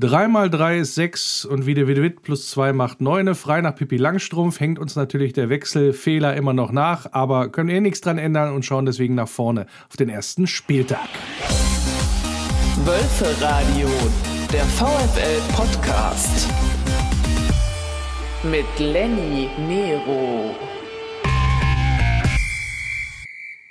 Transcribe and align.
3 0.00 0.28
mal 0.28 0.48
3 0.48 0.78
ist 0.78 0.94
6 0.94 1.44
und 1.44 1.66
wieder 1.66 1.88
Witt 1.88 2.22
plus 2.22 2.50
2 2.50 2.72
macht 2.72 3.00
9. 3.00 3.34
Frei 3.34 3.60
nach 3.62 3.74
Pippi 3.74 3.96
Langstrumpf 3.96 4.60
hängt 4.60 4.78
uns 4.78 4.94
natürlich 4.94 5.32
der 5.32 5.48
Wechselfehler 5.48 6.36
immer 6.36 6.52
noch 6.52 6.70
nach, 6.70 7.08
aber 7.10 7.48
können 7.48 7.68
wir 7.68 7.80
nichts 7.80 8.00
dran 8.00 8.16
ändern 8.16 8.54
und 8.54 8.64
schauen 8.64 8.86
deswegen 8.86 9.16
nach 9.16 9.26
vorne 9.26 9.66
auf 9.88 9.96
den 9.96 10.08
ersten 10.08 10.46
Spieltag. 10.46 11.08
Wölfe 12.84 13.44
Radio, 13.44 13.88
der 14.52 14.62
VfL 14.66 15.40
Podcast 15.56 16.48
mit 18.44 18.66
Lenny 18.78 19.48
Nero. 19.66 20.54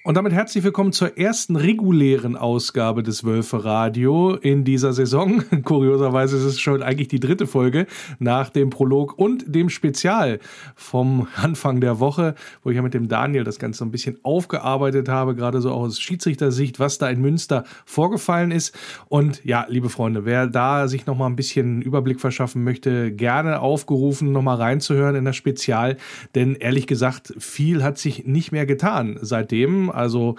Und 0.07 0.13
damit 0.13 0.31
herzlich 0.31 0.63
willkommen 0.63 0.93
zur 0.93 1.17
ersten 1.17 1.57
regulären 1.57 2.37
Ausgabe 2.37 3.03
des 3.03 3.25
Wölfe 3.25 3.65
Radio 3.65 4.35
in 4.35 4.63
dieser 4.63 4.93
Saison. 4.93 5.43
Kurioserweise 5.65 6.37
ist 6.37 6.43
es 6.43 6.61
schon 6.61 6.81
eigentlich 6.81 7.09
die 7.09 7.19
dritte 7.19 7.45
Folge 7.45 7.87
nach 8.17 8.49
dem 8.49 8.69
Prolog 8.69 9.19
und 9.19 9.53
dem 9.53 9.69
Spezial 9.69 10.39
vom 10.77 11.27
Anfang 11.35 11.81
der 11.81 11.99
Woche, 11.99 12.35
wo 12.63 12.69
ich 12.69 12.77
ja 12.77 12.81
mit 12.83 12.93
dem 12.93 13.09
Daniel 13.09 13.43
das 13.43 13.59
Ganze 13.59 13.83
ein 13.83 13.91
bisschen 13.91 14.17
aufgearbeitet 14.23 15.09
habe, 15.09 15.35
gerade 15.35 15.59
so 15.59 15.71
aus 15.71 15.99
Schiedsrichtersicht, 15.99 16.79
was 16.79 16.99
da 16.99 17.09
in 17.09 17.19
Münster 17.19 17.65
vorgefallen 17.85 18.51
ist. 18.51 18.79
Und 19.09 19.43
ja, 19.43 19.65
liebe 19.67 19.89
Freunde, 19.89 20.23
wer 20.23 20.47
da 20.47 20.87
sich 20.87 21.05
nochmal 21.05 21.29
ein 21.29 21.35
bisschen 21.35 21.81
Überblick 21.81 22.21
verschaffen 22.21 22.63
möchte, 22.63 23.11
gerne 23.11 23.59
aufgerufen, 23.59 24.31
nochmal 24.31 24.55
reinzuhören 24.55 25.17
in 25.17 25.25
das 25.25 25.35
Spezial. 25.35 25.97
Denn 26.33 26.55
ehrlich 26.55 26.87
gesagt, 26.87 27.33
viel 27.39 27.83
hat 27.83 27.97
sich 27.97 28.25
nicht 28.25 28.53
mehr 28.53 28.65
getan 28.65 29.19
seitdem. 29.21 29.91
Also 29.97 30.35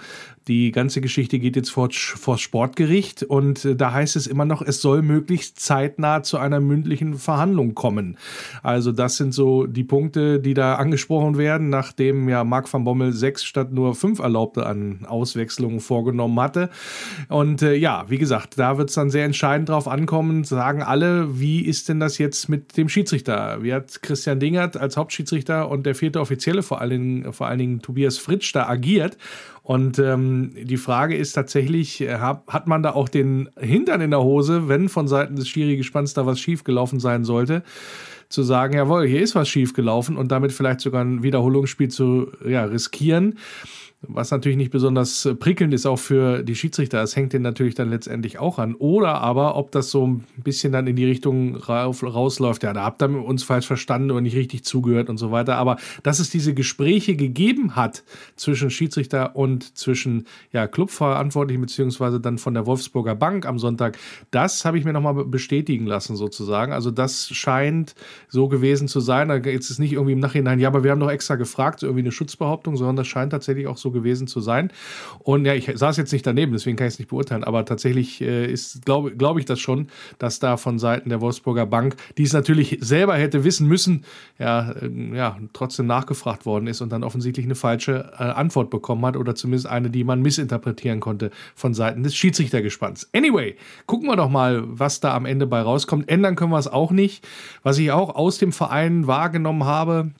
die 0.49 0.71
ganze 0.71 0.99
Geschichte 0.99 1.37
geht 1.37 1.55
jetzt 1.55 1.69
vor, 1.69 1.89
vor 1.91 2.39
Sportgericht 2.39 3.21
und 3.21 3.63
äh, 3.65 3.75
da 3.75 3.93
heißt 3.93 4.15
es 4.15 4.25
immer 4.25 4.45
noch, 4.45 4.63
es 4.63 4.81
soll 4.81 5.03
möglichst 5.03 5.59
zeitnah 5.59 6.23
zu 6.23 6.39
einer 6.39 6.59
mündlichen 6.59 7.13
Verhandlung 7.13 7.75
kommen. 7.75 8.17
Also 8.63 8.91
das 8.91 9.17
sind 9.17 9.33
so 9.33 9.67
die 9.67 9.83
Punkte, 9.83 10.39
die 10.39 10.55
da 10.55 10.75
angesprochen 10.75 11.37
werden, 11.37 11.69
nachdem 11.69 12.27
ja 12.27 12.43
Marc 12.43 12.71
van 12.73 12.83
Bommel 12.83 13.13
sechs 13.13 13.45
statt 13.45 13.71
nur 13.71 13.93
fünf 13.93 14.19
Erlaubte 14.19 14.65
an 14.65 15.05
Auswechslungen 15.05 15.79
vorgenommen 15.79 16.39
hatte. 16.39 16.71
Und 17.27 17.61
äh, 17.61 17.75
ja, 17.75 18.05
wie 18.09 18.17
gesagt, 18.17 18.57
da 18.57 18.79
wird 18.79 18.89
es 18.89 18.95
dann 18.95 19.11
sehr 19.11 19.25
entscheidend 19.25 19.69
drauf 19.69 19.87
ankommen, 19.87 20.43
sagen 20.43 20.81
alle, 20.81 21.39
wie 21.39 21.61
ist 21.61 21.89
denn 21.89 21.99
das 21.99 22.17
jetzt 22.17 22.49
mit 22.49 22.75
dem 22.75 22.89
Schiedsrichter? 22.89 23.61
Wie 23.61 23.71
hat 23.71 24.01
Christian 24.01 24.39
Dingert 24.39 24.77
als 24.77 24.97
Hauptschiedsrichter 24.97 25.69
und 25.69 25.85
der 25.85 25.93
vierte 25.93 26.19
Offizielle 26.19 26.63
vor 26.63 26.81
allen 26.81 27.31
vor 27.33 27.45
allen 27.45 27.59
Dingen 27.59 27.81
Tobias 27.83 28.17
Fritsch 28.17 28.55
da 28.55 28.67
agiert? 28.67 29.15
Und 29.61 29.99
ähm, 29.99 30.51
die 30.55 30.77
Frage 30.77 31.15
ist 31.15 31.33
tatsächlich, 31.33 32.01
äh, 32.01 32.17
hat 32.17 32.67
man 32.67 32.83
da 32.83 32.91
auch 32.91 33.09
den 33.09 33.49
Hintern 33.59 34.01
in 34.01 34.11
der 34.11 34.23
Hose, 34.23 34.67
wenn 34.67 34.89
von 34.89 35.07
Seiten 35.07 35.35
des 35.35 35.47
Schiri-Gespanns 35.47 36.13
da 36.13 36.25
was 36.25 36.39
schiefgelaufen 36.39 36.99
sein 36.99 37.23
sollte? 37.23 37.63
zu 38.29 38.43
sagen, 38.43 38.75
jawohl, 38.75 39.07
hier 39.07 39.21
ist 39.21 39.33
was 39.33 39.49
schiefgelaufen 39.49 40.15
und 40.15 40.31
damit 40.31 40.51
vielleicht 40.51 40.81
sogar 40.81 41.03
ein 41.03 41.23
Wiederholungsspiel 41.23 41.87
zu 41.87 42.31
ja, 42.45 42.63
riskieren 42.63 43.39
was 44.01 44.31
natürlich 44.31 44.57
nicht 44.57 44.71
besonders 44.71 45.25
äh, 45.25 45.35
prickelnd 45.35 45.73
ist, 45.73 45.85
auch 45.85 45.99
für 45.99 46.41
die 46.41 46.55
Schiedsrichter. 46.55 47.03
Es 47.03 47.17
hängt 47.17 47.33
denen 47.33 47.43
natürlich 47.43 47.75
dann 47.75 47.89
letztendlich 47.89 48.39
auch 48.39 48.57
an. 48.57 48.75
Oder 48.75 49.15
aber, 49.15 49.57
ob 49.57 49.71
das 49.71 49.91
so 49.91 50.07
ein 50.07 50.23
bisschen 50.37 50.71
dann 50.71 50.87
in 50.87 50.95
die 50.95 51.05
Richtung 51.05 51.57
rausläuft, 51.57 52.63
ja, 52.63 52.71
da 52.71 52.83
habt 52.83 53.01
ihr 53.01 53.09
uns 53.09 53.43
falsch 53.43 53.67
verstanden 53.67 54.11
oder 54.11 54.21
nicht 54.21 54.37
richtig 54.37 54.63
zugehört 54.63 55.09
und 55.09 55.17
so 55.17 55.31
weiter. 55.31 55.57
Aber 55.57 55.77
dass 56.01 56.19
es 56.19 56.29
diese 56.29 56.53
Gespräche 56.53 57.17
gegeben 57.17 57.75
hat 57.75 58.03
zwischen 58.37 58.69
Schiedsrichter 58.69 59.35
und 59.35 59.77
zwischen 59.77 60.25
ja, 60.53 60.67
Clubverantwortlichen, 60.67 61.61
beziehungsweise 61.61 62.21
dann 62.21 62.37
von 62.37 62.53
der 62.53 62.65
Wolfsburger 62.65 63.15
Bank 63.15 63.45
am 63.45 63.59
Sonntag, 63.59 63.97
das 64.31 64.63
habe 64.63 64.77
ich 64.77 64.85
mir 64.85 64.93
nochmal 64.93 65.25
bestätigen 65.25 65.85
lassen, 65.85 66.15
sozusagen. 66.15 66.71
Also 66.71 66.89
das 66.89 67.27
scheint 67.27 67.95
so 68.29 68.47
gewesen 68.47 68.87
zu 68.87 69.01
sein. 69.01 69.27
Da 69.27 69.35
ist 69.35 69.69
es 69.69 69.77
nicht 69.77 69.91
irgendwie 69.91 70.13
im 70.13 70.19
Nachhinein, 70.19 70.59
ja, 70.59 70.69
aber 70.69 70.85
wir 70.85 70.91
haben 70.91 71.01
doch 71.01 71.11
extra 71.11 71.35
gefragt, 71.35 71.81
so 71.81 71.87
irgendwie 71.87 72.03
eine 72.03 72.13
Schutzbehauptung, 72.13 72.77
sondern 72.77 72.95
das 72.95 73.07
scheint 73.07 73.33
tatsächlich 73.33 73.67
auch 73.67 73.77
so 73.77 73.88
gewesen 73.91 74.27
zu 74.27 74.39
sein. 74.39 74.71
Und 75.19 75.45
ja, 75.45 75.53
ich 75.53 75.71
saß 75.73 75.97
jetzt 75.97 76.11
nicht 76.11 76.25
daneben, 76.25 76.51
deswegen 76.51 76.77
kann 76.77 76.87
ich 76.87 76.93
es 76.93 76.99
nicht 76.99 77.09
beurteilen, 77.09 77.43
aber 77.43 77.65
tatsächlich 77.65 78.21
äh, 78.21 78.53
glaube 78.85 79.15
glaub 79.15 79.37
ich 79.39 79.45
das 79.45 79.59
schon, 79.59 79.87
dass 80.17 80.39
da 80.39 80.57
von 80.57 80.79
Seiten 80.79 81.09
der 81.09 81.21
Wolfsburger 81.21 81.65
Bank, 81.65 81.95
die 82.17 82.23
es 82.23 82.33
natürlich 82.33 82.77
selber 82.81 83.15
hätte 83.15 83.43
wissen 83.43 83.67
müssen, 83.67 84.05
ja, 84.37 84.71
äh, 84.71 85.15
ja 85.15 85.37
trotzdem 85.53 85.87
nachgefragt 85.87 86.45
worden 86.45 86.67
ist 86.67 86.81
und 86.81 86.91
dann 86.91 87.03
offensichtlich 87.03 87.45
eine 87.45 87.55
falsche 87.55 88.11
äh, 88.17 88.23
Antwort 88.23 88.69
bekommen 88.69 89.05
hat 89.05 89.17
oder 89.17 89.35
zumindest 89.35 89.67
eine, 89.67 89.89
die 89.89 90.03
man 90.03 90.21
missinterpretieren 90.21 90.99
konnte 90.99 91.31
von 91.55 91.73
Seiten 91.73 92.03
des 92.03 92.15
Schiedsrichtergespanns. 92.15 93.09
Anyway, 93.13 93.55
gucken 93.85 94.07
wir 94.07 94.15
doch 94.15 94.29
mal, 94.29 94.63
was 94.65 94.99
da 94.99 95.15
am 95.15 95.25
Ende 95.25 95.47
bei 95.47 95.61
rauskommt. 95.61 96.09
Ändern 96.09 96.35
können 96.35 96.51
wir 96.51 96.59
es 96.59 96.67
auch 96.67 96.91
nicht. 96.91 97.27
Was 97.63 97.77
ich 97.77 97.91
auch 97.91 98.15
aus 98.15 98.37
dem 98.37 98.51
Verein 98.51 99.07
wahrgenommen 99.07 99.65
habe, 99.65 100.11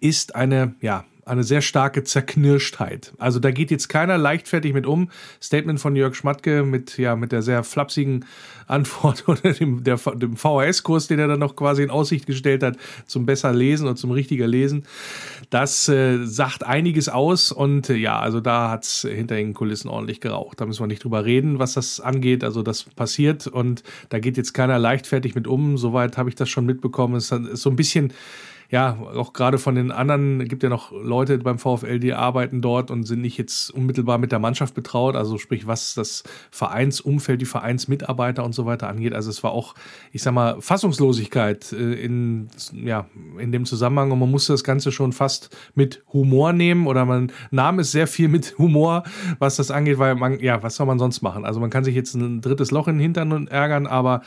ist 0.00 0.34
eine, 0.34 0.74
ja, 0.80 1.04
eine 1.28 1.44
sehr 1.44 1.60
starke 1.60 2.04
Zerknirschtheit. 2.04 3.12
Also 3.18 3.38
da 3.38 3.50
geht 3.50 3.70
jetzt 3.70 3.88
keiner 3.88 4.18
leichtfertig 4.18 4.72
mit 4.72 4.86
um. 4.86 5.10
Statement 5.42 5.80
von 5.80 5.94
Jörg 5.94 6.14
Schmatke 6.14 6.62
mit, 6.62 6.98
ja, 6.98 7.16
mit 7.16 7.32
der 7.32 7.42
sehr 7.42 7.64
flapsigen 7.64 8.24
Antwort 8.66 9.26
oder 9.28 9.52
dem, 9.54 9.82
der, 9.82 9.96
dem 9.96 10.36
VHS-Kurs, 10.36 11.06
den 11.06 11.18
er 11.18 11.28
dann 11.28 11.40
noch 11.40 11.56
quasi 11.56 11.82
in 11.82 11.90
Aussicht 11.90 12.26
gestellt 12.26 12.62
hat, 12.62 12.76
zum 13.06 13.24
besser 13.24 13.52
Lesen 13.52 13.88
und 13.88 13.96
zum 13.96 14.10
richtiger 14.10 14.46
Lesen. 14.46 14.84
Das 15.50 15.88
äh, 15.88 16.24
sagt 16.24 16.64
einiges 16.64 17.08
aus 17.08 17.50
und 17.50 17.88
äh, 17.88 17.94
ja, 17.94 18.18
also 18.18 18.40
da 18.40 18.70
hat 18.70 18.84
es 18.84 19.08
hinter 19.10 19.36
den 19.36 19.54
Kulissen 19.54 19.88
ordentlich 19.88 20.20
geraucht. 20.20 20.60
Da 20.60 20.66
müssen 20.66 20.82
wir 20.82 20.86
nicht 20.86 21.02
drüber 21.02 21.24
reden, 21.24 21.58
was 21.58 21.74
das 21.74 22.00
angeht. 22.00 22.44
Also 22.44 22.62
das 22.62 22.84
passiert 22.84 23.46
und 23.46 23.82
da 24.10 24.18
geht 24.18 24.36
jetzt 24.36 24.52
keiner 24.52 24.78
leichtfertig 24.78 25.34
mit 25.34 25.46
um. 25.46 25.78
Soweit 25.78 26.18
habe 26.18 26.28
ich 26.28 26.34
das 26.34 26.50
schon 26.50 26.66
mitbekommen. 26.66 27.16
Es 27.16 27.32
ist 27.32 27.62
so 27.62 27.70
ein 27.70 27.76
bisschen 27.76 28.12
ja, 28.70 28.98
auch 29.14 29.32
gerade 29.32 29.56
von 29.56 29.74
den 29.74 29.90
anderen, 29.90 30.46
gibt 30.46 30.62
ja 30.62 30.68
noch 30.68 30.92
Leute 30.92 31.38
beim 31.38 31.58
VfL, 31.58 31.98
die 31.98 32.12
arbeiten 32.12 32.60
dort 32.60 32.90
und 32.90 33.04
sind 33.04 33.22
nicht 33.22 33.38
jetzt 33.38 33.70
unmittelbar 33.70 34.18
mit 34.18 34.30
der 34.30 34.40
Mannschaft 34.40 34.74
betraut, 34.74 35.16
also 35.16 35.38
sprich, 35.38 35.66
was 35.66 35.94
das 35.94 36.22
Vereinsumfeld, 36.50 37.40
die 37.40 37.46
Vereinsmitarbeiter 37.46 38.44
und 38.44 38.54
so 38.54 38.66
weiter 38.66 38.88
angeht. 38.88 39.14
Also 39.14 39.30
es 39.30 39.42
war 39.42 39.52
auch, 39.52 39.74
ich 40.12 40.22
sag 40.22 40.34
mal, 40.34 40.60
Fassungslosigkeit 40.60 41.72
äh, 41.72 41.94
in, 41.94 42.48
ja, 42.72 43.06
in 43.38 43.52
dem 43.52 43.64
Zusammenhang 43.64 44.10
und 44.10 44.18
man 44.18 44.30
musste 44.30 44.52
das 44.52 44.64
Ganze 44.64 44.92
schon 44.92 45.12
fast 45.12 45.56
mit 45.74 46.02
Humor 46.12 46.52
nehmen 46.52 46.86
oder 46.86 47.06
man 47.06 47.32
nahm 47.50 47.78
es 47.78 47.90
sehr 47.90 48.06
viel 48.06 48.28
mit 48.28 48.58
Humor, 48.58 49.04
was 49.38 49.56
das 49.56 49.70
angeht, 49.70 49.98
weil 49.98 50.14
man, 50.14 50.40
ja, 50.40 50.62
was 50.62 50.76
soll 50.76 50.86
man 50.86 50.98
sonst 50.98 51.22
machen? 51.22 51.46
Also 51.46 51.58
man 51.58 51.70
kann 51.70 51.84
sich 51.84 51.94
jetzt 51.94 52.14
ein 52.14 52.42
drittes 52.42 52.70
Loch 52.70 52.86
in 52.86 52.96
den 52.96 53.00
Hintern 53.00 53.46
ärgern, 53.46 53.86
aber 53.86 54.20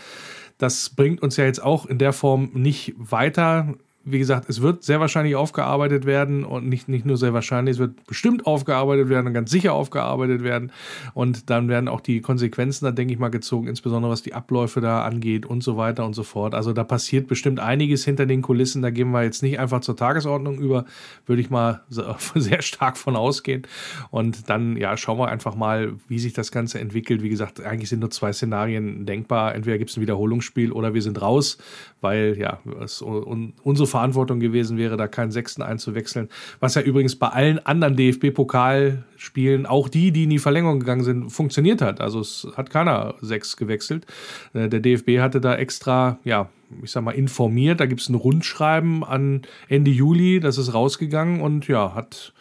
das 0.58 0.90
bringt 0.90 1.22
uns 1.22 1.38
ja 1.38 1.46
jetzt 1.46 1.62
auch 1.62 1.86
in 1.86 2.00
der 2.00 2.14
Form 2.14 2.50
nicht 2.54 2.96
weiter 2.98 3.76
wie 4.04 4.18
gesagt, 4.18 4.50
es 4.50 4.62
wird 4.62 4.84
sehr 4.84 5.00
wahrscheinlich 5.00 5.36
aufgearbeitet 5.36 6.06
werden 6.06 6.44
und 6.44 6.68
nicht, 6.68 6.90
nicht 6.90 7.06
nur 7.06 7.18
sehr 7.18 7.34
wahrscheinlich, 7.34 7.74
es 7.74 7.80
wird 7.80 8.08
bestimmt 8.08 8.48
aufgearbeitet 8.48 9.10
werden 9.10 9.28
und 9.28 9.34
ganz 9.34 9.52
sicher 9.52 9.74
aufgearbeitet 9.74 10.44
werden. 10.44 10.72
Und 11.14 11.52
dann 11.52 11.70
werden 11.70 11.88
auch 11.88 12.02
die 12.02 12.22
Konsequenzen 12.22 12.86
da, 12.86 12.92
denke 12.92 13.14
ich 13.14 13.20
mal, 13.20 13.30
gezogen, 13.30 13.68
insbesondere 13.68 14.12
was 14.12 14.24
die 14.24 14.34
Abläufe 14.34 14.82
da 14.82 15.04
angeht 15.04 15.46
und 15.46 15.64
so 15.64 15.78
weiter 15.78 16.04
und 16.04 16.14
so 16.14 16.24
fort. 16.24 16.56
Also 16.56 16.74
da 16.74 16.84
passiert 16.84 17.28
bestimmt 17.28 17.60
einiges 17.60 18.04
hinter 18.04 18.26
den 18.26 18.42
Kulissen. 18.42 18.82
Da 18.82 18.90
gehen 18.90 19.12
wir 19.12 19.24
jetzt 19.24 19.44
nicht 19.44 19.60
einfach 19.60 19.82
zur 19.82 19.96
Tagesordnung 19.96 20.58
über, 20.58 20.86
würde 21.28 21.42
ich 21.42 21.52
mal 21.52 21.82
sehr 22.36 22.64
stark 22.64 22.98
von 22.98 23.16
ausgehen. 23.16 23.68
Und 24.10 24.50
dann, 24.50 24.78
ja, 24.78 24.98
schauen 24.98 25.20
wir 25.20 25.28
einfach 25.28 25.54
mal, 25.54 25.94
wie 26.08 26.18
sich 26.18 26.34
das 26.34 26.52
Ganze 26.52 26.80
entwickelt. 26.80 27.22
Wie 27.22 27.30
gesagt, 27.30 27.64
eigentlich 27.64 27.90
sind 27.90 28.00
nur 28.00 28.10
zwei 28.10 28.34
Szenarien 28.34 29.06
denkbar. 29.06 29.54
Entweder 29.54 29.78
gibt 29.78 29.92
es 29.92 29.98
ein 29.98 30.02
Wiederholungsspiel 30.02 30.72
oder 30.72 30.96
wir 30.96 31.04
sind 31.04 31.22
raus, 31.22 31.60
weil 32.02 32.36
ja, 32.40 32.60
es, 32.82 33.02
unsere 33.04 33.91
Verantwortung 33.92 34.40
gewesen 34.40 34.78
wäre, 34.78 34.98
da 34.98 35.08
keinen 35.08 35.32
Sechsten 35.32 35.62
einzuwechseln. 35.62 36.30
Was 36.60 36.76
ja 36.76 36.82
übrigens 36.82 37.16
bei 37.16 37.28
allen 37.28 37.64
anderen 37.66 37.96
DFB-Pokalspielen, 37.96 39.66
auch 39.68 39.88
die, 39.88 40.12
die 40.12 40.24
in 40.24 40.32
die 40.32 40.40
Verlängerung 40.40 40.80
gegangen 40.80 41.04
sind, 41.04 41.30
funktioniert 41.30 41.82
hat. 41.82 42.02
Also 42.02 42.20
es 42.22 42.48
hat 42.58 42.70
keiner 42.70 43.16
sechs 43.22 43.58
gewechselt. 43.58 44.06
Äh, 44.54 44.70
der 44.70 44.80
DFB 44.80 45.20
hatte 45.20 45.40
da 45.40 45.56
extra, 45.56 46.18
ja, 46.24 46.50
ich 46.82 46.92
sag 46.92 47.04
mal, 47.04 47.12
informiert. 47.12 47.80
Da 47.80 47.86
gibt 47.86 48.02
es 48.02 48.10
ein 48.10 48.16
Rundschreiben 48.16 49.04
an 49.04 49.44
Ende 49.68 49.92
Juli, 49.92 50.40
das 50.40 50.58
ist 50.58 50.74
rausgegangen 50.74 51.42
und 51.42 51.68
ja, 51.68 51.94
hat 51.94 52.34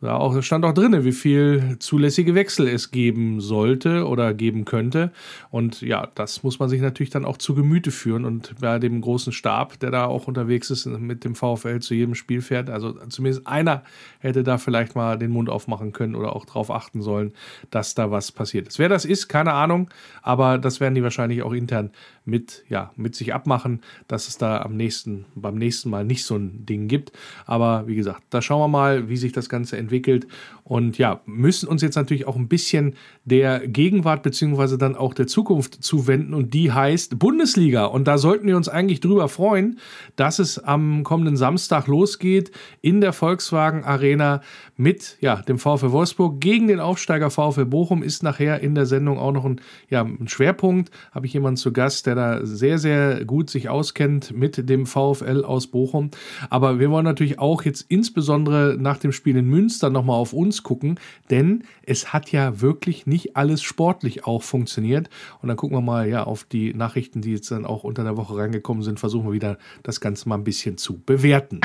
da 0.00 0.16
auch, 0.16 0.40
stand 0.42 0.64
auch 0.64 0.74
drin, 0.74 1.04
wie 1.04 1.12
viel 1.12 1.76
zulässige 1.78 2.34
Wechsel 2.34 2.68
es 2.68 2.90
geben 2.90 3.40
sollte 3.40 4.06
oder 4.06 4.34
geben 4.34 4.64
könnte. 4.64 5.10
Und 5.50 5.80
ja, 5.80 6.08
das 6.14 6.42
muss 6.42 6.58
man 6.58 6.68
sich 6.68 6.80
natürlich 6.80 7.10
dann 7.10 7.24
auch 7.24 7.38
zu 7.38 7.54
Gemüte 7.54 7.90
führen. 7.90 8.24
Und 8.24 8.54
bei 8.60 8.78
dem 8.78 9.00
großen 9.00 9.32
Stab, 9.32 9.80
der 9.80 9.90
da 9.90 10.06
auch 10.06 10.28
unterwegs 10.28 10.70
ist, 10.70 10.86
mit 10.86 11.24
dem 11.24 11.34
VfL 11.34 11.80
zu 11.80 11.94
jedem 11.94 12.14
Spiel 12.14 12.42
fährt, 12.42 12.68
also 12.68 12.92
zumindest 13.08 13.46
einer 13.46 13.82
hätte 14.18 14.42
da 14.42 14.58
vielleicht 14.58 14.94
mal 14.94 15.18
den 15.18 15.30
Mund 15.30 15.48
aufmachen 15.48 15.92
können 15.92 16.14
oder 16.14 16.36
auch 16.36 16.44
darauf 16.44 16.70
achten 16.70 17.00
sollen, 17.00 17.32
dass 17.70 17.94
da 17.94 18.10
was 18.10 18.32
passiert 18.32 18.68
ist. 18.68 18.78
Wer 18.78 18.88
das 18.88 19.04
ist, 19.04 19.28
keine 19.28 19.52
Ahnung, 19.52 19.88
aber 20.22 20.58
das 20.58 20.80
werden 20.80 20.94
die 20.94 21.02
wahrscheinlich 21.02 21.42
auch 21.42 21.52
intern 21.52 21.90
mit, 22.26 22.64
ja, 22.68 22.90
mit 22.96 23.14
sich 23.14 23.32
abmachen, 23.32 23.80
dass 24.08 24.28
es 24.28 24.36
da 24.36 24.60
am 24.60 24.76
nächsten, 24.76 25.24
beim 25.34 25.54
nächsten 25.54 25.88
Mal 25.88 26.04
nicht 26.04 26.24
so 26.24 26.36
ein 26.36 26.66
Ding 26.66 26.88
gibt. 26.88 27.12
Aber 27.46 27.86
wie 27.86 27.94
gesagt, 27.94 28.22
da 28.30 28.42
schauen 28.42 28.60
wir 28.60 28.68
mal, 28.68 29.08
wie 29.08 29.16
sich 29.16 29.32
das 29.32 29.48
Ganze 29.48 29.78
entwickelt 29.78 30.26
und 30.68 30.98
ja, 30.98 31.20
müssen 31.26 31.68
uns 31.68 31.80
jetzt 31.80 31.94
natürlich 31.94 32.26
auch 32.26 32.34
ein 32.34 32.48
bisschen 32.48 32.94
der 33.24 33.68
Gegenwart 33.68 34.24
beziehungsweise 34.24 34.78
dann 34.78 34.96
auch 34.96 35.14
der 35.14 35.28
Zukunft 35.28 35.84
zuwenden 35.84 36.34
und 36.34 36.54
die 36.54 36.72
heißt 36.72 37.20
Bundesliga. 37.20 37.84
Und 37.84 38.08
da 38.08 38.18
sollten 38.18 38.48
wir 38.48 38.56
uns 38.56 38.68
eigentlich 38.68 38.98
drüber 38.98 39.28
freuen, 39.28 39.78
dass 40.16 40.40
es 40.40 40.58
am 40.58 41.04
kommenden 41.04 41.36
Samstag 41.36 41.86
losgeht 41.86 42.50
in 42.82 43.00
der 43.00 43.12
Volkswagen 43.12 43.84
Arena 43.84 44.42
mit 44.76 45.18
ja, 45.20 45.36
dem 45.36 45.60
VfL 45.60 45.92
Wolfsburg 45.92 46.40
gegen 46.40 46.66
den 46.66 46.80
Aufsteiger 46.80 47.30
VfL 47.30 47.64
Bochum 47.66 48.02
ist 48.02 48.24
nachher 48.24 48.60
in 48.60 48.74
der 48.74 48.86
Sendung 48.86 49.18
auch 49.18 49.32
noch 49.32 49.44
ein, 49.44 49.60
ja, 49.88 50.02
ein 50.02 50.26
Schwerpunkt. 50.26 50.90
Habe 51.12 51.26
ich 51.26 51.32
jemanden 51.32 51.58
zu 51.58 51.72
Gast, 51.72 52.06
der 52.06 52.15
da 52.16 52.44
sehr, 52.44 52.78
sehr 52.78 53.24
gut 53.24 53.50
sich 53.50 53.68
auskennt 53.68 54.36
mit 54.36 54.68
dem 54.68 54.86
VfL 54.86 55.44
aus 55.44 55.68
Bochum. 55.68 56.10
Aber 56.50 56.80
wir 56.80 56.90
wollen 56.90 57.04
natürlich 57.04 57.38
auch 57.38 57.62
jetzt 57.62 57.86
insbesondere 57.88 58.76
nach 58.78 58.98
dem 58.98 59.12
Spiel 59.12 59.36
in 59.36 59.46
Münster 59.46 59.90
nochmal 59.90 60.16
auf 60.16 60.32
uns 60.32 60.64
gucken, 60.64 60.98
denn 61.30 61.62
es 61.82 62.12
hat 62.12 62.32
ja 62.32 62.60
wirklich 62.60 63.06
nicht 63.06 63.36
alles 63.36 63.62
sportlich 63.62 64.24
auch 64.26 64.42
funktioniert. 64.42 65.08
Und 65.40 65.48
dann 65.48 65.56
gucken 65.56 65.76
wir 65.76 65.82
mal 65.82 66.08
ja 66.08 66.24
auf 66.24 66.42
die 66.44 66.74
Nachrichten, 66.74 67.20
die 67.20 67.32
jetzt 67.32 67.50
dann 67.50 67.64
auch 67.64 67.84
unter 67.84 68.02
der 68.02 68.16
Woche 68.16 68.36
reingekommen 68.36 68.82
sind, 68.82 68.98
versuchen 68.98 69.28
wir 69.28 69.32
wieder 69.32 69.58
das 69.82 70.00
Ganze 70.00 70.28
mal 70.28 70.36
ein 70.36 70.44
bisschen 70.44 70.76
zu 70.78 70.98
bewerten. 70.98 71.60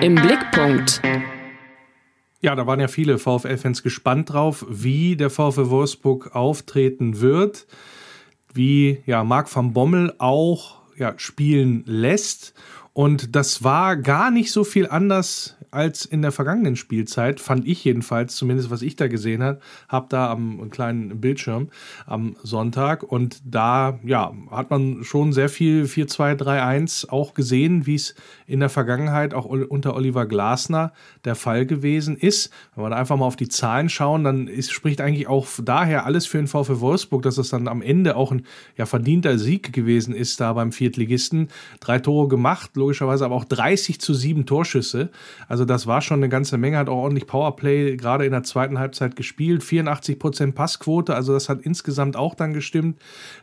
Im 0.00 0.14
Blickpunkt. 0.14 1.02
Ja, 2.42 2.54
da 2.54 2.66
waren 2.66 2.80
ja 2.80 2.88
viele 2.88 3.18
VfL-Fans 3.18 3.82
gespannt 3.82 4.32
drauf, 4.32 4.64
wie 4.66 5.14
der 5.14 5.28
VfL 5.28 5.68
Wolfsburg 5.68 6.34
auftreten 6.34 7.20
wird, 7.20 7.66
wie 8.54 9.02
ja 9.06 9.24
Marc 9.24 9.54
van 9.54 9.72
Bommel 9.72 10.14
auch 10.18 10.80
ja, 10.96 11.14
spielen 11.16 11.82
lässt. 11.86 12.54
Und 12.92 13.34
das 13.36 13.62
war 13.62 13.96
gar 13.96 14.30
nicht 14.30 14.52
so 14.52 14.64
viel 14.64 14.88
anders 14.88 15.56
als 15.70 16.04
in 16.04 16.22
der 16.22 16.32
vergangenen 16.32 16.76
Spielzeit, 16.76 17.40
fand 17.40 17.66
ich 17.66 17.84
jedenfalls, 17.84 18.36
zumindest 18.36 18.70
was 18.70 18.82
ich 18.82 18.96
da 18.96 19.08
gesehen 19.08 19.42
habe, 19.42 19.60
habe 19.88 20.06
da 20.08 20.30
am 20.30 20.70
kleinen 20.70 21.20
Bildschirm 21.20 21.68
am 22.06 22.36
Sonntag 22.42 23.02
und 23.02 23.40
da 23.44 23.98
ja, 24.04 24.32
hat 24.50 24.70
man 24.70 25.04
schon 25.04 25.32
sehr 25.32 25.48
viel 25.48 25.84
4-2-3-1 25.84 27.08
auch 27.08 27.34
gesehen, 27.34 27.86
wie 27.86 27.94
es 27.94 28.14
in 28.46 28.60
der 28.60 28.68
Vergangenheit 28.68 29.34
auch 29.34 29.44
unter 29.44 29.94
Oliver 29.94 30.26
Glasner 30.26 30.92
der 31.24 31.34
Fall 31.34 31.66
gewesen 31.66 32.16
ist. 32.16 32.50
Wenn 32.74 32.84
wir 32.84 32.90
da 32.90 32.96
einfach 32.96 33.16
mal 33.16 33.26
auf 33.26 33.36
die 33.36 33.48
Zahlen 33.48 33.88
schauen, 33.88 34.24
dann 34.24 34.48
ist, 34.48 34.72
spricht 34.72 35.00
eigentlich 35.00 35.28
auch 35.28 35.46
daher 35.62 36.06
alles 36.06 36.26
für 36.26 36.38
den 36.38 36.46
VfL 36.46 36.80
Wolfsburg, 36.80 37.22
dass 37.22 37.38
es 37.38 37.50
dann 37.50 37.68
am 37.68 37.82
Ende 37.82 38.16
auch 38.16 38.32
ein 38.32 38.46
ja, 38.76 38.86
verdienter 38.86 39.38
Sieg 39.38 39.72
gewesen 39.72 40.14
ist 40.14 40.40
da 40.40 40.52
beim 40.52 40.72
Viertligisten. 40.72 41.48
Drei 41.80 41.98
Tore 41.98 42.28
gemacht, 42.28 42.72
logischerweise 42.74 43.24
aber 43.24 43.34
auch 43.34 43.44
30 43.44 44.00
zu 44.00 44.14
7 44.14 44.46
Torschüsse. 44.46 45.10
Also 45.48 45.59
also 45.60 45.66
das 45.66 45.86
war 45.86 46.00
schon 46.00 46.20
eine 46.20 46.30
ganze 46.30 46.56
Menge, 46.56 46.78
hat 46.78 46.88
auch 46.88 46.96
ordentlich 46.96 47.26
Powerplay 47.26 47.98
gerade 47.98 48.24
in 48.24 48.30
der 48.30 48.44
zweiten 48.44 48.78
Halbzeit 48.78 49.14
gespielt. 49.14 49.62
84% 49.62 50.52
Passquote, 50.52 51.14
also 51.14 51.34
das 51.34 51.50
hat 51.50 51.60
insgesamt 51.60 52.16
auch 52.16 52.34
dann 52.34 52.54
gestimmt, 52.54 52.98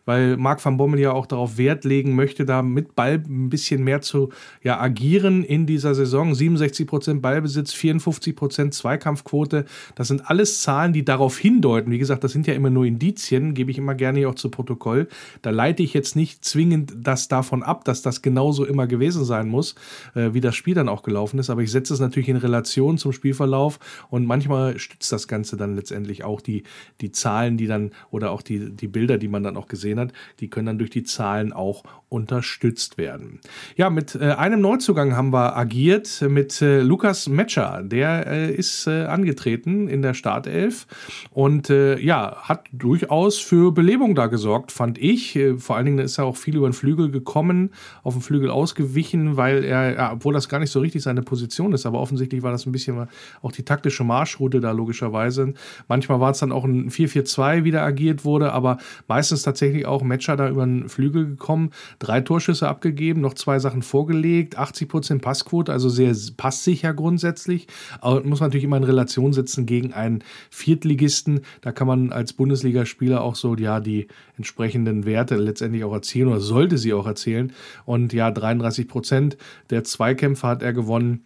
weil 0.05 0.35
Marc 0.35 0.65
van 0.65 0.77
Bommel 0.77 0.99
ja 0.99 1.11
auch 1.11 1.27
darauf 1.27 1.59
Wert 1.59 1.85
legen 1.85 2.15
möchte, 2.15 2.43
da 2.43 2.63
mit 2.63 2.95
Ball 2.95 3.23
ein 3.23 3.49
bisschen 3.49 3.83
mehr 3.83 4.01
zu 4.01 4.29
ja, 4.63 4.79
agieren 4.79 5.43
in 5.43 5.67
dieser 5.67 5.93
Saison. 5.93 6.33
67% 6.33 7.21
Ballbesitz, 7.21 7.75
54% 7.75 8.71
Zweikampfquote. 8.71 9.65
Das 9.93 10.07
sind 10.07 10.27
alles 10.27 10.63
Zahlen, 10.63 10.93
die 10.93 11.05
darauf 11.05 11.37
hindeuten. 11.37 11.91
Wie 11.91 11.99
gesagt, 11.99 12.23
das 12.23 12.31
sind 12.31 12.47
ja 12.47 12.55
immer 12.55 12.71
nur 12.71 12.85
Indizien, 12.85 13.53
gebe 13.53 13.69
ich 13.69 13.77
immer 13.77 13.93
gerne 13.93 14.17
hier 14.17 14.29
auch 14.29 14.35
zu 14.35 14.49
Protokoll. 14.49 15.07
Da 15.43 15.51
leite 15.51 15.83
ich 15.83 15.93
jetzt 15.93 16.15
nicht 16.15 16.43
zwingend 16.43 16.95
das 16.97 17.27
davon 17.27 17.61
ab, 17.61 17.85
dass 17.85 18.01
das 18.01 18.23
genauso 18.23 18.65
immer 18.65 18.87
gewesen 18.87 19.23
sein 19.23 19.49
muss, 19.49 19.75
äh, 20.15 20.33
wie 20.33 20.41
das 20.41 20.55
Spiel 20.55 20.73
dann 20.73 20.89
auch 20.89 21.03
gelaufen 21.03 21.37
ist. 21.37 21.51
Aber 21.51 21.61
ich 21.61 21.69
setze 21.69 21.93
es 21.93 21.99
natürlich 21.99 22.06
in 22.15 22.38
Relation 22.38 22.98
zum 22.98 23.12
Spielverlauf 23.12 23.80
und 24.09 24.25
manchmal 24.25 24.80
stützt 24.80 25.12
das 25.12 25.27
Ganze 25.27 25.57
dann 25.57 25.75
letztendlich 25.75 26.24
auch 26.24 26.42
die, 26.42 26.63
die 27.01 27.12
Zahlen, 27.12 27.57
die 27.57 27.68
dann 27.68 27.92
oder 28.12 28.31
auch 28.31 28.42
die, 28.42 28.71
die 28.71 28.88
Bilder, 28.88 29.18
die 29.18 29.27
man 29.27 29.44
dann 29.44 29.57
auch 29.57 29.68
gesehen 29.68 30.00
hat, 30.00 30.13
die 30.39 30.50
können 30.50 30.68
dann 30.68 30.80
durch 30.80 30.89
die 30.89 31.04
Zahlen 31.04 31.54
auch 31.54 31.83
unterstützt 32.09 32.98
werden. 32.98 33.39
Ja, 33.75 33.89
mit 33.89 34.15
äh, 34.15 34.31
einem 34.31 34.62
Neuzugang 34.62 35.15
haben 35.15 35.33
wir 35.33 35.57
agiert, 35.57 36.21
mit 36.21 36.62
äh, 36.62 36.81
Lukas 36.81 37.27
Metscher. 37.27 37.83
Der 37.83 38.27
äh, 38.27 38.54
ist 38.54 38.88
äh, 38.88 39.06
angetreten 39.06 39.89
in 39.89 40.01
der 40.01 40.13
Startelf 40.13 40.88
und 41.31 41.69
äh, 41.69 42.00
ja, 42.00 42.38
hat 42.44 42.65
durchaus 42.71 43.39
für 43.39 43.74
Belebung 43.74 44.15
da 44.15 44.27
gesorgt, 44.27 44.71
fand 44.71 44.98
ich. 44.98 45.36
Äh, 45.36 45.57
vor 45.57 45.75
allen 45.75 45.86
Dingen 45.86 46.00
ist 46.00 46.18
er 46.18 46.25
auch 46.25 46.38
viel 46.38 46.56
über 46.56 46.69
den 46.69 46.74
Flügel 46.74 47.12
gekommen, 47.12 47.71
auf 48.04 48.13
den 48.13 48.21
Flügel 48.21 48.50
ausgewichen, 48.50 49.36
weil 49.36 49.65
er, 49.65 49.94
ja, 49.95 50.13
obwohl 50.13 50.33
das 50.33 50.48
gar 50.48 50.59
nicht 50.59 50.71
so 50.71 50.80
richtig 50.80 51.04
seine 51.04 51.24
Position 51.24 51.74
ist, 51.74 51.86
aber 51.86 51.96
offensichtlich 51.99 52.44
war 52.44 52.51
das 52.51 52.65
ein 52.65 52.71
bisschen 52.71 53.07
auch 53.41 53.51
die 53.51 53.63
taktische 53.63 54.03
Marschroute 54.03 54.59
da 54.59 54.71
logischerweise. 54.71 55.53
Manchmal 55.88 56.19
war 56.19 56.31
es 56.31 56.39
dann 56.39 56.51
auch 56.51 56.65
ein 56.65 56.89
4-4-2, 56.89 57.63
wie 57.63 57.71
da 57.71 57.83
agiert 57.83 58.25
wurde, 58.25 58.53
aber 58.53 58.77
meistens 59.07 59.44
tatsächlich 59.44 59.85
auch 59.85 60.03
Metscher 60.03 60.35
da 60.35 60.49
über 60.49 60.65
den 60.65 60.89
Flügel 60.89 61.25
gekommen 61.25 61.71
drei 61.99 62.21
Torschüsse 62.21 62.67
abgegeben, 62.67 63.21
noch 63.21 63.33
zwei 63.33 63.59
Sachen 63.59 63.81
vorgelegt, 63.81 64.57
80 64.57 64.88
Prozent 64.88 65.21
Passquote, 65.21 65.71
also 65.71 65.89
sehr 65.89 66.15
passsicher 66.38 66.94
grundsätzlich. 66.94 67.67
Aber 68.01 68.23
muss 68.23 68.39
man 68.39 68.49
natürlich 68.49 68.63
immer 68.63 68.77
in 68.77 68.83
Relation 68.83 69.33
setzen 69.33 69.65
gegen 69.65 69.94
einen 69.94 70.23
Viertligisten. 70.49 71.41
Da 71.61 71.71
kann 71.71 71.88
man 71.88 72.11
als 72.11 72.33
Bundesligaspieler 72.33 73.21
auch 73.21 73.35
so, 73.35 73.55
ja, 73.55 73.79
die 73.79 74.07
entsprechenden 74.38 75.05
Werte 75.05 75.35
letztendlich 75.35 75.83
auch 75.83 75.94
erzählen 75.94 76.27
oder 76.27 76.39
sollte 76.39 76.77
sie 76.77 76.94
auch 76.94 77.07
erzählen. 77.07 77.51
Und 77.85 78.13
ja, 78.13 78.31
33 78.31 78.88
Prozent 78.88 79.38
der 79.69 79.83
Zweikämpfe 79.83 80.47
hat 80.47 80.61
er 80.61 80.73
gewonnen 80.73 81.23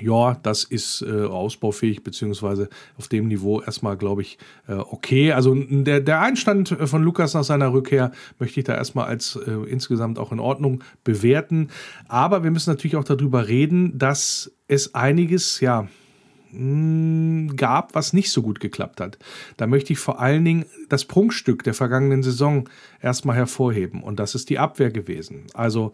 ja, 0.00 0.38
das 0.42 0.64
ist 0.64 1.02
äh, 1.02 1.24
ausbaufähig, 1.24 2.02
beziehungsweise 2.02 2.68
auf 2.96 3.08
dem 3.08 3.28
Niveau 3.28 3.60
erstmal, 3.60 3.96
glaube 3.96 4.22
ich, 4.22 4.38
äh, 4.66 4.74
okay. 4.74 5.32
Also 5.32 5.54
der, 5.54 6.00
der 6.00 6.20
Einstand 6.20 6.76
von 6.84 7.02
Lukas 7.02 7.34
nach 7.34 7.44
seiner 7.44 7.72
Rückkehr 7.72 8.10
möchte 8.38 8.60
ich 8.60 8.64
da 8.64 8.74
erstmal 8.74 9.06
als 9.06 9.36
äh, 9.36 9.50
insgesamt 9.68 10.18
auch 10.18 10.32
in 10.32 10.40
Ordnung 10.40 10.82
bewerten. 11.04 11.68
Aber 12.08 12.42
wir 12.42 12.50
müssen 12.50 12.70
natürlich 12.70 12.96
auch 12.96 13.04
darüber 13.04 13.48
reden, 13.48 13.98
dass 13.98 14.52
es 14.66 14.94
einiges, 14.94 15.60
ja, 15.60 15.88
hm, 16.52 17.56
gab, 17.56 17.94
was 17.94 18.12
nicht 18.12 18.30
so 18.30 18.42
gut 18.42 18.60
geklappt 18.60 19.00
hat. 19.00 19.18
Da 19.56 19.66
möchte 19.66 19.92
ich 19.92 19.98
vor 19.98 20.20
allen 20.20 20.44
Dingen 20.44 20.66
das 20.88 21.06
Prunkstück 21.06 21.64
der 21.64 21.72
vergangenen 21.72 22.22
Saison 22.22 22.68
erstmal 23.00 23.36
hervorheben. 23.36 24.02
Und 24.02 24.18
das 24.18 24.34
ist 24.34 24.50
die 24.50 24.58
Abwehr 24.58 24.90
gewesen. 24.90 25.46
Also 25.54 25.92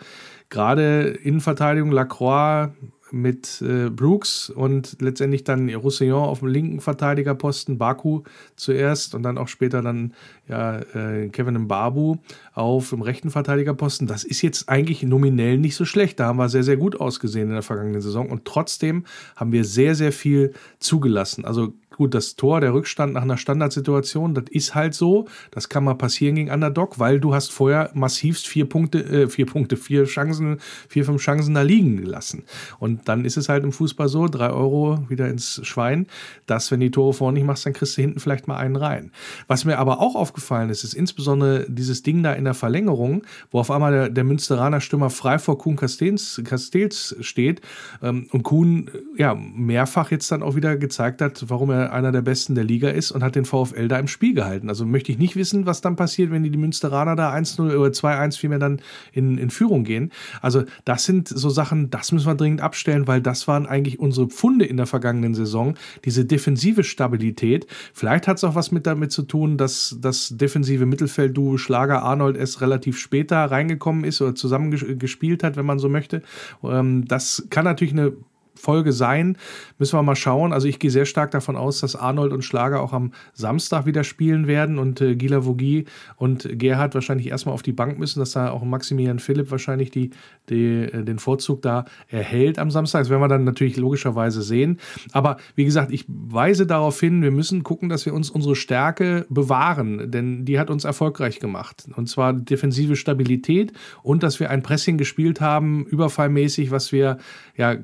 gerade 0.51 1.11
Innenverteidigung, 1.23 1.93
Lacroix, 1.93 2.71
mit 3.13 3.63
äh, 3.63 3.91
Brooks 3.91 4.51
und 4.51 4.97
letztendlich 5.01 5.45
dann 5.45 5.69
Roussillon 5.69 6.25
auf 6.25 6.41
dem 6.41 6.49
linken 6.49 6.81
Verteidigerposten, 6.81 7.79
Baku 7.79 8.23
zuerst 8.57 9.15
und 9.15 9.23
dann 9.23 9.39
auch 9.39 9.49
später 9.49 9.83
dann 9.83 10.15
ja, 10.49 10.79
äh, 10.79 11.29
Kevin 11.29 11.59
Mbabu 11.63 12.17
auf 12.55 12.91
dem 12.91 13.03
rechten 13.03 13.31
Verteidigerposten. 13.31 14.07
Das 14.07 14.25
ist 14.25 14.43
jetzt 14.43 14.69
eigentlich 14.69 15.03
nominell 15.03 15.59
nicht 15.59 15.77
so 15.77 15.85
schlecht. 15.85 16.21
Da 16.21 16.27
haben 16.27 16.39
wir 16.39 16.49
sehr, 16.49 16.65
sehr 16.65 16.77
gut 16.77 17.01
ausgesehen 17.01 17.49
in 17.49 17.55
der 17.55 17.63
vergangenen 17.63 18.01
Saison 18.01 18.31
und 18.31 18.45
trotzdem 18.45 19.05
haben 19.37 19.53
wir 19.53 19.65
sehr, 19.65 19.95
sehr 19.95 20.13
viel 20.13 20.53
zugelassen. 20.79 21.45
Also 21.45 21.75
Gut, 21.97 22.15
das 22.15 22.37
Tor, 22.37 22.61
der 22.61 22.75
Rückstand 22.75 23.15
nach 23.15 23.23
einer 23.23 23.39
Standardsituation, 23.39 24.35
das 24.35 24.45
ist 24.51 24.75
halt 24.75 24.95
so. 24.95 25.27
Das 25.51 25.69
kann 25.69 25.85
mal 25.85 25.95
passieren 25.95 26.35
gegen 26.35 26.51
Underdog, 26.51 26.99
weil 26.99 27.19
du 27.19 27.35
hast 27.35 27.51
vorher 27.51 27.91
massivst 27.95 28.47
vier 28.47 28.69
Punkte, 28.69 29.03
äh, 29.05 29.29
vier 29.29 29.47
Punkte, 29.47 29.77
vier 29.77 30.05
Chancen, 30.05 30.59
vier, 30.89 31.05
fünf 31.05 31.23
Chancen 31.23 31.55
da 31.55 31.63
liegen 31.63 31.97
gelassen. 31.97 32.45
Und 32.79 33.09
dann 33.09 33.25
ist 33.25 33.37
es 33.39 33.49
halt 33.49 33.65
im 33.65 33.73
Fußball 33.73 34.09
so, 34.09 34.29
drei 34.29 34.51
Euro 34.51 35.03
wieder 35.09 35.29
ins 35.29 35.61
Schwein, 35.67 36.07
dass 36.47 36.71
wenn 36.71 36.81
die 36.81 36.91
Tore 36.91 37.15
vorne 37.15 37.39
nicht 37.39 37.47
machst, 37.47 37.65
dann 37.65 37.73
kriegst 37.73 37.97
du 37.97 38.03
hinten 38.03 38.21
vielleicht 38.21 38.49
mal 38.49 38.59
einen 38.59 38.77
rein. 38.77 39.11
Was 39.47 39.65
mir 39.65 39.79
aber 39.79 40.01
auch 40.01 40.15
aufgefallen 40.15 40.69
ist, 40.69 40.85
ist 40.85 40.95
insbesondere 40.95 41.67
dieses 41.69 42.03
Ding 42.03 42.23
da 42.23 42.35
in 42.35 42.45
der 42.45 42.55
Verlängerung, 42.55 43.23
wo 43.51 43.61
auf 43.61 43.71
einmal 43.71 43.93
der, 43.93 44.09
der 44.11 44.25
Münsteraner 44.25 44.81
Stürmer 44.81 45.11
frei 45.11 45.39
vor 45.39 45.59
Kuhn 45.59 45.77
Castells, 45.77 47.17
steht 47.21 47.61
ähm, 48.03 48.29
und 48.31 48.43
Kuhn 48.43 48.91
ja 49.17 49.35
mehrfach 49.35 50.11
jetzt 50.11 50.31
dann 50.31 50.43
auch 50.43 50.55
wieder 50.55 50.77
gezeigt 50.77 51.23
hat, 51.23 51.45
warum 51.49 51.71
er 51.71 51.78
einer 51.87 52.13
der 52.13 52.23
besten 52.23 52.55
der 52.55 52.65
Liga 52.65 52.89
ist 52.89 53.11
und 53.11 53.23
hat 53.23 53.35
den 53.35 53.45
VfL 53.45 53.89
da 53.89 53.99
im 53.99 54.09
Spiel 54.09 54.35
gehalten. 54.35 54.69
Also 54.69 54.85
möchte 54.85 55.13
ich 55.13 55.19
nicht 55.19 55.37
wissen, 55.37 55.67
was 55.67 55.81
dann 55.81 55.97
passiert, 55.97 56.31
wenn 56.31 56.43
die, 56.43 56.59
Münsteraner 56.59 57.15
da 57.15 57.33
1-0 57.33 57.77
oder 57.77 57.91
2-1 57.91 58.39
vielmehr 58.39 58.59
dann 58.59 58.81
in, 59.13 59.39
in 59.39 59.51
Führung 59.51 59.85
gehen. 59.85 60.11
Also 60.43 60.65
das 60.85 61.05
sind 61.05 61.29
so 61.29 61.51
Sachen, 61.51 61.91
das 61.91 62.11
müssen 62.13 62.27
wir 62.27 62.35
dringend 62.35 62.61
abstellen, 62.61 63.07
weil 63.07 63.21
das 63.21 63.47
waren 63.47 63.67
eigentlich 63.67 63.99
unsere 63.99 64.29
Pfunde 64.29 64.65
in 64.65 64.77
der 64.77 64.87
vergangenen 64.87 65.35
Saison. 65.35 65.75
Diese 66.05 66.25
defensive 66.25 66.85
Stabilität. 66.85 67.67
Vielleicht 67.95 68.27
hat 68.27 68.39
es 68.39 68.45
auch 68.45 68.55
was 68.55 68.73
mit 68.73 68.87
damit 68.87 69.13
zu 69.13 69.23
tun, 69.23 69.57
dass 69.57 69.97
das 70.01 70.35
defensive 70.37 70.87
Mittelfeld-Duo 70.87 71.59
Schlager 71.59 72.03
Arnold 72.03 72.37
es 72.37 72.61
relativ 72.61 72.99
später 72.99 73.37
reingekommen 73.37 74.05
ist 74.05 74.21
oder 74.21 74.35
zusammen 74.35 74.71
gespielt 74.99 75.43
hat, 75.45 75.57
wenn 75.57 75.67
man 75.67 75.79
so 75.79 75.89
möchte. 75.89 76.23
Ähm, 76.63 77.05
das 77.07 77.47
kann 77.51 77.65
natürlich 77.65 77.93
eine 77.93 78.13
Folge 78.59 78.93
sein. 78.93 79.37
Müssen 79.79 79.99
wir 79.99 80.03
mal 80.03 80.17
schauen. 80.17 80.53
Also 80.53 80.69
ich 80.69 80.79
gehe 80.79 80.91
sehr 80.91 81.07
stark 81.07 81.31
davon 81.31 81.57
aus, 81.57 81.81
dass 81.81 81.97
Arnold 81.97 82.33
und 82.33 82.43
Schlager 82.43 82.83
auch 82.83 82.93
am 82.93 83.13
Samstag 83.33 83.87
wieder 83.87 84.05
spielen 84.05 84.47
werden 84.47 84.79
und 84.79 85.01
äh, 85.01 85.17
Gila 85.17 85.45
Vogie 85.45 85.87
und 86.17 86.49
Gerhard 86.59 86.95
wahrscheinlich 86.95 87.29
erstmal 87.29 87.55
auf 87.55 87.63
die 87.63 87.73
Bank 87.73 87.99
müssen, 87.99 88.21
dass 88.21 88.33
da 88.33 88.51
auch 88.51 88.63
Maximilian 88.63 89.19
Philipp 89.19 89.51
wahrscheinlich 89.51 89.91
die, 89.91 90.11
die, 90.49 90.83
äh, 90.83 91.05
den 91.05 91.19
Vorzug 91.19 91.63
da 91.63 91.85
erhält 92.09 92.59
am 92.59 92.71
Samstag. 92.71 93.03
Das 93.03 93.11
werden 93.11 93.23
wir 93.23 93.29
dann 93.29 93.45
natürlich 93.45 93.77
logischerweise 93.77 94.43
sehen. 94.43 94.79
Aber 95.13 95.39
wie 95.55 95.65
gesagt, 95.65 95.93
ich 95.93 96.05
weise 96.09 96.67
darauf 96.67 96.99
hin, 97.01 97.23
wir 97.23 97.31
müssen 97.31 97.63
gucken, 97.63 97.89
dass 97.89 98.07
wir 98.07 98.15
uns 98.15 98.31
unsere 98.31 98.57
Stärke 98.57 99.27
bewahren, 99.29 100.11
denn 100.11 100.45
die 100.45 100.59
hat 100.59 100.71
uns 100.71 100.85
erfolgreich 100.85 101.41
gemacht. 101.41 101.89
Und 101.97 102.09
zwar 102.09 102.33
defensive 102.33 102.97
Stabilität 102.97 103.73
und 104.03 104.23
dass 104.23 104.41
wir 104.41 104.51
ein 104.51 104.63
Pressing 104.63 104.99
gespielt 104.99 105.41
haben, 105.41 105.85
überfallmäßig, 105.87 106.71
was 106.71 106.93
wir 106.93 107.19
ja 107.57 107.77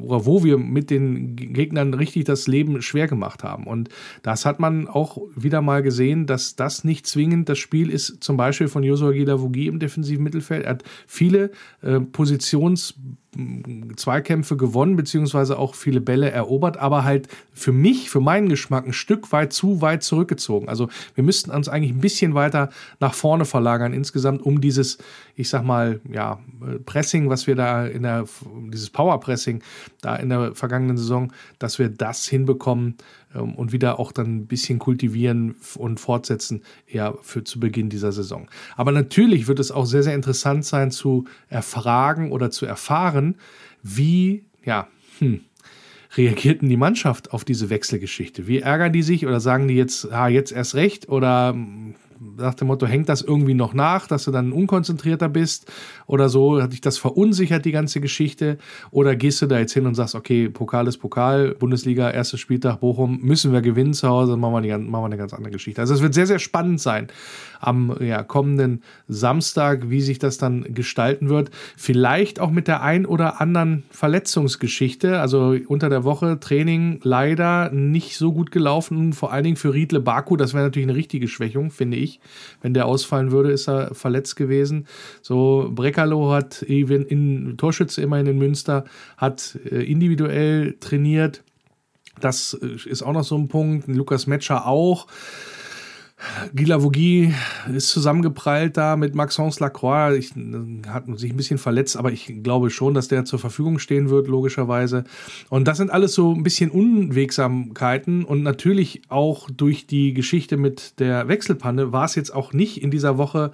oder 0.00 0.26
wo 0.26 0.44
wir 0.44 0.58
mit 0.58 0.90
den 0.90 1.36
Gegnern 1.36 1.94
richtig 1.94 2.24
das 2.24 2.46
Leben 2.46 2.80
schwer 2.82 3.08
gemacht 3.08 3.44
haben. 3.44 3.64
Und 3.64 3.88
das 4.22 4.44
hat 4.44 4.60
man 4.60 4.88
auch 4.88 5.18
wieder 5.34 5.62
mal 5.62 5.82
gesehen, 5.82 6.26
dass 6.26 6.56
das 6.56 6.84
nicht 6.84 7.06
zwingend 7.06 7.48
das 7.48 7.58
Spiel 7.58 7.90
ist, 7.90 8.22
zum 8.22 8.36
Beispiel 8.36 8.68
von 8.68 8.82
Joshua 8.82 9.12
Gilavogi 9.12 9.66
im 9.66 9.78
defensiven 9.78 10.24
Mittelfeld. 10.24 10.64
Er 10.64 10.70
hat 10.70 10.84
viele 11.06 11.50
äh, 11.82 11.96
Positions- 11.96 12.94
Zweikämpfe 13.96 14.56
gewonnen, 14.56 14.96
beziehungsweise 14.96 15.58
auch 15.58 15.74
viele 15.74 16.00
Bälle 16.00 16.30
erobert, 16.30 16.78
aber 16.78 17.04
halt 17.04 17.28
für 17.52 17.72
mich, 17.72 18.08
für 18.08 18.20
meinen 18.20 18.48
Geschmack, 18.48 18.86
ein 18.86 18.94
Stück 18.94 19.32
weit 19.32 19.52
zu 19.52 19.82
weit 19.82 20.02
zurückgezogen. 20.02 20.68
Also 20.68 20.88
wir 21.14 21.22
müssten 21.22 21.50
uns 21.50 21.68
eigentlich 21.68 21.92
ein 21.92 22.00
bisschen 22.00 22.34
weiter 22.34 22.70
nach 23.00 23.12
vorne 23.12 23.44
verlagern 23.44 23.92
insgesamt, 23.92 24.42
um 24.42 24.60
dieses, 24.62 24.98
ich 25.36 25.50
sag 25.50 25.62
mal, 25.62 26.00
ja, 26.10 26.38
Pressing, 26.86 27.28
was 27.28 27.46
wir 27.46 27.54
da 27.54 27.86
in 27.86 28.02
der, 28.02 28.24
dieses 28.72 28.88
Powerpressing 28.90 29.62
da 30.00 30.16
in 30.16 30.30
der 30.30 30.54
vergangenen 30.54 30.96
Saison, 30.96 31.32
dass 31.58 31.78
wir 31.78 31.90
das 31.90 32.26
hinbekommen, 32.26 32.96
ähm, 33.34 33.54
und 33.54 33.72
wieder 33.72 33.98
auch 33.98 34.12
dann 34.12 34.38
ein 34.38 34.46
bisschen 34.46 34.78
kultivieren 34.78 35.56
und 35.76 36.00
fortsetzen, 36.00 36.62
ja, 36.86 37.14
für 37.22 37.44
zu 37.44 37.60
Beginn 37.60 37.88
dieser 37.88 38.12
Saison. 38.12 38.48
Aber 38.76 38.92
natürlich 38.92 39.48
wird 39.48 39.58
es 39.58 39.70
auch 39.70 39.86
sehr, 39.86 40.02
sehr 40.02 40.14
interessant 40.14 40.64
sein 40.64 40.90
zu 40.90 41.24
erfragen 41.48 42.32
oder 42.32 42.50
zu 42.50 42.66
erfahren, 42.66 43.36
wie, 43.82 44.44
ja, 44.64 44.88
hm, 45.18 45.40
reagierten 46.16 46.68
die 46.68 46.76
Mannschaft 46.76 47.32
auf 47.32 47.44
diese 47.44 47.70
Wechselgeschichte? 47.70 48.46
Wie 48.46 48.60
ärgern 48.60 48.92
die 48.92 49.02
sich 49.02 49.26
oder 49.26 49.40
sagen 49.40 49.68
die 49.68 49.74
jetzt, 49.74 50.10
ah, 50.10 50.28
jetzt 50.28 50.52
erst 50.52 50.74
recht 50.74 51.08
oder 51.08 51.54
nach 52.36 52.54
dem 52.54 52.68
Motto, 52.68 52.86
hängt 52.86 53.08
das 53.08 53.22
irgendwie 53.22 53.54
noch 53.54 53.74
nach, 53.74 54.06
dass 54.06 54.24
du 54.24 54.30
dann 54.30 54.52
unkonzentrierter 54.52 55.28
bist 55.28 55.70
oder 56.06 56.28
so? 56.28 56.60
Hat 56.60 56.72
dich 56.72 56.80
das 56.80 56.98
verunsichert, 56.98 57.64
die 57.64 57.72
ganze 57.72 58.00
Geschichte? 58.00 58.58
Oder 58.90 59.16
gehst 59.16 59.40
du 59.42 59.46
da 59.46 59.58
jetzt 59.58 59.72
hin 59.72 59.86
und 59.86 59.94
sagst, 59.94 60.14
okay, 60.14 60.48
Pokal 60.48 60.86
ist 60.86 60.98
Pokal, 60.98 61.54
Bundesliga, 61.54 62.10
erster 62.10 62.38
Spieltag, 62.38 62.80
Bochum, 62.80 63.20
müssen 63.20 63.52
wir 63.52 63.62
gewinnen 63.62 63.94
zu 63.94 64.08
Hause, 64.08 64.32
dann 64.32 64.40
machen 64.40 64.64
wir, 64.64 64.74
eine, 64.74 64.84
machen 64.84 65.02
wir 65.02 65.06
eine 65.06 65.16
ganz 65.16 65.32
andere 65.32 65.52
Geschichte. 65.52 65.80
Also 65.80 65.94
es 65.94 66.02
wird 66.02 66.14
sehr, 66.14 66.26
sehr 66.26 66.38
spannend 66.38 66.80
sein 66.80 67.08
am 67.60 67.96
ja, 68.00 68.22
kommenden 68.22 68.82
Samstag, 69.08 69.90
wie 69.90 70.00
sich 70.00 70.18
das 70.18 70.38
dann 70.38 70.74
gestalten 70.74 71.28
wird. 71.28 71.50
Vielleicht 71.76 72.40
auch 72.40 72.50
mit 72.50 72.68
der 72.68 72.82
ein 72.82 73.04
oder 73.04 73.40
anderen 73.40 73.82
Verletzungsgeschichte. 73.90 75.20
Also 75.20 75.56
unter 75.66 75.88
der 75.88 76.04
Woche 76.04 76.38
Training 76.38 77.00
leider 77.02 77.70
nicht 77.70 78.16
so 78.16 78.32
gut 78.32 78.52
gelaufen, 78.52 79.12
vor 79.12 79.32
allen 79.32 79.44
Dingen 79.44 79.56
für 79.56 79.74
Riedle 79.74 80.00
Baku. 80.00 80.36
Das 80.36 80.54
wäre 80.54 80.64
natürlich 80.64 80.88
eine 80.88 80.96
richtige 80.96 81.26
Schwächung, 81.26 81.70
finde 81.70 81.96
ich 81.96 82.07
nicht. 82.08 82.20
Wenn 82.62 82.74
der 82.74 82.86
ausfallen 82.86 83.30
würde, 83.30 83.52
ist 83.52 83.68
er 83.68 83.94
verletzt 83.94 84.36
gewesen. 84.36 84.86
So, 85.22 85.70
Brekalo 85.70 86.30
hat 86.30 86.62
in 86.62 87.56
Torschütze 87.56 88.02
immerhin 88.02 88.26
in 88.26 88.38
Münster, 88.38 88.84
hat 89.16 89.58
äh, 89.70 89.82
individuell 89.82 90.76
trainiert. 90.80 91.42
Das 92.20 92.58
äh, 92.60 92.88
ist 92.88 93.02
auch 93.02 93.12
noch 93.12 93.24
so 93.24 93.36
ein 93.36 93.48
Punkt. 93.48 93.88
Lukas 93.88 94.26
Metscher 94.26 94.66
auch. 94.66 95.06
Guy 96.54 97.32
ist 97.72 97.90
zusammengeprallt 97.90 98.76
da 98.76 98.96
mit 98.96 99.14
Maxence 99.14 99.60
Lacroix. 99.60 100.16
Ich, 100.16 100.32
hat 100.88 101.04
sich 101.18 101.32
ein 101.32 101.36
bisschen 101.36 101.58
verletzt, 101.58 101.96
aber 101.96 102.12
ich 102.12 102.42
glaube 102.42 102.70
schon, 102.70 102.94
dass 102.94 103.08
der 103.08 103.24
zur 103.24 103.38
Verfügung 103.38 103.78
stehen 103.78 104.10
wird, 104.10 104.28
logischerweise. 104.28 105.04
Und 105.48 105.68
das 105.68 105.78
sind 105.78 105.90
alles 105.90 106.14
so 106.14 106.34
ein 106.34 106.42
bisschen 106.42 106.70
Unwegsamkeiten. 106.70 108.24
Und 108.24 108.42
natürlich 108.42 109.02
auch 109.08 109.48
durch 109.50 109.86
die 109.86 110.12
Geschichte 110.12 110.56
mit 110.56 110.98
der 110.98 111.28
Wechselpanne 111.28 111.92
war 111.92 112.04
es 112.04 112.14
jetzt 112.14 112.34
auch 112.34 112.52
nicht 112.52 112.82
in 112.82 112.90
dieser 112.90 113.18
Woche 113.18 113.52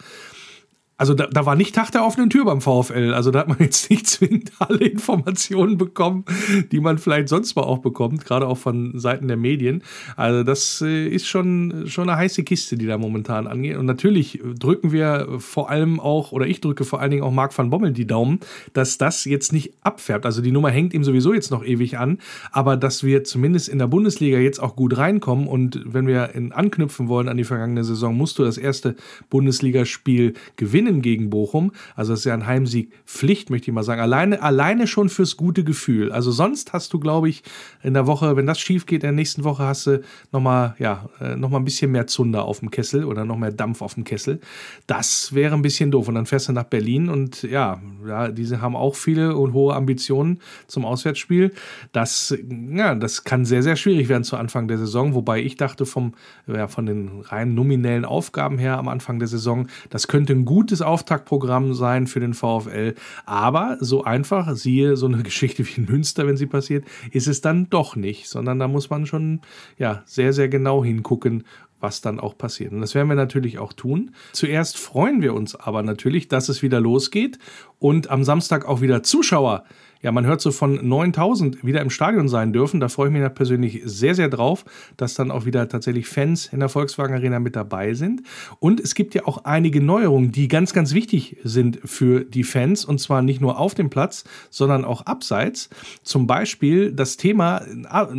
also 0.96 1.14
da, 1.14 1.26
da 1.26 1.44
war 1.44 1.56
nicht 1.56 1.74
Tag 1.74 1.90
der 1.90 2.04
offenen 2.04 2.30
Tür 2.30 2.44
beim 2.44 2.60
VfL. 2.60 3.12
Also 3.14 3.32
da 3.32 3.40
hat 3.40 3.48
man 3.48 3.58
jetzt 3.60 3.90
nicht 3.90 4.06
zwingend 4.06 4.52
alle 4.60 4.86
Informationen 4.86 5.76
bekommen, 5.76 6.24
die 6.70 6.80
man 6.80 6.98
vielleicht 6.98 7.28
sonst 7.28 7.56
mal 7.56 7.62
auch 7.62 7.78
bekommt, 7.78 8.24
gerade 8.24 8.46
auch 8.46 8.58
von 8.58 8.98
Seiten 8.98 9.26
der 9.26 9.36
Medien. 9.36 9.82
Also 10.16 10.44
das 10.44 10.80
äh, 10.82 11.08
ist 11.08 11.26
schon, 11.26 11.84
schon 11.86 12.08
eine 12.08 12.18
heiße 12.18 12.44
Kiste, 12.44 12.76
die 12.76 12.86
da 12.86 12.96
momentan 12.96 13.48
angeht. 13.48 13.76
Und 13.76 13.86
natürlich 13.86 14.40
drücken 14.58 14.92
wir 14.92 15.26
vor 15.38 15.68
allem 15.68 15.98
auch, 15.98 16.30
oder 16.30 16.46
ich 16.46 16.60
drücke 16.60 16.84
vor 16.84 17.00
allen 17.00 17.10
Dingen 17.10 17.24
auch 17.24 17.32
Marc 17.32 17.56
van 17.56 17.70
Bommel 17.70 17.92
die 17.92 18.06
Daumen, 18.06 18.38
dass 18.72 18.96
das 18.96 19.24
jetzt 19.24 19.52
nicht 19.52 19.74
abfärbt. 19.82 20.26
Also 20.26 20.42
die 20.42 20.52
Nummer 20.52 20.70
hängt 20.70 20.94
ihm 20.94 21.02
sowieso 21.02 21.34
jetzt 21.34 21.50
noch 21.50 21.64
ewig 21.64 21.98
an, 21.98 22.18
aber 22.52 22.76
dass 22.76 23.02
wir 23.02 23.24
zumindest 23.24 23.68
in 23.68 23.78
der 23.78 23.88
Bundesliga 23.88 24.38
jetzt 24.38 24.60
auch 24.60 24.76
gut 24.76 24.96
reinkommen 24.96 25.48
und 25.48 25.82
wenn 25.86 26.06
wir 26.06 26.34
in, 26.34 26.52
anknüpfen 26.52 27.08
wollen 27.08 27.28
an 27.28 27.36
die 27.36 27.44
vergangene 27.44 27.82
Saison, 27.82 28.16
musst 28.16 28.38
du 28.38 28.44
das 28.44 28.58
erste 28.58 28.94
Bundesligaspiel 29.28 30.34
gewinnen 30.56 30.83
gewinnen 30.84 31.02
gegen 31.02 31.30
Bochum. 31.30 31.72
Also 31.96 32.12
das 32.12 32.20
ist 32.20 32.24
ja 32.26 32.34
ein 32.34 32.46
Heimsieg 32.46 32.92
Pflicht, 33.06 33.50
möchte 33.50 33.70
ich 33.70 33.74
mal 33.74 33.82
sagen. 33.82 34.00
Alleine, 34.00 34.42
alleine 34.42 34.86
schon 34.86 35.08
fürs 35.08 35.36
gute 35.36 35.64
Gefühl. 35.64 36.12
Also 36.12 36.30
sonst 36.30 36.72
hast 36.72 36.92
du, 36.92 37.00
glaube 37.00 37.28
ich, 37.28 37.42
in 37.82 37.94
der 37.94 38.06
Woche, 38.06 38.36
wenn 38.36 38.46
das 38.46 38.60
schief 38.60 38.86
geht, 38.86 39.02
in 39.02 39.08
der 39.08 39.12
nächsten 39.12 39.44
Woche 39.44 39.64
hast 39.64 39.86
du 39.86 40.02
nochmal, 40.32 40.74
ja, 40.78 41.08
äh, 41.20 41.36
noch 41.36 41.52
ein 41.52 41.64
bisschen 41.64 41.92
mehr 41.92 42.06
Zunder 42.06 42.44
auf 42.44 42.60
dem 42.60 42.70
Kessel 42.70 43.04
oder 43.04 43.24
noch 43.24 43.38
mehr 43.38 43.52
Dampf 43.52 43.82
auf 43.82 43.94
dem 43.94 44.04
Kessel. 44.04 44.40
Das 44.86 45.34
wäre 45.34 45.54
ein 45.54 45.62
bisschen 45.62 45.90
doof. 45.90 46.08
Und 46.08 46.14
dann 46.14 46.26
fährst 46.26 46.48
du 46.48 46.52
nach 46.52 46.64
Berlin 46.64 47.08
und 47.08 47.42
ja, 47.42 47.80
ja 48.06 48.28
diese 48.28 48.60
haben 48.60 48.76
auch 48.76 48.94
viele 48.94 49.36
und 49.36 49.52
hohe 49.52 49.74
Ambitionen 49.74 50.40
zum 50.66 50.84
Auswärtsspiel. 50.84 51.52
Das, 51.92 52.36
ja, 52.70 52.94
das 52.94 53.24
kann 53.24 53.44
sehr, 53.44 53.62
sehr 53.62 53.76
schwierig 53.76 54.08
werden 54.08 54.24
zu 54.24 54.36
Anfang 54.36 54.68
der 54.68 54.78
Saison. 54.78 55.14
Wobei 55.14 55.40
ich 55.42 55.56
dachte, 55.56 55.86
vom, 55.86 56.14
ja, 56.46 56.68
von 56.68 56.86
den 56.86 57.20
rein 57.22 57.54
nominellen 57.54 58.04
Aufgaben 58.04 58.58
her 58.58 58.78
am 58.78 58.88
Anfang 58.88 59.18
der 59.18 59.28
Saison, 59.28 59.68
das 59.90 60.08
könnte 60.08 60.32
ein 60.32 60.44
gutes 60.44 60.73
gutes 60.74 60.82
Auftaktprogramm 60.82 61.72
sein 61.72 62.08
für 62.08 62.18
den 62.18 62.34
VfL. 62.34 62.94
Aber 63.26 63.76
so 63.78 64.02
einfach, 64.02 64.56
siehe 64.56 64.96
so 64.96 65.06
eine 65.06 65.22
Geschichte 65.22 65.64
wie 65.64 65.80
in 65.80 65.84
Münster, 65.84 66.26
wenn 66.26 66.36
sie 66.36 66.46
passiert, 66.46 66.84
ist 67.12 67.28
es 67.28 67.40
dann 67.40 67.70
doch 67.70 67.94
nicht, 67.94 68.28
sondern 68.28 68.58
da 68.58 68.66
muss 68.66 68.90
man 68.90 69.06
schon 69.06 69.40
ja, 69.78 70.02
sehr, 70.04 70.32
sehr 70.32 70.48
genau 70.48 70.82
hingucken, 70.82 71.44
was 71.78 72.00
dann 72.00 72.18
auch 72.18 72.36
passiert. 72.36 72.72
Und 72.72 72.80
das 72.80 72.96
werden 72.96 73.08
wir 73.08 73.14
natürlich 73.14 73.60
auch 73.60 73.72
tun. 73.72 74.10
Zuerst 74.32 74.76
freuen 74.76 75.22
wir 75.22 75.32
uns 75.34 75.54
aber 75.54 75.84
natürlich, 75.84 76.26
dass 76.26 76.48
es 76.48 76.60
wieder 76.60 76.80
losgeht 76.80 77.38
und 77.78 78.10
am 78.10 78.24
Samstag 78.24 78.66
auch 78.66 78.80
wieder 78.80 79.04
Zuschauer 79.04 79.62
ja, 80.04 80.12
man 80.12 80.26
hört 80.26 80.42
so 80.42 80.52
von 80.52 80.86
9000 80.86 81.64
wieder 81.64 81.80
im 81.80 81.88
Stadion 81.88 82.28
sein 82.28 82.52
dürfen. 82.52 82.78
Da 82.78 82.88
freue 82.88 83.08
ich 83.08 83.12
mich 83.14 83.34
persönlich 83.34 83.80
sehr, 83.86 84.14
sehr 84.14 84.28
drauf, 84.28 84.66
dass 84.98 85.14
dann 85.14 85.30
auch 85.30 85.46
wieder 85.46 85.66
tatsächlich 85.68 86.06
Fans 86.06 86.50
in 86.52 86.60
der 86.60 86.68
Volkswagen 86.68 87.14
Arena 87.14 87.40
mit 87.40 87.56
dabei 87.56 87.94
sind. 87.94 88.22
Und 88.60 88.80
es 88.80 88.94
gibt 88.94 89.14
ja 89.14 89.26
auch 89.26 89.44
einige 89.44 89.80
Neuerungen, 89.80 90.30
die 90.30 90.46
ganz, 90.48 90.74
ganz 90.74 90.92
wichtig 90.92 91.38
sind 91.42 91.80
für 91.84 92.24
die 92.24 92.44
Fans. 92.44 92.84
Und 92.84 93.00
zwar 93.00 93.22
nicht 93.22 93.40
nur 93.40 93.58
auf 93.58 93.74
dem 93.74 93.88
Platz, 93.88 94.24
sondern 94.50 94.84
auch 94.84 95.06
abseits. 95.06 95.70
Zum 96.02 96.26
Beispiel 96.26 96.92
das 96.92 97.16
Thema, 97.16 97.62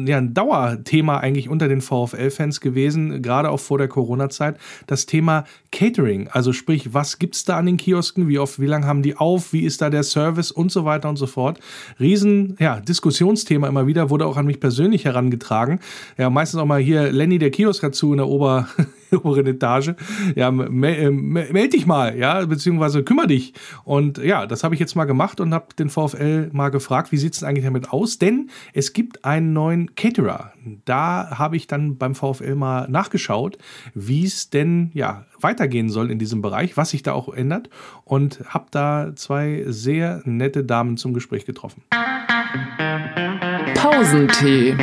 ja, 0.06 0.18
ein 0.18 0.34
Dauerthema 0.34 1.18
eigentlich 1.18 1.50
unter 1.50 1.68
den 1.68 1.82
VfL-Fans 1.82 2.62
gewesen, 2.62 3.22
gerade 3.22 3.51
auch 3.51 3.60
vor 3.60 3.77
der 3.77 3.89
Corona-Zeit, 3.89 4.58
das 4.88 5.06
Thema 5.06 5.46
Catering. 5.72 6.30
Also 6.30 6.51
sprich, 6.51 6.96
was 6.96 7.20
gibt 7.20 7.36
es 7.36 7.46
da 7.46 7.58
an 7.58 7.68
den 7.68 7.77
Kiosken? 7.77 8.27
Wie 8.27 8.39
oft, 8.39 8.60
wie 8.60 8.65
lange 8.65 8.88
haben 8.88 9.04
die 9.04 9.15
auf? 9.15 9.54
Wie 9.54 9.65
ist 9.65 9.84
da 9.84 9.92
der 9.92 10.01
Service 10.04 10.51
und 10.51 10.72
so 10.72 10.84
weiter 10.84 11.10
und 11.10 11.18
so 11.18 11.27
fort. 11.27 11.60
Riesen, 12.00 12.55
ja, 12.60 12.79
Diskussionsthema 12.79 13.67
immer 13.67 13.88
wieder, 13.88 14.10
wurde 14.10 14.25
auch 14.25 14.38
an 14.38 14.46
mich 14.46 14.60
persönlich 14.60 15.05
herangetragen. 15.05 15.79
Ja, 16.17 16.29
meistens 16.29 16.60
auch 16.60 16.65
mal 16.65 16.82
hier 16.82 17.12
Lenny 17.12 17.38
der 17.38 17.51
Kiosk 17.51 17.82
dazu 17.82 18.12
in 18.12 18.17
der 18.17 18.27
Ober 18.27 18.67
oberen 19.12 19.48
Etage. 19.48 19.94
Ja, 20.36 20.51
melde 20.51 21.12
meld 21.12 21.74
dich 21.74 21.86
mal, 21.86 22.17
ja, 22.17 22.46
beziehungsweise 22.46 23.03
kümmere 23.03 23.27
dich. 23.27 23.53
Und 23.84 24.17
ja, 24.17 24.46
das 24.46 24.63
habe 24.63 24.75
ich 24.75 24.79
jetzt 24.79 24.96
mal 24.96 25.05
gemacht 25.05 25.39
und 25.39 25.53
habe 25.53 25.67
den 25.77 25.89
VfL 25.89 26.50
mal 26.51 26.70
gefragt, 26.70 27.12
wie 27.12 27.17
sieht 27.17 27.34
es 27.34 27.44
eigentlich 27.44 27.65
damit 27.65 27.91
aus? 27.91 28.17
Denn 28.17 28.50
es 28.74 28.94
gibt 28.94 29.25
einen 29.25 29.53
neuen 29.53 29.96
Caterer. 29.96 30.51
Da 30.86 31.38
habe 31.38 31.55
ich 31.57 31.67
dann 31.67 31.98
beim 31.98 32.15
VfL 32.15 32.55
mal 32.55 32.88
nachgeschaut, 32.89 33.57
wie 33.93 34.25
es 34.25 34.50
denn 34.50 34.91
ja 34.93 35.25
weitergehen 35.39 35.89
soll 35.89 36.12
in 36.12 36.19
diesem 36.19 36.41
Bereich, 36.41 36.77
was 36.77 36.89
sich 36.89 37.03
da 37.03 37.13
auch 37.13 37.34
ändert 37.34 37.69
und 38.03 38.41
habe 38.48 38.65
da 38.72 39.12
zwei 39.15 39.63
sehr 39.67 40.22
nette 40.25 40.63
Damen 40.63 40.98
zum 40.98 41.13
Gespräch 41.13 41.45
getroffen. 41.45 41.84
Pausentee. 43.75 44.75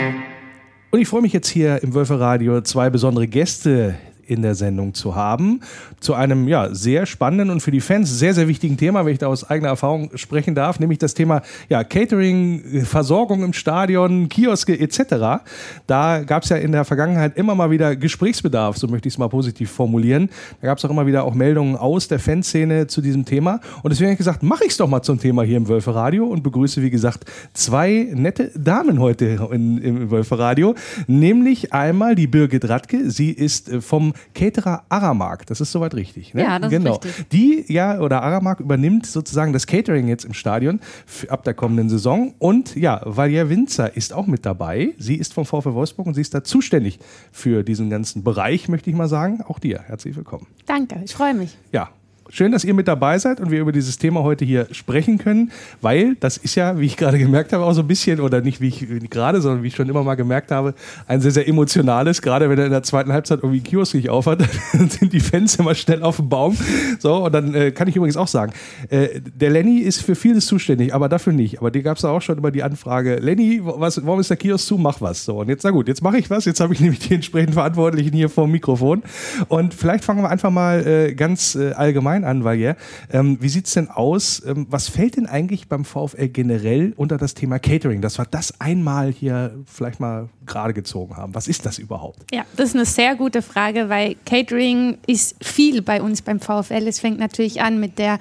Und 0.90 1.00
ich 1.00 1.08
freue 1.08 1.22
mich 1.22 1.32
jetzt 1.32 1.48
hier 1.48 1.82
im 1.82 1.94
Wölferadio 1.94 2.60
zwei 2.60 2.90
besondere 2.90 3.26
Gäste 3.26 3.96
in 4.32 4.42
der 4.42 4.54
Sendung 4.54 4.94
zu 4.94 5.14
haben. 5.14 5.60
Zu 6.00 6.14
einem 6.14 6.48
ja, 6.48 6.74
sehr 6.74 7.06
spannenden 7.06 7.50
und 7.50 7.60
für 7.60 7.70
die 7.70 7.80
Fans 7.80 8.18
sehr, 8.18 8.34
sehr 8.34 8.48
wichtigen 8.48 8.76
Thema, 8.76 9.04
wenn 9.04 9.12
ich 9.12 9.18
da 9.18 9.26
aus 9.26 9.48
eigener 9.48 9.68
Erfahrung 9.68 10.10
sprechen 10.16 10.54
darf, 10.54 10.80
nämlich 10.80 10.98
das 10.98 11.14
Thema 11.14 11.42
ja, 11.68 11.84
Catering, 11.84 12.84
Versorgung 12.84 13.42
im 13.44 13.52
Stadion, 13.52 14.28
Kioske 14.28 14.78
etc. 14.78 15.42
Da 15.86 16.22
gab 16.24 16.42
es 16.42 16.48
ja 16.48 16.56
in 16.56 16.72
der 16.72 16.84
Vergangenheit 16.84 17.36
immer 17.36 17.54
mal 17.54 17.70
wieder 17.70 17.96
Gesprächsbedarf, 17.96 18.76
so 18.76 18.88
möchte 18.88 19.08
ich 19.08 19.14
es 19.14 19.18
mal 19.18 19.28
positiv 19.28 19.70
formulieren. 19.70 20.30
Da 20.60 20.68
gab 20.68 20.78
es 20.78 20.84
auch 20.84 20.90
immer 20.90 21.06
wieder 21.06 21.24
auch 21.24 21.34
Meldungen 21.34 21.76
aus 21.76 22.08
der 22.08 22.18
Fanszene 22.18 22.86
zu 22.86 23.00
diesem 23.00 23.24
Thema. 23.24 23.60
Und 23.82 23.90
deswegen 23.90 24.08
habe 24.08 24.14
ich 24.14 24.18
gesagt, 24.18 24.42
mache 24.42 24.64
ich 24.64 24.70
es 24.70 24.76
doch 24.76 24.88
mal 24.88 25.02
zum 25.02 25.18
Thema 25.18 25.42
hier 25.42 25.56
im 25.56 25.68
Wölferadio 25.68 26.26
und 26.26 26.42
begrüße, 26.42 26.82
wie 26.82 26.90
gesagt, 26.90 27.24
zwei 27.54 28.08
nette 28.12 28.50
Damen 28.56 29.00
heute 29.00 29.48
in, 29.52 29.78
im 29.78 30.10
Wölferadio. 30.10 30.74
Nämlich 31.06 31.72
einmal 31.72 32.14
die 32.14 32.26
Birgit 32.26 32.68
Radke. 32.68 33.10
Sie 33.10 33.30
ist 33.30 33.68
äh, 33.68 33.80
vom 33.80 34.14
Caterer 34.34 34.84
Aramark. 34.88 35.46
Das 35.46 35.60
ist 35.60 35.72
soweit 35.72 35.94
richtig. 35.94 36.34
Ne? 36.34 36.42
Ja, 36.42 36.58
das 36.58 36.70
genau. 36.70 36.92
ist 36.96 37.04
richtig. 37.04 37.28
Die, 37.30 37.64
ja, 37.72 38.00
oder 38.00 38.22
Aramark 38.22 38.60
übernimmt 38.60 39.06
sozusagen 39.06 39.52
das 39.52 39.66
Catering 39.66 40.08
jetzt 40.08 40.24
im 40.24 40.34
Stadion 40.34 40.80
ab 41.28 41.44
der 41.44 41.54
kommenden 41.54 41.88
Saison. 41.88 42.34
Und 42.38 42.76
ja, 42.76 43.00
Valier 43.04 43.48
Winzer 43.48 43.96
ist 43.96 44.12
auch 44.12 44.26
mit 44.26 44.46
dabei. 44.46 44.94
Sie 44.98 45.16
ist 45.16 45.34
vom 45.34 45.44
VfL 45.44 45.74
Wolfsburg 45.74 46.06
und 46.06 46.14
sie 46.14 46.20
ist 46.20 46.34
da 46.34 46.44
zuständig 46.44 46.98
für 47.30 47.62
diesen 47.62 47.90
ganzen 47.90 48.22
Bereich, 48.22 48.68
möchte 48.68 48.90
ich 48.90 48.96
mal 48.96 49.08
sagen. 49.08 49.42
Auch 49.42 49.58
dir 49.58 49.80
herzlich 49.86 50.16
willkommen. 50.16 50.46
Danke, 50.66 51.00
ich 51.04 51.12
freue 51.12 51.34
mich. 51.34 51.56
Ja, 51.72 51.90
Schön, 52.34 52.50
dass 52.50 52.64
ihr 52.64 52.72
mit 52.72 52.88
dabei 52.88 53.18
seid 53.18 53.42
und 53.42 53.50
wir 53.50 53.60
über 53.60 53.72
dieses 53.72 53.98
Thema 53.98 54.22
heute 54.22 54.46
hier 54.46 54.66
sprechen 54.70 55.18
können, 55.18 55.52
weil 55.82 56.16
das 56.18 56.38
ist 56.38 56.54
ja, 56.54 56.78
wie 56.78 56.86
ich 56.86 56.96
gerade 56.96 57.18
gemerkt 57.18 57.52
habe, 57.52 57.62
auch 57.62 57.74
so 57.74 57.82
ein 57.82 57.86
bisschen, 57.86 58.20
oder 58.20 58.40
nicht 58.40 58.58
wie 58.62 58.68
ich 58.68 59.10
gerade, 59.10 59.42
sondern 59.42 59.62
wie 59.62 59.66
ich 59.66 59.76
schon 59.76 59.86
immer 59.86 60.02
mal 60.02 60.14
gemerkt 60.14 60.50
habe, 60.50 60.72
ein 61.06 61.20
sehr, 61.20 61.30
sehr 61.30 61.46
emotionales, 61.46 62.22
gerade 62.22 62.48
wenn 62.48 62.58
er 62.58 62.64
in 62.64 62.70
der 62.70 62.84
zweiten 62.84 63.12
Halbzeit 63.12 63.40
irgendwie 63.40 63.58
einen 63.58 63.64
Kiosk 63.64 63.92
nicht 63.92 64.08
aufhat, 64.08 64.40
dann 64.72 64.88
sind 64.88 65.12
die 65.12 65.20
Fans 65.20 65.56
immer 65.56 65.74
schnell 65.74 66.02
auf 66.02 66.16
dem 66.16 66.30
Baum. 66.30 66.56
So, 67.00 67.26
und 67.26 67.34
dann 67.34 67.54
äh, 67.54 67.70
kann 67.70 67.86
ich 67.86 67.96
übrigens 67.96 68.16
auch 68.16 68.28
sagen, 68.28 68.54
äh, 68.88 69.20
der 69.20 69.50
Lenny 69.50 69.80
ist 69.80 70.00
für 70.00 70.14
vieles 70.14 70.46
zuständig, 70.46 70.94
aber 70.94 71.10
dafür 71.10 71.34
nicht. 71.34 71.58
Aber 71.58 71.70
dir 71.70 71.82
gab 71.82 71.98
es 71.98 72.04
auch 72.06 72.22
schon 72.22 72.38
immer 72.38 72.50
die 72.50 72.62
Anfrage, 72.62 73.16
Lenny, 73.16 73.60
was, 73.62 74.06
warum 74.06 74.20
ist 74.20 74.30
der 74.30 74.38
Kiosk 74.38 74.66
zu? 74.66 74.78
Mach 74.78 75.02
was. 75.02 75.26
So, 75.26 75.40
und 75.40 75.50
jetzt, 75.50 75.64
na 75.64 75.70
gut, 75.70 75.86
jetzt 75.86 76.02
mache 76.02 76.16
ich 76.16 76.30
was. 76.30 76.46
Jetzt 76.46 76.60
habe 76.60 76.72
ich 76.72 76.80
nämlich 76.80 77.00
die 77.00 77.14
entsprechenden 77.14 77.52
Verantwortlichen 77.52 78.14
hier 78.14 78.30
vor 78.30 78.46
dem 78.46 78.52
Mikrofon. 78.52 79.02
Und 79.48 79.74
vielleicht 79.74 80.02
fangen 80.02 80.22
wir 80.22 80.30
einfach 80.30 80.50
mal 80.50 80.86
äh, 80.86 81.12
ganz 81.12 81.56
äh, 81.56 81.72
allgemein 81.72 82.21
allgemein 82.22 82.24
an, 82.24 82.44
Valier. 82.44 82.76
Ähm, 83.12 83.38
wie 83.40 83.48
sieht 83.48 83.66
es 83.66 83.74
denn 83.74 83.88
aus? 83.88 84.42
Ähm, 84.44 84.66
was 84.70 84.88
fällt 84.88 85.16
denn 85.16 85.26
eigentlich 85.26 85.68
beim 85.68 85.84
VfL 85.84 86.28
generell 86.28 86.92
unter 86.96 87.18
das 87.18 87.34
Thema 87.34 87.58
Catering, 87.58 88.00
dass 88.00 88.18
wir 88.18 88.24
das 88.24 88.60
einmal 88.60 89.12
hier 89.12 89.54
vielleicht 89.66 90.00
mal 90.00 90.28
gerade 90.46 90.72
gezogen 90.72 91.16
haben? 91.16 91.34
Was 91.34 91.48
ist 91.48 91.66
das 91.66 91.78
überhaupt? 91.78 92.20
Ja, 92.32 92.44
das 92.56 92.70
ist 92.70 92.74
eine 92.74 92.84
sehr 92.84 93.16
gute 93.16 93.42
Frage, 93.42 93.88
weil 93.88 94.16
Catering 94.26 94.98
ist 95.06 95.44
viel 95.44 95.82
bei 95.82 96.00
uns 96.02 96.22
beim 96.22 96.40
VfL. 96.40 96.86
Es 96.86 97.00
fängt 97.00 97.18
natürlich 97.18 97.60
an 97.60 97.80
mit 97.80 97.98
der 97.98 98.18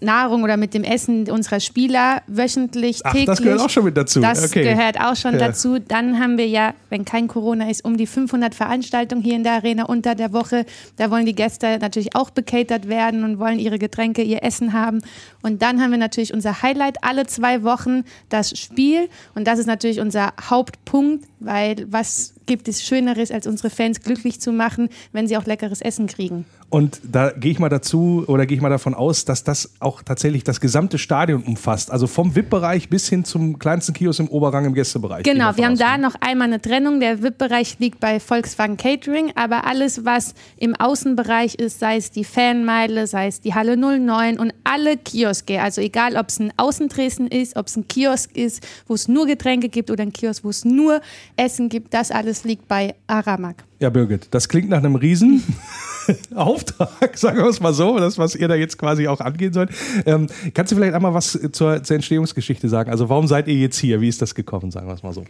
Nahrung 0.00 0.42
oder 0.42 0.56
mit 0.56 0.74
dem 0.74 0.84
Essen 0.84 1.30
unserer 1.30 1.60
Spieler 1.60 2.22
wöchentlich, 2.26 3.00
Ach, 3.04 3.14
Das 3.24 3.42
gehört 3.42 3.60
auch 3.60 3.70
schon 3.70 3.84
mit 3.84 3.96
dazu. 3.96 4.20
Das 4.20 4.44
okay. 4.44 4.62
gehört 4.62 5.00
auch 5.00 5.16
schon 5.16 5.34
ja. 5.34 5.38
dazu. 5.38 5.78
Dann 5.78 6.18
haben 6.18 6.38
wir 6.38 6.46
ja, 6.46 6.74
wenn 6.90 7.04
kein 7.04 7.28
Corona 7.28 7.70
ist, 7.70 7.84
um 7.84 7.96
die 7.96 8.06
500 8.06 8.54
Veranstaltungen 8.54 9.22
hier 9.22 9.34
in 9.34 9.44
der 9.44 9.54
Arena 9.54 9.84
unter 9.84 10.14
der 10.14 10.32
Woche. 10.32 10.64
Da 10.96 11.10
wollen 11.10 11.26
die 11.26 11.34
Gäste 11.34 11.78
natürlich 11.80 12.14
auch 12.14 12.30
bekatert 12.30 12.88
werden 12.88 13.24
und 13.24 13.38
wollen 13.38 13.58
ihre 13.58 13.78
Getränke, 13.78 14.22
ihr 14.22 14.42
Essen 14.42 14.72
haben. 14.72 15.00
Und 15.42 15.62
dann 15.62 15.80
haben 15.80 15.90
wir 15.90 15.98
natürlich 15.98 16.32
unser 16.32 16.62
Highlight 16.62 17.02
alle 17.02 17.26
zwei 17.26 17.62
Wochen, 17.62 18.04
das 18.28 18.58
Spiel. 18.58 19.08
Und 19.34 19.46
das 19.46 19.58
ist 19.58 19.66
natürlich 19.66 20.00
unser 20.00 20.32
Hauptpunkt, 20.48 21.24
weil 21.40 21.86
was 21.88 22.34
gibt 22.46 22.66
es 22.66 22.82
Schöneres, 22.82 23.30
als 23.30 23.46
unsere 23.46 23.70
Fans 23.70 24.00
glücklich 24.00 24.40
zu 24.40 24.52
machen, 24.52 24.88
wenn 25.12 25.28
sie 25.28 25.36
auch 25.36 25.44
leckeres 25.44 25.80
Essen 25.80 26.08
kriegen. 26.08 26.46
Und 26.70 27.00
da 27.02 27.30
gehe 27.30 27.50
ich 27.50 27.58
mal 27.58 27.70
dazu 27.70 28.24
oder 28.26 28.44
gehe 28.44 28.56
ich 28.56 28.62
mal 28.62 28.68
davon 28.68 28.92
aus, 28.92 29.24
dass 29.24 29.42
das 29.42 29.72
auch 29.80 30.02
tatsächlich 30.02 30.44
das 30.44 30.60
gesamte 30.60 30.98
Stadion 30.98 31.42
umfasst. 31.42 31.90
Also 31.90 32.06
vom 32.06 32.36
VIP-Bereich 32.36 32.90
bis 32.90 33.08
hin 33.08 33.24
zum 33.24 33.58
kleinsten 33.58 33.94
Kiosk 33.94 34.20
im 34.20 34.28
Oberrang 34.28 34.66
im 34.66 34.74
Gästebereich. 34.74 35.22
Genau, 35.22 35.56
wir 35.56 35.64
haben 35.64 35.78
da 35.78 35.96
noch 35.96 36.14
einmal 36.20 36.48
eine 36.48 36.60
Trennung. 36.60 37.00
Der 37.00 37.22
VIP-Bereich 37.22 37.78
liegt 37.78 38.00
bei 38.00 38.20
Volkswagen 38.20 38.76
Catering, 38.76 39.32
aber 39.34 39.66
alles, 39.66 40.04
was 40.04 40.34
im 40.58 40.74
Außenbereich 40.74 41.54
ist, 41.54 41.80
sei 41.80 41.96
es 41.96 42.10
die 42.10 42.24
Fanmeile, 42.24 43.06
sei 43.06 43.28
es 43.28 43.40
die 43.40 43.54
Halle 43.54 43.78
09 43.78 44.38
und 44.38 44.52
alle 44.64 44.98
Kioske, 44.98 45.62
also 45.62 45.80
egal 45.80 46.16
ob 46.16 46.28
es 46.28 46.38
ein 46.38 46.52
Außendresen 46.58 47.28
ist, 47.28 47.56
ob 47.56 47.68
es 47.68 47.76
ein 47.76 47.88
Kiosk 47.88 48.36
ist, 48.36 48.66
wo 48.86 48.94
es 48.94 49.08
nur 49.08 49.26
Getränke 49.26 49.70
gibt 49.70 49.90
oder 49.90 50.02
ein 50.02 50.12
Kiosk, 50.12 50.44
wo 50.44 50.50
es 50.50 50.66
nur 50.66 51.00
Essen 51.36 51.70
gibt, 51.70 51.94
das 51.94 52.10
alles 52.10 52.44
liegt 52.44 52.68
bei 52.68 52.94
Aramak. 53.06 53.67
Ja, 53.80 53.90
Birgit, 53.90 54.28
das 54.32 54.48
klingt 54.48 54.68
nach 54.68 54.78
einem 54.78 54.96
Riesen. 54.96 55.42
Auftrag, 56.34 57.16
sagen 57.16 57.38
wir 57.38 57.46
es 57.46 57.60
mal 57.60 57.72
so, 57.72 57.98
das, 57.98 58.18
was 58.18 58.34
ihr 58.34 58.48
da 58.48 58.54
jetzt 58.54 58.76
quasi 58.76 59.06
auch 59.06 59.20
angehen 59.20 59.52
sollt. 59.52 59.70
Ähm, 60.04 60.26
kannst 60.54 60.72
du 60.72 60.76
vielleicht 60.76 60.94
einmal 60.94 61.14
was 61.14 61.38
zur, 61.52 61.82
zur, 61.82 61.94
Entstehungsgeschichte 61.94 62.68
sagen? 62.68 62.90
Also 62.90 63.08
warum 63.08 63.28
seid 63.28 63.46
ihr 63.46 63.54
jetzt 63.54 63.78
hier? 63.78 64.00
Wie 64.00 64.08
ist 64.08 64.20
das 64.20 64.34
gekommen, 64.34 64.70
sagen 64.70 64.88
wir 64.88 64.94
es 64.94 65.02
mal 65.02 65.12
so? 65.12 65.24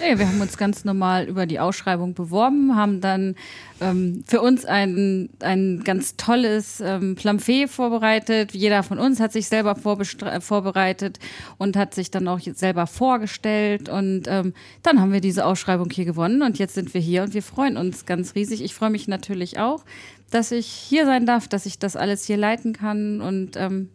Nee, 0.00 0.16
wir 0.16 0.28
haben 0.28 0.40
uns 0.40 0.56
ganz 0.56 0.84
normal 0.84 1.24
über 1.24 1.44
die 1.44 1.58
Ausschreibung 1.58 2.14
beworben, 2.14 2.76
haben 2.76 3.00
dann 3.00 3.34
ähm, 3.80 4.22
für 4.26 4.40
uns 4.40 4.64
ein, 4.64 5.28
ein 5.40 5.82
ganz 5.82 6.16
tolles 6.16 6.80
ähm, 6.80 7.16
Flamfee 7.16 7.66
vorbereitet. 7.66 8.52
Jeder 8.52 8.84
von 8.84 9.00
uns 9.00 9.18
hat 9.18 9.32
sich 9.32 9.48
selber 9.48 9.74
vorbereitet 9.74 11.18
und 11.58 11.76
hat 11.76 11.94
sich 11.94 12.12
dann 12.12 12.28
auch 12.28 12.38
selber 12.40 12.86
vorgestellt. 12.86 13.88
Und 13.88 14.28
ähm, 14.28 14.54
dann 14.84 15.00
haben 15.00 15.12
wir 15.12 15.20
diese 15.20 15.44
Ausschreibung 15.44 15.90
hier 15.90 16.04
gewonnen 16.04 16.42
und 16.42 16.58
jetzt 16.58 16.74
sind 16.74 16.94
wir 16.94 17.00
hier 17.00 17.24
und 17.24 17.34
wir 17.34 17.42
freuen 17.42 17.76
uns 17.76 18.06
ganz 18.06 18.36
riesig. 18.36 18.62
Ich 18.62 18.74
freue 18.74 18.90
mich 18.90 19.08
natürlich 19.08 19.58
auch, 19.58 19.84
dass 20.30 20.52
ich 20.52 20.66
hier 20.66 21.06
sein 21.06 21.26
darf, 21.26 21.48
dass 21.48 21.66
ich 21.66 21.80
das 21.80 21.96
alles 21.96 22.24
hier 22.24 22.36
leiten 22.36 22.72
kann 22.72 23.20
und 23.20 23.56
ähm, 23.56 23.88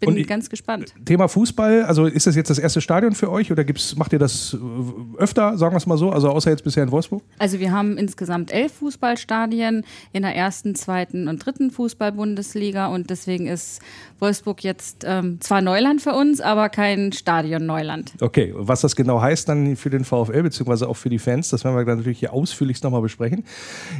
bin 0.00 0.16
ich, 0.16 0.26
ganz 0.26 0.48
gespannt. 0.50 0.94
Thema 1.04 1.28
Fußball, 1.28 1.84
also 1.84 2.06
ist 2.06 2.26
das 2.26 2.36
jetzt 2.36 2.50
das 2.50 2.58
erste 2.58 2.80
Stadion 2.80 3.14
für 3.14 3.30
euch 3.30 3.52
oder 3.52 3.64
gibt's, 3.64 3.96
macht 3.96 4.12
ihr 4.12 4.18
das 4.18 4.54
äh, 4.54 5.18
öfter, 5.18 5.58
sagen 5.58 5.74
wir 5.74 5.78
es 5.78 5.86
mal 5.86 5.98
so, 5.98 6.10
also 6.10 6.30
außer 6.30 6.50
jetzt 6.50 6.64
bisher 6.64 6.82
in 6.82 6.90
Wolfsburg? 6.90 7.22
Also 7.38 7.60
wir 7.60 7.72
haben 7.72 7.96
insgesamt 7.96 8.52
elf 8.52 8.72
Fußballstadien 8.74 9.84
in 10.12 10.22
der 10.22 10.34
ersten, 10.34 10.74
zweiten 10.74 11.28
und 11.28 11.44
dritten 11.44 11.70
Fußball-Bundesliga 11.70 12.88
und 12.88 13.10
deswegen 13.10 13.46
ist 13.46 13.80
Wolfsburg 14.18 14.64
jetzt 14.64 15.04
ähm, 15.06 15.40
zwar 15.40 15.60
Neuland 15.60 16.02
für 16.02 16.12
uns, 16.12 16.40
aber 16.40 16.68
kein 16.68 17.12
Stadion-Neuland. 17.12 18.14
Okay, 18.20 18.52
was 18.56 18.80
das 18.80 18.96
genau 18.96 19.20
heißt 19.20 19.48
dann 19.48 19.76
für 19.76 19.90
den 19.90 20.04
VfL 20.04 20.42
beziehungsweise 20.42 20.88
auch 20.88 20.96
für 20.96 21.08
die 21.08 21.18
Fans, 21.18 21.50
das 21.50 21.64
werden 21.64 21.76
wir 21.76 21.84
dann 21.84 21.98
natürlich 21.98 22.18
hier 22.18 22.32
ausführlichst 22.32 22.84
nochmal 22.84 23.02
besprechen. 23.02 23.44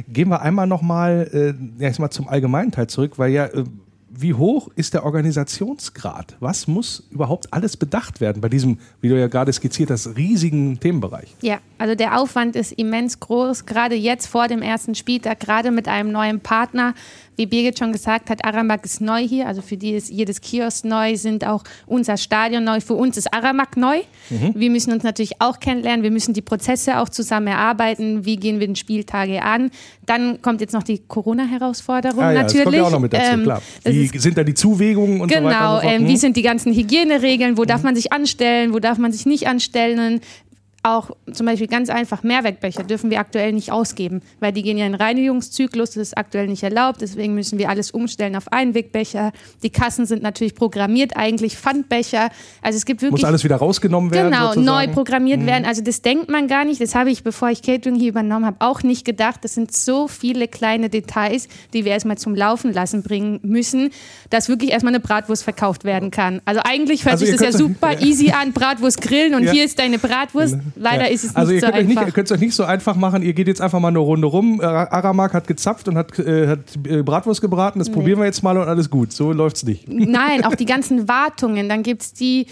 Gehen 0.07 0.29
wir 0.29 0.41
einmal 0.41 0.67
nochmal 0.67 1.55
äh, 1.79 1.83
ja, 1.83 2.09
zum 2.09 2.27
allgemeinen 2.27 2.71
Teil 2.71 2.87
zurück, 2.87 3.17
weil 3.17 3.31
ja 3.31 3.45
äh, 3.45 3.63
wie 4.13 4.33
hoch 4.33 4.69
ist 4.75 4.93
der 4.93 5.05
Organisationsgrad? 5.05 6.35
Was 6.39 6.67
muss 6.67 7.03
überhaupt 7.11 7.53
alles 7.53 7.77
bedacht 7.77 8.19
werden 8.19 8.41
bei 8.41 8.49
diesem, 8.49 8.77
wie 8.99 9.09
du 9.09 9.17
ja 9.17 9.27
gerade 9.27 9.53
skizziert 9.53 9.89
hast, 9.89 10.15
riesigen 10.17 10.79
Themenbereich? 10.79 11.35
Ja, 11.41 11.59
also 11.77 11.95
der 11.95 12.19
Aufwand 12.19 12.55
ist 12.55 12.73
immens 12.73 13.19
groß, 13.19 13.65
gerade 13.65 13.95
jetzt 13.95 14.27
vor 14.27 14.47
dem 14.47 14.61
ersten 14.61 14.95
Spieltag, 14.95 15.39
gerade 15.39 15.71
mit 15.71 15.87
einem 15.87 16.11
neuen 16.11 16.41
Partner 16.41 16.93
wie 17.41 17.47
Birgit 17.47 17.79
schon 17.79 17.91
gesagt 17.91 18.29
hat, 18.29 18.45
Aramak 18.45 18.85
ist 18.85 19.01
neu 19.01 19.27
hier. 19.27 19.47
Also 19.47 19.61
für 19.61 19.77
die 19.77 19.91
ist 19.91 20.09
jedes 20.09 20.41
Kiosk 20.41 20.85
neu, 20.85 21.17
sind 21.17 21.45
auch 21.45 21.63
unser 21.87 22.17
Stadion 22.17 22.63
neu. 22.63 22.79
Für 22.81 22.93
uns 22.93 23.17
ist 23.17 23.33
Aramak 23.33 23.77
neu. 23.77 24.01
Mhm. 24.29 24.53
Wir 24.55 24.69
müssen 24.69 24.93
uns 24.93 25.03
natürlich 25.03 25.41
auch 25.41 25.59
kennenlernen. 25.59 26.03
Wir 26.03 26.11
müssen 26.11 26.33
die 26.33 26.41
Prozesse 26.41 26.99
auch 26.99 27.09
zusammen 27.09 27.47
erarbeiten. 27.47 28.25
Wie 28.25 28.35
gehen 28.35 28.59
wir 28.59 28.67
den 28.67 28.75
Spieltage 28.75 29.41
an? 29.41 29.71
Dann 30.05 30.41
kommt 30.41 30.61
jetzt 30.61 30.73
noch 30.73 30.83
die 30.83 30.99
Corona-Herausforderung 30.99 32.23
ah, 32.23 32.31
ja, 32.31 32.43
natürlich. 32.43 32.57
Das 32.57 32.63
kommt 32.65 32.75
ja 32.75 32.83
auch 32.83 32.91
noch 32.91 32.99
mit 32.99 33.13
dazu, 33.13 33.31
ähm, 33.33 33.43
klar. 33.43 33.61
Wie 33.83 34.07
sind 34.07 34.37
da 34.37 34.43
die 34.43 34.53
Zuwägungen 34.53 35.21
und 35.21 35.27
genau, 35.27 35.41
so 35.41 35.47
weiter? 35.47 35.81
Genau, 35.81 35.95
ähm, 35.95 36.07
wie 36.07 36.17
sind 36.17 36.37
die 36.37 36.43
ganzen 36.43 36.73
Hygieneregeln? 36.73 37.57
Wo 37.57 37.63
mhm. 37.63 37.67
darf 37.67 37.83
man 37.83 37.95
sich 37.95 38.13
anstellen? 38.13 38.73
Wo 38.73 38.79
darf 38.79 38.97
man 38.99 39.11
sich 39.11 39.25
nicht 39.25 39.47
anstellen? 39.47 40.21
Auch 40.83 41.11
zum 41.31 41.45
Beispiel 41.45 41.67
ganz 41.67 41.89
einfach 41.89 42.23
Mehrwegbecher 42.23 42.83
dürfen 42.83 43.11
wir 43.11 43.19
aktuell 43.19 43.53
nicht 43.53 43.71
ausgeben, 43.71 44.21
weil 44.39 44.51
die 44.51 44.63
gehen 44.63 44.77
ja 44.77 44.85
in 44.87 44.95
Reinigungszyklus, 44.95 45.91
das 45.91 45.97
ist 45.97 46.17
aktuell 46.17 46.47
nicht 46.47 46.63
erlaubt, 46.63 47.01
deswegen 47.01 47.35
müssen 47.35 47.59
wir 47.59 47.69
alles 47.69 47.91
umstellen 47.91 48.35
auf 48.35 48.51
Einwegbecher. 48.51 49.31
Die 49.61 49.69
Kassen 49.69 50.07
sind 50.07 50.23
natürlich 50.23 50.55
programmiert, 50.55 51.15
eigentlich 51.15 51.55
Pfandbecher. 51.55 52.29
Also 52.63 52.77
es 52.77 52.85
gibt 52.85 53.01
wirklich. 53.03 53.21
Muss 53.21 53.27
alles 53.27 53.43
wieder 53.43 53.57
rausgenommen 53.57 54.11
werden? 54.11 54.31
Genau, 54.31 54.53
sozusagen? 54.53 54.87
neu 54.87 54.93
programmiert 54.93 55.41
mhm. 55.41 55.45
werden. 55.45 55.65
Also 55.65 55.83
das 55.83 56.01
denkt 56.01 56.29
man 56.29 56.47
gar 56.47 56.65
nicht. 56.65 56.81
Das 56.81 56.95
habe 56.95 57.11
ich, 57.11 57.23
bevor 57.23 57.49
ich 57.49 57.61
Catering 57.61 57.95
hier 57.95 58.09
übernommen 58.09 58.45
habe, 58.45 58.57
auch 58.59 58.81
nicht 58.81 59.05
gedacht. 59.05 59.43
Das 59.43 59.53
sind 59.53 59.71
so 59.75 60.07
viele 60.07 60.47
kleine 60.47 60.89
Details, 60.89 61.47
die 61.73 61.85
wir 61.85 61.91
erstmal 61.91 62.17
zum 62.17 62.35
Laufen 62.35 62.73
lassen 62.73 63.03
bringen 63.03 63.39
müssen, 63.43 63.91
dass 64.31 64.49
wirklich 64.49 64.71
erstmal 64.71 64.95
eine 64.95 64.99
Bratwurst 64.99 65.43
verkauft 65.43 65.83
werden 65.83 66.09
kann. 66.09 66.41
Also 66.45 66.61
eigentlich 66.63 67.05
hört 67.05 67.13
also 67.13 67.25
sich 67.25 67.35
das 67.35 67.43
ja 67.43 67.51
super 67.51 67.99
easy 68.01 68.31
an, 68.31 68.51
Bratwurst 68.51 69.01
grillen 69.01 69.35
und 69.35 69.43
ja. 69.43 69.51
hier 69.51 69.65
ist 69.65 69.77
deine 69.77 69.99
Bratwurst. 69.99 70.57
Leider 70.75 71.05
ja. 71.05 71.09
ist 71.09 71.23
es 71.23 71.35
also 71.35 71.51
nicht 71.51 71.61
so 71.61 71.67
einfach. 71.67 71.87
Nicht, 71.87 72.01
ihr 72.01 72.11
könnt 72.11 72.27
es 72.27 72.31
euch 72.31 72.39
nicht 72.39 72.55
so 72.55 72.63
einfach 72.63 72.95
machen. 72.95 73.23
Ihr 73.23 73.33
geht 73.33 73.47
jetzt 73.47 73.61
einfach 73.61 73.79
mal 73.79 73.89
eine 73.89 73.99
Runde 73.99 74.27
rum. 74.27 74.59
Äh, 74.61 74.65
Aramak 74.65 75.33
hat 75.33 75.47
gezapft 75.47 75.87
und 75.87 75.97
hat, 75.97 76.17
äh, 76.19 76.47
hat 76.47 76.59
äh, 76.87 77.03
Bratwurst 77.03 77.41
gebraten. 77.41 77.79
Das 77.79 77.89
nee. 77.89 77.93
probieren 77.93 78.19
wir 78.19 78.25
jetzt 78.25 78.43
mal 78.43 78.57
und 78.57 78.67
alles 78.67 78.89
gut. 78.89 79.11
So 79.11 79.31
läuft 79.31 79.57
es 79.57 79.63
nicht. 79.63 79.87
Nein, 79.87 80.45
auch 80.45 80.55
die 80.55 80.65
ganzen 80.65 81.07
Wartungen. 81.07 81.69
Dann 81.69 81.83
gibt 81.83 82.01
es 82.01 82.13
die 82.13 82.47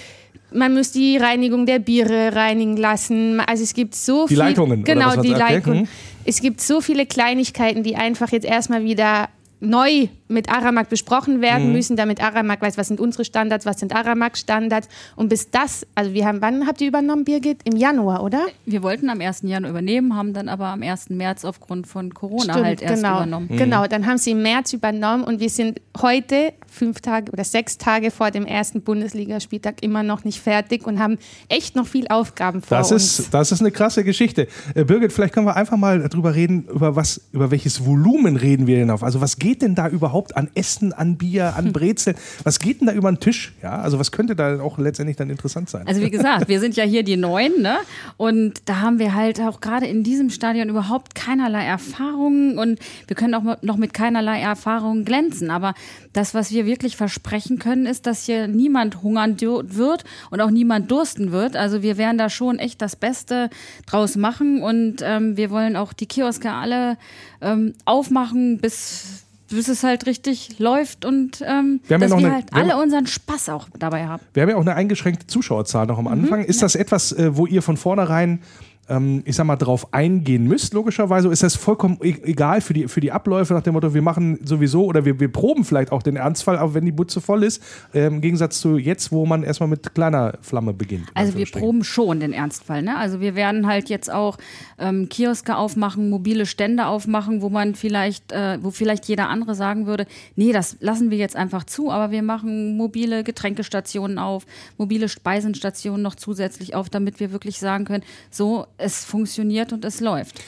man 0.52 0.74
muss 0.74 0.92
die 0.92 1.18
Reinigung 1.18 1.66
der 1.66 1.80
Biere 1.80 2.36
reinigen 2.36 2.76
lassen. 2.76 3.40
Also 3.40 3.64
es 3.64 3.74
gibt 3.74 3.96
so 3.96 4.24
Die 4.24 4.30
viel, 4.30 4.38
Leitungen, 4.40 4.84
Genau, 4.84 5.16
die. 5.22 5.30
Leitungen. 5.30 5.82
Mhm. 5.82 5.88
Es 6.26 6.42
gibt 6.42 6.62
so 6.62 6.82
viele 6.82 7.06
Kleinigkeiten, 7.06 7.84
die 7.84 7.96
einfach 7.96 8.32
jetzt 8.32 8.46
erstmal 8.46 8.84
wieder 8.84 9.30
neu 9.60 10.08
mit 10.28 10.50
Aramak 10.50 10.90
besprochen 10.90 11.42
werden 11.42 11.68
Mhm. 11.68 11.74
müssen, 11.74 11.96
damit 11.98 12.22
Aramak 12.24 12.62
weiß, 12.62 12.78
was 12.78 12.88
sind 12.88 13.00
unsere 13.00 13.26
Standards, 13.26 13.66
was 13.66 13.80
sind 13.80 13.96
Aramak-Standards. 13.96 14.88
Und 15.16 15.30
bis 15.30 15.50
das, 15.50 15.86
also 15.96 16.14
wir 16.14 16.26
haben, 16.26 16.42
wann 16.42 16.68
habt 16.68 16.82
ihr 16.82 16.88
übernommen, 16.88 17.26
Birgit? 17.26 17.62
Im 17.64 17.76
Januar, 17.76 18.24
oder? 18.24 18.46
Wir 18.66 18.84
wollten 18.84 19.10
am 19.10 19.20
1. 19.22 19.42
Januar 19.44 19.72
übernehmen, 19.72 20.16
haben 20.16 20.34
dann 20.34 20.48
aber 20.50 20.68
am 20.68 20.84
1. 20.84 21.10
März 21.10 21.46
aufgrund 21.46 21.88
von 21.88 22.14
Corona 22.14 22.54
Stimmt, 22.54 22.66
halt 22.66 22.82
erst 22.82 22.96
genau. 23.04 23.18
übernommen. 23.18 23.48
Mhm. 23.50 23.58
Genau, 23.58 23.88
dann 23.88 24.06
haben 24.06 24.18
sie 24.20 24.32
im 24.32 24.44
März 24.44 24.72
übernommen 24.74 25.24
und 25.24 25.40
wir 25.40 25.50
sind 25.50 25.82
heute, 26.00 26.54
fünf 26.72 27.02
Tage 27.02 27.32
oder 27.32 27.44
sechs 27.44 27.80
Tage 27.80 28.12
vor 28.12 28.30
dem 28.30 28.46
ersten 28.46 28.82
Bundesligaspieltag, 28.82 29.82
immer 29.82 30.04
noch 30.04 30.24
nicht 30.24 30.40
fertig 30.40 30.86
und 30.86 31.00
haben 31.00 31.18
echt 31.50 31.76
noch 31.76 31.88
viel 31.88 32.08
Aufgaben 32.08 32.62
vor 32.62 32.78
Das 32.78 32.92
uns. 32.92 33.20
ist, 33.20 33.34
das 33.34 33.52
ist 33.52 33.62
eine 33.62 33.72
krasse 33.72 34.04
Geschichte. 34.04 34.48
Äh, 34.76 34.84
Birgit, 34.86 35.12
vielleicht 35.12 35.34
können 35.34 35.48
wir 35.48 35.56
einfach 35.56 35.78
mal 35.78 36.08
darüber 36.08 36.36
reden, 36.36 36.66
über 36.72 36.96
was, 36.96 37.20
über 37.32 37.50
welches 37.50 37.84
Volumen 37.86 38.36
reden 38.36 38.68
wir 38.68 38.78
denn 38.78 38.92
auf? 38.92 39.04
Also 39.04 39.20
was 39.20 39.38
geht 39.40 39.49
denn 39.58 39.76
da 39.76 39.88
überhaupt 39.90 40.38
an 40.38 40.50
Essen, 40.54 40.94
an 40.94 41.18
Bier, 41.18 41.56
an 41.56 41.74
Brezeln? 41.74 42.16
Was 42.44 42.60
geht 42.60 42.82
denn 42.82 42.88
da 42.88 42.94
über 42.94 43.12
den 43.12 43.20
Tisch? 43.20 43.54
Ja, 43.64 43.82
also 43.82 44.00
was 44.00 44.12
könnte 44.12 44.36
da 44.36 44.62
auch 44.62 44.78
letztendlich 44.78 45.18
dann 45.18 45.30
interessant 45.30 45.70
sein? 45.70 45.88
Also 45.88 46.02
wie 46.02 46.12
gesagt, 46.12 46.48
wir 46.48 46.60
sind 46.60 46.76
ja 46.76 46.84
hier 46.84 47.04
die 47.04 47.18
Neuen, 47.18 47.62
ne? 47.62 47.78
Und 48.18 48.62
da 48.66 48.82
haben 48.82 49.00
wir 49.00 49.16
halt 49.16 49.40
auch 49.42 49.62
gerade 49.62 49.88
in 49.88 50.04
diesem 50.04 50.30
Stadion 50.30 50.70
überhaupt 50.70 51.16
keinerlei 51.16 51.66
Erfahrungen 51.66 52.58
und 52.58 52.80
wir 53.08 53.16
können 53.16 53.34
auch 53.34 53.58
noch 53.62 53.78
mit 53.78 53.94
keinerlei 53.94 54.40
Erfahrungen 54.40 55.06
glänzen. 55.06 55.50
Aber 55.50 55.74
das, 56.14 56.34
was 56.34 56.52
wir 56.52 56.66
wirklich 56.66 56.98
versprechen 56.98 57.60
können, 57.60 57.86
ist, 57.86 58.06
dass 58.06 58.26
hier 58.26 58.48
niemand 58.48 59.02
hungern 59.04 59.40
wird 59.40 60.04
und 60.32 60.42
auch 60.42 60.50
niemand 60.50 60.92
dursten 60.92 61.32
wird. 61.32 61.56
Also 61.56 61.82
wir 61.82 61.98
werden 61.98 62.18
da 62.18 62.30
schon 62.30 62.60
echt 62.60 62.82
das 62.82 62.96
Beste 62.96 63.50
draus 63.86 64.16
machen 64.16 64.62
und 64.62 64.98
ähm, 65.02 65.38
wir 65.38 65.50
wollen 65.50 65.76
auch 65.76 65.94
die 65.94 66.06
Kioske 66.08 66.52
alle 66.52 66.98
ähm, 67.42 67.74
aufmachen, 67.86 68.60
bis 68.60 69.24
bis 69.50 69.68
es 69.68 69.84
halt 69.84 70.06
richtig 70.06 70.60
läuft 70.60 71.06
und 71.06 71.42
ähm, 71.46 71.82
Wir 71.88 71.96
haben 71.96 72.02
ja 72.02 72.08
dass 72.08 72.10
noch 72.12 72.20
wir 72.20 72.26
eine- 72.28 72.36
halt 72.36 72.52
wir 72.54 72.62
haben- 72.62 72.72
alle 72.72 72.82
unseren 72.84 73.08
Spaß 73.08 73.50
auch 73.50 73.68
dabei 73.78 74.06
haben. 74.08 74.22
Wir 74.34 74.44
haben 74.44 74.50
ja 74.50 74.56
auch 74.56 74.62
eine 74.62 74.76
eingeschränkte 74.76 75.28
Zuschauerzahl 75.28 75.86
noch 75.88 75.98
am 75.98 76.06
Mhm, 76.06 76.12
Anfang. 76.12 76.44
ist 76.44 76.62
das 76.62 76.76
etwas, 76.76 77.12
äh, 77.12 77.36
wo 77.36 77.46
ihr 77.46 77.62
von 77.62 77.78
vornherein, 77.78 78.42
ähm, 78.90 79.22
ich 79.26 79.36
sag 79.36 79.46
mal, 79.46 79.56
drauf 79.56 79.94
eingehen 79.94 80.48
müsst, 80.48 80.74
logischerweise? 80.74 81.30
Ist 81.30 81.44
das 81.44 81.56
vollkommen 81.56 81.98
e 82.02 82.16
egal 82.24 82.62
für 82.62 82.74
die, 82.74 82.88
für 82.88 83.02
die 83.02 83.12
Abläufe 83.12 83.54
nach 83.54 83.62
dem 83.62 83.74
Motto, 83.74 83.94
wir 83.94 84.02
machen 84.02 84.40
sowieso 84.44 84.86
oder 84.86 85.06
wir, 85.06 85.20
wir 85.20 85.32
proben 85.32 85.64
vielleicht 85.64 85.92
auch 85.92 86.04
den 86.04 86.16
Ernstfall, 86.16 86.58
aber 86.58 86.74
wenn 86.74 86.86
die 86.86 86.92
Butze 86.92 87.22
voll 87.22 87.44
ist, 87.44 87.64
ähm, 87.94 88.16
im 88.16 88.22
Gegensatz 88.22 88.60
zu 88.60 88.78
jetzt, 88.78 89.12
wo 89.12 89.26
man 89.26 89.44
erstmal 89.44 89.70
mit 89.70 89.94
kleiner 89.94 90.34
Flamme 90.42 90.74
beginnt. 90.74 91.10
in 91.10 91.16
Also 91.16 91.38
wir 91.38 91.46
proben 91.46 91.84
schon 91.84 92.20
den 92.20 92.34
Ernstfall. 92.34 92.82
Ne? 92.82 92.98
Also 92.98 93.22
wir 93.22 93.36
werden 93.36 93.68
halt 93.68 93.90
jetzt 93.90 94.12
auch 94.12 94.38
ähm, 94.78 95.08
Kioske 95.10 95.56
aufmachen, 95.56 96.10
mobile 96.10 96.46
Stände 96.46 96.88
aufmachen, 96.88 97.42
wo 97.42 97.50
man 97.50 97.76
vielleicht, 97.76 98.32
äh, 98.32 98.58
wo 98.62 98.72
vielleicht 98.72 99.06
jeder 99.06 99.30
andere 99.30 99.56
sagen 99.56 99.86
würde, 99.86 100.06
nee, 100.36 100.52
das 100.52 100.78
lassen 100.80 101.12
wir 101.12 101.18
jetzt 101.18 101.36
einfach 101.36 101.64
zu, 101.64 101.92
aber 101.92 102.12
wir 102.12 102.24
machen 102.24 102.78
mobile 102.78 103.24
Getränkestationen 103.24 104.18
auf, 104.18 104.46
mobile 104.78 105.10
Speisenstationen 105.10 106.02
noch 106.02 106.16
zusätzlich 106.16 106.76
auf, 106.76 106.90
damit 106.90 107.20
wir 107.20 107.32
wirklich 107.32 107.60
sagen 107.60 107.86
können, 107.86 108.04
so, 108.30 108.66
es 108.80 109.06
funktioniert 109.06 109.74
und 109.74 109.86
es 109.86 110.00
läuft. 110.00 110.42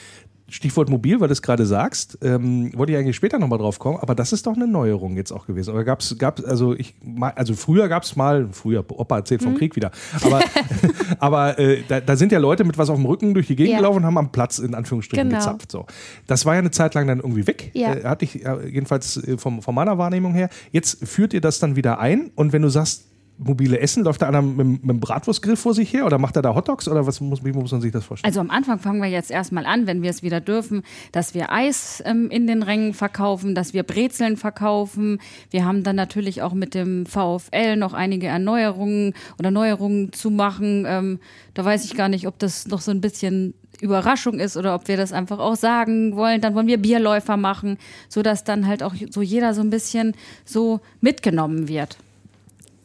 Stichwort 0.48 0.90
mobil, 0.90 1.18
weil 1.18 1.28
du 1.28 1.32
es 1.32 1.40
gerade 1.40 1.64
sagst, 1.64 2.18
ähm, 2.20 2.72
wollte 2.76 2.92
ich 2.92 2.98
eigentlich 2.98 3.16
später 3.16 3.38
nochmal 3.38 3.58
drauf 3.58 3.78
kommen, 3.78 3.96
aber 4.02 4.14
das 4.14 4.34
ist 4.34 4.46
doch 4.46 4.54
eine 4.54 4.66
Neuerung 4.66 5.16
jetzt 5.16 5.32
auch 5.32 5.46
gewesen. 5.46 5.72
Oder 5.72 5.82
gab's, 5.82 6.14
gab's, 6.18 6.44
also 6.44 6.74
ich, 6.74 6.94
also 7.36 7.54
früher 7.54 7.88
gab 7.88 8.02
es 8.02 8.16
mal, 8.16 8.48
früher, 8.52 8.84
Opa 8.90 9.16
erzählt 9.16 9.42
vom 9.42 9.54
Krieg 9.56 9.76
wieder, 9.76 9.90
aber, 10.20 10.42
aber 11.20 11.58
äh, 11.58 11.82
da, 11.88 12.00
da 12.00 12.16
sind 12.16 12.32
ja 12.32 12.38
Leute 12.38 12.64
mit 12.64 12.76
was 12.76 12.90
auf 12.90 12.96
dem 12.96 13.06
Rücken 13.06 13.32
durch 13.32 13.46
die 13.46 13.56
Gegend 13.56 13.72
Ja. 13.72 13.78
gelaufen 13.78 13.98
und 13.98 14.04
haben 14.04 14.18
am 14.18 14.30
Platz 14.30 14.58
in 14.58 14.74
Anführungsstrichen 14.74 15.26
Genau. 15.26 15.38
gezapft. 15.38 15.72
So. 15.72 15.86
Das 16.26 16.44
war 16.44 16.52
ja 16.52 16.58
eine 16.58 16.70
Zeit 16.70 16.92
lang 16.92 17.06
dann 17.06 17.20
irgendwie 17.20 17.46
weg, 17.46 17.70
Ja. 17.72 17.94
äh, 17.94 18.04
hatte 18.04 18.26
ich 18.26 18.44
äh, 18.44 18.68
jedenfalls 18.68 19.16
äh, 19.26 19.38
vom, 19.38 19.62
von 19.62 19.74
meiner 19.74 19.96
Wahrnehmung 19.96 20.34
her. 20.34 20.50
Jetzt 20.70 21.06
führt 21.08 21.32
ihr 21.32 21.40
das 21.40 21.60
dann 21.60 21.76
wieder 21.76 21.98
ein 21.98 22.30
und 22.34 22.52
wenn 22.52 22.60
du 22.60 22.68
sagst, 22.68 23.06
mobile 23.44 23.78
Essen, 23.78 24.04
läuft 24.04 24.22
da 24.22 24.28
einer 24.28 24.42
mit, 24.42 24.66
mit 24.66 24.82
einem 24.82 25.00
Bratwurstgrill 25.00 25.56
vor 25.56 25.74
sich 25.74 25.92
her 25.92 26.06
oder 26.06 26.18
macht 26.18 26.36
er 26.36 26.42
da 26.42 26.54
Hotdogs 26.54 26.88
oder 26.88 27.06
was 27.06 27.20
muss, 27.20 27.44
wie 27.44 27.52
muss 27.52 27.72
man 27.72 27.80
sich 27.80 27.92
das 27.92 28.04
vorstellen? 28.04 28.28
Also 28.28 28.40
am 28.40 28.50
Anfang 28.50 28.78
fangen 28.78 29.00
wir 29.00 29.08
jetzt 29.08 29.30
erstmal 29.30 29.66
an, 29.66 29.86
wenn 29.86 30.02
wir 30.02 30.10
es 30.10 30.22
wieder 30.22 30.40
dürfen, 30.40 30.82
dass 31.12 31.34
wir 31.34 31.52
Eis 31.52 32.02
ähm, 32.06 32.30
in 32.30 32.46
den 32.46 32.62
Rängen 32.62 32.94
verkaufen, 32.94 33.54
dass 33.54 33.74
wir 33.74 33.82
Brezeln 33.82 34.36
verkaufen. 34.36 35.18
Wir 35.50 35.64
haben 35.64 35.82
dann 35.82 35.96
natürlich 35.96 36.42
auch 36.42 36.54
mit 36.54 36.74
dem 36.74 37.06
VfL 37.06 37.76
noch 37.76 37.92
einige 37.92 38.26
Erneuerungen 38.26 39.14
oder 39.38 39.50
Neuerungen 39.50 40.12
zu 40.12 40.30
machen. 40.30 40.84
Ähm, 40.86 41.18
da 41.54 41.64
weiß 41.64 41.84
ich 41.84 41.94
gar 41.96 42.08
nicht, 42.08 42.26
ob 42.26 42.38
das 42.38 42.66
noch 42.66 42.80
so 42.80 42.90
ein 42.90 43.00
bisschen 43.00 43.54
Überraschung 43.80 44.38
ist 44.38 44.56
oder 44.56 44.74
ob 44.74 44.88
wir 44.88 44.96
das 44.96 45.12
einfach 45.12 45.38
auch 45.38 45.56
sagen 45.56 46.14
wollen. 46.16 46.40
Dann 46.40 46.54
wollen 46.54 46.68
wir 46.68 46.78
Bierläufer 46.78 47.36
machen, 47.36 47.78
sodass 48.08 48.44
dann 48.44 48.66
halt 48.66 48.82
auch 48.82 48.94
so 49.10 49.22
jeder 49.22 49.54
so 49.54 49.60
ein 49.60 49.70
bisschen 49.70 50.14
so 50.44 50.80
mitgenommen 51.00 51.68
wird. 51.68 51.98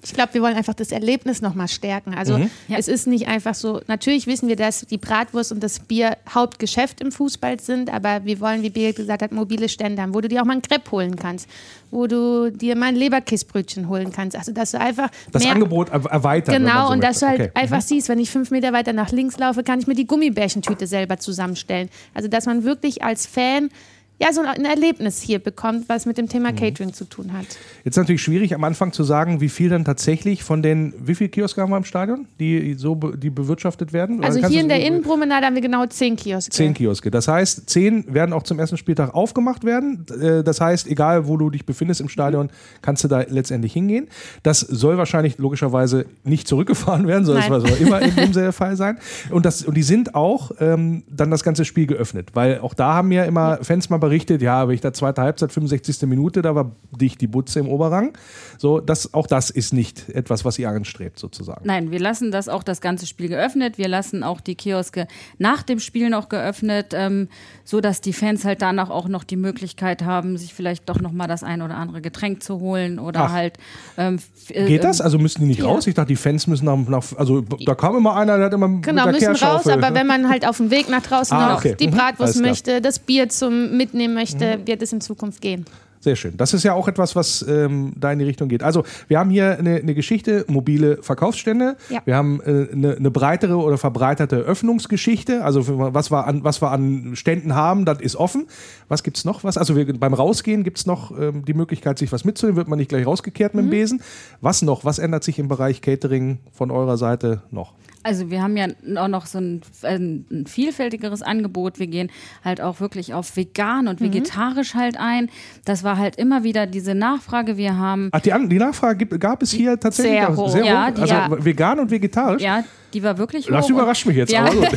Ich 0.07 0.13
glaube, 0.13 0.33
wir 0.33 0.41
wollen 0.41 0.55
einfach 0.55 0.73
das 0.73 0.91
Erlebnis 0.91 1.41
nochmal 1.41 1.67
stärken. 1.67 2.13
Also 2.15 2.37
Ja. 2.37 2.77
es 2.77 2.87
ist 2.87 3.07
nicht 3.07 3.27
einfach 3.27 3.53
so, 3.55 3.81
natürlich 3.87 4.25
wissen 4.27 4.47
wir, 4.47 4.55
dass 4.55 4.81
die 4.81 4.97
Bratwurst 4.97 5.51
und 5.51 5.61
das 5.61 5.79
Bier 5.79 6.17
Hauptgeschäft 6.33 7.01
im 7.01 7.11
Fußball 7.11 7.59
sind, 7.59 7.93
aber 7.93 8.25
wir 8.25 8.39
wollen, 8.39 8.61
wie 8.63 8.69
Birgit 8.69 8.95
gesagt 8.97 9.21
hat, 9.21 9.31
mobile 9.31 9.69
Stände 9.69 10.01
haben, 10.01 10.13
wo 10.13 10.21
du 10.21 10.27
dir 10.27 10.41
auch 10.41 10.45
mal 10.45 10.53
einen 10.53 10.61
Crepe 10.61 10.89
holen 10.91 11.15
kannst, 11.17 11.47
wo 11.91 12.07
du 12.07 12.49
dir 12.51 12.75
mal 12.75 12.87
ein 12.87 12.95
Leberkissbrötchen 12.95 13.89
holen 13.89 14.11
kannst. 14.11 14.37
Also 14.37 14.51
dass 14.51 14.71
du 14.71 14.79
einfach 14.79 15.09
Das 15.31 15.43
mehr 15.43 15.53
Angebot 15.53 15.89
er- 15.89 16.05
erweitern. 16.05 16.63
Genau, 16.63 16.87
so 16.87 16.93
und 16.93 17.03
dass 17.03 17.21
möchte. 17.21 17.37
du 17.37 17.41
halt 17.43 17.51
Okay. 17.51 17.61
einfach 17.61 17.81
siehst, 17.81 18.09
wenn 18.09 18.19
ich 18.19 18.29
fünf 18.29 18.51
Meter 18.51 18.73
weiter 18.73 18.93
nach 18.93 19.11
links 19.11 19.37
laufe, 19.37 19.63
kann 19.63 19.79
ich 19.79 19.87
mir 19.87 19.95
die 19.95 20.07
Gummibärchentüte 20.07 20.87
selber 20.87 21.17
zusammenstellen. 21.17 21.89
Also, 22.13 22.27
dass 22.27 22.45
man 22.45 22.63
wirklich 22.63 23.03
als 23.03 23.25
Fan 23.25 23.69
ja 24.19 24.33
so 24.33 24.41
ein 24.41 24.65
Erlebnis 24.65 25.21
hier 25.21 25.39
bekommt, 25.39 25.89
was 25.89 26.05
mit 26.05 26.17
dem 26.17 26.25
Mhm. 26.25 26.29
Thema 26.29 26.51
Catering 26.53 26.91
zu 26.93 27.05
tun 27.05 27.31
hat. 27.33 27.45
Jetzt 27.83 27.95
natürlich 27.97 28.21
schwierig 28.21 28.53
am 28.55 28.63
Anfang 28.63 28.91
zu 28.91 29.03
sagen, 29.03 29.39
wie 29.41 29.49
viel 29.49 29.69
dann 29.69 29.85
tatsächlich 29.85 30.43
von 30.43 30.61
den, 30.61 30.93
wie 30.99 31.15
viele 31.15 31.29
Kioske 31.29 31.61
haben 31.61 31.69
wir 31.71 31.77
im 31.77 31.83
Stadion, 31.85 32.27
die 32.39 32.73
so 32.73 32.95
be, 32.95 33.17
die 33.17 33.29
bewirtschaftet 33.29 33.93
werden? 33.93 34.23
Also 34.23 34.45
hier 34.47 34.61
in 34.61 34.67
der 34.69 34.83
Innenpromenade 34.85 35.45
haben 35.45 35.55
wir 35.55 35.61
genau 35.61 35.85
zehn 35.85 36.15
Kioske. 36.15 36.51
Zehn 36.51 36.73
Kioske. 36.73 37.11
Das 37.11 37.27
heißt, 37.27 37.69
zehn 37.69 38.13
werden 38.13 38.33
auch 38.33 38.43
zum 38.43 38.59
ersten 38.59 38.77
Spieltag 38.77 39.13
aufgemacht 39.13 39.63
werden. 39.63 40.05
Äh, 40.21 40.43
Das 40.43 40.59
heißt, 40.61 40.87
egal 40.87 41.27
wo 41.27 41.37
du 41.37 41.49
dich 41.49 41.65
befindest 41.65 42.01
im 42.01 42.09
Stadion, 42.09 42.49
kannst 42.81 43.03
du 43.03 43.07
da 43.07 43.21
letztendlich 43.21 43.73
hingehen. 43.73 44.07
Das 44.43 44.59
soll 44.59 44.97
wahrscheinlich 44.97 45.37
logischerweise 45.37 46.05
nicht 46.23 46.47
zurückgefahren 46.47 47.07
werden, 47.07 47.25
sondern 47.25 47.61
soll 47.61 47.77
immer 47.79 48.01
in 48.01 48.15
dem 48.15 48.31
der 48.33 48.51
Fall 48.51 48.75
sein. 48.75 48.97
Und, 49.29 49.45
das, 49.45 49.63
und 49.63 49.75
die 49.77 49.83
sind 49.83 50.15
auch 50.15 50.51
ähm, 50.59 51.03
dann 51.09 51.31
das 51.31 51.43
ganze 51.43 51.63
Spiel 51.65 51.85
geöffnet, 51.87 52.31
weil 52.33 52.59
auch 52.59 52.73
da 52.73 52.93
haben 52.95 53.11
ja 53.11 53.23
immer 53.23 53.59
Fans 53.61 53.89
mal 53.89 53.97
berichtet, 54.07 54.41
ja, 54.41 54.67
wenn 54.67 54.75
ich 54.75 54.81
da 54.81 54.93
zweite 54.93 55.21
Halbzeit, 55.21 55.51
65. 55.51 56.03
Minute, 56.07 56.41
da 56.41 56.55
war 56.55 56.71
dicht 56.99 57.19
die 57.19 57.27
Butze 57.27 57.59
im 57.59 57.67
Oberrang. 57.67 58.13
So, 58.57 58.79
das, 58.79 59.13
auch 59.13 59.27
das 59.27 59.49
ist 59.49 59.73
nicht 59.73 60.09
etwas, 60.09 60.45
was 60.45 60.57
ihr 60.59 60.69
anstrebt, 60.69 61.19
sozusagen. 61.19 61.61
Nein, 61.65 61.91
wir 61.91 61.99
lassen 61.99 62.31
das 62.31 62.47
auch 62.49 62.63
das 62.63 62.79
ganze 62.81 63.05
Spiel 63.05 63.27
geöffnet. 63.27 63.77
Wir 63.77 63.87
lassen 63.87 64.23
auch 64.23 64.39
die 64.41 64.55
Kioske 64.55 65.07
nach 65.39 65.61
dem 65.63 65.79
Spiel 65.79 66.09
noch 66.09 66.29
geöffnet, 66.29 66.93
ähm, 66.93 67.27
so 67.65 67.81
dass 67.81 67.99
die 68.01 68.13
Fans 68.13 68.45
halt 68.45 68.61
danach 68.61 68.89
auch 68.89 69.07
noch 69.09 69.23
die 69.25 69.35
Möglichkeit 69.35 70.03
haben, 70.03 70.37
sich 70.37 70.53
vielleicht 70.53 70.87
doch 70.87 71.01
noch 71.01 71.11
mal 71.11 71.27
das 71.27 71.43
ein 71.43 71.61
oder 71.61 71.75
andere 71.75 72.01
Getränk 72.01 72.41
zu 72.43 72.59
holen 72.59 72.99
oder 72.99 73.25
Ach. 73.25 73.31
halt. 73.33 73.57
Ähm, 73.97 74.19
äh, 74.49 74.65
Geht 74.67 74.83
das? 74.85 75.01
Also 75.01 75.17
müssen 75.19 75.41
die 75.41 75.47
nicht 75.47 75.59
Ja. 75.59 75.65
raus? 75.65 75.85
Ich 75.87 75.95
dachte, 75.95 76.07
die 76.09 76.15
Fans 76.15 76.47
müssen 76.47 76.65
nach, 76.65 76.77
nach 76.87 77.03
also 77.17 77.41
da 77.41 77.75
kam 77.75 77.97
immer 77.97 78.15
einer, 78.15 78.37
der 78.37 78.45
hat 78.45 78.53
immer 78.53 78.67
Genau, 78.81 79.07
mit 79.07 79.21
der 79.21 79.31
müssen 79.31 79.43
raus, 79.45 79.67
aber 79.67 79.89
ne? 79.89 79.95
wenn 79.95 80.07
man 80.07 80.29
halt 80.29 80.47
auf 80.47 80.57
dem 80.57 80.71
Weg 80.71 80.87
nach 80.89 81.01
draußen 81.01 81.35
Ah, 81.35 81.49
noch 81.53 81.57
okay. 81.59 81.75
die 81.79 81.87
Mhm. 81.87 81.91
Bratwurst 81.91 82.41
möchte, 82.41 82.79
das 82.81 82.99
Bier 82.99 83.27
zum 83.29 83.75
Mitnehmen 83.75 83.96
möchte, 84.07 84.59
wird 84.65 84.81
es 84.81 84.93
in 84.93 85.01
Zukunft 85.01 85.41
gehen. 85.41 85.65
Sehr 85.99 86.15
schön. 86.15 86.37
Das 86.37 86.53
ist 86.53 86.63
ja 86.63 86.73
auch 86.73 86.87
etwas, 86.87 87.15
was 87.15 87.43
ähm, 87.47 87.93
da 87.97 88.11
in 88.11 88.19
die 88.19 88.25
Richtung 88.25 88.49
geht. 88.49 88.61
Also, 88.61 88.83
wir 89.07 89.17
haben 89.19 89.29
hier 89.29 89.57
eine, 89.57 89.77
eine 89.77 89.95
Geschichte, 89.95 90.45
mobile 90.47 91.01
Verkaufsstände. 91.01 91.75
Ja. 91.89 92.01
Wir 92.05 92.15
haben 92.15 92.39
äh, 92.41 92.67
eine, 92.71 92.95
eine 92.95 93.11
breitere 93.11 93.57
oder 93.57 93.77
verbreiterte 93.77 94.37
Öffnungsgeschichte. 94.37 95.43
Also, 95.43 95.63
was 95.67 96.11
wir 96.11 96.27
an, 96.27 96.43
was 96.43 96.61
wir 96.61 96.71
an 96.71 97.15
Ständen 97.15 97.55
haben, 97.55 97.85
das 97.85 97.99
ist 97.99 98.15
offen. 98.15 98.47
Was 98.87 99.03
gibt's 99.03 99.25
noch? 99.25 99.43
Was? 99.43 99.57
Also, 99.57 99.75
wir, 99.75 99.91
beim 99.99 100.13
Rausgehen 100.13 100.63
gibt's 100.63 100.85
noch 100.85 101.11
ähm, 101.17 101.43
die 101.45 101.53
Möglichkeit, 101.53 101.97
sich 101.97 102.11
was 102.11 102.25
mitzunehmen. 102.25 102.57
Wird 102.57 102.67
man 102.67 102.77
nicht 102.77 102.89
gleich 102.89 103.05
rausgekehrt 103.05 103.55
mit 103.55 103.65
dem 103.65 103.69
Besen. 103.71 104.01
Was 104.39 104.61
noch? 104.61 104.85
Was 104.85 104.99
ändert 104.99 105.23
sich 105.23 105.39
im 105.39 105.47
Bereich 105.47 105.81
Catering 105.81 106.37
von 106.51 106.69
eurer 106.69 106.97
Seite 106.97 107.41
noch? 107.49 107.73
Also 108.07 108.31
wir 108.31 108.41
haben 108.41 108.55
ja 108.55 108.67
auch 108.95 109.09
noch 109.09 109.25
so 109.25 109.37
ein, 109.37 109.59
ein, 109.83 110.45
vielfältigeres 110.47 111.21
Angebot. 111.21 111.77
Wir 111.77 111.87
gehen 111.87 112.09
halt 112.41 112.61
auch 112.61 112.79
wirklich 112.79 113.13
auf 113.13 113.35
vegan 113.35 113.89
und 113.89 113.99
vegetarisch 113.99 114.75
halt 114.75 114.97
ein. 114.97 115.29
Das 115.65 115.83
war 115.83 115.97
halt 115.97 116.15
immer 116.15 116.43
wieder 116.45 116.67
diese 116.67 116.95
Nachfrage. 116.95 117.57
Wir 117.57 117.77
haben 117.77 118.07
Ach, 118.13 118.21
die, 118.21 118.31
die 118.47 118.57
Nachfrage 118.59 119.05
gab 119.05 119.43
es 119.43 119.51
hier 119.51 119.77
tatsächlich 119.77 120.13
Sehr 120.21 120.35
hoch. 120.37 120.49
sehr 120.49 120.63
Ja, 120.63 120.87
hoch. 120.87 120.93
die- 120.93 121.01
also 121.01 121.13
ja. 121.13 121.45
vegan 121.45 121.79
und 121.81 121.91
vegetarisch. 121.91 122.41
ja 122.41 122.63
die 122.93 123.03
war 123.03 123.17
wirklich 123.17 123.47
Das 123.47 123.65
hoch. 123.65 123.71
überrascht 123.71 124.05
mich 124.05 124.17
jetzt. 124.17 124.33
Gut. 124.35 124.67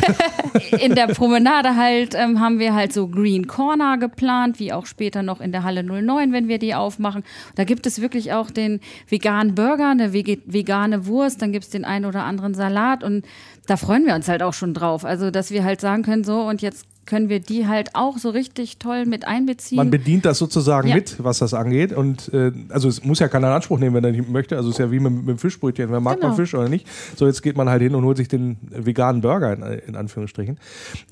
in 0.81 0.94
der 0.94 1.07
Promenade 1.09 1.77
halt 1.77 2.14
ähm, 2.14 2.40
haben 2.40 2.59
wir 2.59 2.75
halt 2.75 2.92
so 2.92 3.09
Green 3.09 3.46
Corner 3.46 3.99
geplant, 3.99 4.59
wie 4.59 4.73
auch 4.73 4.87
später 4.87 5.23
noch 5.23 5.40
in 5.40 5.53
der 5.53 5.62
Halle 5.62 5.83
09, 5.85 6.33
wenn 6.33 6.49
wir 6.49 6.59
die 6.59 6.75
aufmachen. 6.75 7.23
Da 7.55 7.64
gibt 7.64 7.87
es 7.87 8.01
wirklich 8.01 8.33
auch 8.33 8.51
den 8.51 8.81
veganen 9.09 9.55
Burger, 9.55 9.90
eine 9.90 10.12
vegane 10.12 11.07
Wurst, 11.07 11.42
dann 11.42 11.53
gibt 11.53 11.64
es 11.64 11.70
den 11.70 11.85
einen 11.85 12.05
oder 12.05 12.25
anderen 12.25 12.55
Salat 12.55 13.05
und 13.05 13.25
da 13.66 13.77
freuen 13.77 14.05
wir 14.07 14.14
uns 14.14 14.29
halt 14.29 14.42
auch 14.42 14.55
schon 14.55 14.75
drauf. 14.75 15.05
Also, 15.05 15.31
dass 15.31 15.51
wir 15.53 15.62
halt 15.64 15.81
sagen 15.81 16.03
können, 16.03 16.25
so 16.25 16.40
und 16.42 16.62
jetzt 16.62 16.87
können 17.11 17.29
wir 17.29 17.40
die 17.40 17.66
halt 17.66 17.96
auch 17.96 18.18
so 18.18 18.31
richtig 18.31 18.79
toll 18.79 19.05
mit 19.05 19.27
einbeziehen. 19.27 19.77
Man 19.79 19.90
bedient 19.90 20.25
das 20.25 20.38
sozusagen 20.38 20.87
Ja. 20.87 20.94
mit, 20.94 21.16
was 21.18 21.38
das 21.38 21.55
angeht. 21.55 21.92
Und 21.92 22.33
äh, 22.33 22.53
also 22.68 22.88
es 22.88 23.03
muss 23.05 23.18
ja 23.18 23.27
keiner 23.27 23.49
in 23.49 23.55
Anspruch 23.55 23.81
nehmen, 23.81 23.96
wenn 23.96 24.05
er 24.05 24.12
nicht 24.12 24.29
möchte. 24.31 24.57
Also 24.57 24.68
es 24.68 24.77
ist 24.77 24.79
ja 24.79 24.92
wie 24.92 25.01
mit, 25.01 25.12
mit 25.12 25.29
dem 25.29 25.38
Fischbrötchen. 25.38 25.90
Wer 25.90 25.99
mag 25.99 26.16
Genau. 26.18 26.29
man 26.29 26.37
Fisch 26.37 26.55
oder 26.55 26.68
nicht? 26.68 26.87
So, 27.16 27.27
jetzt 27.27 27.42
geht 27.42 27.57
man 27.57 27.68
halt 27.68 27.83
hin 27.83 27.96
und 27.96 28.05
holt 28.05 28.16
sich 28.16 28.29
den 28.29 28.59
veganen 28.70 29.23
Burger 29.23 29.53
in, 29.55 29.62
in 29.88 29.96
Anführungsstrichen. 29.96 30.57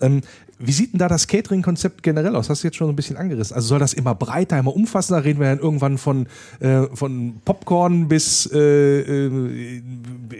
Ähm, 0.00 0.20
wie 0.60 0.72
sieht 0.72 0.92
denn 0.92 0.98
da 0.98 1.08
das 1.08 1.26
Catering-Konzept 1.26 2.02
generell 2.04 2.34
aus? 2.36 2.48
Hast 2.48 2.62
du 2.62 2.68
jetzt 2.68 2.76
schon 2.76 2.86
so 2.86 2.92
ein 2.92 2.96
bisschen 2.96 3.16
angerissen. 3.16 3.54
Also 3.56 3.66
soll 3.68 3.78
das 3.80 3.92
immer 3.92 4.14
breiter, 4.14 4.56
immer 4.58 4.74
umfassender? 4.74 5.24
Reden 5.24 5.40
wir 5.40 5.48
dann 5.48 5.58
irgendwann 5.58 5.98
von, 5.98 6.26
äh, 6.60 6.82
von 6.94 7.40
Popcorn 7.44 8.06
bis 8.08 8.48
äh, 8.52 8.56
äh, 9.26 9.82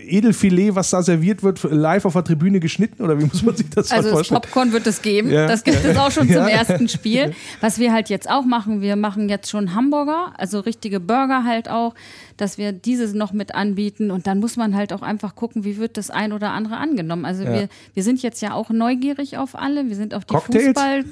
Edelfilet, 0.07 0.75
was 0.75 0.91
da 0.91 1.03
serviert 1.03 1.43
wird, 1.43 1.63
live 1.65 2.05
auf 2.05 2.13
der 2.13 2.25
Tribüne 2.25 2.61
geschnitten? 2.61 3.03
Oder 3.03 3.19
wie 3.19 3.25
muss 3.25 3.43
man 3.43 3.57
sich 3.57 3.69
das 3.71 3.91
Also 3.91 4.11
vorstellen? 4.11 4.41
Popcorn 4.41 4.73
wird 4.73 4.87
es 4.87 5.03
geben. 5.03 5.31
Ja. 5.31 5.48
Das 5.49 5.65
gibt 5.65 5.85
es 5.85 5.97
auch 5.97 6.11
schon 6.11 6.29
zum 6.33 6.47
ersten 6.47 6.89
Spiel. 6.89 7.35
Was 7.61 7.79
wir 7.79 7.93
halt 7.93 8.09
jetzt 8.09 8.31
auch 8.31 8.45
machen, 8.45 8.81
wir 8.81 8.97
machen 8.97 9.29
jetzt 9.29 9.51
schon 9.51 9.75
Hamburger, 9.75 10.33
also 10.37 10.61
richtige 10.61 11.01
Burger 11.01 11.45
halt 11.45 11.69
auch, 11.69 11.95
dass 12.39 12.57
wir 12.57 12.73
dieses 12.73 13.13
noch 13.13 13.33
mit 13.33 13.55
anbieten. 13.55 14.11
Und 14.11 14.27
dann 14.27 14.41
muss 14.41 14.57
man 14.57 14.75
halt 14.75 14.93
auch 14.95 15.03
einfach 15.03 15.35
gucken, 15.35 15.65
wie 15.65 15.77
wird 15.77 15.97
das 15.99 16.09
ein 16.11 16.33
oder 16.33 16.51
andere 16.53 16.79
angenommen. 16.79 17.25
Also 17.27 17.45
Ja. 17.45 17.53
wir, 17.53 17.69
wir 17.95 18.03
sind 18.03 18.23
jetzt 18.23 18.41
ja 18.41 18.55
auch 18.55 18.71
neugierig 18.71 19.37
auf 19.37 19.55
alle. 19.55 19.89
Wir 19.89 19.97
sind 19.97 20.15
auf 20.15 20.25
die 20.25 20.35
Cocktails? 20.35 20.65
Fußball. 20.67 21.05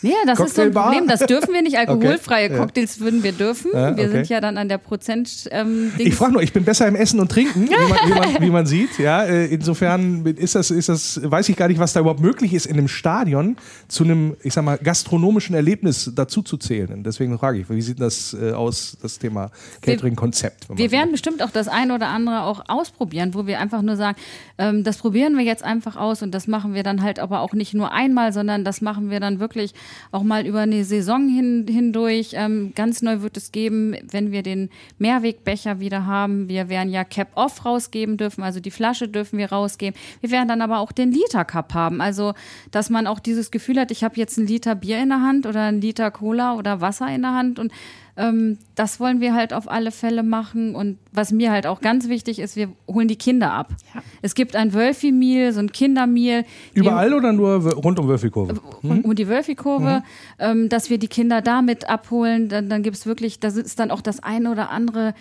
Nee, 0.00 0.12
das 0.26 0.38
ist 0.40 0.54
so 0.54 0.62
ein? 0.62 0.72
Problem. 0.72 1.08
Das 1.08 1.20
dürfen 1.20 1.52
wir 1.52 1.60
nicht. 1.62 1.76
Alkoholfreie 1.78 2.46
Okay. 2.46 2.54
Ja. 2.54 2.60
Cocktails 2.60 3.00
würden 3.00 3.22
wir 3.22 3.32
dürfen. 3.32 3.70
Ja, 3.74 3.96
Wir 3.96 4.04
okay. 4.04 4.12
sind 4.12 4.28
ja 4.28 4.40
dann 4.40 4.56
an 4.56 4.68
der 4.68 4.78
Prozent. 4.78 5.48
Ähm, 5.50 5.92
Ich 5.98 6.14
frage 6.14 6.32
nur, 6.32 6.42
ich 6.42 6.52
bin 6.52 6.64
besser 6.64 6.86
im 6.86 6.94
Essen 6.94 7.20
und 7.20 7.30
Trinken, 7.30 7.68
wie 7.68 7.70
man, 7.70 7.98
wie 8.06 8.14
man, 8.32 8.42
wie 8.42 8.50
man 8.50 8.66
sieht. 8.74 8.98
Ja, 8.98 9.24
äh, 9.24 9.46
insofern 9.46 10.24
ist 10.24 10.54
das, 10.54 10.70
ist 10.70 10.88
das, 10.88 11.20
weiß 11.22 11.48
ich 11.48 11.56
gar 11.56 11.66
nicht, 11.68 11.78
was 11.80 11.92
da 11.92 12.00
überhaupt 12.00 12.20
möglich 12.20 12.54
ist, 12.54 12.66
in 12.66 12.78
einem 12.78 12.88
Stadion 12.88 13.56
zu 13.88 14.04
einem, 14.04 14.36
ich 14.42 14.54
sag 14.54 14.64
mal, 14.64 14.78
gastronomischen 14.78 15.54
Erlebnis 15.56 16.12
dazu 16.14 16.42
zu 16.42 16.56
zählen. 16.56 16.92
Und 16.92 17.02
deswegen 17.04 17.36
frage 17.38 17.58
ich, 17.58 17.68
wie 17.68 17.82
sieht 17.82 18.00
das 18.00 18.36
äh, 18.40 18.52
aus, 18.52 18.96
das 19.02 19.18
Thema 19.18 19.50
Catering-Konzept? 19.82 20.67
Wir 20.68 20.90
werden 20.90 21.12
bestimmt 21.12 21.42
auch 21.42 21.50
das 21.50 21.66
eine 21.66 21.94
oder 21.94 22.08
andere 22.08 22.42
auch 22.42 22.62
ausprobieren, 22.68 23.32
wo 23.32 23.46
wir 23.46 23.58
einfach 23.58 23.80
nur 23.80 23.96
sagen, 23.96 24.18
ähm, 24.58 24.84
das 24.84 24.98
probieren 24.98 25.36
wir 25.38 25.44
jetzt 25.44 25.64
einfach 25.64 25.96
aus 25.96 26.22
und 26.22 26.32
das 26.32 26.46
machen 26.46 26.74
wir 26.74 26.82
dann 26.82 27.02
halt 27.02 27.18
aber 27.18 27.40
auch 27.40 27.54
nicht 27.54 27.72
nur 27.72 27.90
einmal, 27.92 28.34
sondern 28.34 28.64
das 28.64 28.82
machen 28.82 29.10
wir 29.10 29.18
dann 29.18 29.40
wirklich 29.40 29.72
auch 30.12 30.22
mal 30.22 30.46
über 30.46 30.60
eine 30.60 30.84
Saison 30.84 31.26
hin, 31.26 31.66
hindurch. 31.68 32.32
Ähm, 32.34 32.72
ganz 32.74 33.00
neu 33.00 33.22
wird 33.22 33.38
es 33.38 33.50
geben, 33.50 33.96
wenn 34.10 34.30
wir 34.30 34.42
den 34.42 34.68
Mehrwegbecher 34.98 35.80
wieder 35.80 36.04
haben. 36.04 36.48
Wir 36.48 36.68
werden 36.68 36.90
ja 36.90 37.02
Cap-Off 37.04 37.64
rausgeben 37.64 38.18
dürfen, 38.18 38.42
also 38.42 38.60
die 38.60 38.70
Flasche 38.70 39.08
dürfen 39.08 39.38
wir 39.38 39.50
rausgeben. 39.50 39.98
Wir 40.20 40.30
werden 40.30 40.48
dann 40.48 40.60
aber 40.60 40.80
auch 40.80 40.92
den 40.92 41.12
Liter-Cup 41.12 41.72
haben, 41.72 42.02
also 42.02 42.34
dass 42.70 42.90
man 42.90 43.06
auch 43.06 43.20
dieses 43.20 43.50
Gefühl 43.50 43.80
hat, 43.80 43.90
ich 43.90 44.04
habe 44.04 44.16
jetzt 44.16 44.36
einen 44.36 44.46
Liter 44.46 44.74
Bier 44.74 45.02
in 45.02 45.08
der 45.08 45.22
Hand 45.22 45.46
oder 45.46 45.62
einen 45.62 45.80
Liter 45.80 46.10
Cola 46.10 46.56
oder 46.56 46.82
Wasser 46.82 47.08
in 47.08 47.22
der 47.22 47.32
Hand 47.32 47.58
und 47.58 47.72
ähm, 48.18 48.58
das 48.74 48.98
wollen 48.98 49.20
wir 49.20 49.32
halt 49.32 49.54
auf 49.54 49.70
alle 49.70 49.92
Fälle 49.92 50.22
machen. 50.24 50.74
Und 50.74 50.98
was 51.12 51.30
mir 51.30 51.52
halt 51.52 51.66
auch 51.66 51.80
ganz 51.80 52.08
wichtig 52.08 52.40
ist, 52.40 52.56
wir 52.56 52.68
holen 52.88 53.06
die 53.06 53.16
Kinder 53.16 53.52
ab. 53.52 53.70
Ja. 53.94 54.02
Es 54.20 54.34
gibt 54.34 54.56
ein 54.56 54.74
Wölfi-Meal, 54.74 55.52
so 55.52 55.60
ein 55.60 55.70
Kindermeal. 55.70 56.44
Überall 56.74 57.14
oder 57.14 57.32
nur 57.32 57.64
rund 57.72 57.98
um 57.98 58.08
Würfelkurve? 58.08 58.60
um, 58.82 59.02
um 59.02 59.14
die 59.14 59.28
Wölfi-Kurve, 59.28 60.02
ähm, 60.40 60.68
dass 60.68 60.90
wir 60.90 60.98
die 60.98 61.08
Kinder 61.08 61.40
damit 61.40 61.88
abholen. 61.88 62.48
Dann, 62.48 62.68
dann 62.68 62.82
gibt 62.82 62.96
es 62.96 63.06
wirklich, 63.06 63.38
das 63.38 63.56
ist 63.56 63.78
dann 63.78 63.92
auch 63.92 64.00
das 64.00 64.20
eine 64.20 64.50
oder 64.50 64.70
andere, 64.70 65.14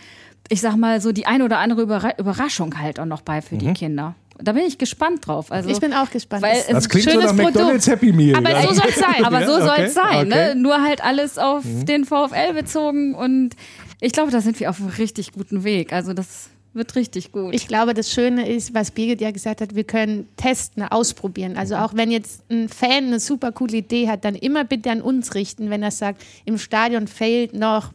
ich 0.49 0.61
sag 0.61 0.75
mal 0.75 0.99
so, 0.99 1.11
die 1.11 1.27
eine 1.27 1.45
oder 1.45 1.59
andere 1.59 1.83
Überra 1.83 2.17
Überraschung 2.17 2.79
halt 2.79 2.99
auch 2.99 3.05
noch 3.05 3.21
bei 3.21 3.43
für 3.43 3.57
die 3.57 3.73
Kinder. 3.73 4.15
Da 4.41 4.51
bin 4.53 4.63
ich 4.65 4.77
gespannt 4.77 5.27
drauf. 5.27 5.51
Also, 5.51 5.69
Ich 5.69 5.79
bin 5.79 5.93
auch 5.93 6.09
gespannt. 6.09 6.43
Weil 6.43 6.55
Das- 6.69 6.83
es- 6.85 6.89
klingt 6.89 7.05
so 7.05 7.11
schönes 7.11 7.25
nach 7.27 7.35
Produkt. 7.35 7.55
McDonalds 7.55 7.87
Happy 7.87 8.11
Meal. 8.13 8.35
Aber 8.35 8.51
ja. 8.51 8.61
so 8.61 8.73
soll 8.73 8.89
es 8.89 8.95
sein. 8.99 9.25
Aber 9.25 9.45
so 9.45 9.59
soll 9.59 9.77
es 9.79 9.93
sein, 9.93 10.05
okay. 10.15 10.23
Mhm. 10.25 10.29
ne? 10.29 10.55
Nur 10.55 10.81
halt 10.83 11.03
alles 11.03 11.37
auf 11.37 11.63
den 11.65 12.05
VfL 12.05 12.53
bezogen 12.53 13.15
und 13.15 13.51
ich 13.99 14.11
glaube, 14.11 14.31
da 14.31 14.41
sind 14.41 14.59
wir 14.59 14.69
auf 14.69 14.79
einem 14.79 14.89
richtig 14.89 15.31
guten 15.33 15.63
Weg. 15.63 15.91
Also 15.91 16.13
das 16.13 16.49
wird 16.73 16.95
richtig 16.95 17.31
gut. 17.31 17.55
Ich 17.55 17.67
glaube, 17.67 17.95
das 17.95 18.11
Schöne 18.11 18.47
ist, 18.47 18.75
was 18.75 18.91
Birgit 18.91 19.19
ja 19.21 19.31
gesagt 19.31 19.61
hat, 19.61 19.73
wir 19.73 19.83
können 19.83 20.27
testen, 20.37 20.83
ausprobieren. 20.83 21.57
Also 21.57 21.75
auch 21.77 21.95
wenn 21.95 22.11
jetzt 22.11 22.41
ein 22.51 22.69
Fan 22.69 23.05
eine 23.05 23.19
super 23.19 23.51
coole 23.51 23.77
Idee 23.77 24.07
hat, 24.07 24.23
dann 24.23 24.35
immer 24.35 24.63
bitte 24.63 24.91
an 24.91 25.01
uns 25.01 25.33
richten, 25.33 25.71
wenn 25.71 25.81
er 25.81 25.89
sagt, 25.89 26.21
im 26.45 26.59
Stadion 26.59 27.07
fehlt 27.07 27.55
noch 27.55 27.91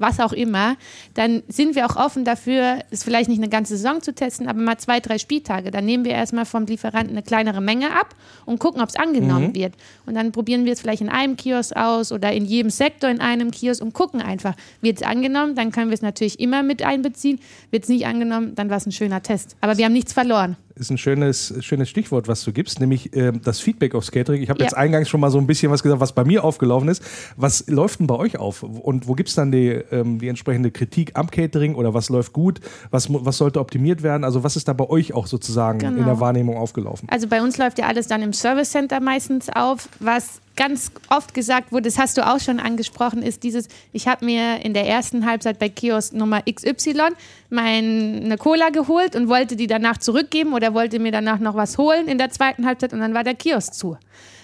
was 0.00 0.20
auch 0.20 0.32
immer, 0.32 0.76
dann 1.14 1.42
sind 1.48 1.74
wir 1.74 1.86
auch 1.86 1.96
offen 1.96 2.24
dafür, 2.24 2.80
es 2.90 3.04
vielleicht 3.04 3.28
nicht 3.28 3.38
eine 3.38 3.48
ganze 3.48 3.76
Saison 3.76 4.02
zu 4.02 4.14
testen, 4.14 4.48
aber 4.48 4.60
mal 4.60 4.78
zwei, 4.78 5.00
drei 5.00 5.18
Spieltage. 5.18 5.70
Dann 5.70 5.84
nehmen 5.84 6.04
wir 6.04 6.12
erstmal 6.12 6.46
vom 6.46 6.66
Lieferanten 6.66 7.10
eine 7.10 7.22
kleinere 7.22 7.60
Menge 7.60 7.92
ab 7.92 8.14
und 8.46 8.58
gucken, 8.58 8.82
ob 8.82 8.88
es 8.88 8.96
angenommen 8.96 9.54
wird. 9.54 9.74
Und 10.06 10.14
dann 10.14 10.32
probieren 10.32 10.64
wir 10.64 10.72
es 10.72 10.80
vielleicht 10.80 11.02
in 11.02 11.08
einem 11.08 11.36
Kiosk 11.36 11.76
aus 11.76 12.12
oder 12.12 12.32
in 12.32 12.44
jedem 12.44 12.70
Sektor 12.70 13.10
in 13.10 13.20
einem 13.20 13.50
Kiosk 13.50 13.82
und 13.82 13.92
gucken 13.92 14.20
einfach, 14.20 14.54
wird 14.80 15.00
es 15.00 15.06
angenommen, 15.06 15.54
dann 15.54 15.72
können 15.72 15.90
wir 15.90 15.94
es 15.94 16.02
natürlich 16.02 16.40
immer 16.40 16.62
mit 16.62 16.82
einbeziehen. 16.82 17.38
Wird 17.70 17.84
es 17.84 17.88
nicht 17.88 18.06
angenommen, 18.06 18.54
dann 18.54 18.70
war 18.70 18.78
es 18.78 18.86
ein 18.86 18.92
schöner 18.92 19.22
Test. 19.22 19.56
Aber 19.60 19.78
wir 19.78 19.84
haben 19.84 19.92
nichts 19.92 20.12
verloren. 20.12 20.56
Ist 20.80 20.90
ein 20.90 20.98
schönes, 20.98 21.54
schönes 21.60 21.88
Stichwort, 21.88 22.26
was 22.26 22.42
du 22.42 22.52
gibst, 22.52 22.80
nämlich 22.80 23.14
ähm, 23.14 23.40
das 23.44 23.60
Feedback 23.60 23.94
aufs 23.94 24.10
Catering. 24.10 24.42
Ich 24.42 24.50
habe 24.50 24.58
Ja. 24.60 24.64
jetzt 24.64 24.74
eingangs 24.76 25.08
schon 25.08 25.20
mal 25.20 25.30
so 25.30 25.38
ein 25.38 25.46
bisschen 25.46 25.70
was 25.70 25.82
gesagt, 25.82 26.00
was 26.00 26.12
bei 26.12 26.24
mir 26.24 26.42
aufgelaufen 26.42 26.88
ist. 26.88 27.02
Was 27.36 27.66
läuft 27.68 28.00
denn 28.00 28.06
bei 28.06 28.16
euch 28.16 28.38
auf? 28.38 28.62
Und 28.62 29.06
wo 29.06 29.14
gibt 29.14 29.28
es 29.28 29.34
dann 29.34 29.52
die, 29.52 29.68
ähm, 29.92 30.18
die 30.18 30.28
entsprechende 30.28 30.70
Kritik 30.70 31.12
am 31.14 31.30
Catering 31.30 31.74
oder 31.74 31.94
was 31.94 32.08
läuft 32.08 32.32
gut? 32.32 32.60
Was, 32.90 33.06
was 33.10 33.36
sollte 33.36 33.60
optimiert 33.60 34.02
werden? 34.02 34.24
Also 34.24 34.42
was 34.42 34.56
ist 34.56 34.66
da 34.68 34.72
bei 34.72 34.88
euch 34.88 35.12
auch 35.12 35.26
sozusagen 35.26 35.80
in 35.80 35.94
Genau. 35.94 36.06
der 36.06 36.20
Wahrnehmung 36.20 36.56
aufgelaufen? 36.56 37.08
Also 37.10 37.28
bei 37.28 37.42
uns 37.42 37.58
läuft 37.58 37.78
ja 37.78 37.86
alles 37.86 38.06
dann 38.08 38.22
im 38.22 38.32
Service 38.32 38.70
Center 38.70 39.00
meistens 39.00 39.48
auf. 39.54 39.88
Was 40.00 40.40
ganz 40.60 40.92
oft 41.08 41.32
gesagt 41.32 41.72
wurde, 41.72 41.84
das 41.84 41.96
hast 41.96 42.18
du 42.18 42.26
auch 42.26 42.38
schon 42.38 42.60
angesprochen, 42.60 43.22
ist 43.22 43.44
dieses, 43.44 43.66
ich 43.94 44.06
habe 44.06 44.26
mir 44.26 44.62
in 44.62 44.74
der 44.74 44.86
ersten 44.86 45.24
Halbzeit 45.24 45.58
bei 45.58 45.70
Kiosk 45.70 46.12
Nummer 46.12 46.42
XY 46.42 47.12
meine 47.48 48.36
Cola 48.36 48.68
geholt 48.68 49.16
und 49.16 49.28
wollte 49.28 49.56
die 49.56 49.66
danach 49.66 49.96
zurückgeben 49.96 50.52
oder 50.52 50.74
wollte 50.74 50.98
mir 50.98 51.12
danach 51.12 51.38
noch 51.38 51.54
was 51.54 51.78
holen 51.78 52.08
in 52.08 52.18
der 52.18 52.28
zweiten 52.28 52.66
Halbzeit 52.66 52.92
und 52.92 53.00
dann 53.00 53.14
war 53.14 53.24
der 53.24 53.36
Kiosk 53.36 53.72
zu. 53.72 53.96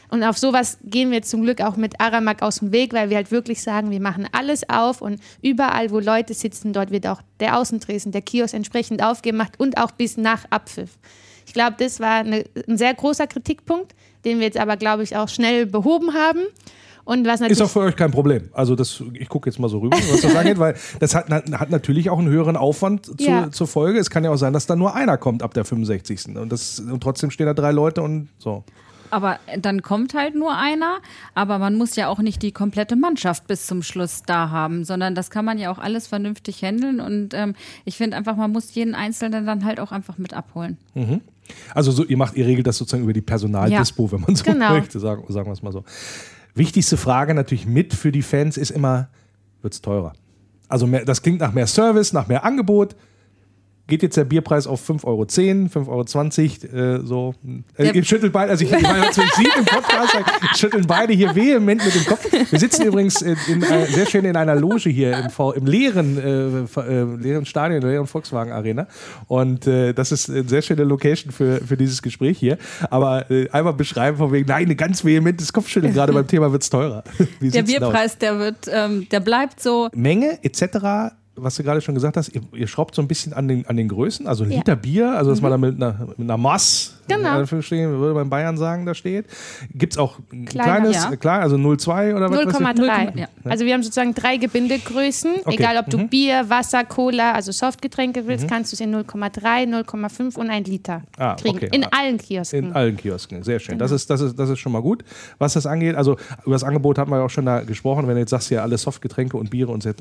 Und 0.08 0.24
auf 0.24 0.38
sowas 0.38 0.78
gehen 0.84 1.10
wir 1.10 1.20
zum 1.20 1.42
Glück 1.42 1.60
auch 1.60 1.76
mit 1.76 2.00
Aramak 2.00 2.40
aus 2.40 2.60
dem 2.60 2.72
Weg, 2.72 2.94
weil 2.94 3.10
wir 3.10 3.18
halt 3.18 3.30
wirklich 3.30 3.60
sagen, 3.60 3.90
wir 3.90 4.00
machen 4.00 4.26
alles 4.32 4.66
auf 4.70 5.02
und 5.02 5.20
überall, 5.42 5.90
wo 5.90 5.98
Leute 5.98 6.32
sitzen, 6.32 6.72
dort 6.72 6.92
wird 6.92 7.06
auch 7.06 7.20
der 7.40 7.58
Außentresen, 7.58 8.10
der 8.10 8.22
Kiosk 8.22 8.54
entsprechend 8.54 9.02
aufgemacht 9.02 9.60
und 9.60 9.76
auch 9.76 9.90
bis 9.90 10.16
nach 10.16 10.46
Abpfiff. 10.48 10.92
Ich 11.46 11.52
glaube, 11.52 11.76
das 11.78 12.00
war 12.00 12.20
eine, 12.20 12.46
ein 12.66 12.78
sehr 12.78 12.94
großer 12.94 13.26
Kritikpunkt, 13.26 13.94
den 14.26 14.38
wir 14.40 14.44
jetzt 14.46 14.58
aber, 14.58 14.76
glaube 14.76 15.02
ich, 15.02 15.16
auch 15.16 15.28
schnell 15.30 15.64
behoben 15.64 16.12
haben. 16.12 16.40
Und 17.04 17.24
was 17.24 17.34
Ist 17.34 17.40
natürlich 17.42 17.62
auch 17.62 17.70
für 17.70 17.80
euch 17.80 17.94
kein 17.94 18.10
Problem. 18.10 18.50
Also 18.52 18.74
das, 18.74 19.00
ich 19.14 19.28
gucke 19.28 19.48
jetzt 19.48 19.60
mal 19.60 19.68
so 19.68 19.78
rüber, 19.78 19.96
was 20.10 20.20
das 20.22 20.34
angeht, 20.36 20.58
weil 20.58 20.74
das 20.98 21.14
hat, 21.14 21.30
hat 21.30 21.70
natürlich 21.70 22.10
auch 22.10 22.18
einen 22.18 22.28
höheren 22.28 22.56
Aufwand 22.56 23.06
zu, 23.06 23.14
Ja. 23.20 23.50
zur 23.52 23.68
Folge. 23.68 24.00
Es 24.00 24.10
kann 24.10 24.24
ja 24.24 24.30
auch 24.32 24.36
sein, 24.36 24.52
dass 24.52 24.66
da 24.66 24.74
nur 24.74 24.94
einer 24.96 25.16
kommt 25.16 25.44
ab 25.44 25.54
der 25.54 25.64
65. 25.64 26.36
Und, 26.36 26.50
das, 26.50 26.80
und 26.80 27.00
trotzdem 27.00 27.30
stehen 27.30 27.46
da 27.46 27.54
drei 27.54 27.70
Leute 27.70 28.02
und 28.02 28.28
so. 28.38 28.64
Aber 29.10 29.38
dann 29.56 29.82
kommt 29.82 30.14
halt 30.14 30.34
nur 30.34 30.56
einer, 30.56 30.96
aber 31.32 31.58
man 31.58 31.76
muss 31.76 31.94
ja 31.94 32.08
auch 32.08 32.18
nicht 32.18 32.42
die 32.42 32.50
komplette 32.50 32.96
Mannschaft 32.96 33.46
bis 33.46 33.66
zum 33.66 33.84
Schluss 33.84 34.22
da 34.26 34.50
haben, 34.50 34.84
sondern 34.84 35.14
das 35.14 35.30
kann 35.30 35.44
man 35.44 35.58
ja 35.58 35.70
auch 35.70 35.78
alles 35.78 36.08
vernünftig 36.08 36.60
handeln 36.62 36.98
und 36.98 37.32
ähm, 37.32 37.54
ich 37.84 37.96
finde 37.96 38.16
einfach, 38.16 38.34
man 38.34 38.50
muss 38.50 38.74
jeden 38.74 38.96
Einzelnen 38.96 39.46
dann 39.46 39.64
halt 39.64 39.78
auch 39.78 39.92
einfach 39.92 40.18
mit 40.18 40.34
abholen. 40.34 40.76
Also 41.74 41.90
so, 41.92 42.04
ihr 42.04 42.16
macht, 42.16 42.36
ihr 42.36 42.46
regelt 42.46 42.66
das 42.66 42.76
sozusagen 42.78 43.02
über 43.04 43.12
die 43.12 43.20
Personaldispo, 43.22 44.10
wenn 44.12 44.20
man 44.20 44.34
so 44.36 44.44
Genau. 44.44 44.70
möchte, 44.74 44.98
sagen, 45.00 45.24
sagen 45.28 45.46
wir 45.48 45.52
es 45.52 45.62
mal 45.62 45.72
so. 45.72 45.84
Wichtigste 46.54 46.96
Frage 46.96 47.34
natürlich 47.34 47.66
mit 47.66 47.92
für 47.94 48.12
die 48.12 48.22
Fans 48.22 48.56
ist 48.56 48.70
immer, 48.70 49.08
wird 49.62 49.74
es 49.74 49.80
teurer? 49.80 50.12
Also 50.68 50.86
mehr, 50.86 51.04
das 51.04 51.22
klingt 51.22 51.40
nach 51.40 51.52
mehr 51.52 51.66
Service, 51.66 52.12
nach 52.12 52.26
mehr 52.28 52.44
Angebot. 52.44 52.96
Geht 53.88 54.02
jetzt 54.02 54.16
der 54.16 54.24
Bierpreis 54.24 54.66
auf 54.66 54.88
5,10 54.88 55.04
Euro, 55.04 55.22
5,20 55.22 56.74
Euro, 56.74 57.02
äh, 57.02 57.06
so. 57.06 57.34
Äh, 57.76 57.90
ihr 57.92 58.04
schüttelt 58.04 58.32
beide, 58.32 58.50
also 58.50 58.64
ich, 58.64 58.72
ich 58.72 58.82
meine, 58.82 59.06
was 59.06 59.14
sieht 59.14 59.56
im 59.56 59.64
Podcast, 59.64 60.16
schütteln 60.56 60.86
beide 60.88 61.12
hier 61.12 61.34
vehement 61.36 61.84
mit 61.84 61.94
dem 61.94 62.04
Kopf. 62.04 62.26
Wir 62.32 62.58
sitzen 62.58 62.84
übrigens 62.84 63.22
in, 63.22 63.36
in, 63.46 63.62
äh, 63.62 63.86
sehr 63.86 64.06
schön 64.06 64.24
in 64.24 64.36
einer 64.36 64.56
Loge 64.56 64.90
hier 64.90 65.16
im, 65.16 65.30
v, 65.30 65.52
im 65.52 65.66
leeren, 65.66 66.18
äh, 66.18 66.80
äh, 66.80 67.04
leeren 67.16 67.46
Stadion, 67.46 67.80
der 67.80 67.90
leeren 67.90 68.08
Volkswagen 68.08 68.52
Arena. 68.52 68.88
Und 69.28 69.68
äh, 69.68 69.92
das 69.92 70.10
ist 70.10 70.30
eine 70.30 70.48
sehr 70.48 70.62
schöne 70.62 70.82
Location 70.82 71.32
für, 71.32 71.60
für 71.64 71.76
dieses 71.76 72.02
Gespräch 72.02 72.38
hier. 72.38 72.58
Aber 72.90 73.30
äh, 73.30 73.48
einmal 73.50 73.74
beschreiben 73.74 74.16
von 74.16 74.32
wegen, 74.32 74.48
nein, 74.48 74.68
ein 74.68 74.76
ganz 74.76 75.04
vehementes 75.04 75.52
Kopfschütteln 75.52 75.94
gerade 75.94 76.12
beim 76.12 76.26
Thema 76.26 76.50
wird's 76.50 76.70
teurer. 76.70 77.04
Wie 77.40 77.50
Der 77.50 77.62
aus? 77.62 77.68
Bierpreis, 77.68 78.18
der 78.18 78.38
wird, 78.38 78.68
ähm, 78.68 79.08
der 79.10 79.20
bleibt 79.20 79.60
so. 79.60 79.88
Menge 79.94 80.38
etc. 80.42 81.14
was 81.36 81.54
du 81.56 81.62
gerade 81.62 81.80
schon 81.80 81.94
gesagt 81.94 82.16
hast, 82.16 82.28
ihr, 82.34 82.40
ihr, 82.54 82.66
schraubt 82.66 82.94
so 82.94 83.02
ein 83.02 83.08
bisschen 83.08 83.32
an 83.32 83.46
den, 83.48 83.66
an 83.66 83.76
den 83.76 83.88
Größen, 83.88 84.26
also 84.26 84.44
ein 84.44 84.50
Ja. 84.50 84.58
Liter 84.58 84.76
Bier, 84.76 85.10
also 85.16 85.30
dass 85.30 85.40
Mhm. 85.40 85.48
man 85.48 85.50
da 85.52 85.58
mit 85.68 85.76
einer, 85.76 86.06
mit 86.16 86.20
einer 86.20 86.36
Mass, 86.36 86.92
Genau. 87.08 87.28
Anführungsstrichen, 87.28 87.88
würde 88.00 88.14
man 88.14 88.24
in 88.24 88.30
Bayern 88.30 88.56
sagen, 88.56 88.84
da 88.84 88.92
steht. 88.92 89.26
Gibt 89.72 89.92
es 89.92 89.98
auch 89.98 90.18
ein 90.32 90.44
Kleiner, 90.44 90.80
kleines, 90.80 90.96
ja. 91.04 91.12
äh, 91.12 91.16
klar, 91.16 91.40
also 91.40 91.54
0,2 91.56 92.14
oder 92.16 92.28
was? 92.30 92.38
weiß 92.46 92.54
ich? 92.60 92.66
0,3. 92.66 93.18
Ja. 93.18 93.28
Also 93.44 93.64
wir 93.64 93.74
haben 93.74 93.82
sozusagen 93.84 94.12
drei 94.12 94.38
Gebindegrößen. 94.38 95.34
Okay. 95.44 95.54
Egal 95.54 95.76
ob 95.78 95.88
du 95.88 95.98
Mhm. 95.98 96.08
Bier, 96.08 96.48
Wasser, 96.50 96.84
Cola, 96.84 97.32
also 97.32 97.52
Softgetränke 97.52 98.26
willst, 98.26 98.48
kannst 98.48 98.72
du 98.72 98.74
es 98.74 98.80
in 98.80 98.90
0,3, 98.90 99.66
0,5 99.66 100.36
und 100.36 100.50
1 100.50 100.66
Liter 100.68 101.02
Ah, 101.16 101.34
kriegen. 101.34 101.56
okay. 101.58 101.68
In 101.72 101.84
Ah. 101.84 101.88
allen 101.92 102.18
Kiosken. 102.18 102.64
In 102.66 102.72
allen 102.72 102.96
Kiosken, 102.96 103.42
sehr 103.44 103.60
schön. 103.60 103.74
Genau. 103.74 103.84
Das, 103.84 103.92
ist, 103.92 104.10
das, 104.10 104.20
ist, 104.20 104.36
das 104.36 104.50
ist 104.50 104.58
schon 104.58 104.72
mal 104.72 104.82
gut, 104.82 105.04
was 105.38 105.52
das 105.52 105.66
angeht. 105.66 105.94
Also 105.94 106.16
über 106.44 106.54
das 106.56 106.64
Angebot 106.64 106.98
haben 106.98 107.10
wir 107.12 107.18
ja 107.18 107.24
auch 107.24 107.30
schon 107.30 107.46
da 107.46 107.60
gesprochen. 107.60 108.08
Wenn 108.08 108.14
du 108.14 108.20
jetzt 108.20 108.30
sagst, 108.30 108.50
ja 108.50 108.62
alle 108.62 108.78
Softgetränke 108.78 109.36
und 109.36 109.50
Biere 109.50 109.70
und 109.70 109.82
so, 109.84 109.92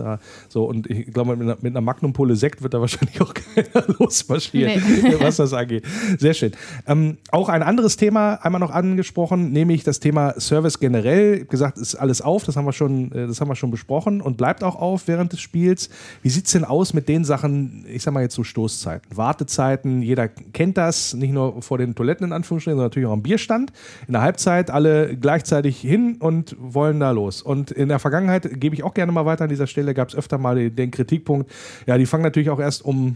so 0.50 0.66
und 0.66 0.90
ich 0.90 1.14
glaube, 1.14 1.25
mit 1.26 1.42
einer, 1.42 1.58
mit 1.62 1.74
einer 1.74 1.82
Magnumpulle 1.82 2.36
Sekt 2.36 2.62
wird 2.62 2.74
da 2.74 2.82
wahrscheinlich 2.82 3.20
auch 3.22 3.34
keiner 3.56 3.86
losmarschieren, 4.00 4.82
was 5.20 5.38
das 5.38 5.54
angeht. 5.54 5.86
Sehr 6.18 6.34
schön. 6.34 6.52
Ähm, 6.88 7.18
auch 7.32 7.50
ein 7.50 7.64
anderes 7.64 7.98
Thema 7.98 8.36
einmal 8.36 8.60
noch 8.60 8.72
angesprochen, 8.72 9.52
nämlich 9.52 9.84
das 9.84 10.00
Thema 10.00 10.40
Service 10.40 10.80
generell. 10.80 11.42
Ich 11.42 11.48
gesagt, 11.48 11.78
ist 11.78 11.96
alles 11.96 12.22
auf, 12.22 12.44
das 12.44 12.56
haben 12.56 12.66
wir 12.66 12.74
schon, 12.74 13.12
äh, 13.12 13.28
das 13.28 13.42
haben 13.42 13.48
wir 13.48 13.56
schon 13.56 13.72
besprochen 13.72 14.22
und 14.22 14.38
bleibt 14.38 14.64
auch 14.64 14.76
auf 14.76 15.08
während 15.08 15.34
des 15.34 15.40
Spiels. 15.40 15.90
Wie 16.22 16.30
sieht 16.30 16.46
es 16.46 16.52
denn 16.52 16.64
aus 16.64 16.94
mit 16.94 17.10
den 17.10 17.26
Sachen, 17.26 17.86
ich 17.88 18.04
sag 18.04 18.14
mal 18.14 18.22
jetzt 18.22 18.36
so 18.36 18.44
Stoßzeiten, 18.44 19.16
Wartezeiten, 19.16 20.02
jeder 20.02 20.28
kennt 20.28 20.78
das, 20.78 21.14
nicht 21.14 21.32
nur 21.32 21.62
vor 21.62 21.78
den 21.78 21.96
Toiletten 21.96 22.28
in 22.28 22.34
Anführungsstrichen, 22.34 22.78
sondern 22.78 22.90
natürlich 22.90 23.08
auch 23.08 23.14
am 23.14 23.24
Bierstand. 23.24 23.72
In 24.08 24.14
der 24.14 24.22
Halbzeit 24.22 24.70
alle 24.70 25.16
gleichzeitig 25.18 25.80
hin 25.80 26.18
und 26.20 26.56
wollen 26.60 27.00
da 27.00 27.12
los. 27.12 27.42
Und 27.42 27.72
in 27.72 27.90
der 27.90 28.00
Vergangenheit, 28.00 28.60
gebe 28.60 28.76
ich 28.76 28.84
auch 28.84 28.94
gerne 28.94 29.12
mal 29.12 29.26
weiter 29.26 29.44
an 29.44 29.50
dieser 29.50 29.68
Stelle, 29.68 29.94
gab 29.94 30.10
es 30.10 30.16
öfter 30.16 30.38
mal 30.38 30.56
den, 30.56 30.76
den 30.76 30.92
Kritikpunkt, 31.16 31.52
ja, 31.86 31.98
die 31.98 32.06
fangen 32.06 32.24
natürlich 32.24 32.50
auch 32.50 32.60
erst 32.60 32.84
um 32.84 33.16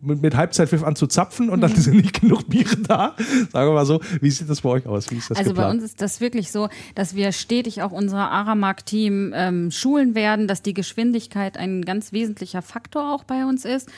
mit, 0.00 0.22
mit 0.22 0.36
Halbzeitpfiff 0.36 0.82
an 0.82 0.96
zu 0.96 1.06
zapfen 1.06 1.48
und 1.50 1.60
dann 1.60 1.74
sind 1.74 1.96
nicht 1.96 2.20
genug 2.20 2.48
Biere 2.48 2.76
da. 2.76 3.14
Sagen 3.52 3.68
wir 3.68 3.74
mal 3.74 3.86
so, 3.86 4.00
wie 4.20 4.30
sieht 4.30 4.48
das 4.48 4.60
bei 4.60 4.70
euch 4.70 4.86
aus? 4.86 5.08
Also 5.08 5.32
bei 5.34 5.44
geplant? 5.44 5.74
uns 5.74 5.84
ist 5.84 6.00
das 6.00 6.20
wirklich 6.20 6.52
so, 6.52 6.68
dass 6.94 7.14
wir 7.14 7.32
stetig 7.32 7.82
auch 7.82 7.92
unser 7.92 8.30
Aramark-Team 8.30 9.32
ähm, 9.34 9.70
schulen 9.70 10.14
werden, 10.14 10.46
dass 10.46 10.62
die 10.62 10.74
Geschwindigkeit 10.74 11.56
ein 11.56 11.84
ganz 11.84 12.12
wesentlicher 12.12 12.62
Faktor 12.62 13.14
auch 13.14 13.24
bei 13.24 13.44
uns 13.44 13.64
ist. 13.64 13.88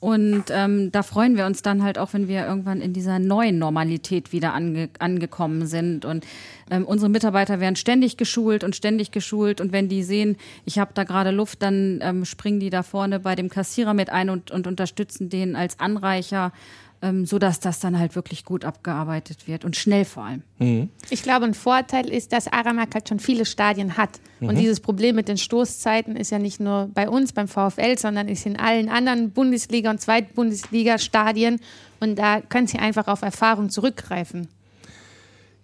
Und 0.00 0.44
ähm, 0.48 0.90
da 0.92 1.02
freuen 1.02 1.36
wir 1.36 1.44
uns 1.44 1.60
dann 1.60 1.82
halt 1.82 1.98
auch, 1.98 2.14
wenn 2.14 2.26
wir 2.26 2.46
irgendwann 2.46 2.80
in 2.80 2.94
dieser 2.94 3.18
neuen 3.18 3.58
Normalität 3.58 4.32
wieder 4.32 4.54
ange 4.54 4.88
angekommen 4.98 5.66
sind. 5.66 6.06
Und 6.06 6.26
ähm, 6.70 6.86
unsere 6.86 7.10
Mitarbeiter 7.10 7.60
werden 7.60 7.76
ständig 7.76 8.16
geschult 8.16 8.64
und 8.64 8.74
ständig 8.74 9.10
geschult. 9.10 9.60
Und 9.60 9.72
wenn 9.72 9.90
die 9.90 10.02
sehen, 10.02 10.38
ich 10.64 10.78
habe 10.78 10.92
da 10.94 11.04
gerade 11.04 11.30
Luft, 11.30 11.60
dann 11.60 12.00
ähm, 12.02 12.24
springen 12.24 12.60
die 12.60 12.70
da 12.70 12.82
vorne 12.82 13.20
bei 13.20 13.34
dem 13.34 13.50
Kassierer 13.50 13.92
mit 13.92 14.08
ein 14.08 14.30
und, 14.30 14.50
und 14.50 14.66
unterstützen 14.66 15.28
den 15.28 15.54
als 15.54 15.78
Anreicher, 15.78 16.52
ähm, 17.02 17.24
sodass 17.24 17.60
das 17.60 17.80
dann 17.80 17.98
halt 17.98 18.14
wirklich 18.14 18.44
gut 18.44 18.64
abgearbeitet 18.64 19.48
wird 19.48 19.64
und 19.64 19.76
schnell 19.76 20.04
vor 20.04 20.24
allem. 20.24 20.42
Ich 21.10 21.22
glaube, 21.22 21.46
ein 21.46 21.54
Vorteil 21.54 22.08
ist, 22.08 22.32
dass 22.32 22.46
Aramark 22.46 22.94
halt 22.94 23.08
schon 23.08 23.18
viele 23.20 23.46
Stadien 23.46 23.96
hat. 23.96 24.20
Und 24.40 24.58
dieses 24.58 24.80
Problem 24.80 25.16
mit 25.16 25.28
den 25.28 25.36
Stoßzeiten 25.36 26.16
ist 26.16 26.30
ja 26.30 26.38
nicht 26.38 26.60
nur 26.60 26.90
bei 26.94 27.08
uns, 27.08 27.32
beim 27.32 27.48
VfL, 27.48 27.98
sondern 27.98 28.28
ist 28.28 28.46
in 28.46 28.58
allen 28.58 28.88
anderen 28.88 29.32
Bundesliga- 29.32 29.90
und 29.90 30.00
Zweitbundesliga-Stadien. 30.00 31.60
Und 32.00 32.18
da 32.18 32.40
können 32.40 32.66
Sie 32.66 32.78
einfach 32.78 33.06
auf 33.06 33.22
Erfahrung 33.22 33.68
zurückgreifen. 33.68 34.48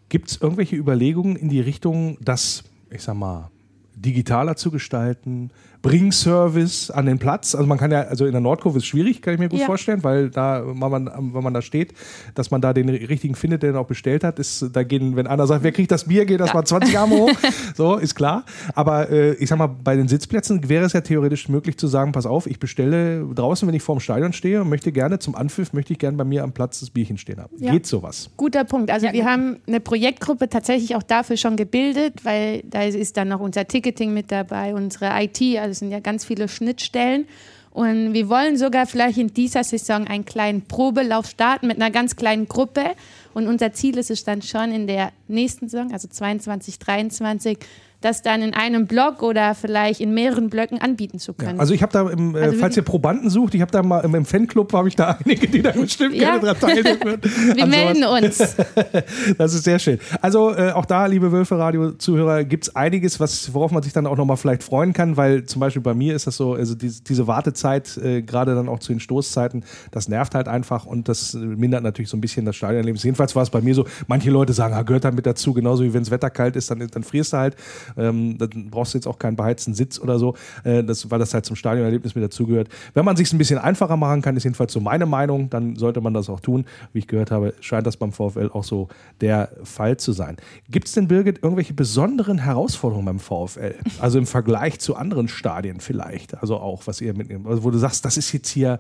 Gibt 0.09 0.31
es 0.31 0.41
irgendwelche 0.41 0.77
Überlegungen 0.77 1.37
in 1.37 1.49
die 1.49 1.61
Richtung, 1.61 2.19
das, 2.21 2.65
ich 2.91 3.03
sag 3.03 3.17
mal, 3.17 3.51
digitaler 3.95 4.57
zu 4.57 4.71
gestalten, 4.71 5.51
Bringservice 5.87 6.91
an 6.91 7.07
den 7.07 7.19
Platz? 7.19 7.55
Also 7.55 7.67
man 7.67 7.79
kann 7.79 7.91
ja, 7.91 8.03
also 8.03 8.27
in 8.27 8.33
der 8.33 8.41
Nordkurve 8.41 8.79
ist 8.79 8.87
schwierig, 8.87 9.23
kann 9.23 9.35
ich 9.35 9.41
mir 9.41 9.49
gut 9.49 9.61
Ja. 9.61 9.67
vorstellen, 9.67 10.03
weil 10.05 10.31
da, 10.31 10.63
wenn 10.67 10.79
man, 10.79 11.07
wenn 11.35 11.43
man 11.43 11.55
da 11.55 11.63
steht, 11.63 11.93
dass 12.35 12.51
man 12.51 12.61
da 12.61 12.73
den 12.73 12.89
richtigen 12.89 13.35
findet, 13.35 13.63
der 13.63 13.73
den 13.73 13.79
auch 13.79 13.87
bestellt 13.87 14.25
hat, 14.25 14.39
ist, 14.39 14.67
da 14.73 14.83
gehen, 14.83 15.17
wenn 15.17 15.27
einer 15.27 15.47
sagt, 15.47 15.63
wer 15.63 15.73
kriegt 15.73 15.91
das 15.91 16.05
Bier, 16.05 16.27
geht 16.27 16.41
das 16.41 16.53
mal 16.55 16.65
20 16.65 16.99
Arme 16.99 17.15
hoch. 17.17 17.31
So, 17.75 17.97
ist 17.97 18.15
klar. 18.15 18.45
Aber 18.75 19.11
äh, 19.11 19.35
ich 19.35 19.49
sag 19.51 19.59
mal, 19.59 19.67
bei 19.67 19.97
den 19.97 20.09
Sitzplätzen 20.09 20.69
wäre 20.69 20.85
es 20.87 20.93
ja 20.95 21.01
theoretisch 21.03 21.49
möglich 21.49 21.77
zu 21.77 21.87
sagen, 21.89 22.13
pass 22.13 22.25
auf, 22.25 22.47
ich 22.47 22.59
bestelle 22.59 23.27
draußen, 23.35 23.67
wenn 23.69 23.75
ich 23.75 23.83
vorm 23.83 24.01
Stadion 24.01 24.33
stehe 24.33 24.63
und 24.63 24.69
möchte 24.71 24.93
gerne 24.93 25.19
zum 25.19 25.35
Anpfiff, 25.35 25.73
möchte 25.73 25.93
ich 25.93 25.99
gerne 25.99 26.17
bei 26.17 26.25
mir 26.25 26.43
am 26.43 26.53
Platz 26.53 26.81
das 26.81 26.91
Bierchen 26.91 27.19
stehen 27.19 27.39
haben. 27.41 27.55
Ja. 27.59 27.73
Geht 27.73 27.87
sowas? 27.87 28.31
Guter 28.37 28.65
Punkt. 28.65 28.91
Also 28.91 29.09
wir 29.13 29.25
haben 29.25 29.59
eine 29.67 29.81
Projektgruppe 29.81 30.49
tatsächlich 30.49 30.97
auch 30.97 31.03
dafür 31.03 31.37
schon 31.37 31.57
gebildet, 31.57 32.25
weil 32.25 32.63
da 32.65 32.83
ist 32.83 33.17
dann 33.17 33.29
noch 33.29 33.41
unser 33.41 33.67
Ticketing 33.67 34.15
mit 34.15 34.33
dabei, 34.33 34.75
unsere 34.75 35.11
IT, 35.23 35.41
also 35.59 35.76
es 35.77 35.81
sind 35.81 35.91
ja 35.91 36.01
ganz 36.01 36.25
viele 36.25 36.49
Schnittstellen. 36.49 37.27
Und 37.71 38.15
wir 38.15 38.31
wollen 38.31 38.57
sogar 38.57 38.87
vielleicht 38.87 39.19
in 39.19 39.35
dieser 39.35 39.63
Saison 39.63 40.07
einen 40.07 40.25
kleinen 40.25 40.63
Probelauf 40.63 41.27
starten 41.27 41.67
mit 41.67 41.77
einer 41.77 41.91
ganz 41.91 42.17
kleinen 42.17 42.49
Gruppe. 42.49 42.95
Und 43.35 43.49
unser 43.49 43.75
Ziel 43.75 43.99
ist 43.99 44.11
es 44.11 44.25
dann 44.25 44.41
schon 44.41 44.73
in 44.73 44.87
der 44.87 45.13
nächsten 45.29 45.69
Saison, 45.69 45.93
also 45.93 46.09
22, 46.09 46.79
23, 46.79 47.59
das 48.01 48.23
dann 48.23 48.43
in 48.43 48.55
einem 48.55 48.87
Block 48.87 49.23
oder 49.23 49.55
vielleicht 49.55 50.01
in 50.01 50.13
mehreren 50.15 50.51
Blöcken 50.51 50.81
anbieten 50.81 51.19
zu 51.19 51.33
können. 51.35 51.59
Also 51.59 51.75
ich 51.75 51.83
habe 51.83 51.93
da, 51.93 52.09
im, 52.11 52.37
äh, 52.37 52.41
Also 52.41 52.59
falls 52.59 52.77
ihr 52.77 52.83
Probanden 52.83 53.31
sucht, 53.31 53.55
ich 53.55 53.61
habe 53.61 53.71
da 53.73 53.83
mal 53.83 54.01
im, 54.01 54.25
Fanclub, 54.25 54.73
habe 54.73 54.89
ich 54.89 54.97
da 54.97 55.19
einige, 55.25 55.49
die 55.49 55.63
da 55.63 55.71
bestimmt 55.73 56.15
Ja. 56.15 56.37
gerne 56.39 56.41
dran 56.41 56.61
teilnehmen 56.61 57.01
würden. 57.03 57.23
wir 57.57 57.65
An 57.65 57.71
sowas. 57.71 57.71
melden 57.71 58.05
uns. 58.05 58.57
Das 59.39 59.55
ist 59.55 59.65
sehr 59.65 59.79
schön. 59.79 59.99
Also 60.21 60.55
äh, 60.55 60.73
auch 60.73 60.85
da, 60.87 61.07
liebe 61.07 61.33
Wölfe-Radio-Zuhörer, 61.33 62.45
gibt 62.45 62.65
es 62.69 62.77
einiges, 62.77 63.19
was, 63.21 63.53
worauf 63.55 63.71
man 63.71 63.83
sich 63.83 63.93
dann 63.93 64.07
auch 64.07 64.17
nochmal 64.17 64.37
vielleicht 64.37 64.63
freuen 64.63 64.93
kann, 64.93 65.17
weil 65.17 65.45
zum 65.45 65.61
Beispiel 65.61 65.83
bei 65.83 65.95
mir 65.95 66.15
ist 66.15 66.27
das 66.27 66.37
so, 66.37 66.55
also 66.55 66.75
diese, 66.75 67.03
diese 67.03 67.27
Wartezeit, 67.27 67.97
äh, 67.99 68.23
gerade 68.23 68.55
dann 68.55 68.69
auch 68.69 68.79
zu 68.79 68.93
den 68.93 69.01
Stoßzeiten, 69.01 69.65
das 69.91 70.09
nervt 70.09 70.35
halt 70.35 70.49
einfach 70.49 70.87
und 70.87 71.09
das 71.09 71.35
äh, 71.35 71.39
mindert 71.39 71.83
natürlich 71.83 72.11
so 72.11 72.17
ein 72.17 72.21
bisschen 72.21 72.45
das 72.45 72.57
Stadionerlebnis. 72.57 73.03
Jedenfalls 73.03 73.35
war 73.35 73.43
es 73.43 73.51
bei 73.51 73.61
mir 73.61 73.75
so, 73.75 73.87
manche 74.07 74.31
Leute 74.31 74.53
sagen, 74.53 74.75
ah, 74.75 74.83
gehört 74.83 75.05
da 75.05 75.11
mit 75.11 75.27
dazu, 75.27 75.53
genauso 75.53 75.83
wie 75.85 75.93
wenn 75.95 76.03
das 76.03 76.11
Wetter 76.11 76.31
kalt 76.31 76.57
ist, 76.57 76.71
dann, 76.71 76.87
dann 76.91 77.03
frierst 77.03 77.33
du 77.33 77.37
halt. 77.39 77.57
Ähm, 77.97 78.39
dann 78.39 78.71
brauchst 78.71 78.95
du 78.95 78.99
jetzt 78.99 79.07
auch 79.07 79.19
keinen 79.19 79.37
beheizten 79.37 79.75
Sitz 79.75 79.99
oder 79.99 80.19
so, 80.19 80.35
äh, 80.65 80.83
das, 80.85 81.11
weil 81.11 81.19
das 81.19 81.35
halt 81.35 81.45
zum 81.45 81.57
Stadionerlebnis 81.57 82.15
mit 82.15 82.25
dazugehört. 82.25 82.69
Wenn 82.95 83.05
man 83.05 83.17
sich 83.17 83.33
ein 83.33 83.39
bisschen 83.39 83.59
einfacher 83.59 83.97
machen 83.97 84.23
kann, 84.23 84.37
ist 84.37 84.45
jedenfalls 84.45 84.73
so 84.73 84.81
meine 84.81 85.07
Meinung, 85.07 85.51
dann 85.51 85.77
sollte 85.77 86.01
man 86.01 86.15
das 86.15 86.29
auch 86.29 86.41
tun. 86.41 86.65
Wie 86.93 87.01
ich 87.01 87.07
gehört 87.07 87.31
habe, 87.31 87.55
scheint 87.61 87.87
das 87.87 87.97
beim 87.97 88.13
VfL 88.13 88.51
auch 88.53 88.65
so 88.65 88.89
der 89.21 89.51
Fall 89.65 89.97
zu 89.97 90.13
sein. 90.13 90.37
Gibt 90.71 90.89
es 90.89 90.95
denn, 90.95 91.09
Birgit, 91.09 91.43
irgendwelche 91.43 91.75
besonderen 91.75 92.39
Herausforderungen 92.39 93.07
beim 93.07 93.19
VfL? 93.19 93.75
Also 94.01 94.19
im 94.19 94.27
Vergleich 94.27 94.79
zu 94.79 94.97
anderen 94.97 95.29
Stadien 95.29 95.81
vielleicht? 95.81 96.41
Also 96.41 96.57
auch, 96.57 96.87
was 96.87 97.01
ihr 97.01 97.15
mitnehmt, 97.15 97.47
also 97.47 97.65
wo 97.65 97.71
du 97.71 97.79
sagst, 97.79 98.05
das 98.05 98.17
ist 98.17 98.33
jetzt 98.33 98.49
hier 98.49 98.79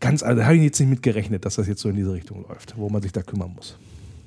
ganz, 0.00 0.22
also 0.22 0.38
da 0.40 0.46
habe 0.46 0.56
ich 0.56 0.62
jetzt 0.62 0.80
nicht 0.80 0.90
mit 0.90 1.02
gerechnet, 1.02 1.44
dass 1.44 1.56
das 1.56 1.68
jetzt 1.68 1.80
so 1.80 1.88
in 1.88 1.96
diese 1.96 2.12
Richtung 2.12 2.44
läuft, 2.48 2.74
wo 2.76 2.88
man 2.88 3.02
sich 3.02 3.12
da 3.12 3.22
kümmern 3.22 3.52
muss. 3.54 3.76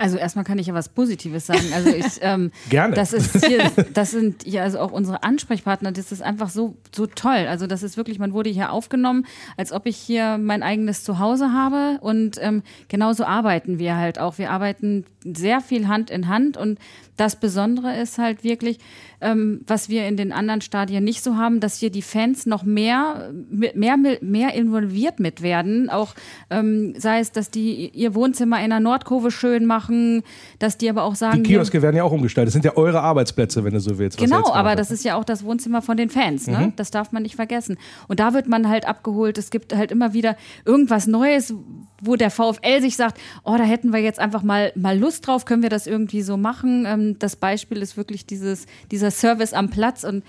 Also 0.01 0.17
erstmal 0.17 0.43
kann 0.43 0.57
ich 0.57 0.65
ja 0.65 0.73
was 0.73 0.89
Positives 0.89 1.45
sagen. 1.45 1.73
Also 1.75 1.89
ich, 1.89 2.05
ähm, 2.21 2.51
Gerne. 2.69 2.95
Das 2.95 3.13
ist 3.13 3.45
hier, 3.45 3.71
das 3.93 4.11
sind 4.11 4.43
hier 4.43 4.63
also 4.63 4.79
auch 4.79 4.91
unsere 4.91 5.21
Ansprechpartner. 5.21 5.91
Das 5.91 6.11
ist 6.11 6.23
einfach 6.23 6.49
so 6.49 6.75
so 6.93 7.05
toll. 7.05 7.45
Also 7.47 7.67
das 7.67 7.83
ist 7.83 7.97
wirklich, 7.97 8.17
man 8.17 8.33
wurde 8.33 8.49
hier 8.49 8.71
aufgenommen, 8.71 9.27
als 9.57 9.71
ob 9.71 9.85
ich 9.85 9.97
hier 9.97 10.39
mein 10.39 10.63
eigenes 10.63 11.03
Zuhause 11.03 11.53
habe. 11.53 11.99
Und 12.01 12.37
ähm, 12.41 12.63
genauso 12.87 13.25
arbeiten 13.25 13.77
wir 13.77 13.95
halt 13.95 14.17
auch. 14.17 14.39
Wir 14.39 14.49
arbeiten 14.49 15.05
sehr 15.23 15.61
viel 15.61 15.87
Hand 15.87 16.09
in 16.09 16.27
Hand 16.27 16.57
und 16.57 16.79
das 17.17 17.39
Besondere 17.39 17.97
ist 17.99 18.17
halt 18.17 18.43
wirklich, 18.43 18.79
ähm, 19.21 19.61
was 19.67 19.89
wir 19.89 20.07
in 20.07 20.17
den 20.17 20.31
anderen 20.31 20.61
Stadien 20.61 21.03
nicht 21.03 21.23
so 21.23 21.35
haben, 21.35 21.59
dass 21.59 21.77
hier 21.77 21.91
die 21.91 22.01
Fans 22.01 22.45
noch 22.45 22.63
mehr, 22.63 23.31
mehr, 23.49 23.97
mehr 23.97 24.53
involviert 24.53 25.19
mit 25.19 25.41
werden. 25.41 25.89
Auch 25.89 26.15
ähm, 26.49 26.93
sei 26.97 27.19
es, 27.19 27.31
dass 27.31 27.51
die 27.51 27.89
ihr 27.89 28.15
Wohnzimmer 28.15 28.63
in 28.63 28.69
der 28.71 28.79
Nordkurve 28.79 29.31
schön 29.31 29.65
machen, 29.65 30.23
dass 30.59 30.77
die 30.77 30.89
aber 30.89 31.03
auch 31.03 31.15
sagen, 31.15 31.43
Die 31.43 31.53
Kioske 31.53 31.81
werden 31.81 31.95
ja 31.95 32.03
auch 32.03 32.11
umgestaltet. 32.11 32.47
Das 32.47 32.53
sind 32.53 32.65
ja 32.65 32.75
eure 32.75 33.01
Arbeitsplätze, 33.01 33.63
wenn 33.63 33.73
du 33.73 33.79
so 33.79 33.97
willst. 33.97 34.17
Genau, 34.17 34.51
aber 34.51 34.75
das 34.75 34.89
ist 34.91 35.05
ja 35.05 35.15
auch 35.15 35.23
das 35.23 35.43
Wohnzimmer 35.43 35.81
von 35.81 35.97
den 35.97 36.09
Fans, 36.09 36.47
ne? 36.47 36.57
Mhm. 36.57 36.73
Das 36.75 36.91
darf 36.91 37.11
man 37.11 37.23
nicht 37.23 37.35
vergessen. 37.35 37.77
Und 38.07 38.19
da 38.19 38.33
wird 38.33 38.47
man 38.47 38.67
halt 38.67 38.87
abgeholt. 38.87 39.37
Es 39.37 39.51
gibt 39.51 39.75
halt 39.75 39.91
immer 39.91 40.13
wieder 40.13 40.35
irgendwas 40.65 41.07
Neues, 41.07 41.53
wo 42.01 42.15
der 42.15 42.31
VfL 42.31 42.81
sich 42.81 42.95
sagt, 42.95 43.19
oh, 43.43 43.55
da 43.57 43.63
hätten 43.63 43.93
wir 43.93 43.99
jetzt 43.99 44.19
einfach 44.19 44.43
mal, 44.43 44.73
mal 44.75 44.97
Lust 44.97 45.25
drauf, 45.25 45.45
können 45.45 45.63
wir 45.63 45.69
das 45.69 45.87
irgendwie 45.87 46.21
so 46.21 46.35
machen. 46.35 46.85
Ähm, 46.85 47.19
das 47.19 47.35
Beispiel 47.35 47.81
ist 47.81 47.95
wirklich 47.95 48.25
dieses, 48.25 48.65
dieser 48.91 49.11
Service 49.11 49.53
am 49.53 49.69
Platz 49.69 50.03
und 50.03 50.23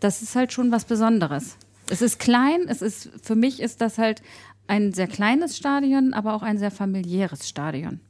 das 0.00 0.22
ist 0.22 0.36
halt 0.36 0.52
schon 0.52 0.70
was 0.70 0.84
Besonderes. 0.84 1.56
Es 1.90 2.02
ist 2.02 2.18
klein, 2.18 2.62
es 2.68 2.82
ist, 2.82 3.10
für 3.22 3.34
mich 3.34 3.60
ist 3.60 3.80
das 3.80 3.98
halt 3.98 4.22
ein 4.66 4.92
sehr 4.92 5.08
kleines 5.08 5.56
Stadion, 5.56 6.14
aber 6.14 6.34
auch 6.34 6.42
ein 6.42 6.58
sehr 6.58 6.70
familiäres 6.70 7.48
Stadion. 7.48 8.00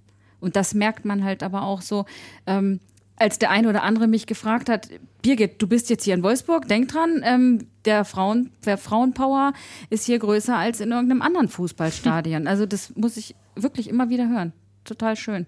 Und 0.41 0.57
das 0.57 0.75
merkt 0.75 1.05
man 1.05 1.25
halt 1.25 1.43
aber 1.43 1.63
auch 1.63 1.81
so, 1.81 2.05
ähm, 2.47 2.81
als 3.17 3.39
der 3.39 3.51
eine 3.51 3.69
oder 3.69 3.83
andere 3.83 4.07
mich 4.07 4.27
gefragt 4.27 4.69
hat, 4.69 4.89
Birgit, 5.23 5.61
du 5.63 5.67
bist 5.67 5.89
jetzt 5.91 6.05
hier 6.05 6.15
in 6.15 6.23
Wolfsburg, 6.23 6.69
denk 6.69 6.89
dran, 6.89 7.23
ähm, 7.25 7.67
der, 7.85 8.05
Frauen, 8.05 8.51
der 8.65 8.77
Frauenpower 8.77 9.53
ist 9.91 10.07
hier 10.07 10.19
größer 10.19 10.57
als 10.57 10.81
in 10.81 10.91
irgendeinem 10.91 11.23
anderen 11.23 11.49
Fußballstadion. 11.49 12.47
Also 12.47 12.67
das 12.67 12.95
muss 12.97 13.17
ich 13.17 13.35
wirklich 13.55 13.89
immer 13.89 14.09
wieder 14.09 14.29
hören. 14.29 14.53
Total 14.85 15.17
schön. 15.17 15.47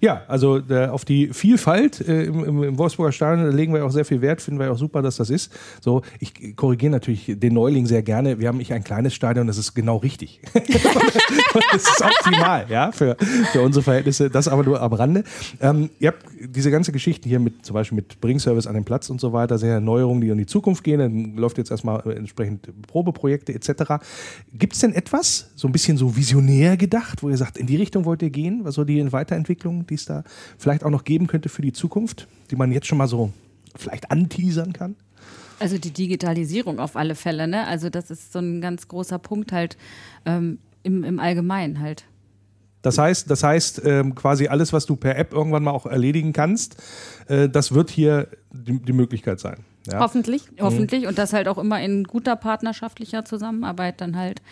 Ja, 0.00 0.22
also 0.28 0.60
äh, 0.68 0.86
auf 0.86 1.04
die 1.04 1.30
Vielfalt 1.32 2.06
äh, 2.06 2.24
im, 2.24 2.62
im, 2.62 2.78
Wolfsburger 2.78 3.10
Stadion 3.10 3.50
legen 3.50 3.74
wir 3.74 3.84
auch 3.84 3.90
sehr 3.90 4.04
viel 4.04 4.20
Wert, 4.20 4.40
finden 4.40 4.60
wir 4.60 4.70
auch 4.70 4.78
super, 4.78 5.02
dass 5.02 5.16
das 5.16 5.28
ist. 5.28 5.52
So, 5.80 6.02
ich 6.20 6.54
korrigiere 6.54 6.92
natürlich 6.92 7.34
den 7.36 7.54
Neuling 7.54 7.86
sehr 7.86 8.02
gerne. 8.02 8.38
Wir 8.38 8.46
haben 8.46 8.58
nicht 8.58 8.72
ein 8.72 8.84
kleines 8.84 9.12
Stadion, 9.14 9.48
das 9.48 9.58
ist 9.58 9.74
genau 9.74 9.96
richtig. 9.96 10.40
das 10.54 11.82
ist 11.82 12.02
optimal, 12.02 12.66
ja, 12.68 12.92
für, 12.92 13.16
für 13.50 13.60
unsere 13.62 13.82
Verhältnisse. 13.82 14.30
Das 14.30 14.46
aber 14.46 14.62
nur 14.62 14.80
am 14.80 14.92
Rande. 14.92 15.24
Ähm, 15.60 15.90
ihr 15.98 16.08
habt 16.08 16.24
diese 16.40 16.70
ganze 16.70 16.92
Geschichte 16.92 17.28
hier 17.28 17.40
mit 17.40 17.66
zum 17.66 17.74
Beispiel 17.74 17.96
mit 17.96 18.20
Bringservice 18.20 18.68
an 18.68 18.74
den 18.74 18.84
Platz 18.84 19.10
und 19.10 19.20
so 19.20 19.32
weiter, 19.32 19.58
sehr 19.58 19.80
Neuerungen, 19.80 20.20
die 20.20 20.28
in 20.28 20.38
die 20.38 20.46
Zukunft 20.46 20.84
gehen. 20.84 21.00
Dann 21.00 21.36
läuft 21.36 21.58
jetzt 21.58 21.72
erstmal 21.72 22.08
entsprechend 22.12 22.68
Probeprojekte 22.86 23.52
etc. 23.52 23.94
Gibt 24.52 24.74
es 24.74 24.78
denn 24.78 24.92
etwas, 24.92 25.50
so 25.56 25.66
ein 25.66 25.72
bisschen 25.72 25.96
so 25.96 26.14
visionär 26.14 26.76
gedacht, 26.76 27.24
wo 27.24 27.30
ihr 27.30 27.36
sagt, 27.36 27.58
in 27.58 27.66
die 27.66 27.76
Richtung 27.76 28.04
wollt 28.04 28.22
ihr 28.22 28.30
gehen, 28.30 28.60
was 28.62 28.76
so 28.76 28.84
die 28.84 29.08
Weiterentwicklung 29.10 29.87
die 29.90 29.94
es 29.94 30.04
da 30.04 30.24
vielleicht 30.58 30.84
auch 30.84 30.90
noch 30.90 31.04
geben 31.04 31.26
könnte 31.26 31.48
für 31.48 31.62
die 31.62 31.72
Zukunft, 31.72 32.28
die 32.50 32.56
man 32.56 32.72
jetzt 32.72 32.86
schon 32.86 32.98
mal 32.98 33.08
so 33.08 33.32
vielleicht 33.76 34.10
anteasern 34.10 34.72
kann? 34.72 34.96
Also 35.60 35.78
die 35.78 35.90
Digitalisierung 35.90 36.78
auf 36.78 36.96
alle 36.96 37.14
Fälle, 37.14 37.48
ne? 37.48 37.66
Also 37.66 37.90
das 37.90 38.10
ist 38.10 38.32
so 38.32 38.38
ein 38.38 38.60
ganz 38.60 38.86
großer 38.88 39.18
Punkt 39.18 39.52
halt 39.52 39.76
ähm, 40.24 40.58
im, 40.82 41.02
im 41.04 41.18
Allgemeinen 41.18 41.80
halt. 41.80 42.04
Das 42.82 42.96
heißt, 42.96 43.28
das 43.28 43.42
heißt 43.42 43.82
ähm, 43.84 44.14
quasi 44.14 44.46
alles, 44.46 44.72
was 44.72 44.86
du 44.86 44.94
per 44.94 45.16
App 45.16 45.32
irgendwann 45.32 45.64
mal 45.64 45.72
auch 45.72 45.86
erledigen 45.86 46.32
kannst, 46.32 46.76
äh, 47.26 47.48
das 47.48 47.72
wird 47.72 47.90
hier 47.90 48.28
die, 48.52 48.78
die 48.78 48.92
Möglichkeit 48.92 49.40
sein. 49.40 49.64
Ja? 49.90 49.98
Hoffentlich, 50.00 50.50
mhm. 50.52 50.62
hoffentlich. 50.62 51.06
Und 51.06 51.18
das 51.18 51.32
halt 51.32 51.48
auch 51.48 51.58
immer 51.58 51.80
in 51.80 52.04
guter 52.04 52.36
partnerschaftlicher 52.36 53.24
Zusammenarbeit 53.24 54.00
dann 54.00 54.16
halt 54.16 54.42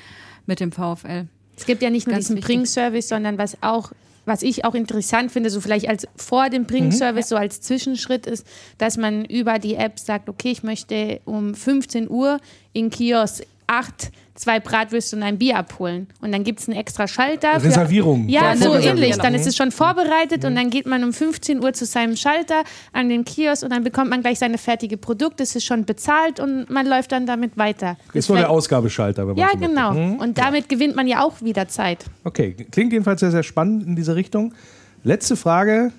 mit 0.47 0.59
dem 0.59 0.73
VfL. 0.73 1.29
Es 1.57 1.67
gibt 1.67 1.83
ja 1.83 1.91
nicht 1.91 2.07
nur 2.07 2.15
Ganz 2.15 2.27
diesen 2.27 2.41
Bring-Service, 2.41 3.09
sondern 3.09 3.39
was 3.39 3.63
auch 3.63 3.93
was 4.27 4.43
ich 4.43 4.65
auch 4.65 4.75
interessant 4.75 5.33
finde, 5.33 5.49
so 5.49 5.61
vielleicht 5.61 5.89
als 5.89 6.07
vor 6.17 6.51
dem 6.51 6.67
Bring-Service, 6.67 7.27
mhm. 7.27 7.29
so 7.29 7.37
als 7.37 7.61
Zwischenschritt 7.63 8.27
ist, 8.27 8.47
dass 8.77 8.99
man 8.99 9.25
über 9.25 9.59
die 9.59 9.77
App 9.77 9.99
sagt, 9.99 10.29
okay, 10.29 10.51
ich 10.51 10.63
möchte 10.63 11.21
um 11.25 11.55
15 11.55 12.11
Uhr 12.11 12.39
in 12.73 12.91
Kiosk 12.91 13.45
8 13.67 14.11
zwei 14.37 14.61
Bratwürste 14.61 15.17
und 15.17 15.23
ein 15.23 15.39
Bier 15.39 15.57
abholen. 15.57 16.09
Und 16.21 16.33
dann 16.33 16.45
gibt 16.45 16.61
es 16.61 16.69
einen 16.69 16.79
extra 16.79 17.09
Schalter. 17.09 17.61
Für, 17.61 17.69
Reservierung. 17.69 18.29
Ja, 18.29 18.57
so 18.57 18.75
ähnlich. 18.75 19.17
Dann 19.17 19.35
ist 19.35 19.47
es 19.47 19.57
schon 19.57 19.73
vorbereitet 19.73 20.43
mhm. 20.43 20.49
und 20.49 20.55
dann 20.57 20.71
geht 20.71 20.87
man 20.87 21.03
um 21.05 21.13
15 21.13 21.63
Uhr 21.63 21.73
zu 21.73 21.85
seinem 21.85 22.17
Schalter 22.17 22.63
an 22.93 23.09
den 23.09 23.25
Kiosk 23.25 23.63
und 23.63 23.71
dann 23.71 23.83
bekommt 23.83 24.11
man 24.11 24.21
gleich 24.21 24.39
seine 24.39 24.59
fertige 24.59 24.97
Produkte. 24.97 25.43
Es 25.43 25.57
ist 25.57 25.65
schon 25.65 25.85
bezahlt 25.85 26.41
und 26.41 26.71
man 26.71 26.87
läuft 26.87 27.13
dann 27.13 27.27
damit 27.27 27.57
weiter. 27.57 27.97
Ist 28.13 28.29
nur 28.29 28.39
der 28.39 28.51
Ausgabeschalter. 28.51 29.33
ja, 29.37 29.51
genau. 29.59 29.93
Mhm. 29.93 30.17
Und 30.17 30.39
damit 30.39 30.69
gewinnt 30.69 30.95
man 30.97 31.07
ja 31.07 31.25
auch 31.25 31.41
wieder 31.43 31.69
Zeit. 31.69 32.05
Okay, 32.25 32.55
klingt 32.71 32.93
jedenfalls 32.93 33.21
sehr, 33.21 33.31
sehr 33.31 33.43
spannend 33.43 33.87
in 33.87 33.97
diese 33.97 34.15
Richtung. 34.15 34.55
Letzte 35.03 35.37
Frage, 35.37 35.93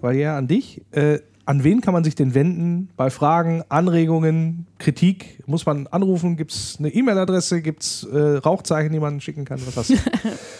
war 0.00 0.12
ja 0.12 0.36
an 0.36 0.48
dich. 0.48 0.82
Äh, 0.90 1.20
an 1.44 1.64
wen 1.64 1.80
kann 1.80 1.92
man 1.92 2.04
sich 2.04 2.14
denn 2.14 2.34
wenden 2.34 2.88
bei 2.96 3.10
Fragen, 3.10 3.64
Anregungen, 3.68 4.66
Kritik? 4.78 5.40
Muss 5.46 5.66
man 5.66 5.88
anrufen? 5.88 6.36
Gibt 6.36 6.52
es 6.52 6.76
eine 6.78 6.88
E-Mail-Adresse? 6.88 7.62
Gibt 7.62 7.82
es 7.82 8.04
äh, 8.04 8.36
Rauchzeichen, 8.36 8.92
die 8.92 9.00
man 9.00 9.20
schicken 9.20 9.44
kann? 9.44 9.60
Was 9.66 9.76
hast 9.76 9.90
du? 9.90 9.96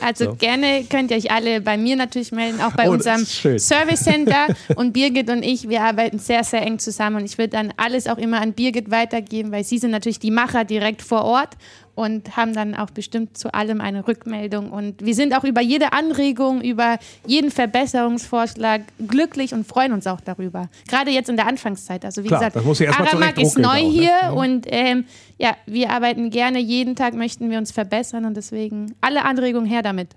also 0.01 0.25
so. 0.25 0.35
gerne 0.35 0.85
könnt 0.91 1.11
ihr 1.13 1.17
euch 1.17 1.31
alle 1.31 1.61
bei 1.61 1.77
mir 1.77 1.95
natürlich 1.95 2.33
melden, 2.33 2.61
auch 2.61 2.73
bei 2.73 2.89
oh, 2.89 2.95
unserem 2.95 3.25
Service 3.25 4.03
Center. 4.03 4.49
und 4.77 4.93
Birgit 4.93 5.31
und 5.31 5.45
ich, 5.45 5.69
wir 5.69 5.83
arbeiten 5.83 6.19
sehr, 6.19 6.43
sehr 6.43 6.63
eng 6.63 6.81
zusammen. 6.81 7.17
Und 7.17 7.25
ich 7.25 7.39
würde 7.39 7.51
dann 7.51 7.73
alles 7.77 8.09
auch 8.09 8.19
immer 8.19 8.41
an 8.41 8.53
Birgit 8.53 8.91
weitergeben, 8.91 9.53
weil 9.53 9.63
sie 9.65 9.79
sind 9.79 9.93
natürlich 9.93 10.19
die 10.19 10.33
Macher 10.33 10.65
direkt 10.65 11.03
vor 11.03 11.25
Ort 11.25 11.57
und 11.95 12.37
haben 12.37 12.55
dann 12.55 12.75
auch 12.75 12.91
bestimmt 12.91 13.37
zu 13.37 13.53
allem 13.53 13.81
eine 13.81 14.07
Rückmeldung. 14.07 14.71
Und 14.71 15.05
wir 15.05 15.15
sind 15.15 15.37
auch 15.37 15.45
über 15.45 15.61
jede 15.61 15.93
Anregung, 15.93 16.63
über 16.63 16.99
jeden 17.27 17.51
Verbesserungsvorschlag 17.51 18.83
glücklich 19.07 19.53
und 19.53 19.67
freuen 19.67 19.93
uns 19.93 20.07
auch 20.07 20.21
darüber. 20.21 20.69
Gerade 20.89 21.11
jetzt 21.11 21.29
in 21.29 21.37
der 21.37 21.47
Anfangszeit. 21.47 22.05
Also 22.05 22.25
wie 22.25 22.29
Klar, 22.29 22.51
gesagt, 22.51 22.57
Aramak 22.99 23.39
ist 23.41 23.59
neu 23.59 23.69
auch, 23.69 23.75
ne? 23.75 23.91
hier 23.91 24.23
ne? 24.23 24.35
und 24.35 24.67
ähm, 24.69 25.05
ja, 25.39 25.57
wir 25.67 25.91
arbeiten 25.91 26.31
gerne 26.31 26.61
jeden 26.61 26.97
Tag, 26.97 27.15
möchten 27.15 27.51
wir 27.51 27.59
uns 27.59 27.73
verbessern 27.73 28.25
und 28.25 28.37
deswegen 28.37 28.95
alle 29.01 29.25
Anregungen 29.25 29.67
her 29.67 29.83
damit. 29.83 30.09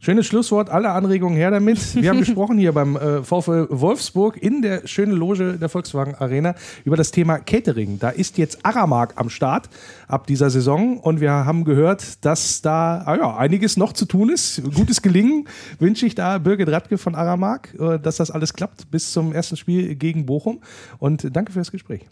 Schönes 0.00 0.26
Schlusswort, 0.26 0.70
alle 0.70 0.90
Anregungen 0.90 1.36
her 1.36 1.50
damit. 1.50 1.96
Wir 1.96 2.10
haben 2.10 2.20
gesprochen 2.20 2.56
hier 2.56 2.72
beim 2.72 2.94
äh, 2.94 3.24
VfL 3.24 3.66
Wolfsburg 3.68 4.36
in 4.36 4.62
der 4.62 4.86
schönen 4.86 5.10
Loge 5.10 5.58
der 5.58 5.68
Volkswagen 5.68 6.14
Arena 6.14 6.54
über 6.84 6.96
das 6.96 7.10
Thema 7.10 7.40
Catering. 7.40 7.98
Da 7.98 8.10
ist 8.10 8.38
jetzt 8.38 8.64
Aramark 8.64 9.14
am 9.16 9.28
Start 9.28 9.68
ab 10.06 10.28
dieser 10.28 10.50
Saison 10.50 10.98
und 11.00 11.20
wir 11.20 11.32
haben 11.32 11.64
gehört, 11.64 12.24
dass 12.24 12.62
da 12.62 13.02
ah 13.06 13.16
ja, 13.16 13.36
einiges 13.36 13.76
noch 13.76 13.92
zu 13.92 14.04
tun 14.04 14.30
ist. 14.30 14.62
Gutes 14.72 15.02
Gelingen 15.02 15.48
wünsche 15.80 16.06
ich 16.06 16.14
da 16.14 16.38
Birgit 16.38 16.68
Radke 16.68 16.96
von 16.96 17.16
Aramark, 17.16 17.74
äh, 17.80 17.98
dass 17.98 18.18
das 18.18 18.30
alles 18.30 18.54
klappt 18.54 18.92
bis 18.92 19.10
zum 19.10 19.32
ersten 19.32 19.56
Spiel 19.56 19.96
gegen 19.96 20.26
Bochum. 20.26 20.60
Und 21.00 21.34
danke 21.34 21.50
für 21.50 21.58
das 21.58 21.72
Gespräch. 21.72 22.06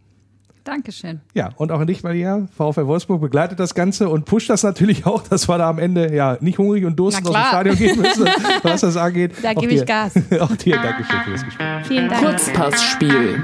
Dankeschön. 0.67 1.21
Ja, 1.33 1.51
und 1.57 1.71
auch 1.71 1.79
an 1.79 1.87
dich, 1.87 2.03
Maria. 2.03 2.49
VfL 2.57 2.89
Wolfsburg 2.89 3.21
begleitet 3.21 3.61
das 3.61 3.77
Ganze 3.77 4.09
und 4.09 4.25
pusht 4.25 4.51
das 4.51 4.65
natürlich 4.65 5.07
auch, 5.07 5.23
dass 5.23 5.49
wir 5.49 5.59
da 5.59 5.71
am 5.71 5.79
Ende 5.79 6.13
ja 6.13 6.39
nicht 6.41 6.59
hungrig 6.59 6.85
und 6.85 6.97
durstig 6.97 7.25
aus 7.25 7.35
dem 7.35 7.45
Stadion 7.45 7.77
gehen 7.77 8.01
müssen, 8.01 8.27
was 8.65 8.81
das 8.81 8.97
angeht. 8.97 9.33
Da 9.43 9.55
gebe 9.55 9.73
ich 9.73 9.87
Gas. 9.87 10.15
auch 10.41 10.57
dir 10.57 10.77
Dankeschön 10.77 11.21
für 11.25 11.31
das 11.31 11.45
Gespräch. 11.45 11.87
Vielen 11.87 12.09
Dank. 12.09 12.21
Kurzpassspiel. 12.21 13.41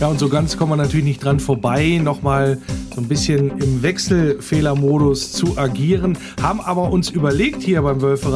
Ja, 0.00 0.06
und 0.06 0.20
so 0.20 0.28
ganz 0.28 0.56
kommen 0.56 0.72
wir 0.72 0.76
natürlich 0.76 1.04
nicht 1.04 1.24
dran 1.24 1.40
vorbei, 1.40 2.00
nochmal 2.00 2.58
so 2.94 3.00
ein 3.00 3.08
bisschen 3.08 3.58
im 3.58 3.82
Wechselfehlermodus 3.82 5.32
zu 5.32 5.58
agieren, 5.58 6.16
haben 6.40 6.60
aber 6.60 6.90
uns 6.90 7.10
überlegt 7.10 7.62
hier 7.62 7.82
beim 7.82 8.00
Wölfe 8.00 8.28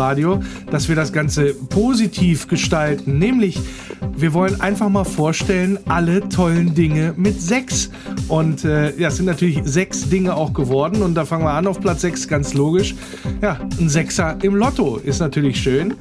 dass 0.70 0.88
wir 0.88 0.96
das 0.96 1.12
Ganze 1.12 1.54
positiv 1.54 2.48
gestalten, 2.48 3.18
nämlich 3.18 3.60
wir 4.22 4.34
wollen 4.34 4.60
einfach 4.60 4.88
mal 4.88 5.02
vorstellen, 5.02 5.80
alle 5.88 6.28
tollen 6.28 6.74
Dinge 6.74 7.12
mit 7.16 7.42
sechs. 7.42 7.90
Und 8.28 8.64
äh, 8.64 8.96
ja, 8.96 9.08
es 9.08 9.16
sind 9.16 9.26
natürlich 9.26 9.60
sechs 9.64 10.08
Dinge 10.08 10.36
auch 10.36 10.52
geworden. 10.52 11.02
Und 11.02 11.16
da 11.16 11.24
fangen 11.24 11.44
wir 11.44 11.50
an 11.50 11.66
auf 11.66 11.80
Platz 11.80 12.02
sechs, 12.02 12.28
ganz 12.28 12.54
logisch. 12.54 12.94
Ja, 13.40 13.58
ein 13.80 13.88
Sechser 13.88 14.38
im 14.42 14.54
Lotto 14.54 14.98
ist 14.98 15.18
natürlich 15.18 15.60
schön. 15.60 15.94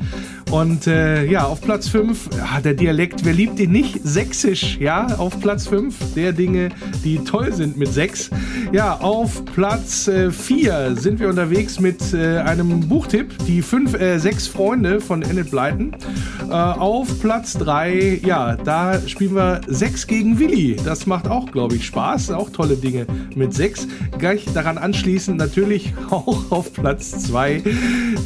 Und 0.51 0.85
äh, 0.85 1.23
ja, 1.25 1.45
auf 1.45 1.61
Platz 1.61 1.87
5, 1.87 2.29
ja, 2.37 2.59
der 2.59 2.73
Dialekt, 2.73 3.23
wer 3.23 3.31
liebt 3.31 3.57
ihn 3.57 3.71
nicht? 3.71 4.01
Sächsisch, 4.03 4.77
ja, 4.81 5.07
auf 5.17 5.39
Platz 5.39 5.65
5 5.67 6.13
der 6.13 6.33
Dinge, 6.33 6.69
die 7.05 7.19
toll 7.19 7.53
sind 7.53 7.77
mit 7.77 7.87
6. 7.87 8.31
Ja, 8.73 8.99
auf 8.99 9.45
Platz 9.45 10.09
4 10.29 10.73
äh, 10.73 10.95
sind 10.95 11.21
wir 11.21 11.29
unterwegs 11.29 11.79
mit 11.79 12.13
äh, 12.13 12.39
einem 12.39 12.81
Buchtipp, 12.81 13.33
die 13.47 13.61
5, 13.61 13.93
äh, 13.93 14.17
6 14.19 14.47
Freunde 14.47 14.99
von 14.99 15.21
Enid 15.21 15.51
Blyton. 15.51 15.95
Äh, 16.49 16.53
auf 16.53 17.21
Platz 17.21 17.53
3, 17.53 18.19
ja, 18.25 18.57
da 18.57 18.99
spielen 19.07 19.35
wir 19.35 19.61
6 19.67 20.05
gegen 20.07 20.37
Willi. 20.37 20.75
Das 20.83 21.05
macht 21.05 21.29
auch, 21.29 21.49
glaube 21.49 21.75
ich, 21.75 21.85
Spaß. 21.85 22.31
Auch 22.31 22.49
tolle 22.49 22.75
Dinge 22.75 23.07
mit 23.35 23.53
6. 23.53 23.87
Gleich 24.17 24.45
daran 24.53 24.77
anschließend 24.77 25.37
natürlich 25.37 25.93
auch 26.09 26.51
auf 26.51 26.73
Platz 26.73 27.11
2 27.27 27.63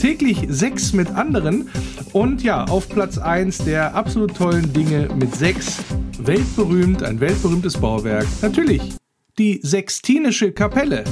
täglich 0.01 0.47
6 0.49 0.93
mit 0.93 1.11
anderen. 1.11 1.69
Und 2.15 2.43
ja, 2.43 2.63
auf 2.63 2.87
Platz 2.87 3.17
1 3.17 3.65
der 3.65 3.93
absolut 3.93 4.37
tollen 4.37 4.71
Dinge 4.71 5.09
mit 5.15 5.35
6. 5.35 5.83
Weltberühmt, 6.19 7.03
ein 7.03 7.19
weltberühmtes 7.19 7.75
Bauwerk. 7.75 8.25
Natürlich, 8.41 8.95
die 9.37 9.59
Sextinische 9.61 10.53
Kapelle. 10.53 11.03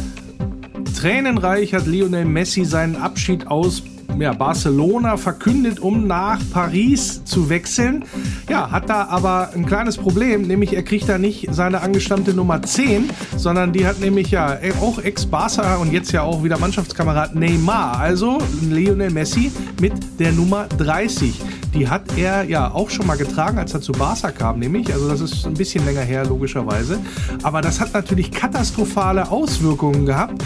Tränenreich 0.96 1.74
hat 1.74 1.88
Lionel 1.88 2.24
Messi 2.24 2.64
seinen 2.64 2.96
Abschied 2.96 3.48
aus 3.48 3.84
ja, 4.20 4.34
Barcelona 4.34 5.18
verkündet, 5.18 5.80
um 5.80 6.08
nach 6.08 6.40
Paris 6.52 7.24
zu 7.26 7.50
wechseln. 7.50 8.06
Ja, 8.50 8.72
hat 8.72 8.90
da 8.90 9.06
aber 9.06 9.50
ein 9.54 9.66
kleines 9.66 9.98
Problem, 9.98 10.44
nämlich 10.44 10.74
er 10.74 10.84
kriegt 10.84 11.10
da 11.10 11.18
nicht 11.18 11.48
seine 11.52 11.82
angestammte 11.82 12.34
Nummer 12.34 12.62
10, 12.62 13.10
sondern 13.38 13.74
die 13.74 13.86
hat 13.86 14.00
nämlich 14.00 14.32
ja 14.32 14.58
auch 14.82 15.00
Ex-Barca 15.00 15.78
und 15.78 15.92
jetzt 15.92 16.12
ja 16.12 16.22
auch 16.24 16.44
wieder 16.44 16.58
Mannschaftskamerad 16.58 17.36
Neymar, 17.36 18.00
also 18.00 18.40
Lionel 18.62 19.10
Messi 19.12 19.52
mit 19.82 19.94
der 20.20 20.32
Nummer 20.32 20.68
30. 20.78 21.42
Die 21.74 21.88
hat 21.88 22.18
er 22.18 22.44
ja 22.44 22.72
auch 22.72 22.90
schon 22.90 23.08
mal 23.08 23.18
getragen, 23.18 23.58
als 23.58 23.74
er 23.74 23.82
zu 23.82 23.94
Barca 23.94 24.32
kam, 24.32 24.60
nämlich. 24.60 24.94
Also 24.94 25.10
das 25.10 25.22
ist 25.22 25.46
ein 25.46 25.56
bisschen 25.56 25.84
länger 25.86 26.02
her, 26.02 26.26
logischerweise. 26.26 27.00
Aber 27.42 27.62
das 27.62 27.80
hat 27.80 27.94
natürlich 27.94 28.32
katastrophale 28.32 29.32
Auswirkungen 29.32 30.06
gehabt. 30.06 30.44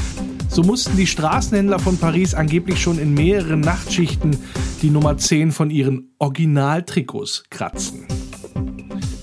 So 0.57 0.63
mussten 0.63 0.97
die 0.97 1.05
Straßenhändler 1.05 1.77
von 1.77 1.99
Paris 1.99 2.33
angeblich 2.33 2.81
schon 2.81 2.97
in 2.97 3.13
mehreren 3.13 3.59
Nachtschichten 3.59 4.35
die 4.81 4.89
Nummer 4.89 5.15
10 5.15 5.51
von 5.51 5.69
ihren 5.69 6.15
Originaltrikots 6.17 7.43
kratzen. 7.51 8.07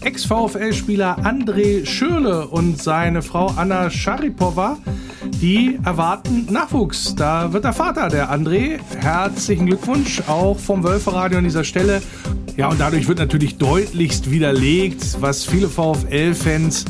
Ex-VfL-Spieler 0.02 1.26
André 1.26 1.86
Schürle 1.86 2.46
und 2.46 2.80
seine 2.80 3.20
Frau 3.20 3.48
Anna 3.48 3.90
Scharipova, 3.90 4.78
die 5.40 5.80
erwarten 5.84 6.46
Nachwuchs. 6.52 7.16
Da 7.16 7.52
wird 7.52 7.64
der 7.64 7.72
Vater, 7.72 8.10
der 8.10 8.32
André. 8.32 8.78
Herzlichen 9.00 9.66
Glückwunsch 9.66 10.22
auch 10.28 10.56
vom 10.60 10.84
Wölferadio 10.84 11.38
an 11.38 11.44
dieser 11.44 11.64
Stelle. 11.64 12.00
Ja, 12.56 12.68
und 12.68 12.78
dadurch 12.78 13.08
wird 13.08 13.18
natürlich 13.18 13.58
deutlichst 13.58 14.30
widerlegt, 14.30 15.20
was 15.20 15.44
viele 15.44 15.68
VfL-Fans 15.68 16.84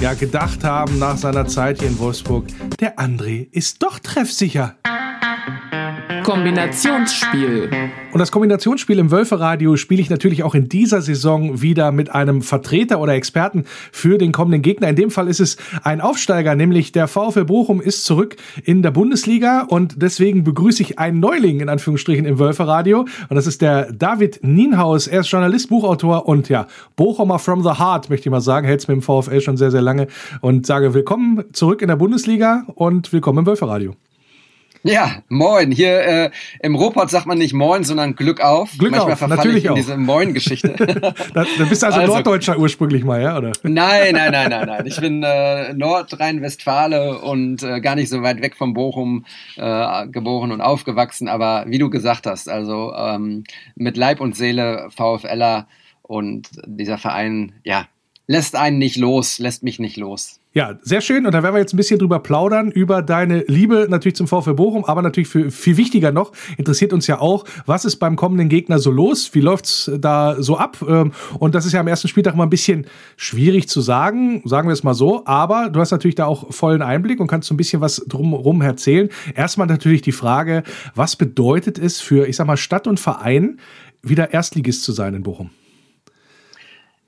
ja 0.00 0.14
gedacht 0.14 0.64
haben 0.64 0.98
nach 0.98 1.16
seiner 1.16 1.46
Zeit 1.46 1.78
hier 1.80 1.88
in 1.88 1.98
Wolfsburg. 1.98 2.46
Der 2.80 2.98
André 2.98 3.48
ist 3.50 3.82
doch 3.82 3.98
treffsicher. 3.98 4.76
Kombinationsspiel. 6.22 7.70
Und 8.12 8.18
das 8.18 8.32
Kombinationsspiel 8.32 8.98
im 8.98 9.10
Wölferadio 9.10 9.76
spiele 9.76 10.00
ich 10.00 10.10
natürlich 10.10 10.42
auch 10.42 10.54
in 10.54 10.68
dieser 10.68 11.02
Saison 11.02 11.60
wieder 11.62 11.92
mit 11.92 12.14
einem 12.14 12.42
Vertreter 12.42 13.00
oder 13.00 13.14
Experten 13.14 13.64
für 13.92 14.18
den 14.18 14.32
kommenden 14.32 14.62
Gegner. 14.62 14.88
In 14.88 14.96
dem 14.96 15.10
Fall 15.10 15.28
ist 15.28 15.40
es 15.40 15.56
ein 15.82 16.00
Aufsteiger, 16.00 16.54
nämlich 16.54 16.92
der 16.92 17.08
VfL 17.08 17.44
Bochum 17.44 17.80
ist 17.80 18.04
zurück 18.04 18.36
in 18.64 18.82
der 18.82 18.90
Bundesliga 18.90 19.62
und 19.62 20.00
deswegen 20.02 20.44
begrüße 20.44 20.82
ich 20.82 20.98
einen 20.98 21.20
Neuling 21.20 21.60
in 21.60 21.68
Anführungsstrichen 21.68 22.24
im 22.24 22.38
Wölferadio 22.38 23.00
und 23.00 23.36
das 23.36 23.46
ist 23.46 23.60
der 23.60 23.92
David 23.92 24.40
Nienhaus. 24.42 25.06
Er 25.06 25.20
ist 25.20 25.30
Journalist, 25.30 25.68
Buchautor 25.68 26.26
und 26.28 26.48
ja, 26.48 26.66
Bochumer 26.96 27.38
from 27.38 27.62
the 27.62 27.78
heart, 27.78 28.10
möchte 28.10 28.28
ich 28.28 28.30
mal 28.30 28.40
sagen, 28.40 28.66
hält 28.66 28.80
es 28.80 28.88
mit 28.88 28.96
dem 28.96 29.02
VfL 29.02 29.40
schon 29.40 29.56
sehr, 29.56 29.70
sehr 29.70 29.82
lange 29.82 30.06
und 30.40 30.66
sage 30.66 30.94
willkommen 30.94 31.44
zurück 31.52 31.82
in 31.82 31.88
der 31.88 31.96
Bundesliga 31.96 32.64
und 32.74 33.12
willkommen 33.12 33.40
im 33.40 33.46
Wölferadio. 33.46 33.94
Ja, 34.86 35.22
moin. 35.28 35.72
Hier 35.72 36.00
äh, 36.00 36.30
im 36.60 36.74
Ruhrpott 36.76 37.10
sagt 37.10 37.26
man 37.26 37.38
nicht 37.38 37.52
moin, 37.52 37.82
sondern 37.84 38.14
Glück 38.14 38.40
auf. 38.40 38.70
Glück 38.78 38.92
Manchmal 38.92 39.12
auf, 39.12 39.18
verfalle 39.18 39.38
natürlich 39.38 39.58
ich 39.58 39.64
in 39.64 39.70
auch. 39.72 39.74
diese 39.74 39.96
Moin-Geschichte. 39.96 40.74
da, 41.34 41.44
da 41.58 41.64
bist 41.68 41.82
du 41.82 41.86
also, 41.86 42.00
Also- 42.00 42.12
Norddeutscher 42.14 42.58
ursprünglich 42.58 43.02
mal, 43.04 43.20
ja? 43.20 43.36
Oder? 43.36 43.52
nein, 43.64 44.12
nein, 44.14 44.30
nein, 44.32 44.50
nein, 44.50 44.66
nein. 44.66 44.86
Ich 44.86 45.00
bin 45.00 45.22
äh, 45.24 45.72
Nordrhein-Westfale 45.74 47.18
und 47.18 47.62
äh, 47.62 47.80
gar 47.80 47.94
nicht 47.96 48.08
so 48.08 48.22
weit 48.22 48.42
weg 48.42 48.56
von 48.56 48.74
Bochum 48.74 49.24
äh, 49.56 50.06
geboren 50.08 50.52
und 50.52 50.60
aufgewachsen. 50.60 51.28
Aber 51.28 51.64
wie 51.66 51.78
du 51.78 51.90
gesagt 51.90 52.26
hast, 52.26 52.48
also 52.48 52.92
ähm, 52.94 53.44
mit 53.74 53.96
Leib 53.96 54.20
und 54.20 54.36
Seele 54.36 54.88
VfLer 54.94 55.66
und 56.02 56.48
dieser 56.66 56.98
Verein, 56.98 57.52
ja, 57.64 57.86
lässt 58.28 58.54
einen 58.56 58.78
nicht 58.78 58.96
los, 58.96 59.38
lässt 59.38 59.62
mich 59.62 59.78
nicht 59.78 59.96
los. 59.96 60.38
Ja, 60.56 60.78
sehr 60.80 61.02
schön. 61.02 61.26
Und 61.26 61.32
da 61.32 61.42
werden 61.42 61.54
wir 61.54 61.58
jetzt 61.58 61.74
ein 61.74 61.76
bisschen 61.76 61.98
drüber 61.98 62.18
plaudern, 62.18 62.70
über 62.70 63.02
deine 63.02 63.44
Liebe 63.46 63.88
natürlich 63.90 64.16
zum 64.16 64.26
VfL 64.26 64.54
Bochum, 64.54 64.86
aber 64.86 65.02
natürlich 65.02 65.28
für, 65.28 65.50
viel 65.50 65.76
wichtiger 65.76 66.12
noch, 66.12 66.32
interessiert 66.56 66.94
uns 66.94 67.06
ja 67.06 67.20
auch, 67.20 67.44
was 67.66 67.84
ist 67.84 67.96
beim 67.96 68.16
kommenden 68.16 68.48
Gegner 68.48 68.78
so 68.78 68.90
los? 68.90 69.34
Wie 69.34 69.42
läuft's 69.42 69.90
da 69.98 70.40
so 70.40 70.56
ab? 70.56 70.78
Ähm, 70.88 71.12
Und 71.38 71.54
das 71.54 71.66
ist 71.66 71.74
ja 71.74 71.80
am 71.80 71.88
ersten 71.88 72.08
Spieltag 72.08 72.32
immer 72.32 72.46
ein 72.46 72.48
bisschen 72.48 72.86
schwierig 73.18 73.68
zu 73.68 73.82
sagen, 73.82 74.40
sagen 74.46 74.66
wir 74.66 74.72
es 74.72 74.82
mal 74.82 74.94
so. 74.94 75.26
Aber 75.26 75.68
du 75.68 75.78
hast 75.78 75.90
natürlich 75.90 76.14
da 76.14 76.24
auch 76.24 76.50
vollen 76.54 76.80
Einblick 76.80 77.20
und 77.20 77.26
kannst 77.26 77.48
so 77.48 77.52
ein 77.52 77.58
bisschen 77.58 77.82
was 77.82 78.02
drumherum 78.08 78.62
erzählen. 78.62 79.10
Erstmal 79.34 79.66
natürlich 79.66 80.00
die 80.00 80.12
Frage, 80.12 80.62
was 80.94 81.16
bedeutet 81.16 81.78
es 81.78 82.00
für, 82.00 82.26
ich 82.26 82.36
sag 82.36 82.46
mal, 82.46 82.56
Stadt 82.56 82.86
und 82.86 82.98
Verein, 82.98 83.60
wieder 84.00 84.32
Erstligist 84.32 84.84
zu 84.84 84.92
sein 84.92 85.12
in 85.12 85.22
Bochum? 85.22 85.50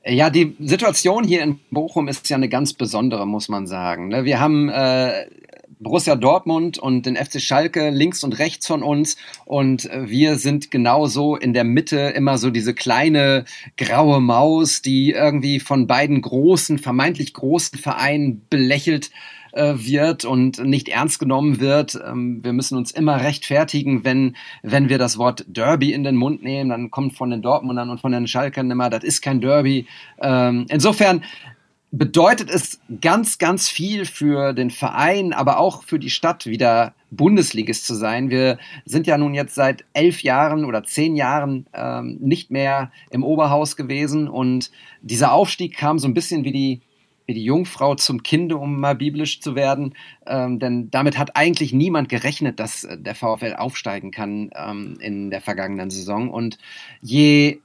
Ja, 0.09 0.31
die 0.31 0.57
Situation 0.59 1.23
hier 1.23 1.43
in 1.43 1.61
Bochum 1.71 2.09
ist 2.09 2.31
ja 2.31 2.37
eine 2.37 2.49
ganz 2.49 2.73
besondere, 2.73 3.27
muss 3.27 3.51
man 3.51 3.67
sagen. 3.67 4.09
ne? 4.09 4.25
Wir 4.25 4.41
haben 4.41 4.71
äh, 4.71 5.27
Borussia 5.81 6.17
Dortmund 6.17 6.79
und 6.79 7.05
den 7.05 7.15
FC 7.15 7.43
Schalke 7.43 7.91
links 7.91 8.25
und 8.25 8.39
rechts 8.39 8.67
von 8.67 8.83
uns 8.83 9.19
und 9.45 9.85
äh, 9.91 10.09
wir 10.09 10.37
sind 10.37 10.71
genauso 10.71 11.37
in 11.37 11.53
der 11.53 11.65
Mitte 11.65 11.99
immer 12.17 12.39
so 12.39 12.49
diese 12.49 12.73
kleine 12.73 13.45
graue 13.77 14.21
Maus, 14.21 14.81
die 14.81 15.11
irgendwie 15.11 15.61
von 15.61 15.87
beiden 15.87 16.23
großen, 16.23 16.79
vermeintlich 16.79 17.35
großen 17.35 17.79
Vereinen 17.79 18.47
belächelt 18.49 19.09
äh, 19.09 19.38
wird 19.59 20.25
und 20.25 20.59
nicht 20.65 20.89
ernst 20.89 21.19
genommen 21.19 21.61
wird. 21.61 21.99
Ähm, 22.05 22.43
wir 22.43 22.53
müssen 22.53 22.77
uns 22.77 22.91
immer 22.91 23.21
rechtfertigen, 23.21 24.05
wenn, 24.05 24.37
wenn 24.63 24.89
wir 24.89 24.99
das 24.99 25.19
Wort 25.19 25.45
Derby 25.49 25.93
in 25.93 26.05
den 26.05 26.17
Mund 26.17 26.43
nehmen, 26.43 26.71
dann 26.71 26.91
kommt 26.91 27.17
von 27.17 27.31
den 27.31 27.43
Dortmundern 27.43 27.91
und 27.91 28.01
von 28.01 28.13
den 28.13 28.27
Schalkern 28.27 28.71
immer, 28.71 28.91
das 28.91 29.05
ist 29.05 29.23
kein 29.23 29.41
Derby. 29.41 29.87
Ähm, 30.21 30.67
insofern 30.69 31.23
bedeutet 31.91 32.51
es 32.51 32.81
ganz, 33.01 33.39
ganz 33.39 33.69
viel 33.69 34.05
für 34.05 34.53
den 34.53 34.71
Verein, 34.71 35.33
aber 35.33 35.59
auch 35.59 35.83
für 35.83 35.99
die 35.99 36.11
Stadt 36.11 36.47
wieder 36.47 36.95
Bundesligist 37.11 37.87
zu 37.87 37.95
sein. 37.95 38.29
Wir 38.29 38.59
sind 38.85 39.07
ja 39.07 39.17
nun 39.17 39.35
jetzt 39.35 39.55
seit 39.55 39.85
elf 39.95 40.23
Jahren 40.23 40.67
oder 40.67 40.85
zehn 40.85 41.17
Jahren 41.17 41.67
ähm, 41.73 42.19
nicht 42.21 42.51
mehr 42.51 42.93
im 43.11 43.25
Oberhaus 43.25 43.77
gewesen 43.77 44.29
und 44.29 44.71
dieser 45.01 45.33
Aufstieg 45.33 45.77
kam 45.77 45.99
so 45.99 46.07
ein 46.07 46.15
bisschen 46.15 46.45
wie 46.45 46.53
die 46.53 46.81
wie 47.29 47.35
die 47.35 47.45
Jungfrau 47.45 47.95
zum 47.95 48.23
Kinde, 48.23 48.57
um 48.57 48.81
mal 48.81 48.95
biblisch 48.95 49.43
zu 49.43 49.55
werden. 49.55 49.95
Ähm, 50.27 50.59
denn 50.59 50.91
damit 50.91 51.19
hat 51.19 51.37
eigentlich 51.37 51.75
niemand 51.75 52.09
gerechnet, 52.09 52.59
dass 52.59 52.85
äh, 52.85 52.97
der 52.99 53.15
VfL 53.15 53.55
aufsteigen 53.55 54.11
kann 54.11 54.51
ähm, 54.57 54.97
in 55.01 55.31
der 55.31 55.43
vergangenen 55.43 55.91
Saison. 55.91 56.31
Und 56.31 56.57
je 57.03 57.61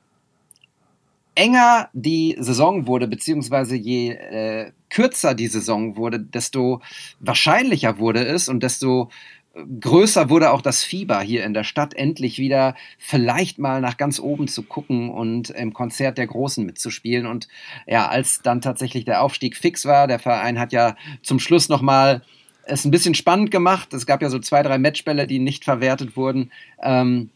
enger 1.34 1.90
die 1.94 2.36
Saison 2.38 2.88
wurde, 2.88 3.08
beziehungsweise 3.08 3.78
je 3.78 4.10
äh, 4.10 4.72
kürzer 4.90 5.34
die 5.34 5.48
Saison 5.48 5.96
wurde, 5.96 6.20
desto 6.20 6.82
wahrscheinlicher 7.22 8.00
wurde 8.00 8.26
es 8.26 8.50
und 8.50 8.64
desto 8.64 9.10
größer 9.54 10.30
wurde 10.30 10.52
auch 10.52 10.62
das 10.62 10.84
Fieber 10.84 11.22
hier 11.22 11.44
in 11.44 11.54
der 11.54 11.64
Stadt, 11.64 11.94
endlich 11.94 12.40
wieder 12.40 12.76
vielleicht 12.98 13.60
mal 13.60 13.82
nach 13.82 13.98
ganz 13.98 14.20
oben 14.20 14.48
zu 14.48 14.64
gucken 14.64 15.10
und 15.10 15.52
im 15.52 15.74
Konzert 15.74 16.18
der 16.18 16.28
Großen 16.28 16.66
mitzuspielen. 16.66 17.28
Und 17.28 17.48
ja, 17.86 18.08
als 18.08 18.42
dann 18.42 18.62
tatsächlich 18.62 19.06
der 19.06 19.22
Aufstieg 19.22 19.56
fix 19.56 19.86
war, 19.86 20.08
der 20.08 20.20
Verein 20.20 20.60
hat 20.60 20.74
ja 20.74 20.96
zum 21.22 21.40
Schluss 21.40 21.70
nochmal 21.70 22.24
es 22.66 22.86
ein 22.86 22.92
bisschen 22.92 23.14
spannend 23.14 23.52
gemacht. 23.52 23.94
Es 23.94 24.06
gab 24.06 24.22
ja 24.22 24.30
so 24.30 24.40
zwei, 24.40 24.64
drei 24.64 24.78
Matchbälle, 24.78 25.28
die 25.28 25.40
nicht 25.40 25.66
verwertet 25.66 26.18
wurden. 26.18 26.52
Ähm, 26.82 27.30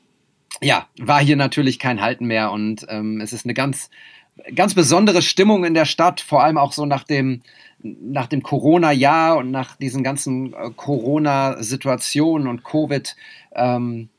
ja, 0.62 0.88
war 1.00 1.22
hier 1.22 1.36
natürlich 1.36 1.78
kein 1.78 2.02
Halten 2.02 2.26
mehr 2.26 2.52
und 2.52 2.86
ähm, 2.90 3.22
es 3.22 3.34
ist 3.34 3.46
eine 3.46 3.54
ganz, 3.54 3.90
ganz 4.56 4.74
besondere 4.74 5.22
Stimmung 5.22 5.66
in 5.66 5.74
der 5.74 5.86
Stadt, 5.86 6.22
vor 6.22 6.44
allem 6.44 6.58
auch 6.58 6.74
so 6.74 6.86
nach 6.86 7.04
dem, 7.04 7.42
nach 7.80 8.28
dem 8.28 8.44
Corona-Jahr 8.44 9.38
und 9.38 9.52
nach 9.52 9.76
diesen 9.76 10.04
ganzen 10.04 10.54
äh, 10.54 10.72
Corona-Situationen 10.76 12.48
und 12.48 12.64
Covid, 12.64 13.16
ähm, 13.56 14.10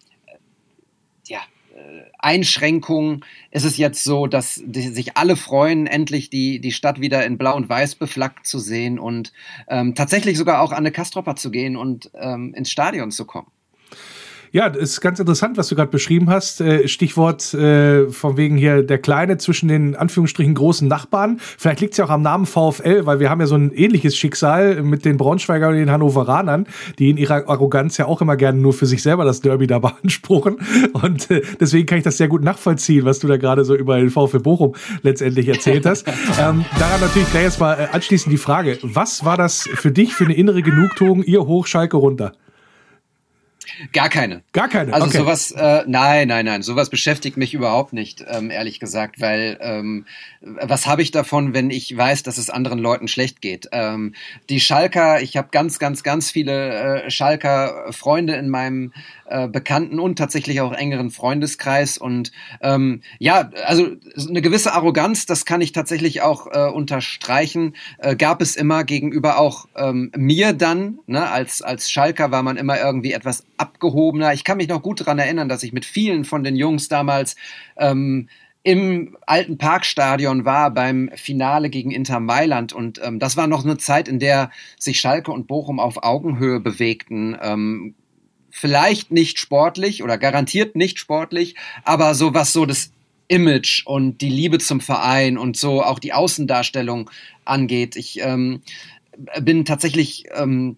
ja, 1.26 1.40
äh, 1.74 2.02
Einschränkungen 2.18 3.24
ist 3.50 3.64
es 3.64 3.76
jetzt 3.76 4.04
so, 4.04 4.26
dass 4.26 4.56
sich 4.56 5.16
alle 5.16 5.36
freuen, 5.36 5.86
endlich 5.86 6.30
die, 6.30 6.60
die 6.60 6.72
Stadt 6.72 7.00
wieder 7.00 7.24
in 7.24 7.38
Blau 7.38 7.56
und 7.56 7.68
Weiß 7.68 7.94
beflaggt 7.94 8.46
zu 8.46 8.58
sehen 8.58 8.98
und 8.98 9.32
ähm, 9.68 9.94
tatsächlich 9.94 10.36
sogar 10.36 10.60
auch 10.60 10.72
an 10.72 10.78
eine 10.78 10.92
Kastropper 10.92 11.36
zu 11.36 11.50
gehen 11.50 11.76
und 11.76 12.10
ähm, 12.14 12.54
ins 12.54 12.70
Stadion 12.70 13.10
zu 13.10 13.24
kommen. 13.24 13.50
Ja, 14.50 14.70
das 14.70 14.82
ist 14.82 15.00
ganz 15.00 15.18
interessant, 15.20 15.56
was 15.56 15.68
du 15.68 15.74
gerade 15.74 15.90
beschrieben 15.90 16.30
hast. 16.30 16.60
Äh, 16.60 16.88
Stichwort 16.88 17.52
äh, 17.54 18.08
von 18.08 18.36
wegen 18.36 18.56
hier 18.56 18.82
der 18.82 18.98
Kleine 18.98 19.36
zwischen 19.36 19.68
den 19.68 19.94
Anführungsstrichen 19.94 20.54
großen 20.54 20.88
Nachbarn. 20.88 21.38
Vielleicht 21.38 21.80
liegt 21.80 21.92
es 21.92 21.98
ja 21.98 22.06
auch 22.06 22.10
am 22.10 22.22
Namen 22.22 22.46
VfL, 22.46 23.04
weil 23.04 23.20
wir 23.20 23.30
haben 23.30 23.40
ja 23.40 23.46
so 23.46 23.56
ein 23.56 23.72
ähnliches 23.72 24.16
Schicksal 24.16 24.82
mit 24.82 25.04
den 25.04 25.18
Braunschweigern 25.18 25.72
und 25.72 25.78
den 25.78 25.90
Hannoveranern, 25.90 26.66
die 26.98 27.10
in 27.10 27.18
ihrer 27.18 27.48
Arroganz 27.48 27.98
ja 27.98 28.06
auch 28.06 28.22
immer 28.22 28.36
gerne 28.36 28.58
nur 28.58 28.72
für 28.72 28.86
sich 28.86 29.02
selber 29.02 29.24
das 29.24 29.40
Derby 29.40 29.66
da 29.66 29.78
beanspruchen. 29.80 30.58
Und 30.92 31.30
äh, 31.30 31.42
deswegen 31.60 31.86
kann 31.86 31.98
ich 31.98 32.04
das 32.04 32.16
sehr 32.16 32.28
gut 32.28 32.42
nachvollziehen, 32.42 33.04
was 33.04 33.18
du 33.18 33.26
da 33.26 33.36
gerade 33.36 33.64
so 33.64 33.74
über 33.74 33.98
den 33.98 34.10
VfL 34.10 34.40
Bochum 34.40 34.74
letztendlich 35.02 35.48
erzählt 35.48 35.84
hast. 35.84 36.06
ähm, 36.40 36.64
daran 36.78 37.00
natürlich 37.00 37.30
gleich 37.30 37.44
erstmal 37.44 37.78
äh, 37.78 37.88
anschließend 37.92 38.32
die 38.32 38.38
Frage, 38.38 38.78
was 38.82 39.24
war 39.24 39.36
das 39.36 39.68
für 39.74 39.90
dich 39.90 40.14
für 40.14 40.24
eine 40.24 40.34
innere 40.34 40.62
Genugtuung, 40.62 41.22
ihr 41.22 41.46
hoch, 41.46 41.66
Schalke 41.66 41.96
runter? 41.96 42.32
Gar 43.92 44.08
keine. 44.08 44.42
Gar 44.52 44.68
keine. 44.68 44.92
Also 44.92 45.06
okay. 45.06 45.18
sowas, 45.18 45.50
äh, 45.52 45.84
nein, 45.86 46.28
nein, 46.28 46.44
nein, 46.44 46.62
sowas 46.62 46.90
beschäftigt 46.90 47.36
mich 47.36 47.54
überhaupt 47.54 47.92
nicht, 47.92 48.24
ähm, 48.28 48.50
ehrlich 48.50 48.80
gesagt, 48.80 49.20
weil 49.20 49.58
ähm, 49.60 50.06
was 50.40 50.86
habe 50.86 51.02
ich 51.02 51.10
davon, 51.10 51.54
wenn 51.54 51.70
ich 51.70 51.96
weiß, 51.96 52.22
dass 52.22 52.38
es 52.38 52.50
anderen 52.50 52.78
Leuten 52.78 53.08
schlecht 53.08 53.40
geht? 53.40 53.68
Ähm, 53.72 54.14
die 54.48 54.60
Schalker, 54.60 55.20
ich 55.20 55.36
habe 55.36 55.48
ganz, 55.50 55.78
ganz, 55.78 56.02
ganz 56.02 56.30
viele 56.30 57.04
äh, 57.04 57.10
Schalker 57.10 57.92
Freunde 57.92 58.34
in 58.34 58.48
meinem 58.48 58.92
äh, 59.28 59.48
bekannten 59.48 60.00
und 60.00 60.16
tatsächlich 60.16 60.60
auch 60.60 60.72
engeren 60.72 61.10
Freundeskreis 61.10 61.98
und 61.98 62.32
ähm, 62.62 63.02
ja, 63.18 63.50
also 63.66 63.86
eine 64.28 64.42
gewisse 64.42 64.72
Arroganz, 64.72 65.26
das 65.26 65.44
kann 65.44 65.60
ich 65.60 65.72
tatsächlich 65.72 66.22
auch 66.22 66.46
äh, 66.46 66.70
unterstreichen, 66.70 67.74
äh, 67.98 68.16
gab 68.16 68.40
es 68.40 68.56
immer 68.56 68.84
gegenüber 68.84 69.38
auch 69.38 69.66
ähm, 69.76 70.10
mir 70.16 70.52
dann, 70.52 70.98
ne, 71.06 71.30
als, 71.30 71.62
als 71.62 71.90
Schalker 71.90 72.30
war 72.30 72.42
man 72.42 72.56
immer 72.56 72.80
irgendwie 72.80 73.12
etwas 73.12 73.44
abgehobener. 73.56 74.32
Ich 74.32 74.44
kann 74.44 74.56
mich 74.56 74.68
noch 74.68 74.82
gut 74.82 75.00
daran 75.00 75.18
erinnern, 75.18 75.48
dass 75.48 75.62
ich 75.62 75.72
mit 75.72 75.84
vielen 75.84 76.24
von 76.24 76.42
den 76.42 76.56
Jungs 76.56 76.88
damals 76.88 77.36
ähm, 77.76 78.28
im 78.62 79.16
alten 79.26 79.56
Parkstadion 79.56 80.44
war 80.44 80.70
beim 80.70 81.10
Finale 81.14 81.70
gegen 81.70 81.90
Inter 81.90 82.20
Mailand 82.20 82.72
und 82.72 83.00
ähm, 83.02 83.18
das 83.18 83.36
war 83.36 83.46
noch 83.46 83.64
eine 83.64 83.78
Zeit, 83.78 84.08
in 84.08 84.18
der 84.18 84.50
sich 84.78 85.00
Schalke 85.00 85.30
und 85.30 85.46
Bochum 85.46 85.80
auf 85.80 86.02
Augenhöhe 86.02 86.60
bewegten. 86.60 87.36
Ähm, 87.40 87.94
vielleicht 88.58 89.10
nicht 89.10 89.38
sportlich 89.38 90.02
oder 90.02 90.18
garantiert 90.18 90.76
nicht 90.76 90.98
sportlich, 90.98 91.54
aber 91.84 92.14
so 92.14 92.34
was 92.34 92.52
so 92.52 92.66
das 92.66 92.92
Image 93.28 93.86
und 93.86 94.20
die 94.20 94.30
Liebe 94.30 94.58
zum 94.58 94.80
Verein 94.80 95.38
und 95.38 95.56
so 95.56 95.82
auch 95.82 95.98
die 95.98 96.12
Außendarstellung 96.12 97.10
angeht. 97.44 97.96
Ich 97.96 98.20
ähm, 98.20 98.62
bin 99.40 99.64
tatsächlich 99.64 100.24
ähm, 100.34 100.76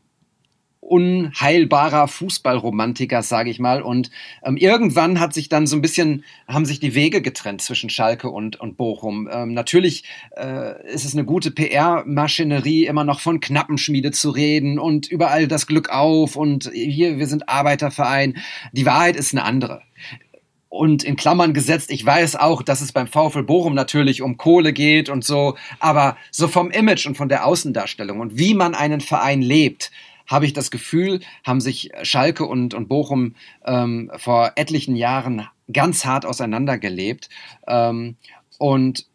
unheilbarer 0.91 2.09
Fußballromantiker, 2.09 3.22
sage 3.22 3.49
ich 3.49 3.61
mal. 3.61 3.80
Und 3.80 4.11
ähm, 4.43 4.57
irgendwann 4.57 5.20
hat 5.20 5.32
sich 5.32 5.49
dann 5.49 5.68
so 5.68 5.76
ein 5.76 5.82
bisschen, 5.82 6.24
haben 6.49 6.66
sich 6.66 6.80
die 6.80 6.97
Wege 6.97 7.22
getrennt 7.22 7.62
zwischen 7.62 7.91
Schalke 7.91 8.28
und, 8.28 8.59
und 8.59 8.76
Bochum. 8.76 9.28
Ähm, 9.32 9.55
natürlich 9.55 10.03
äh, 10.36 10.93
ist 10.93 11.05
es 11.05 11.14
eine 11.14 11.24
gute 11.24 11.53
PR-Maschinerie, 11.53 12.86
immer 12.86 13.05
noch 13.05 13.20
von 13.20 13.38
Knappenschmiede 13.38 14.11
zu 14.11 14.30
reden 14.30 14.80
und 14.80 15.07
überall 15.07 15.47
das 15.47 15.68
Glück 15.68 15.91
auf 15.91 16.34
und 16.34 16.68
hier, 16.74 17.18
wir 17.18 17.28
sind 17.28 17.49
Arbeiterverein. 17.49 18.38
Die 18.72 18.84
Wahrheit 18.84 19.14
ist 19.14 19.32
eine 19.32 19.45
andere 19.45 19.82
und 20.70 21.05
in 21.05 21.16
Klammern 21.16 21.53
gesetzt, 21.53 21.91
ich 21.91 22.05
weiß 22.07 22.36
auch, 22.36 22.62
dass 22.62 22.80
es 22.80 22.93
beim 22.93 23.07
VfL 23.07 23.43
Bochum 23.43 23.74
natürlich 23.74 24.22
um 24.22 24.36
Kohle 24.36 24.72
geht 24.72 25.09
und 25.09 25.24
so, 25.24 25.57
aber 25.78 26.16
so 26.30 26.49
vom 26.49 26.70
Image 26.70 27.07
und 27.07 27.16
von 27.16 27.28
der 27.28 27.45
Außendarstellung 27.45 28.18
und 28.20 28.38
wie 28.38 28.55
man 28.55 28.74
einen 28.74 29.01
Verein 29.01 29.43
lebt, 29.43 29.91
habe 30.31 30.47
ich 30.47 30.53
das 30.53 30.70
Gefühl, 30.70 31.20
haben 31.45 31.61
sich 31.61 31.91
Schalke 32.03 32.47
und, 32.47 32.72
und 32.72 32.89
Bochum 32.89 33.35
ähm, 33.66 34.11
vor 34.16 34.53
etlichen 34.55 34.95
Jahren 34.95 35.49
ganz 35.72 36.05
hart 36.05 36.24
auseinandergelebt. 36.24 37.28
Ähm, 37.66 38.16
und 38.59 39.07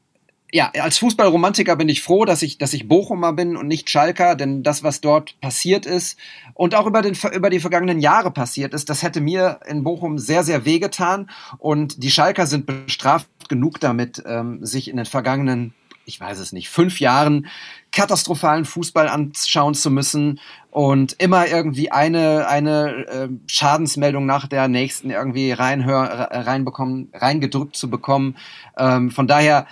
ja, 0.51 0.71
als 0.79 0.97
Fußballromantiker 0.99 1.75
bin 1.75 1.89
ich 1.89 2.01
froh, 2.01 2.23
dass 2.23 2.41
ich, 2.41 2.57
dass 2.57 2.73
ich 2.73 2.87
Bochumer 2.87 3.33
bin 3.33 3.57
und 3.57 3.67
nicht 3.67 3.89
Schalker, 3.89 4.35
denn 4.35 4.63
das, 4.63 4.83
was 4.83 5.01
dort 5.01 5.39
passiert 5.41 5.85
ist 5.85 6.17
und 6.53 6.75
auch 6.75 6.85
über, 6.85 7.01
den, 7.01 7.17
über 7.33 7.49
die 7.49 7.59
vergangenen 7.59 7.99
Jahre 7.99 8.31
passiert 8.31 8.73
ist, 8.73 8.89
das 8.89 9.03
hätte 9.03 9.21
mir 9.21 9.59
in 9.67 9.83
Bochum 9.83 10.17
sehr, 10.17 10.43
sehr 10.43 10.63
wehgetan. 10.63 11.29
Und 11.57 12.03
die 12.03 12.11
Schalker 12.11 12.47
sind 12.47 12.65
bestraft 12.67 13.27
genug 13.49 13.79
damit, 13.79 14.23
ähm, 14.25 14.65
sich 14.65 14.87
in 14.87 14.97
den 14.97 15.05
vergangenen, 15.05 15.73
ich 16.05 16.19
weiß 16.19 16.39
es 16.39 16.51
nicht, 16.51 16.69
fünf 16.69 16.99
Jahren 16.99 17.47
katastrophalen 17.91 18.65
Fußball 18.65 19.07
anschauen 19.07 19.73
zu 19.73 19.89
müssen 19.89 20.39
und 20.71 21.13
immer 21.13 21.47
irgendwie 21.47 21.91
eine, 21.91 22.47
eine 22.47 23.05
äh, 23.07 23.29
Schadensmeldung 23.47 24.25
nach 24.25 24.47
der 24.47 24.67
nächsten 24.67 25.09
irgendwie 25.09 25.51
reinhör, 25.51 26.29
reinbekommen, 26.31 27.09
reingedrückt 27.13 27.75
zu 27.75 27.89
bekommen. 27.89 28.35
Ähm, 28.77 29.11
von 29.11 29.27
daher, 29.27 29.67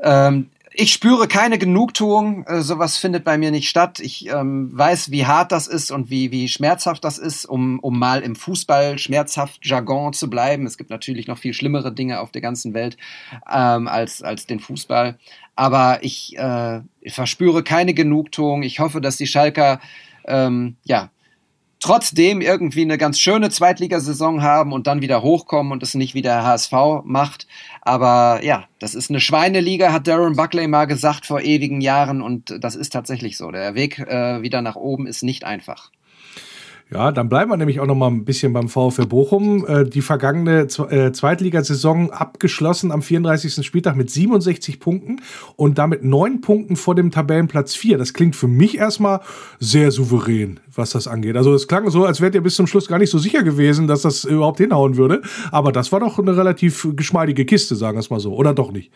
ähm, 0.00 0.50
ich 0.76 0.92
spüre 0.92 1.28
keine 1.28 1.56
Genugtuung, 1.58 2.44
äh, 2.46 2.60
sowas 2.60 2.98
findet 2.98 3.24
bei 3.24 3.38
mir 3.38 3.50
nicht 3.50 3.68
statt. 3.68 4.00
Ich 4.00 4.28
ähm, 4.28 4.76
weiß, 4.76 5.10
wie 5.12 5.24
hart 5.24 5.52
das 5.52 5.68
ist 5.68 5.92
und 5.92 6.10
wie, 6.10 6.32
wie 6.32 6.48
schmerzhaft 6.48 7.04
das 7.04 7.18
ist, 7.18 7.44
um, 7.44 7.78
um 7.78 7.98
mal 7.98 8.22
im 8.22 8.34
Fußball 8.34 8.98
schmerzhaft 8.98 9.64
Jargon 9.64 10.12
zu 10.12 10.28
bleiben. 10.28 10.66
Es 10.66 10.76
gibt 10.76 10.90
natürlich 10.90 11.28
noch 11.28 11.38
viel 11.38 11.54
schlimmere 11.54 11.92
Dinge 11.92 12.20
auf 12.20 12.32
der 12.32 12.42
ganzen 12.42 12.74
Welt 12.74 12.96
ähm, 13.50 13.86
als, 13.86 14.22
als 14.22 14.46
den 14.46 14.58
Fußball. 14.58 15.16
Aber 15.54 16.00
ich, 16.02 16.36
äh, 16.36 16.80
ich 17.00 17.14
verspüre 17.14 17.62
keine 17.62 17.94
Genugtuung. 17.94 18.64
Ich 18.64 18.80
hoffe, 18.80 19.00
dass 19.00 19.16
die 19.16 19.28
Schalker 19.28 19.80
ähm, 20.26 20.76
ja, 20.84 21.10
trotzdem 21.84 22.40
irgendwie 22.40 22.80
eine 22.80 22.96
ganz 22.96 23.20
schöne 23.20 23.50
Zweitligasaison 23.50 24.42
haben 24.42 24.72
und 24.72 24.86
dann 24.86 25.02
wieder 25.02 25.20
hochkommen 25.20 25.70
und 25.70 25.82
es 25.82 25.92
nicht 25.92 26.14
wie 26.14 26.22
der 26.22 26.42
HSV 26.42 26.72
macht. 27.04 27.46
Aber 27.82 28.40
ja, 28.42 28.64
das 28.78 28.94
ist 28.94 29.10
eine 29.10 29.20
Schweineliga, 29.20 29.92
hat 29.92 30.08
Darren 30.08 30.34
Buckley 30.34 30.66
mal 30.66 30.86
gesagt 30.86 31.26
vor 31.26 31.42
ewigen 31.42 31.82
Jahren 31.82 32.22
und 32.22 32.56
das 32.58 32.74
ist 32.74 32.88
tatsächlich 32.90 33.36
so. 33.36 33.50
Der 33.50 33.74
Weg 33.74 33.98
äh, 33.98 34.40
wieder 34.40 34.62
nach 34.62 34.76
oben 34.76 35.06
ist 35.06 35.22
nicht 35.22 35.44
einfach. 35.44 35.90
Ja, 36.92 37.12
dann 37.12 37.28
bleiben 37.28 37.50
wir 37.50 37.56
nämlich 37.56 37.80
auch 37.80 37.86
noch 37.86 37.94
mal 37.94 38.08
ein 38.08 38.24
bisschen 38.24 38.52
beim 38.52 38.68
VfL 38.68 39.06
Bochum. 39.06 39.66
Äh, 39.66 39.84
die 39.84 40.02
vergangene 40.02 40.68
äh, 40.90 41.12
Zweitligasaison 41.12 42.10
abgeschlossen 42.10 42.92
am 42.92 43.00
34. 43.00 43.64
Spieltag 43.66 43.96
mit 43.96 44.10
67 44.10 44.80
Punkten 44.80 45.20
und 45.56 45.78
damit 45.78 46.04
neun 46.04 46.42
Punkten 46.42 46.76
vor 46.76 46.94
dem 46.94 47.10
Tabellenplatz 47.10 47.74
4. 47.74 47.96
Das 47.96 48.12
klingt 48.12 48.36
für 48.36 48.48
mich 48.48 48.76
erstmal 48.76 49.20
sehr 49.58 49.90
souverän, 49.90 50.60
was 50.74 50.90
das 50.90 51.08
angeht. 51.08 51.36
Also 51.36 51.54
es 51.54 51.68
klang 51.68 51.88
so, 51.90 52.04
als 52.04 52.20
wärt 52.20 52.34
ihr 52.34 52.42
bis 52.42 52.54
zum 52.54 52.66
Schluss 52.66 52.86
gar 52.86 52.98
nicht 52.98 53.10
so 53.10 53.18
sicher 53.18 53.42
gewesen, 53.42 53.86
dass 53.86 54.02
das 54.02 54.24
überhaupt 54.24 54.58
hinhauen 54.58 54.96
würde. 54.96 55.22
Aber 55.50 55.72
das 55.72 55.90
war 55.90 56.00
doch 56.00 56.18
eine 56.18 56.36
relativ 56.36 56.86
geschmeidige 56.94 57.46
Kiste, 57.46 57.76
sagen 57.76 57.96
wir 57.96 58.00
es 58.00 58.10
mal 58.10 58.20
so. 58.20 58.34
Oder 58.34 58.52
doch 58.52 58.70
nicht? 58.70 58.92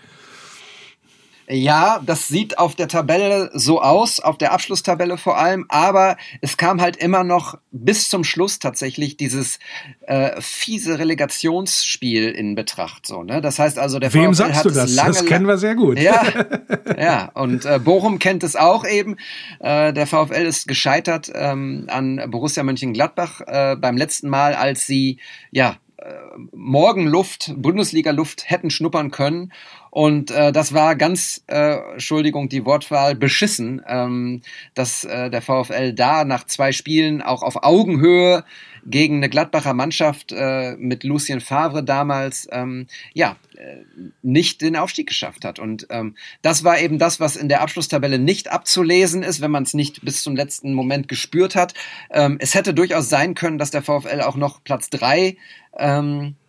Ja, 1.50 2.02
das 2.04 2.28
sieht 2.28 2.58
auf 2.58 2.74
der 2.74 2.88
Tabelle 2.88 3.50
so 3.54 3.80
aus, 3.80 4.20
auf 4.20 4.36
der 4.36 4.52
Abschlusstabelle 4.52 5.16
vor 5.16 5.38
allem, 5.38 5.64
aber 5.70 6.18
es 6.42 6.58
kam 6.58 6.80
halt 6.80 6.96
immer 6.98 7.24
noch 7.24 7.56
bis 7.70 8.10
zum 8.10 8.22
Schluss 8.22 8.58
tatsächlich 8.58 9.16
dieses 9.16 9.58
äh, 10.02 10.38
fiese 10.42 10.98
Relegationsspiel 10.98 12.28
in 12.28 12.54
Betracht. 12.54 13.06
So, 13.06 13.22
ne? 13.22 13.40
Das 13.40 13.58
heißt 13.58 13.78
also, 13.78 13.98
der 13.98 14.12
Wem 14.12 14.34
VfL 14.34 14.34
sagst 14.34 14.58
hat 14.58 14.64
du 14.66 14.70
das? 14.70 14.94
Lange, 14.94 15.08
das 15.08 15.24
kennen 15.24 15.46
wir 15.46 15.56
sehr 15.56 15.74
gut. 15.74 15.98
Ja, 15.98 16.22
ja. 16.98 17.30
und 17.32 17.64
äh, 17.64 17.78
Bochum 17.78 18.18
kennt 18.18 18.42
es 18.42 18.54
auch 18.54 18.86
eben. 18.86 19.16
Äh, 19.60 19.94
der 19.94 20.06
VfL 20.06 20.44
ist 20.44 20.68
gescheitert 20.68 21.32
ähm, 21.34 21.86
an 21.88 22.20
Borussia 22.30 22.62
Mönchengladbach 22.62 23.40
äh, 23.46 23.76
beim 23.76 23.96
letzten 23.96 24.28
Mal, 24.28 24.54
als 24.54 24.86
sie 24.86 25.18
ja 25.50 25.76
äh, 25.96 26.12
Morgenluft, 26.52 27.54
Bundesliga-Luft 27.56 28.48
hätten 28.48 28.70
schnuppern 28.70 29.10
können. 29.10 29.52
Und 29.90 30.30
äh, 30.30 30.52
das 30.52 30.74
war 30.74 30.96
ganz, 30.96 31.42
äh, 31.46 31.76
Entschuldigung, 31.92 32.48
die 32.48 32.64
Wortwahl, 32.64 33.14
beschissen, 33.14 33.82
ähm, 33.86 34.42
dass 34.74 35.04
äh, 35.04 35.30
der 35.30 35.42
VfL 35.42 35.92
da 35.92 36.24
nach 36.24 36.44
zwei 36.44 36.72
Spielen 36.72 37.22
auch 37.22 37.42
auf 37.42 37.62
Augenhöhe 37.62 38.44
gegen 38.86 39.16
eine 39.16 39.28
Gladbacher 39.28 39.74
Mannschaft 39.74 40.32
äh, 40.32 40.76
mit 40.76 41.04
Lucien 41.04 41.40
Favre 41.40 41.84
damals 41.84 42.48
ähm, 42.50 42.86
ja 43.12 43.36
äh, 43.56 43.76
nicht 44.22 44.62
den 44.62 44.76
Aufstieg 44.76 45.08
geschafft 45.08 45.44
hat. 45.44 45.58
Und 45.58 45.86
ähm, 45.90 46.16
das 46.42 46.64
war 46.64 46.80
eben 46.80 46.98
das, 46.98 47.20
was 47.20 47.36
in 47.36 47.48
der 47.48 47.60
Abschlusstabelle 47.60 48.18
nicht 48.18 48.50
abzulesen 48.50 49.22
ist, 49.22 49.40
wenn 49.40 49.50
man 49.50 49.64
es 49.64 49.74
nicht 49.74 50.04
bis 50.04 50.22
zum 50.22 50.36
letzten 50.36 50.74
Moment 50.74 51.08
gespürt 51.08 51.54
hat. 51.54 51.74
Ähm, 52.10 52.38
es 52.40 52.54
hätte 52.54 52.74
durchaus 52.74 53.08
sein 53.08 53.34
können, 53.34 53.58
dass 53.58 53.70
der 53.70 53.82
VfL 53.82 54.22
auch 54.22 54.36
noch 54.36 54.64
Platz 54.64 54.90
drei 54.90 55.36
ähm, 55.76 56.20
äh, 56.20 56.47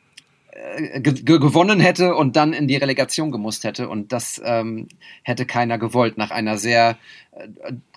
gewonnen 1.01 1.80
hätte 1.80 2.16
und 2.16 2.36
dann 2.36 2.53
in 2.53 2.68
die 2.68 2.76
Relegation 2.76 3.32
gemusst 3.32 3.64
hätte. 3.64 3.89
Und 3.89 4.12
das 4.12 4.41
ähm, 4.43 4.88
hätte 5.24 5.45
keiner 5.45 5.78
gewollt 5.78 6.18
nach 6.18 6.32
einer 6.32 6.57
sehr 6.57 6.97
äh, 7.29 7.29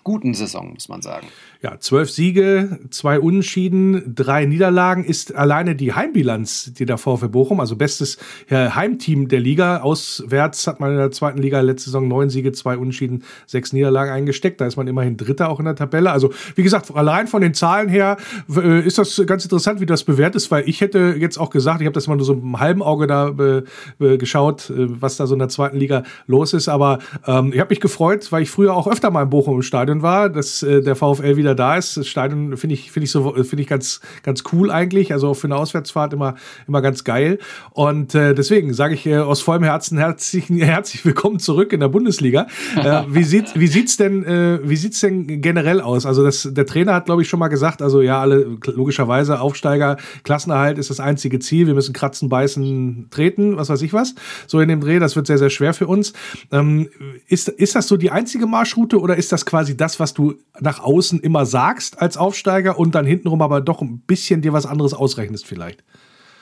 guten 0.03 0.33
Saison, 0.33 0.73
muss 0.73 0.89
man 0.89 1.01
sagen. 1.01 1.27
Ja, 1.61 1.79
zwölf 1.79 2.09
Siege, 2.11 2.79
zwei 2.89 3.19
Unentschieden, 3.19 4.13
drei 4.15 4.45
Niederlagen 4.45 5.05
ist 5.05 5.33
alleine 5.33 5.75
die 5.75 5.93
Heimbilanz, 5.93 6.73
die 6.73 6.85
der 6.85 6.97
VfB 6.97 7.29
Bochum, 7.29 7.61
also 7.61 7.77
bestes 7.77 8.17
Heimteam 8.49 9.29
der 9.29 9.39
Liga. 9.39 9.77
Auswärts 9.77 10.67
hat 10.67 10.81
man 10.81 10.91
in 10.91 10.97
der 10.97 11.11
zweiten 11.11 11.41
Liga 11.41 11.61
letzte 11.61 11.89
Saison 11.89 12.07
neun 12.07 12.29
Siege, 12.29 12.51
zwei 12.51 12.77
Unentschieden, 12.77 13.23
sechs 13.45 13.71
Niederlagen 13.71 14.11
eingesteckt. 14.11 14.59
Da 14.59 14.65
ist 14.65 14.75
man 14.75 14.87
immerhin 14.87 15.15
Dritter 15.15 15.49
auch 15.49 15.59
in 15.59 15.65
der 15.65 15.75
Tabelle. 15.75 16.11
Also, 16.11 16.33
wie 16.55 16.63
gesagt, 16.63 16.93
allein 16.93 17.27
von 17.27 17.41
den 17.41 17.53
Zahlen 17.53 17.87
her 17.87 18.17
äh, 18.53 18.85
ist 18.85 18.97
das 18.97 19.21
ganz 19.25 19.45
interessant, 19.45 19.79
wie 19.79 19.85
das 19.85 20.03
bewertet 20.03 20.35
ist, 20.35 20.51
weil 20.51 20.67
ich 20.67 20.81
hätte 20.81 21.15
jetzt 21.17 21.37
auch 21.37 21.49
gesagt, 21.49 21.79
ich 21.79 21.85
habe 21.85 21.93
das 21.93 22.07
mal 22.07 22.15
nur 22.15 22.25
so 22.25 22.35
mit 22.35 22.43
einem 22.43 22.59
halben 22.59 22.83
Auge 22.83 23.07
da 23.07 23.31
be, 23.31 23.63
geschaut, 23.99 24.69
äh, 24.69 25.01
was 25.01 25.15
da 25.15 25.27
so 25.27 25.35
in 25.35 25.39
der 25.39 25.49
zweiten 25.49 25.77
Liga 25.77 26.03
los 26.27 26.53
ist. 26.53 26.67
Aber 26.67 26.99
ähm, 27.25 27.53
ich 27.53 27.59
habe 27.59 27.69
mich 27.69 27.79
gefreut, 27.79 28.29
weil 28.31 28.43
ich 28.43 28.49
früher 28.49 28.73
auch 28.73 28.87
öfter 28.87 29.09
mal 29.09 29.23
in 29.23 29.29
Bochum 29.33 29.55
im 29.55 29.61
Stadion 29.63 30.03
war, 30.03 30.29
dass 30.29 30.61
äh, 30.61 30.81
der 30.81 30.95
VfL 30.95 31.37
wieder 31.37 31.55
da 31.55 31.75
ist. 31.75 31.97
Das 31.97 32.07
Stadion 32.07 32.55
finde 32.55 32.75
ich, 32.75 32.91
finde 32.91 33.05
ich 33.05 33.11
so, 33.11 33.33
finde 33.33 33.63
ich 33.63 33.67
ganz, 33.67 33.99
ganz 34.21 34.43
cool 34.51 34.69
eigentlich. 34.69 35.11
Also 35.11 35.33
für 35.33 35.47
eine 35.47 35.55
Auswärtsfahrt 35.55 36.13
immer, 36.13 36.35
immer 36.67 36.83
ganz 36.83 37.03
geil. 37.03 37.39
Und 37.71 38.13
äh, 38.13 38.35
deswegen 38.35 38.75
sage 38.75 38.93
ich 38.93 39.07
äh, 39.07 39.17
aus 39.17 39.41
vollem 39.41 39.63
Herzen 39.63 39.97
herzlich, 39.97 40.49
herzlich 40.49 41.03
willkommen 41.03 41.39
zurück 41.39 41.73
in 41.73 41.79
der 41.79 41.87
Bundesliga. 41.87 42.45
äh, 42.75 43.01
wie 43.07 43.23
sieht, 43.23 43.59
wie 43.59 43.65
sieht's 43.65 43.97
denn, 43.97 44.23
äh, 44.23 44.59
wie 44.61 44.75
sieht's 44.75 44.99
denn 44.99 45.41
generell 45.41 45.81
aus? 45.81 46.05
Also 46.05 46.23
das, 46.23 46.47
der 46.51 46.67
Trainer 46.67 46.93
hat, 46.93 47.05
glaube 47.05 47.23
ich, 47.23 47.27
schon 47.27 47.39
mal 47.39 47.47
gesagt, 47.47 47.81
also 47.81 48.01
ja, 48.03 48.21
alle 48.21 48.59
logischerweise 48.65 49.41
Aufsteiger, 49.41 49.97
Klassenerhalt 50.23 50.77
ist 50.77 50.91
das 50.91 50.99
einzige 50.99 51.39
Ziel. 51.39 51.65
Wir 51.65 51.73
müssen 51.73 51.93
kratzen, 51.93 52.29
beißen, 52.29 53.07
treten, 53.09 53.57
was 53.57 53.69
weiß 53.69 53.81
ich 53.81 53.93
was. 53.93 54.13
So 54.45 54.59
in 54.59 54.69
dem 54.69 54.79
Dreh, 54.79 54.99
das 54.99 55.15
wird 55.15 55.25
sehr, 55.25 55.39
sehr 55.39 55.49
schwer 55.49 55.73
für 55.73 55.87
uns. 55.87 56.13
Ähm, 56.51 56.87
ist, 57.27 57.49
ist 57.49 57.73
das 57.73 57.87
so 57.87 57.97
die 57.97 58.11
einzige 58.11 58.45
Marschroute 58.45 58.99
oder 58.99 59.15
ist 59.15 59.22
das 59.31 59.45
quasi 59.45 59.77
das, 59.77 59.99
was 59.99 60.13
du 60.13 60.35
nach 60.59 60.79
außen 60.79 61.19
immer 61.19 61.45
sagst 61.45 62.01
als 62.01 62.17
Aufsteiger 62.17 62.77
und 62.77 62.95
dann 62.95 63.05
hintenrum 63.05 63.41
aber 63.41 63.61
doch 63.61 63.81
ein 63.81 63.99
bisschen 63.99 64.41
dir 64.41 64.53
was 64.53 64.65
anderes 64.65 64.93
ausrechnest 64.93 65.45
vielleicht? 65.45 65.83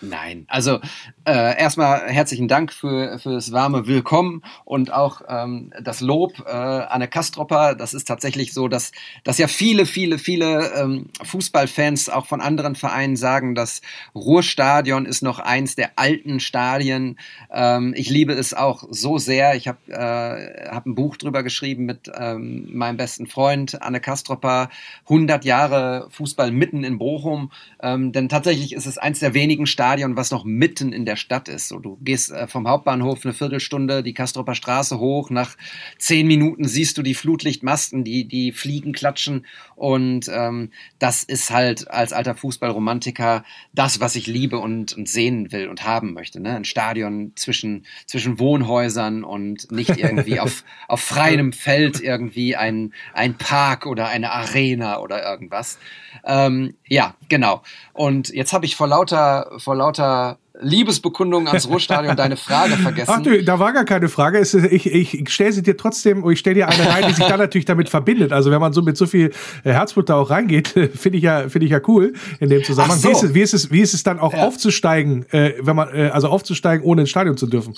Nein, 0.02 0.46
also 0.48 0.80
äh, 1.26 1.60
erstmal 1.60 2.08
herzlichen 2.08 2.48
Dank 2.48 2.74
für, 2.74 3.20
das 3.24 3.52
warme 3.52 3.86
Willkommen 3.86 4.42
und 4.66 4.92
auch 4.92 5.22
ähm, 5.28 5.72
das 5.80 6.02
Lob 6.02 6.44
äh, 6.48 6.50
Anne 6.50 7.08
Kastropper. 7.08 7.76
Das 7.76 7.94
ist 7.94 8.06
tatsächlich 8.08 8.54
so, 8.54 8.68
dass, 8.68 8.92
dass 9.24 9.38
ja 9.38 9.48
viele, 9.48 9.86
viele, 9.86 10.18
viele 10.18 10.74
ähm, 10.74 11.10
Fußballfans 11.22 12.10
auch 12.10 12.26
von 12.26 12.42
anderen 12.42 12.74
Vereinen 12.74 13.16
sagen, 13.16 13.54
das 13.54 13.82
Ruhrstadion 14.16 15.06
ist 15.06 15.22
noch 15.22 15.38
eins 15.38 15.76
der 15.76 15.92
alten 15.98 16.40
Stadien. 16.40 17.20
Ähm, 17.52 17.94
ich 17.96 18.10
liebe 18.10 18.34
es 18.34 18.56
auch 18.56 18.86
so 18.90 19.20
sehr. 19.20 19.56
Ich 19.56 19.68
habe 19.68 19.80
äh, 19.88 20.70
hab 20.70 20.88
ein 20.88 20.96
Buch 20.96 21.18
drüber 21.18 21.44
geschrieben 21.44 21.86
mit 21.86 22.12
ähm, 22.18 22.70
meinem 22.74 22.98
besten 22.98 23.28
Freund 23.28 23.80
Anne 23.84 24.00
Kastropper, 24.00 24.70
100 25.04 25.46
Jahre 25.46 26.08
Fußball 26.10 26.52
mitten 26.52 26.84
in 26.84 26.98
Bochum. 26.98 27.52
Ähm, 27.84 28.12
denn 28.12 28.30
tatsächlich 28.30 28.74
ist 28.74 28.88
es 28.88 28.98
eins 28.98 29.20
der 29.20 29.36
wenigen 29.36 29.68
Stadien, 29.68 29.91
Stadion, 29.92 30.16
was 30.16 30.32
noch 30.32 30.46
mitten 30.46 30.94
in 30.94 31.04
der 31.04 31.18
Stadt 31.18 31.50
ist. 31.50 31.68
So, 31.68 31.78
du 31.78 31.98
gehst 32.00 32.32
äh, 32.32 32.48
vom 32.48 32.66
Hauptbahnhof 32.66 33.26
eine 33.26 33.34
Viertelstunde 33.34 34.04
die 34.04 34.14
Kastropper 34.14 34.56
Straße 34.56 35.00
hoch. 35.00 35.30
Nach 35.30 35.58
zehn 35.98 36.28
Minuten 36.28 36.66
siehst 36.66 36.98
du 36.98 37.02
die 37.02 37.14
Flutlichtmasten, 37.14 38.06
die, 38.06 38.26
die 38.26 38.54
Fliegen 38.54 38.94
klatschen. 38.94 39.46
Und 39.76 40.30
ähm, 40.34 40.72
das 40.98 41.24
ist 41.24 41.52
halt 41.52 41.92
als 41.92 42.14
alter 42.14 42.36
Fußballromantiker 42.36 43.44
das, 43.74 44.00
was 44.00 44.16
ich 44.16 44.28
liebe 44.28 44.60
und, 44.60 44.94
und 44.94 45.10
sehen 45.10 45.52
will 45.52 45.68
und 45.68 45.84
haben 45.84 46.14
möchte. 46.14 46.40
Ne? 46.40 46.56
Ein 46.56 46.64
Stadion 46.64 47.34
zwischen, 47.36 47.86
zwischen 48.06 48.40
Wohnhäusern 48.40 49.26
und 49.26 49.74
nicht 49.74 49.98
irgendwie 49.98 50.40
auf, 50.40 50.64
auf 50.88 51.02
freiem 51.02 51.52
Feld 51.52 52.00
irgendwie 52.00 52.56
ein, 52.56 52.94
ein 53.14 53.38
Park 53.38 53.86
oder 53.86 54.08
eine 54.08 54.32
Arena 54.32 55.00
oder 55.02 55.22
irgendwas. 55.22 55.80
Ähm, 56.24 56.76
ja, 56.88 57.16
genau. 57.28 57.62
Und 58.02 58.30
jetzt 58.30 58.52
habe 58.52 58.66
ich 58.66 58.76
vor 58.76 58.88
lauter, 58.88 59.52
vor 59.60 59.76
lauter 59.76 60.40
Liebesbekundung 60.60 61.48
ans 61.48 61.68
Ruhrstadion 61.68 62.16
deine 62.16 62.36
Frage 62.36 62.74
vergessen. 62.78 63.14
Ach 63.16 63.22
du, 63.22 63.44
da 63.44 63.60
war 63.60 63.74
gar 63.74 63.86
keine 63.86 64.10
Frage. 64.10 64.42
Ich 64.42 64.88
ich 64.88 65.30
stelle 65.32 65.52
sie 65.52 65.62
dir 65.62 65.78
trotzdem, 65.78 66.28
ich 66.28 66.40
stelle 66.40 66.56
dir 66.56 66.68
eine 66.68 66.90
rein, 66.90 67.04
die 67.08 67.14
sich 67.14 67.28
dann 67.28 67.38
natürlich 67.38 67.66
damit 67.66 67.90
verbindet. 67.90 68.34
Also 68.34 68.50
wenn 68.50 68.60
man 68.60 68.74
so 68.74 68.82
mit 68.82 68.98
so 68.98 69.06
viel 69.06 69.32
äh, 69.64 69.72
Herzblut 69.72 70.10
da 70.10 70.16
auch 70.16 70.32
reingeht, 70.32 70.70
finde 70.96 71.20
ich 71.20 71.24
ja, 71.24 71.48
finde 71.48 71.66
ich 71.66 71.72
ja 71.74 71.80
cool 71.88 72.14
in 72.40 72.50
dem 72.50 72.64
Zusammenhang. 72.64 72.98
So. 72.98 73.08
Wie, 73.08 73.12
ist 73.12 73.24
es, 73.24 73.34
wie, 73.36 73.42
ist 73.42 73.54
es, 73.54 73.72
wie 73.72 73.82
ist 73.82 73.94
es 73.94 74.02
dann 74.02 74.20
auch 74.20 74.34
ja. 74.34 74.48
aufzusteigen, 74.48 75.32
äh, 75.32 75.54
wenn 75.62 75.76
man, 75.76 75.94
äh, 75.94 76.10
also 76.12 76.28
aufzusteigen, 76.28 76.84
ohne 76.84 77.02
ins 77.02 77.12
Stadion 77.12 77.38
zu 77.38 77.46
dürfen? 77.46 77.76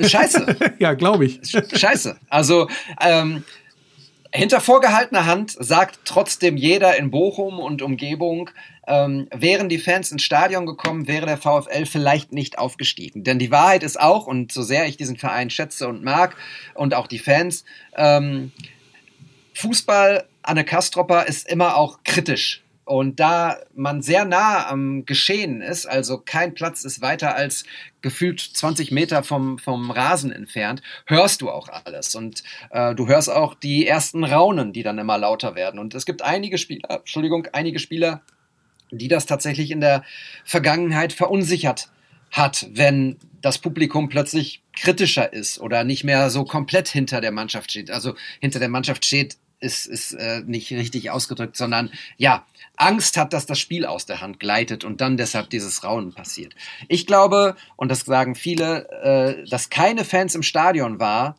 Scheiße. 0.00 0.56
ja, 0.78 0.94
glaube 0.94 1.26
ich. 1.26 1.40
Scheiße. 1.44 2.16
Also, 2.30 2.68
ähm, 3.02 3.44
hinter 4.32 4.60
vorgehaltener 4.60 5.26
Hand 5.26 5.56
sagt 5.58 5.98
trotzdem 6.06 6.56
jeder 6.56 6.96
in 6.96 7.10
Bochum 7.10 7.58
und 7.58 7.82
Umgebung, 7.82 8.48
ähm, 8.90 9.28
wären 9.32 9.68
die 9.68 9.78
Fans 9.78 10.10
ins 10.10 10.24
Stadion 10.24 10.66
gekommen, 10.66 11.06
wäre 11.06 11.24
der 11.24 11.38
VfL 11.38 11.86
vielleicht 11.86 12.32
nicht 12.32 12.58
aufgestiegen. 12.58 13.22
Denn 13.22 13.38
die 13.38 13.52
Wahrheit 13.52 13.84
ist 13.84 14.00
auch, 14.00 14.26
und 14.26 14.50
so 14.50 14.62
sehr 14.62 14.86
ich 14.86 14.96
diesen 14.96 15.16
Verein 15.16 15.48
schätze 15.48 15.86
und 15.86 16.02
mag 16.02 16.36
und 16.74 16.92
auch 16.94 17.06
die 17.06 17.20
Fans, 17.20 17.64
ähm, 17.96 18.50
Fußball 19.54 20.24
an 20.42 20.56
der 20.56 20.64
Kastropper 20.64 21.26
ist 21.26 21.48
immer 21.48 21.76
auch 21.76 22.00
kritisch. 22.04 22.62
Und 22.84 23.20
da 23.20 23.58
man 23.76 24.02
sehr 24.02 24.24
nah 24.24 24.66
am 24.66 25.04
Geschehen 25.06 25.60
ist, 25.60 25.86
also 25.86 26.18
kein 26.18 26.54
Platz 26.54 26.82
ist 26.82 27.00
weiter 27.00 27.36
als 27.36 27.62
gefühlt 28.00 28.40
20 28.40 28.90
Meter 28.90 29.22
vom, 29.22 29.58
vom 29.58 29.92
Rasen 29.92 30.32
entfernt, 30.32 30.82
hörst 31.06 31.42
du 31.42 31.50
auch 31.50 31.68
alles. 31.68 32.16
Und 32.16 32.42
äh, 32.70 32.96
du 32.96 33.06
hörst 33.06 33.30
auch 33.30 33.54
die 33.54 33.86
ersten 33.86 34.24
Raunen, 34.24 34.72
die 34.72 34.82
dann 34.82 34.98
immer 34.98 35.18
lauter 35.18 35.54
werden. 35.54 35.78
Und 35.78 35.94
es 35.94 36.04
gibt 36.04 36.22
einige 36.22 36.58
Spieler, 36.58 36.90
Entschuldigung, 36.90 37.46
einige 37.52 37.78
Spieler, 37.78 38.22
die 38.90 39.08
das 39.08 39.26
tatsächlich 39.26 39.70
in 39.70 39.80
der 39.80 40.04
Vergangenheit 40.44 41.12
verunsichert 41.12 41.88
hat, 42.30 42.68
wenn 42.72 43.16
das 43.40 43.58
Publikum 43.58 44.08
plötzlich 44.08 44.62
kritischer 44.74 45.32
ist 45.32 45.58
oder 45.58 45.84
nicht 45.84 46.04
mehr 46.04 46.30
so 46.30 46.44
komplett 46.44 46.88
hinter 46.88 47.20
der 47.20 47.32
Mannschaft 47.32 47.70
steht. 47.70 47.90
Also 47.90 48.14
hinter 48.40 48.58
der 48.58 48.68
Mannschaft 48.68 49.04
steht 49.04 49.36
ist, 49.60 49.86
ist 49.86 50.12
äh, 50.12 50.42
nicht 50.46 50.70
richtig 50.70 51.10
ausgedrückt, 51.10 51.56
sondern 51.56 51.90
ja, 52.16 52.46
Angst 52.76 53.16
hat, 53.18 53.32
dass 53.34 53.44
das 53.44 53.58
Spiel 53.58 53.84
aus 53.84 54.06
der 54.06 54.22
Hand 54.22 54.40
gleitet 54.40 54.84
und 54.84 55.02
dann 55.02 55.18
deshalb 55.18 55.50
dieses 55.50 55.84
Raunen 55.84 56.14
passiert. 56.14 56.54
Ich 56.88 57.06
glaube, 57.06 57.56
und 57.76 57.90
das 57.90 58.00
sagen 58.00 58.34
viele, 58.34 58.88
äh, 59.02 59.48
dass 59.48 59.68
keine 59.68 60.04
Fans 60.04 60.34
im 60.34 60.42
Stadion 60.42 60.98
war, 60.98 61.36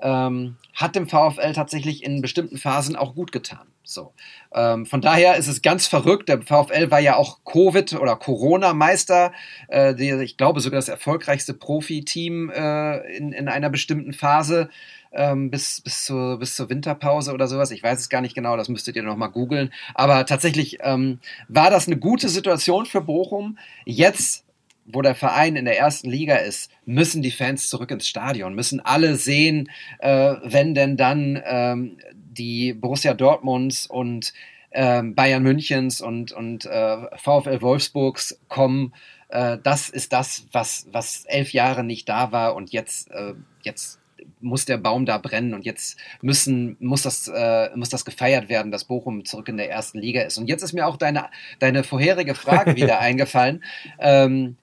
ähm, 0.00 0.56
hat 0.74 0.96
dem 0.96 1.08
VfL 1.08 1.52
tatsächlich 1.52 2.04
in 2.04 2.22
bestimmten 2.22 2.56
Phasen 2.56 2.96
auch 2.96 3.14
gut 3.14 3.32
getan. 3.32 3.66
So. 3.82 4.12
Ähm, 4.54 4.84
von 4.84 5.00
daher 5.00 5.36
ist 5.36 5.48
es 5.48 5.62
ganz 5.62 5.86
verrückt. 5.86 6.28
Der 6.28 6.42
VfL 6.42 6.90
war 6.90 7.00
ja 7.00 7.16
auch 7.16 7.38
Covid- 7.44 7.98
oder 7.98 8.16
Corona-Meister. 8.16 9.32
Äh, 9.68 10.22
ich 10.22 10.36
glaube 10.36 10.60
sogar 10.60 10.78
das 10.78 10.90
erfolgreichste 10.90 11.54
Profiteam 11.54 12.50
äh, 12.50 12.98
in, 13.16 13.32
in 13.32 13.48
einer 13.48 13.70
bestimmten 13.70 14.12
Phase 14.12 14.68
ähm, 15.12 15.50
bis, 15.50 15.80
bis, 15.80 16.04
zur, 16.04 16.38
bis 16.38 16.54
zur 16.54 16.68
Winterpause 16.68 17.32
oder 17.32 17.48
sowas. 17.48 17.70
Ich 17.70 17.82
weiß 17.82 17.98
es 17.98 18.08
gar 18.10 18.20
nicht 18.20 18.34
genau, 18.34 18.58
das 18.58 18.68
müsstet 18.68 18.94
ihr 18.96 19.02
nochmal 19.02 19.30
googeln. 19.30 19.72
Aber 19.94 20.26
tatsächlich 20.26 20.78
ähm, 20.82 21.18
war 21.48 21.70
das 21.70 21.86
eine 21.86 21.96
gute 21.96 22.28
Situation 22.28 22.84
für 22.84 23.00
Bochum. 23.00 23.58
Jetzt 23.86 24.44
wo 24.90 25.02
der 25.02 25.14
Verein 25.14 25.56
in 25.56 25.64
der 25.64 25.78
ersten 25.78 26.10
Liga 26.10 26.36
ist, 26.36 26.70
müssen 26.84 27.22
die 27.22 27.30
Fans 27.30 27.68
zurück 27.68 27.90
ins 27.90 28.08
Stadion, 28.08 28.54
müssen 28.54 28.80
alle 28.80 29.16
sehen, 29.16 29.70
äh, 29.98 30.34
wenn 30.42 30.74
denn 30.74 30.96
dann 30.96 31.40
ähm, 31.44 31.98
die 32.14 32.72
Borussia 32.72 33.14
Dortmunds 33.14 33.86
und 33.86 34.32
äh, 34.70 35.02
Bayern 35.02 35.42
Münchens 35.42 36.00
und, 36.00 36.32
und 36.32 36.64
äh, 36.66 36.96
VfL 37.16 37.60
Wolfsburgs 37.60 38.40
kommen. 38.48 38.94
Äh, 39.28 39.58
das 39.62 39.90
ist 39.90 40.12
das, 40.12 40.46
was, 40.52 40.86
was 40.90 41.24
elf 41.26 41.52
Jahre 41.52 41.84
nicht 41.84 42.08
da 42.08 42.32
war 42.32 42.54
und 42.54 42.72
jetzt, 42.72 43.10
äh, 43.10 43.34
jetzt 43.62 44.00
muss 44.40 44.64
der 44.64 44.78
Baum 44.78 45.04
da 45.04 45.18
brennen 45.18 45.54
und 45.54 45.64
jetzt 45.64 45.98
müssen, 46.22 46.76
muss, 46.80 47.02
das, 47.02 47.28
äh, 47.28 47.70
muss 47.74 47.88
das 47.88 48.04
gefeiert 48.04 48.48
werden, 48.48 48.72
dass 48.72 48.84
Bochum 48.84 49.24
zurück 49.24 49.48
in 49.48 49.56
der 49.56 49.70
ersten 49.70 49.98
Liga 49.98 50.22
ist. 50.22 50.38
Und 50.38 50.48
jetzt 50.48 50.62
ist 50.62 50.72
mir 50.72 50.86
auch 50.86 50.96
deine, 50.96 51.26
deine 51.58 51.84
vorherige 51.84 52.34
Frage 52.34 52.76
wieder 52.76 53.00
eingefallen. 53.00 53.64
Ähm, 53.98 54.56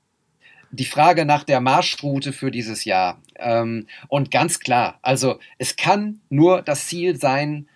die 0.76 0.86
Frage 0.86 1.26
nach 1.26 1.44
der 1.44 1.62
Marschroute 1.62 2.34
für 2.34 2.52
dieses 2.52 2.86
Jahr. 2.86 3.20
Ähm, 3.38 3.88
und 4.08 4.32
ganz 4.32 4.60
klar, 4.60 5.00
also 5.02 5.40
es 5.58 5.76
kann 5.76 6.22
nur 6.30 6.62
das 6.62 6.88
Ziel 6.88 7.16
sein, 7.16 7.68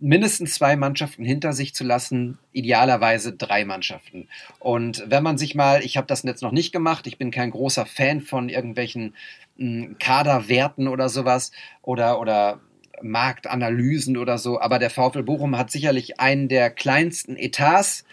mindestens 0.00 0.54
zwei 0.54 0.76
Mannschaften 0.76 1.24
hinter 1.24 1.52
sich 1.52 1.74
zu 1.74 1.84
lassen, 1.84 2.38
idealerweise 2.52 3.32
drei 3.32 3.64
Mannschaften. 3.64 4.28
Und 4.60 5.04
wenn 5.08 5.22
man 5.22 5.38
sich 5.38 5.54
mal, 5.54 5.82
ich 5.82 5.96
habe 5.96 6.06
das 6.06 6.22
jetzt 6.22 6.42
noch 6.42 6.52
nicht 6.52 6.72
gemacht, 6.72 7.06
ich 7.06 7.18
bin 7.18 7.30
kein 7.30 7.50
großer 7.50 7.84
Fan 7.84 8.20
von 8.20 8.48
irgendwelchen 8.48 9.14
mh, 9.56 9.86
hm, 9.86 9.98
Kaderwerten 9.98 10.86
oder 10.88 11.08
sowas 11.08 11.50
oder, 11.82 12.20
oder 12.20 12.60
Marktanalysen 13.02 14.16
oder 14.16 14.38
so, 14.38 14.60
aber 14.60 14.78
der 14.78 14.90
VfL 14.90 15.22
Bochum 15.22 15.56
hat 15.56 15.70
sicherlich 15.70 16.20
einen 16.20 16.48
der 16.48 16.70
kleinsten 16.70 17.36
Etats 17.36 18.04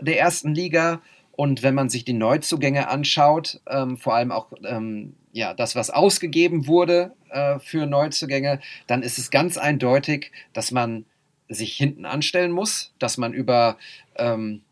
der 0.00 0.18
ersten 0.18 0.54
Liga. 0.54 1.00
Und 1.36 1.62
wenn 1.62 1.74
man 1.74 1.88
sich 1.88 2.04
die 2.04 2.12
Neuzugänge 2.12 2.88
anschaut, 2.88 3.60
ähm, 3.68 3.96
vor 3.96 4.14
allem 4.14 4.32
auch 4.32 4.52
ähm, 4.64 5.14
ja, 5.32 5.52
das, 5.52 5.74
was 5.74 5.90
ausgegeben 5.90 6.66
wurde 6.66 7.12
äh, 7.30 7.58
für 7.58 7.86
Neuzugänge, 7.86 8.60
dann 8.86 9.02
ist 9.02 9.18
es 9.18 9.30
ganz 9.30 9.56
eindeutig, 9.58 10.30
dass 10.52 10.70
man 10.70 11.04
sich 11.48 11.76
hinten 11.76 12.06
anstellen 12.06 12.52
muss, 12.52 12.92
dass 12.98 13.18
man 13.18 13.32
über 13.32 13.76
ähm, 14.16 14.62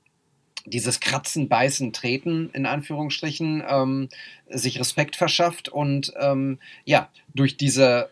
dieses 0.64 1.00
Kratzen, 1.00 1.48
Beißen, 1.48 1.92
Treten 1.92 2.50
in 2.52 2.66
Anführungsstrichen 2.66 3.64
ähm, 3.68 4.08
sich 4.48 4.78
Respekt 4.78 5.16
verschafft 5.16 5.68
und 5.68 6.12
ähm, 6.20 6.58
ja, 6.84 7.10
durch 7.34 7.56
diese 7.56 8.08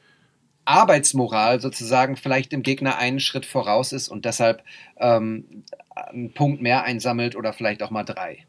Arbeitsmoral 0.65 1.61
sozusagen 1.61 2.17
vielleicht 2.17 2.53
dem 2.53 2.63
Gegner 2.63 2.99
einen 2.99 3.21
Schritt 3.21 3.47
voraus 3.47 3.93
ist 3.93 4.09
und 4.09 4.25
deshalb 4.25 4.63
ähm, 4.99 5.65
einen 5.95 6.33
Punkt 6.33 6.63
mehr 6.63 6.85
einsammelt 6.85 7.37
oder 7.37 7.53
vielleicht 7.53 7.83
auch 7.83 7.91
mal 7.91 8.05
drei. 8.05 8.45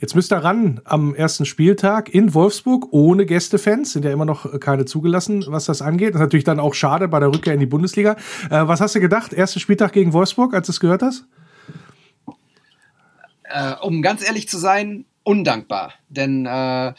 Jetzt 0.00 0.14
müsst 0.14 0.32
ihr 0.32 0.38
ran 0.38 0.80
am 0.84 1.14
ersten 1.14 1.44
Spieltag 1.44 2.08
in 2.08 2.32
Wolfsburg 2.32 2.88
ohne 2.92 3.26
Gästefans, 3.26 3.92
sind 3.92 4.04
ja 4.04 4.12
immer 4.12 4.24
noch 4.24 4.58
keine 4.60 4.86
zugelassen, 4.86 5.44
was 5.48 5.66
das 5.66 5.82
angeht. 5.82 6.10
Das 6.10 6.20
ist 6.20 6.24
natürlich 6.24 6.44
dann 6.44 6.60
auch 6.60 6.74
schade 6.74 7.08
bei 7.08 7.20
der 7.20 7.28
Rückkehr 7.28 7.54
in 7.54 7.60
die 7.60 7.66
Bundesliga. 7.66 8.16
Äh, 8.48 8.66
was 8.66 8.80
hast 8.80 8.94
du 8.94 9.00
gedacht, 9.00 9.32
erster 9.32 9.60
Spieltag 9.60 9.92
gegen 9.92 10.12
Wolfsburg, 10.12 10.54
als 10.54 10.66
du 10.66 10.72
es 10.72 10.80
gehört 10.80 11.02
hast? 11.02 11.26
Äh, 13.44 13.74
um 13.82 14.00
ganz 14.00 14.24
ehrlich 14.24 14.48
zu 14.48 14.58
sein, 14.58 15.04
undankbar. 15.24 15.92
Denn 16.08 16.46
äh, 16.46 16.94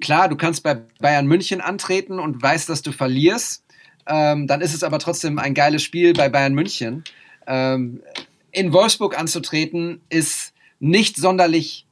klar, 0.00 0.28
du 0.28 0.36
kannst 0.36 0.62
bei 0.62 0.74
Bayern 1.00 1.26
München 1.26 1.60
antreten 1.60 2.18
und 2.18 2.40
weißt, 2.40 2.68
dass 2.68 2.82
du 2.82 2.92
verlierst. 2.92 3.64
Ähm, 4.08 4.46
dann 4.46 4.60
ist 4.60 4.74
es 4.74 4.82
aber 4.82 4.98
trotzdem 4.98 5.38
ein 5.38 5.54
geiles 5.54 5.82
Spiel 5.82 6.14
bei 6.14 6.28
Bayern 6.28 6.54
München. 6.54 7.04
Ähm, 7.46 8.02
in 8.50 8.72
Wolfsburg 8.72 9.18
anzutreten 9.18 10.00
ist 10.08 10.52
nicht 10.80 11.16
sonderlich 11.16 11.86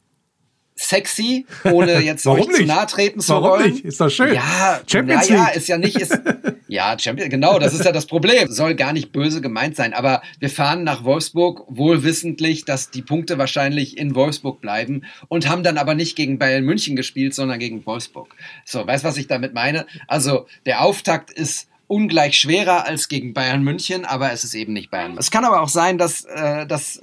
sexy, 0.77 1.47
ohne 1.64 2.01
jetzt 2.05 2.27
euch 2.27 2.49
zu 2.51 2.64
nahe 2.64 2.87
treten 2.87 3.21
zu 3.21 3.33
Warum 3.33 3.51
wollen. 3.51 3.73
Nicht? 3.73 3.85
Ist 3.85 4.01
doch 4.01 4.11
schön. 4.11 4.35
Ja, 4.35 4.81
Champions 4.87 5.29
naja, 5.29 5.47
League. 5.47 5.57
ist 5.57 5.69
ja 5.69 5.79
nicht, 5.79 5.97
ist, 5.97 6.21
ja, 6.69 6.99
Champions, 6.99 7.31
genau, 7.31 7.59
das 7.59 7.73
ist 7.73 7.85
ja 7.85 7.93
das 7.93 8.07
Problem. 8.07 8.51
Soll 8.51 8.75
gar 8.75 8.93
nicht 8.93 9.11
böse 9.11 9.41
gemeint 9.41 9.75
sein, 9.77 9.95
aber 9.95 10.23
wir 10.39 10.51
fahren 10.51 10.85
nach 10.85 11.05
Wolfsburg 11.05 11.64
wohl 11.69 12.03
wissentlich, 12.03 12.64
dass 12.64 12.91
die 12.91 13.03
Punkte 13.03 13.39
wahrscheinlich 13.39 13.97
in 13.97 14.14
Wolfsburg 14.14 14.61
bleiben 14.61 15.03
und 15.29 15.49
haben 15.49 15.62
dann 15.62 15.79
aber 15.79 15.95
nicht 15.95 16.14
gegen 16.14 16.39
Bayern 16.39 16.64
München 16.64 16.95
gespielt, 16.95 17.35
sondern 17.35 17.59
gegen 17.59 17.85
Wolfsburg. 17.87 18.35
So, 18.64 18.87
weißt 18.87 19.05
was 19.05 19.17
ich 19.17 19.27
damit 19.27 19.55
meine? 19.55 19.87
Also, 20.07 20.47
der 20.67 20.83
Auftakt 20.83 21.31
ist 21.31 21.69
ungleich 21.89 22.39
schwerer 22.39 22.87
als 22.87 23.09
gegen 23.09 23.34
Bayern 23.34 23.62
München, 23.62 24.05
aber 24.05 24.32
es 24.32 24.45
ist 24.45 24.55
eben 24.55 24.72
nicht 24.72 24.91
Bayern. 24.91 25.16
Es 25.18 25.30
kann 25.30 25.45
aber 25.45 25.61
auch 25.62 25.68
sein, 25.68 25.99
dass, 25.99 26.24
äh, 26.24 26.66
dass 26.66 27.03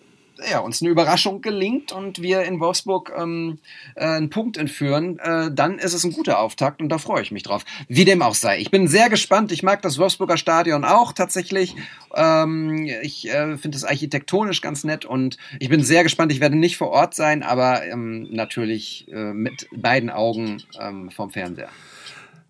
ja, 0.50 0.60
uns 0.60 0.82
eine 0.82 0.92
Überraschung 0.92 1.42
gelingt 1.42 1.92
und 1.92 2.22
wir 2.22 2.44
in 2.44 2.60
Wolfsburg 2.60 3.14
ähm, 3.18 3.60
äh, 3.96 4.06
einen 4.06 4.30
Punkt 4.30 4.58
entführen, 4.58 5.20
äh, 5.20 5.52
dann 5.52 5.80
ist 5.80 5.94
es 5.94 6.04
ein 6.04 6.12
guter 6.12 6.40
Auftakt 6.40 6.82
und 6.82 6.90
da 6.90 6.98
freue 6.98 7.22
ich 7.22 7.32
mich 7.32 7.44
drauf. 7.44 7.64
Wie 7.88 8.06
dem 8.06 8.22
auch 8.22 8.36
sei. 8.36 8.60
Ich 8.60 8.72
bin 8.72 8.88
sehr 8.88 9.10
gespannt. 9.10 9.52
Ich 9.52 9.64
mag 9.64 9.82
das 9.82 9.98
Wolfsburger 9.98 10.38
Stadion 10.38 10.84
auch 10.84 11.14
tatsächlich. 11.14 11.76
Ähm, 12.16 12.88
ich 13.02 13.30
äh, 13.30 13.58
finde 13.58 13.78
es 13.78 13.86
architektonisch 13.86 14.62
ganz 14.62 14.84
nett 14.84 15.06
und 15.06 15.38
ich 15.60 15.70
bin 15.70 15.84
sehr 15.84 16.04
gespannt. 16.04 16.32
Ich 16.32 16.40
werde 16.40 16.56
nicht 16.56 16.78
vor 16.78 16.90
Ort 16.90 17.14
sein, 17.14 17.44
aber 17.44 17.86
ähm, 17.86 18.28
natürlich 18.32 19.08
äh, 19.12 19.34
mit 19.34 19.68
beiden 19.72 20.10
Augen 20.10 20.64
ähm, 20.80 21.10
vom 21.12 21.32
Fernseher. 21.32 21.70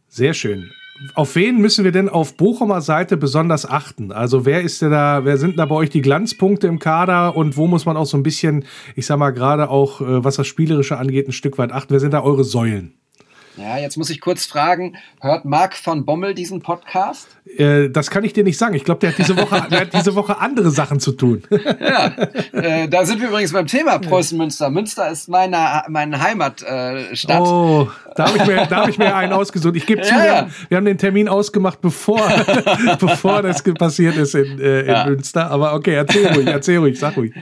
Sehr 0.10 0.34
schön 0.34 0.72
auf 1.16 1.36
wen 1.36 1.60
müssen 1.60 1.84
wir 1.84 1.92
denn 1.92 2.10
auf 2.10 2.38
Bochumer 2.38 2.82
Seite 2.82 3.18
besonders 3.18 3.70
achten? 3.70 4.12
Also 4.12 4.46
wer 4.46 4.62
ist 4.62 4.82
denn 4.82 4.92
da, 4.92 5.26
wer 5.26 5.38
sind 5.38 5.58
da 5.58 5.66
bei 5.66 5.76
euch 5.76 5.90
die 5.90 6.02
Glanzpunkte 6.02 6.68
im 6.68 6.80
Kader 6.80 7.36
und 7.36 7.58
wo 7.58 7.68
muss 7.68 7.86
man 7.86 7.98
auch 7.98 8.06
so 8.06 8.18
ein 8.18 8.24
bisschen, 8.24 8.66
ich 8.96 9.06
sag 9.06 9.18
mal 9.18 9.32
gerade 9.32 9.70
auch, 9.70 10.02
äh, 10.02 10.24
was 10.24 10.36
das 10.36 10.48
Spielerische 10.48 10.98
angeht, 10.98 11.28
ein 11.28 11.34
Stück 11.34 11.58
weit 11.58 11.72
achten? 11.72 11.92
Wer 11.92 12.00
sind 12.00 12.14
da 12.14 12.22
eure 12.22 12.44
Säulen? 12.44 12.94
Ja, 13.56 13.78
jetzt 13.78 13.98
muss 13.98 14.10
ich 14.10 14.20
kurz 14.20 14.46
fragen, 14.46 14.98
hört 15.22 15.46
Marc 15.46 15.76
von 15.76 16.06
Bommel 16.06 16.34
diesen 16.34 16.62
Podcast? 16.62 17.28
Äh, 17.58 17.90
das 17.90 18.10
kann 18.10 18.24
ich 18.24 18.34
dir 18.34 18.44
nicht 18.44 18.58
sagen. 18.58 18.74
Ich 18.74 18.84
glaube, 18.84 19.02
der 19.02 19.12
hat 19.12 19.18
diese 19.20 19.38
Woche, 19.38 19.68
der 19.70 19.82
hat 19.82 19.94
diese 19.94 20.16
Woche 20.16 20.40
andere 20.40 20.72
Sachen 20.72 21.00
zu 21.00 21.12
tun. 21.12 21.44
ja, 21.80 22.16
äh, 22.52 22.88
da 22.88 23.06
sind 23.06 23.22
wir 23.22 23.30
übrigens 23.30 23.54
beim 23.54 23.68
Thema 23.68 24.00
Preußen-Münster. 24.00 24.72
Münster 24.72 25.12
ist 25.12 25.30
meine, 25.30 25.84
meine 25.88 26.20
Heimatstadt. 26.20 27.42
oh, 27.42 27.90
da 28.16 28.28
habe 28.28 28.38
ich, 28.38 28.46
mir, 28.48 28.66
da 28.66 28.78
hab 28.78 28.90
ich 28.90 28.98
mir 28.98 29.16
einen 29.16 29.34
ausgesucht. 29.34 29.76
Ich 29.76 29.86
gebe 29.86 30.02
zu, 30.02 30.14
ja, 30.14 30.26
ja. 30.26 30.48
Wir, 30.70 30.78
haben, 30.78 30.86
den 30.86 30.98
Termin 30.98 31.30
ausgemacht, 31.30 31.80
bevor, 31.80 32.22
bevor 33.00 33.44
das 33.44 33.62
passiert 33.62 34.18
ist 34.18 34.34
in, 34.34 34.60
äh, 34.60 34.82
in 34.82 34.88
ja. 34.88 35.06
Münster. 35.06 35.52
Aber 35.52 35.74
okay, 35.76 35.94
erzähl 35.94 36.28
ruhig, 36.28 36.48
erzähl 36.48 36.78
ruhig, 36.80 36.98
sag 36.98 37.18
ruhig. 37.18 37.34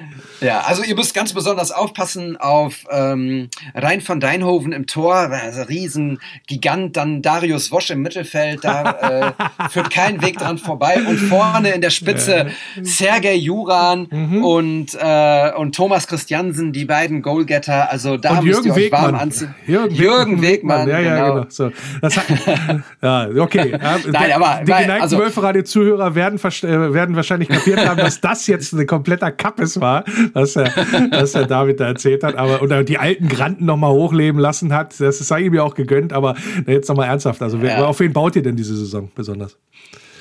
Ja, 0.41 0.61
also 0.61 0.83
ihr 0.83 0.95
müsst 0.95 1.13
ganz 1.13 1.33
besonders 1.33 1.71
aufpassen 1.71 2.35
auf 2.35 2.85
ähm, 2.89 3.49
Rhein 3.75 4.01
von 4.01 4.19
Deinhoven 4.19 4.71
im 4.71 4.87
Tor, 4.87 5.15
also 5.15 5.61
riesen 5.61 6.00
Gigant, 6.47 6.97
dann 6.97 7.21
Darius 7.21 7.71
Wosch 7.71 7.89
im 7.89 8.01
Mittelfeld, 8.01 8.63
da 8.63 8.91
äh, 8.91 9.31
führt 9.69 9.89
kein 9.89 10.21
Weg 10.21 10.37
dran 10.37 10.57
vorbei 10.57 10.99
und 11.07 11.17
vorne 11.17 11.71
in 11.71 11.81
der 11.81 11.89
Spitze 11.89 12.47
Sergej 12.81 13.37
Juran 13.37 14.07
mhm. 14.09 14.43
und, 14.43 14.97
äh, 14.99 15.51
und 15.55 15.75
Thomas 15.75 16.07
Christiansen, 16.07 16.71
die 16.71 16.85
beiden 16.85 17.21
Goalgetter, 17.21 17.91
also 17.91 18.17
da 18.17 18.37
und 18.37 18.45
müsst 18.45 18.63
Jürgen 18.63 18.67
ihr 18.67 18.73
euch 18.73 18.85
Wegmann. 18.85 19.03
warm 19.03 19.15
anziehen. 19.15 19.55
Jürgen, 19.65 19.95
Jürgen 19.95 20.41
Wegmann, 20.41 20.87
ja, 20.87 20.99
ja, 20.99 21.15
genau. 21.15 21.33
genau. 21.35 21.45
So. 21.49 21.71
Das 22.01 22.15
ja, 23.01 23.29
okay. 23.37 23.77
Nein, 24.07 24.31
aber, 24.33 24.59
die 24.61 24.65
geneigten 24.65 25.01
also, 25.01 25.17
Wölferadio-Zuhörer 25.19 26.15
werden, 26.15 26.39
äh, 26.39 26.93
werden 26.93 27.15
wahrscheinlich 27.15 27.49
kapiert 27.49 27.87
haben, 27.87 27.97
dass 27.97 28.21
das 28.21 28.47
jetzt 28.47 28.73
ein 28.73 28.85
kompletter 28.87 29.31
Kappes 29.31 29.79
war 29.79 30.03
was 30.33 30.53
der, 30.53 30.71
was 31.11 31.31
der 31.33 31.45
David 31.45 31.79
da 31.79 31.87
erzählt 31.87 32.23
hat. 32.23 32.35
Aber 32.35 32.61
und 32.61 32.89
die 32.89 32.97
alten 32.97 33.27
Granten 33.27 33.65
nochmal 33.65 33.91
hochleben 33.91 34.39
lassen 34.39 34.73
hat, 34.73 34.99
das 34.99 35.19
sei 35.19 35.41
ihm 35.41 35.53
ja 35.53 35.63
auch 35.63 35.75
gegönnt. 35.91 36.13
Aber 36.13 36.35
jetzt 36.65 36.89
nochmal 36.89 37.07
ernsthaft. 37.07 37.41
Also, 37.41 37.61
wer, 37.61 37.87
auf 37.87 37.99
wen 37.99 38.13
baut 38.13 38.35
ihr 38.35 38.43
denn 38.43 38.55
diese 38.55 38.75
Saison 38.75 39.11
besonders? 39.13 39.57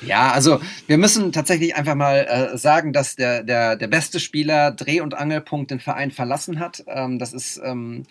Ja, 0.05 0.31
also 0.31 0.59
wir 0.87 0.97
müssen 0.97 1.31
tatsächlich 1.31 1.75
einfach 1.75 1.95
mal 1.95 2.25
äh, 2.53 2.57
sagen, 2.57 2.91
dass 2.91 3.15
der, 3.15 3.43
der, 3.43 3.75
der 3.75 3.87
beste 3.87 4.19
Spieler 4.19 4.71
Dreh- 4.71 5.01
und 5.01 5.13
Angelpunkt 5.13 5.69
den 5.69 5.79
Verein 5.79 6.09
verlassen 6.11 6.59
hat. 6.59 6.83
Ähm, 6.87 7.19
das 7.19 7.33
ist 7.33 7.61
ähm, 7.63 8.03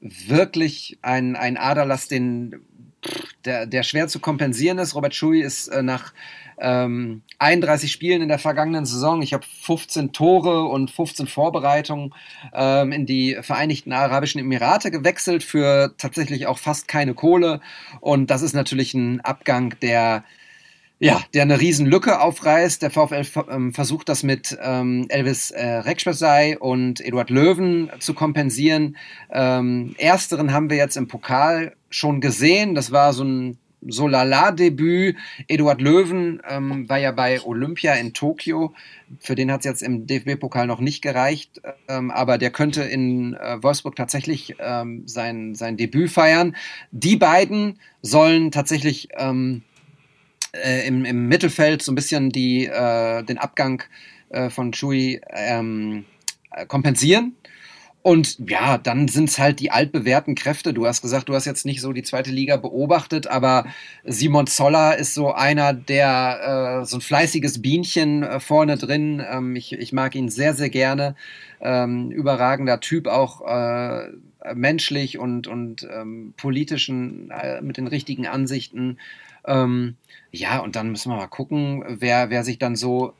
wirklich 0.00 0.98
ein, 1.02 1.36
ein 1.36 1.56
Aderlass, 1.56 2.08
den 2.08 2.56
der, 3.44 3.66
der 3.66 3.84
schwer 3.84 4.08
zu 4.08 4.18
kompensieren 4.18 4.78
ist. 4.78 4.96
Robert 4.96 5.14
Schui 5.14 5.40
ist 5.40 5.68
äh, 5.68 5.82
nach 5.82 6.12
ähm, 6.60 7.22
31 7.38 7.90
Spielen 7.92 8.22
in 8.22 8.28
der 8.28 8.38
vergangenen 8.38 8.84
Saison. 8.86 9.22
Ich 9.22 9.32
habe 9.32 9.44
15 9.62 10.12
Tore 10.12 10.64
und 10.64 10.90
15 10.90 11.26
Vorbereitungen 11.26 12.14
ähm, 12.52 12.92
in 12.92 13.06
die 13.06 13.38
Vereinigten 13.42 13.92
Arabischen 13.92 14.40
Emirate 14.40 14.90
gewechselt 14.90 15.42
für 15.42 15.94
tatsächlich 15.98 16.46
auch 16.46 16.58
fast 16.58 16.88
keine 16.88 17.14
Kohle. 17.14 17.60
Und 18.00 18.30
das 18.30 18.42
ist 18.42 18.54
natürlich 18.54 18.94
ein 18.94 19.20
Abgang, 19.20 19.74
der 19.80 20.24
ja, 21.00 21.22
der 21.32 21.42
eine 21.42 21.60
riesen 21.60 21.86
Lücke 21.86 22.20
aufreißt. 22.20 22.82
Der 22.82 22.90
VfL 22.90 23.24
ähm, 23.50 23.72
versucht 23.72 24.08
das 24.08 24.22
mit 24.22 24.58
ähm, 24.60 25.06
Elvis 25.08 25.50
äh, 25.52 25.64
Rekschbesei 25.64 26.58
und 26.58 27.00
Eduard 27.00 27.30
Löwen 27.30 27.90
zu 28.00 28.14
kompensieren. 28.14 28.96
Ähm, 29.30 29.94
ersteren 29.98 30.52
haben 30.52 30.70
wir 30.70 30.76
jetzt 30.76 30.96
im 30.96 31.06
Pokal 31.06 31.76
schon 31.88 32.20
gesehen. 32.20 32.74
Das 32.74 32.90
war 32.90 33.12
so 33.12 33.22
ein 33.22 33.58
so 33.86 34.08
Lala-Debüt. 34.08 35.16
Eduard 35.46 35.80
Löwen 35.80 36.42
ähm, 36.48 36.88
war 36.88 36.98
ja 36.98 37.12
bei 37.12 37.40
Olympia 37.42 37.94
in 37.94 38.12
Tokio. 38.12 38.74
Für 39.20 39.34
den 39.34 39.50
hat 39.50 39.60
es 39.60 39.64
jetzt 39.64 39.82
im 39.82 40.06
DFB-Pokal 40.06 40.66
noch 40.66 40.80
nicht 40.80 41.02
gereicht, 41.02 41.60
ähm, 41.88 42.10
aber 42.10 42.38
der 42.38 42.50
könnte 42.50 42.82
in 42.82 43.34
äh, 43.34 43.62
Wolfsburg 43.62 43.96
tatsächlich 43.96 44.56
ähm, 44.58 45.02
sein, 45.06 45.54
sein 45.54 45.76
Debüt 45.76 46.10
feiern. 46.10 46.56
Die 46.90 47.16
beiden 47.16 47.78
sollen 48.02 48.50
tatsächlich 48.50 49.08
ähm, 49.16 49.62
äh, 50.52 50.86
im, 50.86 51.04
im 51.04 51.28
Mittelfeld 51.28 51.82
so 51.82 51.92
ein 51.92 51.94
bisschen 51.94 52.30
die, 52.30 52.66
äh, 52.66 53.22
den 53.22 53.38
Abgang 53.38 53.82
äh, 54.30 54.50
von 54.50 54.72
Chui 54.72 55.20
ähm, 55.30 56.04
kompensieren. 56.66 57.34
Und 58.08 58.38
ja, 58.48 58.78
dann 58.78 59.06
sind 59.06 59.28
es 59.28 59.38
halt 59.38 59.60
die 59.60 59.70
altbewährten 59.70 60.34
Kräfte. 60.34 60.72
Du 60.72 60.86
hast 60.86 61.02
gesagt, 61.02 61.28
du 61.28 61.34
hast 61.34 61.44
jetzt 61.44 61.66
nicht 61.66 61.82
so 61.82 61.92
die 61.92 62.02
zweite 62.02 62.30
Liga 62.30 62.56
beobachtet, 62.56 63.26
aber 63.26 63.66
Simon 64.02 64.46
Zoller 64.46 64.96
ist 64.96 65.12
so 65.12 65.34
einer, 65.34 65.74
der 65.74 66.80
äh, 66.80 66.86
so 66.86 66.96
ein 66.96 67.00
fleißiges 67.02 67.60
Bienchen 67.60 68.22
äh, 68.22 68.40
vorne 68.40 68.78
drin. 68.78 69.22
Ähm, 69.30 69.54
ich, 69.56 69.74
ich 69.74 69.92
mag 69.92 70.14
ihn 70.14 70.30
sehr, 70.30 70.54
sehr 70.54 70.70
gerne. 70.70 71.16
Ähm, 71.60 72.10
überragender 72.10 72.80
Typ, 72.80 73.08
auch 73.08 73.42
äh, 73.46 74.08
menschlich 74.54 75.18
und, 75.18 75.46
und 75.46 75.86
ähm, 75.92 76.32
politischen, 76.38 77.30
äh, 77.30 77.60
mit 77.60 77.76
den 77.76 77.88
richtigen 77.88 78.26
Ansichten. 78.26 78.96
Ähm, 79.46 79.96
ja, 80.32 80.60
und 80.60 80.76
dann 80.76 80.90
müssen 80.90 81.12
wir 81.12 81.16
mal 81.16 81.26
gucken, 81.26 81.84
wer, 81.86 82.30
wer 82.30 82.42
sich 82.42 82.58
dann 82.58 82.74
so 82.74 83.12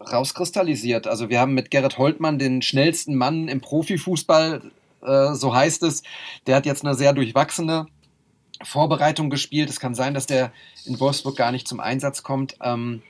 rauskristallisiert. 0.00 1.06
Also 1.06 1.28
wir 1.28 1.40
haben 1.40 1.54
mit 1.54 1.70
Gerrit 1.70 1.98
Holtmann 1.98 2.38
den 2.38 2.62
schnellsten 2.62 3.14
Mann 3.14 3.48
im 3.48 3.60
Profifußball, 3.60 4.62
äh, 5.02 5.34
so 5.34 5.54
heißt 5.54 5.82
es. 5.82 6.02
Der 6.46 6.56
hat 6.56 6.66
jetzt 6.66 6.84
eine 6.84 6.94
sehr 6.94 7.12
durchwachsene 7.12 7.86
Vorbereitung 8.62 9.30
gespielt. 9.30 9.70
Es 9.70 9.80
kann 9.80 9.94
sein, 9.94 10.14
dass 10.14 10.26
der 10.26 10.52
in 10.84 10.98
Wolfsburg 11.00 11.36
gar 11.36 11.52
nicht 11.52 11.68
zum 11.68 11.80
Einsatz 11.80 12.22
kommt. 12.22 12.56
Ähm, 12.62 13.02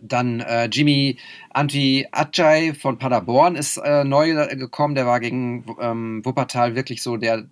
dann 0.00 0.40
äh, 0.40 0.66
Jimmy 0.66 1.18
Anti 1.50 2.06
Ajay 2.12 2.74
von 2.74 2.98
Paderborn 2.98 3.56
ist 3.56 3.76
äh, 3.76 4.04
neu 4.04 4.32
gekommen. 4.56 4.94
Der 4.94 5.06
war 5.06 5.20
gegen 5.20 5.64
ähm, 5.80 6.24
Wuppertal 6.24 6.74
wirklich 6.74 7.02
so 7.02 7.16
der 7.16 7.38
in 7.38 7.48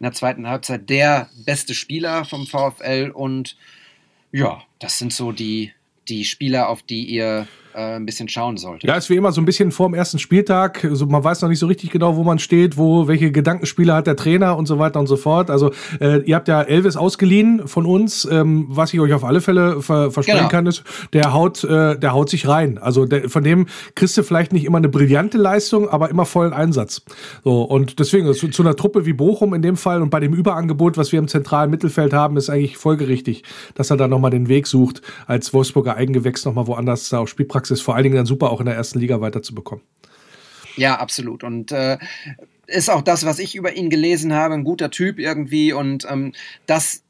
der 0.00 0.12
zweiten 0.12 0.48
Halbzeit 0.48 0.88
der 0.88 1.28
beste 1.44 1.74
Spieler 1.74 2.24
vom 2.24 2.46
VfL. 2.46 3.10
Und 3.12 3.56
ja, 4.32 4.62
das 4.78 4.98
sind 4.98 5.12
so 5.12 5.32
die, 5.32 5.72
die 6.08 6.24
Spieler, 6.24 6.68
auf 6.68 6.82
die 6.82 7.04
ihr 7.04 7.46
äh, 7.74 7.96
ein 7.96 8.06
bisschen 8.06 8.28
schauen 8.28 8.56
sollte. 8.56 8.86
Ja, 8.86 8.94
ist 8.94 9.10
wie 9.10 9.16
immer 9.16 9.32
so 9.32 9.40
ein 9.40 9.44
bisschen 9.44 9.72
vor 9.72 9.88
dem 9.88 9.94
ersten 9.94 10.18
Spieltag. 10.18 10.84
Also 10.84 11.06
man 11.06 11.24
weiß 11.24 11.42
noch 11.42 11.48
nicht 11.48 11.58
so 11.58 11.66
richtig 11.66 11.90
genau, 11.90 12.16
wo 12.16 12.22
man 12.22 12.38
steht, 12.38 12.76
wo 12.76 13.08
welche 13.08 13.32
Gedankenspiele 13.32 13.94
hat 13.94 14.06
der 14.06 14.16
Trainer 14.16 14.56
und 14.56 14.66
so 14.66 14.78
weiter 14.78 15.00
und 15.00 15.06
so 15.06 15.16
fort. 15.16 15.50
Also 15.50 15.72
äh, 16.00 16.22
ihr 16.22 16.36
habt 16.36 16.48
ja 16.48 16.62
Elvis 16.62 16.96
ausgeliehen 16.96 17.66
von 17.66 17.86
uns. 17.86 18.28
Ähm, 18.30 18.66
was 18.68 18.92
ich 18.92 19.00
euch 19.00 19.12
auf 19.14 19.24
alle 19.24 19.40
Fälle 19.40 19.82
ver 19.82 20.10
versprechen 20.10 20.38
genau. 20.38 20.48
kann, 20.50 20.66
ist, 20.66 20.84
der 21.12 21.32
haut, 21.32 21.64
äh, 21.64 21.98
der 21.98 22.12
haut 22.12 22.28
sich 22.28 22.46
rein. 22.46 22.78
Also 22.78 23.06
der, 23.06 23.28
von 23.28 23.42
dem 23.42 23.66
kriegst 23.94 24.16
du 24.16 24.22
vielleicht 24.22 24.52
nicht 24.52 24.64
immer 24.64 24.78
eine 24.78 24.88
brillante 24.88 25.38
Leistung, 25.38 25.88
aber 25.88 26.10
immer 26.10 26.26
vollen 26.26 26.52
Einsatz. 26.52 27.02
So 27.42 27.62
und 27.62 27.98
deswegen 27.98 28.32
zu, 28.34 28.48
zu 28.48 28.62
einer 28.62 28.76
Truppe 28.76 29.06
wie 29.06 29.12
Bochum 29.12 29.54
in 29.54 29.62
dem 29.62 29.76
Fall 29.76 30.02
und 30.02 30.10
bei 30.10 30.20
dem 30.20 30.34
Überangebot, 30.34 30.96
was 30.96 31.12
wir 31.12 31.18
im 31.18 31.28
zentralen 31.28 31.70
Mittelfeld 31.70 32.12
haben, 32.12 32.36
ist 32.36 32.50
eigentlich 32.50 32.76
folgerichtig, 32.76 33.44
dass 33.74 33.90
er 33.90 33.96
da 33.96 34.08
nochmal 34.08 34.30
den 34.30 34.48
Weg 34.48 34.66
sucht, 34.66 35.02
als 35.26 35.52
Wolfsburger 35.54 35.96
Eigengewächs 35.96 36.44
nochmal 36.44 36.66
woanders 36.66 37.08
da 37.08 37.20
auf 37.20 37.28
Spielpraxis 37.28 37.61
Praxis 37.62 37.80
vor 37.80 37.94
allen 37.94 38.02
Dingen 38.02 38.16
dann 38.16 38.26
super, 38.26 38.50
auch 38.50 38.58
in 38.58 38.66
der 38.66 38.74
ersten 38.74 38.98
Liga 38.98 39.20
weiterzubekommen. 39.20 39.84
Ja, 40.76 40.96
absolut. 40.98 41.44
Und 41.44 41.70
äh, 41.70 41.98
ist 42.66 42.90
auch 42.90 43.02
das, 43.02 43.24
was 43.24 43.38
ich 43.38 43.54
über 43.54 43.74
ihn 43.76 43.88
gelesen 43.88 44.32
habe, 44.34 44.54
ein 44.54 44.64
guter 44.64 44.90
Typ 44.90 45.20
irgendwie. 45.20 45.72
Und 45.72 46.04
ähm, 46.10 46.32
das 46.66 47.04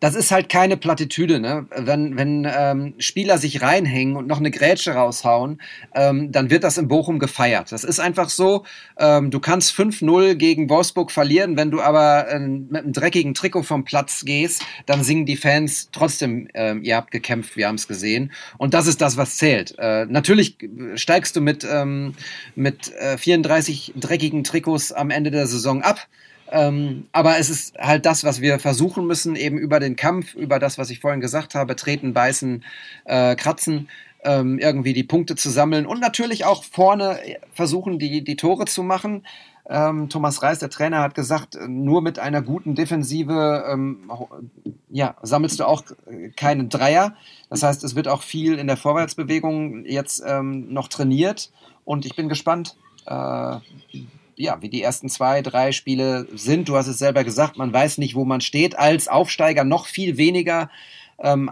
das 0.00 0.14
ist 0.14 0.30
halt 0.30 0.48
keine 0.48 0.76
Plattitüde, 0.76 1.40
ne? 1.40 1.66
Wenn, 1.74 2.16
wenn 2.16 2.46
ähm, 2.50 2.94
Spieler 2.98 3.38
sich 3.38 3.62
reinhängen 3.62 4.16
und 4.16 4.26
noch 4.26 4.38
eine 4.38 4.50
Grätsche 4.50 4.92
raushauen, 4.92 5.60
ähm, 5.94 6.30
dann 6.30 6.50
wird 6.50 6.64
das 6.64 6.78
in 6.78 6.88
Bochum 6.88 7.18
gefeiert. 7.18 7.72
Das 7.72 7.84
ist 7.84 8.00
einfach 8.00 8.28
so. 8.28 8.64
Ähm, 8.98 9.30
du 9.30 9.40
kannst 9.40 9.74
5-0 9.74 10.34
gegen 10.34 10.68
Wolfsburg 10.68 11.10
verlieren, 11.10 11.56
wenn 11.56 11.70
du 11.70 11.80
aber 11.80 12.28
äh, 12.28 12.38
mit 12.38 12.84
einem 12.84 12.92
dreckigen 12.92 13.34
Trikot 13.34 13.62
vom 13.62 13.84
Platz 13.84 14.24
gehst, 14.24 14.62
dann 14.86 15.02
singen 15.02 15.26
die 15.26 15.36
Fans 15.36 15.88
trotzdem, 15.92 16.48
äh, 16.52 16.74
ihr 16.76 16.96
habt 16.96 17.10
gekämpft, 17.10 17.56
wir 17.56 17.68
haben 17.68 17.76
es 17.76 17.88
gesehen. 17.88 18.32
Und 18.58 18.74
das 18.74 18.86
ist 18.86 19.00
das, 19.00 19.16
was 19.16 19.36
zählt. 19.36 19.74
Äh, 19.78 20.06
natürlich 20.06 20.58
steigst 20.96 21.34
du 21.36 21.40
mit, 21.40 21.66
ähm, 21.70 22.14
mit 22.54 22.92
äh, 22.94 23.16
34 23.16 23.94
dreckigen 23.96 24.44
Trikots 24.44 24.92
am 24.92 25.10
Ende 25.10 25.30
der 25.30 25.46
Saison 25.46 25.82
ab. 25.82 26.06
Ähm, 26.50 27.06
aber 27.12 27.38
es 27.38 27.50
ist 27.50 27.76
halt 27.78 28.06
das, 28.06 28.24
was 28.24 28.40
wir 28.40 28.58
versuchen 28.58 29.06
müssen, 29.06 29.34
eben 29.36 29.58
über 29.58 29.80
den 29.80 29.96
Kampf, 29.96 30.34
über 30.34 30.58
das, 30.58 30.78
was 30.78 30.90
ich 30.90 31.00
vorhin 31.00 31.20
gesagt 31.20 31.54
habe, 31.54 31.76
treten, 31.76 32.12
beißen, 32.12 32.64
äh, 33.06 33.34
kratzen, 33.34 33.88
ähm, 34.24 34.58
irgendwie 34.58 34.92
die 34.92 35.04
Punkte 35.04 35.36
zu 35.36 35.50
sammeln 35.50 35.86
und 35.86 36.00
natürlich 36.00 36.44
auch 36.44 36.64
vorne 36.64 37.18
versuchen, 37.52 37.98
die, 37.98 38.22
die 38.24 38.36
Tore 38.36 38.64
zu 38.66 38.82
machen. 38.82 39.26
Ähm, 39.66 40.10
Thomas 40.10 40.42
Reis, 40.42 40.58
der 40.58 40.68
Trainer, 40.68 41.00
hat 41.00 41.14
gesagt, 41.14 41.58
nur 41.66 42.02
mit 42.02 42.18
einer 42.18 42.42
guten 42.42 42.74
Defensive 42.74 43.64
ähm, 43.66 44.10
ja, 44.90 45.16
sammelst 45.22 45.60
du 45.60 45.64
auch 45.64 45.82
keinen 46.36 46.68
Dreier. 46.68 47.16
Das 47.48 47.62
heißt, 47.62 47.82
es 47.84 47.94
wird 47.94 48.08
auch 48.08 48.22
viel 48.22 48.58
in 48.58 48.66
der 48.66 48.76
Vorwärtsbewegung 48.76 49.86
jetzt 49.86 50.22
ähm, 50.26 50.72
noch 50.72 50.88
trainiert 50.88 51.50
und 51.84 52.04
ich 52.04 52.14
bin 52.14 52.28
gespannt, 52.28 52.76
äh, 53.06 53.56
ja, 54.36 54.60
wie 54.62 54.68
die 54.68 54.82
ersten 54.82 55.08
zwei, 55.08 55.42
drei 55.42 55.72
Spiele 55.72 56.26
sind. 56.34 56.68
Du 56.68 56.76
hast 56.76 56.86
es 56.86 56.98
selber 56.98 57.24
gesagt, 57.24 57.56
man 57.56 57.72
weiß 57.72 57.98
nicht, 57.98 58.14
wo 58.14 58.24
man 58.24 58.40
steht. 58.40 58.78
Als 58.78 59.08
Aufsteiger 59.08 59.64
noch 59.64 59.86
viel 59.86 60.16
weniger 60.16 60.70
ähm, 61.18 61.50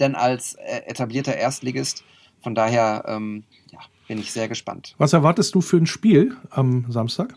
denn 0.00 0.14
als 0.14 0.54
äh, 0.54 0.82
etablierter 0.86 1.36
Erstligist. 1.36 2.04
Von 2.40 2.54
daher 2.54 3.04
ähm, 3.06 3.44
ja, 3.70 3.80
bin 4.06 4.18
ich 4.18 4.32
sehr 4.32 4.48
gespannt. 4.48 4.94
Was 4.98 5.12
erwartest 5.12 5.54
du 5.54 5.60
für 5.60 5.76
ein 5.76 5.86
Spiel 5.86 6.36
am 6.50 6.86
Samstag? 6.88 7.34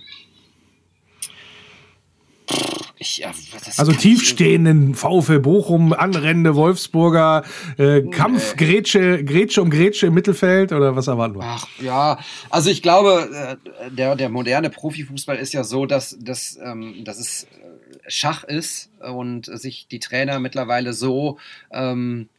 Ich, 3.01 3.17
ja, 3.17 3.31
also 3.77 3.93
tiefstehenden 3.93 4.93
VfL 4.93 5.39
Bochum, 5.39 5.91
anrennende 5.91 6.55
Wolfsburger, 6.55 7.43
äh, 7.79 8.03
Kampf, 8.03 8.53
nee. 8.53 8.65
Grätsche, 8.65 9.23
Grätsche 9.25 9.63
um 9.63 9.71
Grätsche 9.71 10.05
im 10.05 10.13
Mittelfeld 10.13 10.71
oder 10.71 10.95
was 10.95 11.07
erwarten 11.07 11.33
wir? 11.33 11.43
Ach 11.43 11.67
ja, 11.81 12.19
also 12.51 12.69
ich 12.69 12.83
glaube, 12.83 13.57
äh, 13.59 13.89
der, 13.89 14.15
der 14.15 14.29
moderne 14.29 14.69
Profifußball 14.69 15.37
ist 15.37 15.51
ja 15.51 15.63
so, 15.63 15.87
dass, 15.87 16.15
dass, 16.21 16.59
ähm, 16.63 17.03
dass 17.03 17.17
es 17.17 17.45
äh, 17.45 17.47
Schach 18.07 18.43
ist 18.43 18.91
und 18.99 19.47
sich 19.47 19.87
die 19.89 19.97
Trainer 19.97 20.39
mittlerweile 20.39 20.93
so 20.93 21.39
ähm, 21.71 22.29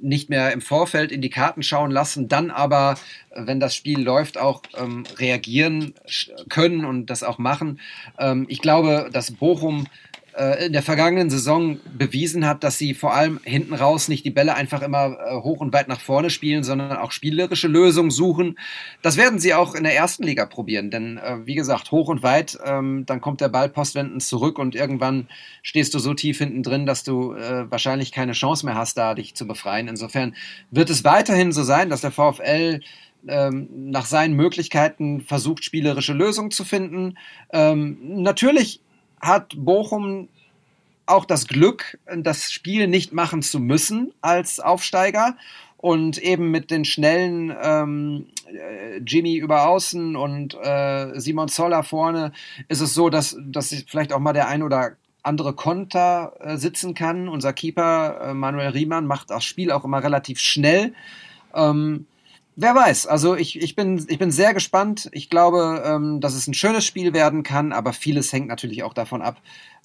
nicht 0.00 0.30
mehr 0.30 0.52
im 0.52 0.60
Vorfeld 0.60 1.12
in 1.12 1.20
die 1.20 1.30
Karten 1.30 1.62
schauen 1.62 1.90
lassen, 1.90 2.28
dann 2.28 2.50
aber, 2.50 2.96
wenn 3.34 3.60
das 3.60 3.74
Spiel 3.74 4.00
läuft, 4.00 4.36
auch 4.36 4.62
ähm, 4.76 5.04
reagieren 5.16 5.94
können 6.48 6.84
und 6.84 7.06
das 7.06 7.22
auch 7.22 7.38
machen. 7.38 7.80
Ähm, 8.18 8.46
ich 8.48 8.60
glaube, 8.60 9.10
dass 9.12 9.30
Bochum 9.30 9.84
äh, 9.84 10.11
in 10.64 10.72
der 10.72 10.82
vergangenen 10.82 11.28
Saison 11.28 11.78
bewiesen 11.96 12.46
hat, 12.46 12.64
dass 12.64 12.78
sie 12.78 12.94
vor 12.94 13.14
allem 13.14 13.40
hinten 13.44 13.74
raus 13.74 14.08
nicht 14.08 14.24
die 14.24 14.30
Bälle 14.30 14.54
einfach 14.54 14.82
immer 14.82 15.18
äh, 15.18 15.36
hoch 15.36 15.60
und 15.60 15.72
weit 15.72 15.88
nach 15.88 16.00
vorne 16.00 16.30
spielen, 16.30 16.64
sondern 16.64 16.96
auch 16.96 17.12
spielerische 17.12 17.68
Lösungen 17.68 18.10
suchen. 18.10 18.58
Das 19.02 19.16
werden 19.16 19.38
sie 19.38 19.54
auch 19.54 19.74
in 19.74 19.84
der 19.84 19.94
ersten 19.94 20.22
Liga 20.22 20.46
probieren, 20.46 20.90
denn 20.90 21.18
äh, 21.18 21.44
wie 21.44 21.54
gesagt, 21.54 21.90
hoch 21.90 22.08
und 22.08 22.22
weit, 22.22 22.58
ähm, 22.64 23.04
dann 23.06 23.20
kommt 23.20 23.40
der 23.40 23.48
Ball 23.48 23.68
postwendend 23.68 24.22
zurück 24.22 24.58
und 24.58 24.74
irgendwann 24.74 25.28
stehst 25.62 25.92
du 25.94 25.98
so 25.98 26.14
tief 26.14 26.38
hinten 26.38 26.62
drin, 26.62 26.86
dass 26.86 27.04
du 27.04 27.34
äh, 27.34 27.70
wahrscheinlich 27.70 28.12
keine 28.12 28.32
Chance 28.32 28.64
mehr 28.64 28.74
hast, 28.74 28.96
da 28.96 29.14
dich 29.14 29.34
zu 29.34 29.46
befreien. 29.46 29.88
Insofern 29.88 30.34
wird 30.70 30.90
es 30.90 31.04
weiterhin 31.04 31.52
so 31.52 31.62
sein, 31.62 31.90
dass 31.90 32.00
der 32.00 32.10
VfL 32.10 32.80
ähm, 33.28 33.68
nach 33.90 34.06
seinen 34.06 34.34
Möglichkeiten 34.34 35.20
versucht, 35.20 35.64
spielerische 35.64 36.12
Lösungen 36.12 36.50
zu 36.50 36.64
finden. 36.64 37.18
Ähm, 37.52 37.98
natürlich 38.22 38.80
hat 39.22 39.54
Bochum 39.56 40.28
auch 41.06 41.24
das 41.24 41.46
Glück, 41.46 41.98
das 42.14 42.52
Spiel 42.52 42.88
nicht 42.88 43.12
machen 43.12 43.42
zu 43.42 43.60
müssen 43.60 44.12
als 44.20 44.60
Aufsteiger 44.60 45.36
und 45.76 46.18
eben 46.18 46.50
mit 46.50 46.70
den 46.70 46.84
schnellen 46.84 47.54
ähm, 47.60 48.26
äh, 48.46 48.98
Jimmy 48.98 49.36
über 49.36 49.68
außen 49.68 50.14
und 50.16 50.54
äh, 50.54 51.18
Simon 51.18 51.48
Zoller 51.48 51.82
vorne 51.82 52.32
ist 52.68 52.80
es 52.80 52.94
so, 52.94 53.10
dass, 53.10 53.36
dass 53.44 53.74
vielleicht 53.88 54.12
auch 54.12 54.20
mal 54.20 54.32
der 54.32 54.48
ein 54.48 54.62
oder 54.62 54.92
andere 55.24 55.54
Konter 55.54 56.34
äh, 56.40 56.56
sitzen 56.56 56.94
kann. 56.94 57.28
Unser 57.28 57.52
Keeper 57.52 58.30
äh, 58.30 58.34
Manuel 58.34 58.70
Riemann 58.70 59.06
macht 59.06 59.30
das 59.30 59.44
Spiel 59.44 59.72
auch 59.72 59.84
immer 59.84 60.02
relativ 60.02 60.38
schnell. 60.38 60.94
Ähm, 61.54 62.06
Wer 62.54 62.74
weiß, 62.74 63.06
also 63.06 63.34
ich, 63.34 63.60
ich, 63.60 63.74
bin, 63.76 64.04
ich 64.08 64.18
bin 64.18 64.30
sehr 64.30 64.52
gespannt. 64.52 65.08
Ich 65.12 65.30
glaube, 65.30 65.82
ähm, 65.86 66.20
dass 66.20 66.34
es 66.34 66.46
ein 66.46 66.54
schönes 66.54 66.84
Spiel 66.84 67.14
werden 67.14 67.42
kann, 67.42 67.72
aber 67.72 67.92
vieles 67.92 68.32
hängt 68.32 68.48
natürlich 68.48 68.82
auch 68.82 68.92
davon 68.92 69.22
ab, 69.22 69.40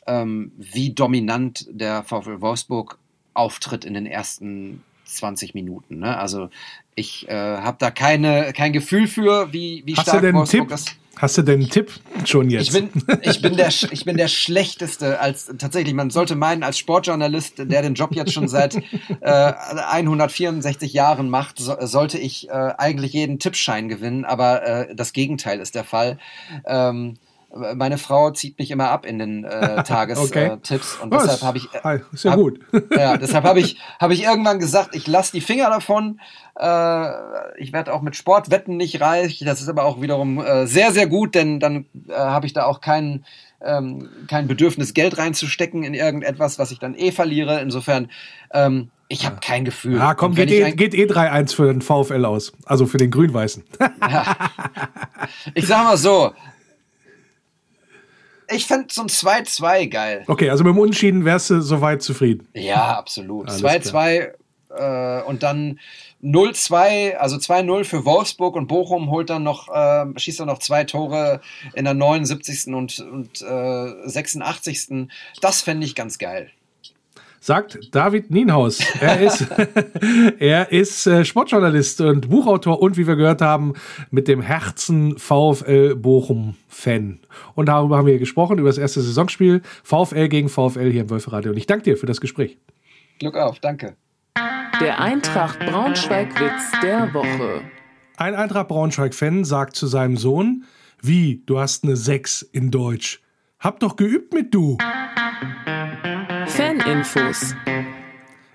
ähm, 0.06 0.52
wie 0.58 0.92
dominant 0.94 1.68
der 1.70 2.04
VfL 2.04 2.42
Wolfsburg 2.42 2.98
auftritt 3.34 3.86
in 3.86 3.94
den 3.94 4.06
ersten 4.06 4.84
20 5.06 5.54
Minuten. 5.54 6.00
Ne? 6.00 6.18
Also 6.18 6.50
ich 6.96 7.28
äh, 7.30 7.34
habe 7.34 7.78
da 7.80 7.92
keine, 7.92 8.52
kein 8.54 8.74
Gefühl 8.74 9.08
für, 9.08 9.54
wie, 9.54 9.84
wie 9.86 9.96
stark 9.96 10.22
Wolfsburg 10.34 10.68
Tipp? 10.68 10.72
ist. 10.72 10.96
Hast 11.20 11.38
du 11.38 11.42
denn 11.42 11.62
einen 11.62 11.70
Tipp 11.70 11.92
schon 12.26 12.50
jetzt? 12.50 12.68
Ich 12.68 12.74
bin, 12.74 12.90
ich 13.22 13.42
bin, 13.42 13.58
der, 13.58 13.70
ich 13.70 14.06
bin 14.06 14.18
der 14.18 14.28
Schlechteste 14.28 15.20
als 15.20 15.52
tatsächlich, 15.58 15.94
man 15.94 16.10
sollte 16.10 16.36
meinen, 16.36 16.64
als 16.64 16.78
Sportjournalist, 16.78 17.60
der 17.60 17.82
den 17.82 17.96
Job 17.96 18.14
jetzt 18.14 18.34
schon 18.34 18.48
seit 18.48 18.76
äh, 19.22 19.54
164 19.92 20.94
Jahren 20.94 21.30
macht, 21.30 21.60
so, 21.60 21.76
sollte 21.82 22.18
ich 22.18 22.50
äh, 22.50 22.52
eigentlich 22.52 23.14
jeden 23.14 23.40
Tippschein 23.40 23.90
gewinnen, 23.90 24.26
aber 24.26 24.64
äh, 24.64 24.96
das 24.96 25.14
Gegenteil 25.14 25.60
ist 25.60 25.76
der 25.76 25.84
Fall. 25.84 26.20
Ähm, 26.66 27.16
meine 27.54 27.98
Frau 27.98 28.32
zieht 28.32 28.60
mich 28.60 28.72
immer 28.72 28.90
ab 28.90 29.06
in 29.06 29.20
den 29.20 29.44
äh, 29.46 29.84
Tagestipps 29.84 30.30
okay. 30.30 31.00
äh, 31.00 31.04
und 31.04 31.14
deshalb 31.14 31.42
habe 31.42 31.58
ich 31.58 31.70
äh, 31.74 32.00
ist 32.12 32.26
ja 32.26 32.32
hab, 32.32 32.40
gut. 32.40 32.60
ja, 32.92 33.18
deshalb 33.18 33.46
habe 33.46 33.60
ich 33.60 33.78
habe 34.00 34.14
ich 34.14 34.24
irgendwann 34.24 34.60
gesagt, 34.60 34.96
ich 34.96 35.08
lasse 35.08 35.32
die 35.32 35.42
Finger 35.42 35.70
davon. 35.70 36.20
Äh, 36.60 37.10
ich 37.58 37.72
werde 37.74 37.94
auch 37.94 38.02
mit 38.02 38.16
Sportwetten 38.16 38.78
nicht 38.78 39.00
reich. 39.02 39.42
Das 39.46 39.62
ist 39.62 39.70
aber 39.70 39.86
auch 39.86 40.02
wiederum 40.02 40.40
äh, 40.40 40.68
sehr 40.68 40.92
sehr 40.92 41.08
gut, 41.08 41.36
denn 41.36 41.60
dann 41.60 41.86
äh, 42.10 42.14
habe 42.14 42.46
ich 42.46 42.54
da 42.54 42.66
auch 42.66 42.82
keinen 42.82 43.26
ähm, 43.62 44.10
kein 44.28 44.48
Bedürfnis 44.48 44.94
Geld 44.94 45.18
reinzustecken 45.18 45.84
in 45.84 45.94
irgendetwas, 45.94 46.60
was 46.60 46.72
ich 46.72 46.80
dann 46.80 46.96
eh 46.96 47.12
verliere. 47.12 47.62
Insofern 47.62 48.12
ähm, 48.54 48.92
ich 49.10 49.26
habe 49.26 49.38
kein 49.40 49.64
Gefühl. 49.64 49.98
Ja, 49.98 50.16
komm, 50.16 50.36
geht, 50.36 50.52
eh, 50.52 50.72
geht 50.74 50.94
eh 50.94 51.06
3-1 51.06 51.56
für 51.56 51.68
den 51.68 51.82
VfL 51.82 52.26
aus. 52.26 52.52
Also 52.66 52.88
für 52.88 52.98
den 52.98 53.10
Grün-Weißen. 53.10 53.64
ja. 54.02 54.36
Ich 55.54 55.66
sag 55.66 55.86
mal 55.86 55.96
so, 55.96 56.34
ich 58.50 58.66
fände 58.66 58.88
so 58.92 59.02
ein 59.02 59.08
2-2 59.08 59.90
geil. 59.90 60.24
Okay, 60.28 60.50
also 60.50 60.64
mit 60.64 60.74
dem 60.74 60.80
Unentschieden 60.80 61.26
wärst 61.26 61.50
du 61.50 61.62
soweit 61.62 62.02
zufrieden. 62.02 62.48
Ja, 62.54 62.98
absolut. 62.98 63.50
2-2 63.50 64.32
äh, 64.70 65.22
und 65.24 65.44
dann 65.44 65.80
0-2, 66.24 67.16
also 67.16 67.38
2-0 67.38 67.84
für 67.84 68.06
Wolfsburg 68.06 68.56
und 68.56 68.68
Bochum 68.68 69.12
holt 69.12 69.30
dann 69.30 69.44
noch, 69.44 69.70
äh, 69.70 70.06
schießt 70.16 70.40
dann 70.40 70.48
noch 70.48 70.60
zwei 70.60 70.84
Tore 70.84 71.42
in 71.74 71.86
der 71.86 71.94
79. 71.94 72.74
und, 72.74 73.00
und 73.00 73.42
äh, 73.42 74.10
86. 74.10 75.10
Das 75.42 75.62
fände 75.62 75.86
ich 75.86 75.96
ganz 75.96 76.18
geil 76.18 76.52
sagt 77.40 77.94
David 77.94 78.32
Nienhaus. 78.32 78.80
Er 79.00 79.20
ist, 79.20 79.48
er 80.40 80.72
ist 80.72 81.08
äh, 81.08 81.26
Sportjournalist 81.26 82.02
und 82.02 82.30
Buchautor 82.30 82.82
und 82.82 82.98
wie 82.98 83.08
wir 83.08 83.16
gehört 83.16 83.42
haben, 83.42 83.74
mit 84.12 84.28
dem 84.28 84.42
Herzen 84.42 85.18
VfL 85.18 85.96
Bochum-Fan. 85.96 87.20
Und 87.56 87.66
darüber 87.68 87.98
haben 87.98 88.08
wir 88.08 88.20
gesprochen, 88.20 88.60
über 88.60 88.70
das 88.70 88.78
erste 88.78 89.02
Saisonspiel 89.02 89.62
VfL 89.84 90.28
gegen 90.28 90.50
VfL 90.50 90.92
hier 90.92 91.02
im 91.02 91.10
Wölferadio. 91.10 91.52
Und 91.52 91.58
ich 91.58 91.68
danke 91.68 91.84
dir 91.84 91.98
für 91.98 92.06
das 92.06 92.22
Gespräch. 92.22 92.58
Glück 93.20 93.36
auf, 93.36 93.60
danke. 93.60 93.96
Der 94.80 95.00
Eintracht 95.00 95.60
Braunschweig-Witz 95.60 96.82
der 96.84 97.14
Woche. 97.14 97.62
Ein 98.18 98.36
Eintracht 98.36 98.68
Braunschweig-Fan 98.68 99.44
sagt 99.44 99.76
zu 99.76 99.88
seinem 99.88 100.18
Sohn, 100.18 100.66
wie, 101.02 101.44
du 101.46 101.60
hast 101.60 101.84
eine 101.84 101.96
6 101.96 102.42
in 102.42 102.72
Deutsch. 102.72 103.22
Hab 103.60 103.80
doch 103.80 103.96
geübt 103.96 104.34
mit 104.34 104.54
du. 104.54 104.78
Faninfos. 106.88 107.54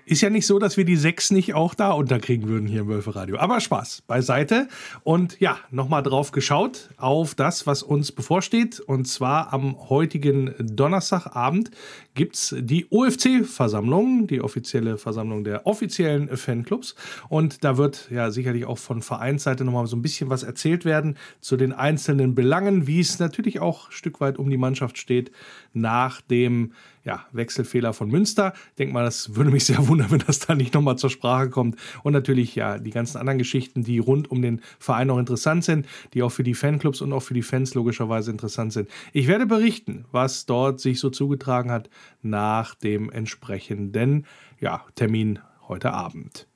Ist 0.05 0.21
ja 0.21 0.31
nicht 0.31 0.47
so, 0.47 0.57
dass 0.57 0.75
wir 0.75 0.85
die 0.85 0.95
sechs 0.95 1.29
nicht 1.29 1.53
auch 1.53 1.75
da 1.75 1.91
unterkriegen 1.91 2.49
würden 2.49 2.67
hier 2.67 2.81
im 2.81 2.87
Wölferadio. 2.87 3.37
Aber 3.37 3.59
Spaß 3.59 4.01
beiseite. 4.07 4.67
Und 5.03 5.39
ja, 5.39 5.59
nochmal 5.69 6.01
drauf 6.01 6.31
geschaut 6.31 6.89
auf 6.97 7.35
das, 7.35 7.67
was 7.67 7.83
uns 7.83 8.11
bevorsteht. 8.11 8.79
Und 8.79 9.05
zwar 9.05 9.53
am 9.53 9.87
heutigen 9.87 10.55
Donnerstagabend 10.57 11.69
gibt 12.15 12.35
es 12.35 12.55
die 12.57 12.87
OFC-Versammlung, 12.89 14.25
die 14.25 14.41
offizielle 14.41 14.97
Versammlung 14.97 15.43
der 15.43 15.67
offiziellen 15.67 16.35
Fanclubs. 16.35 16.95
Und 17.29 17.63
da 17.63 17.77
wird 17.77 18.09
ja 18.09 18.31
sicherlich 18.31 18.65
auch 18.65 18.79
von 18.79 19.03
Vereinsseite 19.03 19.63
nochmal 19.63 19.85
so 19.85 19.95
ein 19.95 20.01
bisschen 20.01 20.31
was 20.31 20.41
erzählt 20.41 20.85
werden 20.85 21.17
zu 21.39 21.55
den 21.55 21.71
einzelnen 21.71 22.33
Belangen, 22.33 22.87
wie 22.87 22.99
es 22.99 23.19
natürlich 23.19 23.59
auch 23.59 23.89
ein 23.89 23.91
Stück 23.91 24.21
weit 24.21 24.39
um 24.39 24.49
die 24.49 24.57
Mannschaft 24.57 24.97
steht 24.97 25.31
nach 25.71 26.19
dem 26.21 26.73
ja, 27.05 27.25
Wechselfehler 27.31 27.93
von 27.93 28.09
Münster. 28.09 28.53
Ich 28.69 28.75
denke 28.75 28.93
mal, 28.93 29.03
das 29.03 29.35
würde 29.35 29.51
mich 29.51 29.65
sehr 29.65 29.87
wundern, 29.87 30.11
wenn 30.11 30.19
das 30.19 30.39
da 30.39 30.55
nicht 30.55 30.73
nochmal 30.73 30.97
zur 30.97 31.09
Sprache 31.09 31.49
kommt. 31.49 31.77
Und 32.03 32.13
natürlich 32.13 32.55
ja 32.55 32.77
die 32.77 32.91
ganzen 32.91 33.17
anderen 33.17 33.37
Geschichten, 33.37 33.83
die 33.83 33.99
rund 33.99 34.31
um 34.31 34.41
den 34.41 34.61
Verein 34.79 35.09
auch 35.09 35.17
interessant 35.17 35.63
sind, 35.63 35.85
die 36.13 36.23
auch 36.23 36.31
für 36.31 36.43
die 36.43 36.53
Fanclubs 36.53 37.01
und 37.01 37.11
auch 37.13 37.21
für 37.21 37.33
die 37.33 37.41
Fans 37.41 37.73
logischerweise 37.73 38.31
interessant 38.31 38.73
sind. 38.73 38.89
Ich 39.11 39.27
werde 39.27 39.45
berichten, 39.45 40.05
was 40.11 40.45
dort 40.45 40.79
sich 40.79 40.99
so 40.99 41.09
zugetragen 41.09 41.71
hat 41.71 41.89
nach 42.21 42.75
dem 42.75 43.09
entsprechenden 43.11 44.25
ja, 44.59 44.85
Termin 44.95 45.39
heute 45.67 45.93
Abend. 45.93 46.47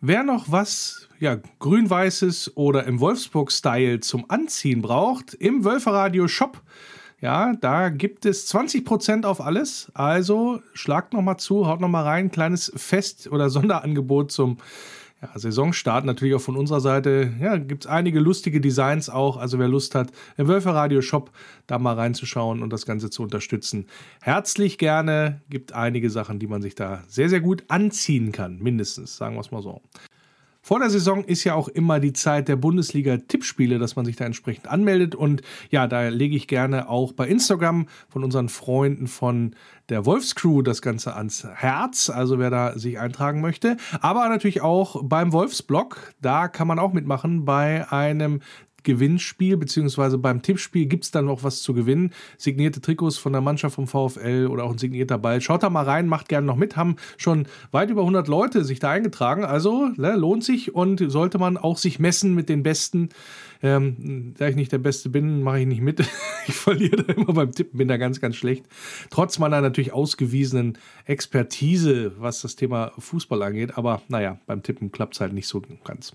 Wer 0.00 0.24
noch 0.24 0.50
was 0.50 1.08
ja, 1.20 1.38
grün-weißes 1.60 2.56
oder 2.56 2.84
im 2.84 2.98
Wolfsburg-Style 2.98 4.00
zum 4.00 4.28
Anziehen 4.28 4.82
braucht, 4.82 5.34
im 5.34 5.64
Wölferadio 5.64 6.26
Shop 6.26 6.60
ja, 7.22 7.54
da 7.54 7.88
gibt 7.88 8.26
es 8.26 8.52
20% 8.52 9.24
auf 9.24 9.40
alles. 9.40 9.92
Also 9.94 10.60
schlagt 10.74 11.12
nochmal 11.12 11.38
zu, 11.38 11.68
haut 11.68 11.80
nochmal 11.80 12.02
rein. 12.02 12.32
Kleines 12.32 12.72
Fest- 12.74 13.30
oder 13.30 13.48
Sonderangebot 13.50 14.32
zum 14.32 14.58
ja, 15.22 15.30
Saisonstart 15.38 16.04
natürlich 16.04 16.34
auch 16.34 16.40
von 16.40 16.56
unserer 16.56 16.80
Seite. 16.80 17.32
Ja, 17.40 17.58
gibt 17.58 17.84
es 17.84 17.90
einige 17.90 18.18
lustige 18.18 18.60
Designs 18.60 19.08
auch. 19.08 19.36
Also 19.36 19.60
wer 19.60 19.68
Lust 19.68 19.94
hat, 19.94 20.10
im 20.36 20.48
Wölfer 20.48 20.74
Radio 20.74 21.00
Shop 21.00 21.30
da 21.68 21.78
mal 21.78 21.94
reinzuschauen 21.94 22.60
und 22.60 22.72
das 22.72 22.86
Ganze 22.86 23.08
zu 23.08 23.22
unterstützen. 23.22 23.86
Herzlich 24.20 24.76
gerne. 24.76 25.42
Gibt 25.48 25.74
einige 25.74 26.10
Sachen, 26.10 26.40
die 26.40 26.48
man 26.48 26.60
sich 26.60 26.74
da 26.74 27.04
sehr, 27.06 27.28
sehr 27.28 27.40
gut 27.40 27.62
anziehen 27.68 28.32
kann. 28.32 28.58
Mindestens, 28.58 29.16
sagen 29.16 29.36
wir 29.36 29.42
es 29.42 29.52
mal 29.52 29.62
so. 29.62 29.80
Vor 30.64 30.78
der 30.78 30.90
Saison 30.90 31.24
ist 31.24 31.42
ja 31.42 31.54
auch 31.54 31.66
immer 31.66 31.98
die 31.98 32.12
Zeit 32.12 32.46
der 32.46 32.54
Bundesliga-Tippspiele, 32.54 33.80
dass 33.80 33.96
man 33.96 34.04
sich 34.04 34.14
da 34.14 34.24
entsprechend 34.24 34.68
anmeldet. 34.68 35.16
Und 35.16 35.42
ja, 35.70 35.88
da 35.88 36.08
lege 36.08 36.36
ich 36.36 36.46
gerne 36.46 36.88
auch 36.88 37.12
bei 37.12 37.26
Instagram 37.26 37.88
von 38.08 38.22
unseren 38.22 38.48
Freunden 38.48 39.08
von 39.08 39.56
der 39.88 40.06
Wolfscrew 40.06 40.62
das 40.62 40.80
Ganze 40.80 41.16
ans 41.16 41.44
Herz. 41.44 42.10
Also 42.10 42.38
wer 42.38 42.50
da 42.50 42.78
sich 42.78 43.00
eintragen 43.00 43.40
möchte. 43.40 43.76
Aber 44.00 44.28
natürlich 44.28 44.60
auch 44.60 45.02
beim 45.02 45.32
Wolfsblog. 45.32 46.12
Da 46.20 46.46
kann 46.46 46.68
man 46.68 46.78
auch 46.78 46.92
mitmachen 46.92 47.44
bei 47.44 47.90
einem 47.90 48.40
Gewinnspiel, 48.82 49.56
beziehungsweise 49.56 50.18
beim 50.18 50.42
Tippspiel 50.42 50.86
gibt 50.86 51.04
es 51.04 51.10
dann 51.10 51.26
noch 51.26 51.44
was 51.44 51.62
zu 51.62 51.74
gewinnen. 51.74 52.12
Signierte 52.38 52.80
Trikots 52.80 53.18
von 53.18 53.32
der 53.32 53.42
Mannschaft 53.42 53.74
vom 53.74 53.86
VfL 53.86 54.48
oder 54.50 54.64
auch 54.64 54.72
ein 54.72 54.78
signierter 54.78 55.18
Ball. 55.18 55.40
Schaut 55.40 55.62
da 55.62 55.70
mal 55.70 55.84
rein, 55.84 56.06
macht 56.08 56.28
gerne 56.28 56.46
noch 56.46 56.56
mit. 56.56 56.76
Haben 56.76 56.96
schon 57.16 57.46
weit 57.70 57.90
über 57.90 58.02
100 58.02 58.28
Leute 58.28 58.64
sich 58.64 58.78
da 58.78 58.90
eingetragen. 58.90 59.44
Also 59.44 59.88
ne, 59.96 60.16
lohnt 60.16 60.44
sich 60.44 60.74
und 60.74 61.02
sollte 61.10 61.38
man 61.38 61.56
auch 61.56 61.78
sich 61.78 61.98
messen 61.98 62.34
mit 62.34 62.48
den 62.48 62.62
Besten. 62.62 63.08
Ähm, 63.62 64.34
da 64.36 64.48
ich 64.48 64.56
nicht 64.56 64.72
der 64.72 64.78
Beste 64.78 65.08
bin, 65.08 65.42
mache 65.42 65.60
ich 65.60 65.66
nicht 65.66 65.82
mit. 65.82 66.00
ich 66.48 66.54
verliere 66.54 67.04
da 67.04 67.12
immer 67.12 67.32
beim 67.32 67.52
Tippen, 67.52 67.78
bin 67.78 67.88
da 67.88 67.96
ganz, 67.96 68.20
ganz 68.20 68.34
schlecht. 68.34 68.66
Trotz 69.10 69.38
meiner 69.38 69.60
natürlich 69.60 69.92
ausgewiesenen 69.92 70.78
Expertise, 71.06 72.12
was 72.18 72.40
das 72.42 72.56
Thema 72.56 72.92
Fußball 72.98 73.40
angeht. 73.42 73.78
Aber 73.78 74.02
naja, 74.08 74.38
beim 74.46 74.62
Tippen 74.62 74.90
klappt 74.90 75.14
es 75.14 75.20
halt 75.20 75.32
nicht 75.32 75.46
so 75.46 75.62
ganz. 75.84 76.14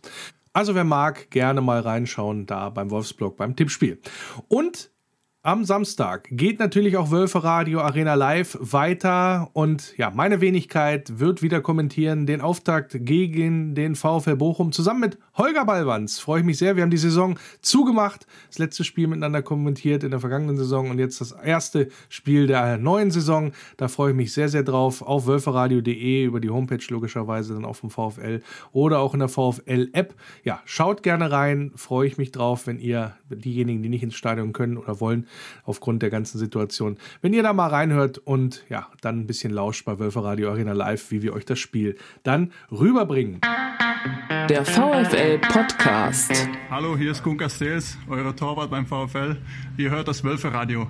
Also 0.58 0.74
wer 0.74 0.86
mag, 0.86 1.30
gerne 1.30 1.62
mal 1.62 1.82
reinschauen 1.82 2.47
da 2.47 2.72
beim 2.72 2.89
Wolfsblog 2.89 3.38
beim 3.38 3.55
Tippspiel. 3.55 4.01
Und 4.47 4.89
am 5.48 5.64
Samstag 5.64 6.28
geht 6.30 6.60
natürlich 6.60 6.98
auch 6.98 7.10
Wölfe 7.10 7.42
Radio 7.42 7.80
Arena 7.80 8.16
Live 8.16 8.58
weiter 8.60 9.50
und 9.54 9.98
ja, 9.98 10.10
meine 10.10 10.42
Wenigkeit 10.42 11.20
wird 11.20 11.42
wieder 11.42 11.62
kommentieren 11.62 12.26
den 12.26 12.42
Auftakt 12.42 12.98
gegen 13.00 13.74
den 13.74 13.96
VfL 13.96 14.36
Bochum 14.36 14.74
zusammen 14.74 15.00
mit 15.00 15.18
Holger 15.38 15.64
Ballwanz. 15.64 16.20
Freue 16.20 16.42
ich 16.42 16.46
mich 16.46 16.58
sehr. 16.58 16.76
Wir 16.76 16.84
haben 16.84 16.90
die 16.90 16.98
Saison 16.98 17.40
zugemacht, 17.62 18.28
das 18.50 18.58
letzte 18.58 18.84
Spiel 18.84 19.08
miteinander 19.08 19.42
kommentiert 19.42 20.04
in 20.04 20.12
der 20.12 20.20
vergangenen 20.20 20.58
Saison 20.58 20.90
und 20.90 21.00
jetzt 21.00 21.22
das 21.22 21.32
erste 21.32 21.88
Spiel 22.10 22.48
der 22.48 22.78
neuen 22.78 23.12
Saison. 23.12 23.54
Da 23.78 23.88
freue 23.88 24.10
ich 24.12 24.18
mich 24.18 24.34
sehr, 24.34 24.50
sehr 24.50 24.64
drauf. 24.64 25.02
Auf 25.02 25.28
wölferadio.de 25.28 26.26
über 26.26 26.42
die 26.42 26.50
Homepage 26.50 26.84
logischerweise 26.90 27.54
dann 27.54 27.64
auch 27.64 27.78
vom 27.78 27.90
VfL 27.90 28.42
oder 28.74 29.00
auch 29.00 29.14
in 29.14 29.22
der 29.22 29.30
VfL 29.30 29.92
App. 29.94 30.14
Ja, 30.44 30.62
schaut 30.66 31.04
gerne 31.04 31.32
rein. 31.32 31.72
Freue 31.76 32.06
ich 32.06 32.18
mich 32.18 32.34
drauf, 32.34 32.68
wenn 32.68 32.80
ihr 32.80 33.16
diejenigen, 33.30 33.82
die 33.82 33.90
nicht 33.90 34.04
ins 34.04 34.16
Stadion 34.16 34.52
können 34.52 34.76
oder 34.76 35.00
wollen, 35.00 35.26
aufgrund 35.64 36.02
der 36.02 36.10
ganzen 36.10 36.38
Situation. 36.38 36.98
Wenn 37.22 37.34
ihr 37.34 37.44
da 37.44 37.54
mal 37.54 37.68
reinhört 37.68 38.18
und 38.20 38.64
ja, 38.70 38.88
dann 39.02 39.22
ein 39.22 39.28
bisschen 39.28 39.52
lauscht 39.52 39.86
bei 39.86 40.00
Wölfe 40.00 40.24
Radio 40.24 40.50
Arena 40.50 40.74
Live, 40.74 41.12
wie 41.12 41.22
wir 41.22 41.34
euch 41.34 41.46
das 41.46 41.60
Spiel 41.60 41.98
dann 42.24 42.52
rüberbringen. 42.72 43.42
Der 44.50 44.66
VfL 44.66 45.40
Podcast. 45.40 46.32
Hallo, 46.70 46.98
hier 46.98 47.12
ist 47.12 47.24
Kun 47.24 47.38
Castells, 47.38 47.98
euer 48.08 48.36
Torwart 48.36 48.70
beim 48.70 48.86
VfL. 48.86 49.38
Ihr 49.78 49.90
hört 49.90 50.08
das 50.08 50.24
Wölfe 50.24 50.54
Radio. 50.54 50.88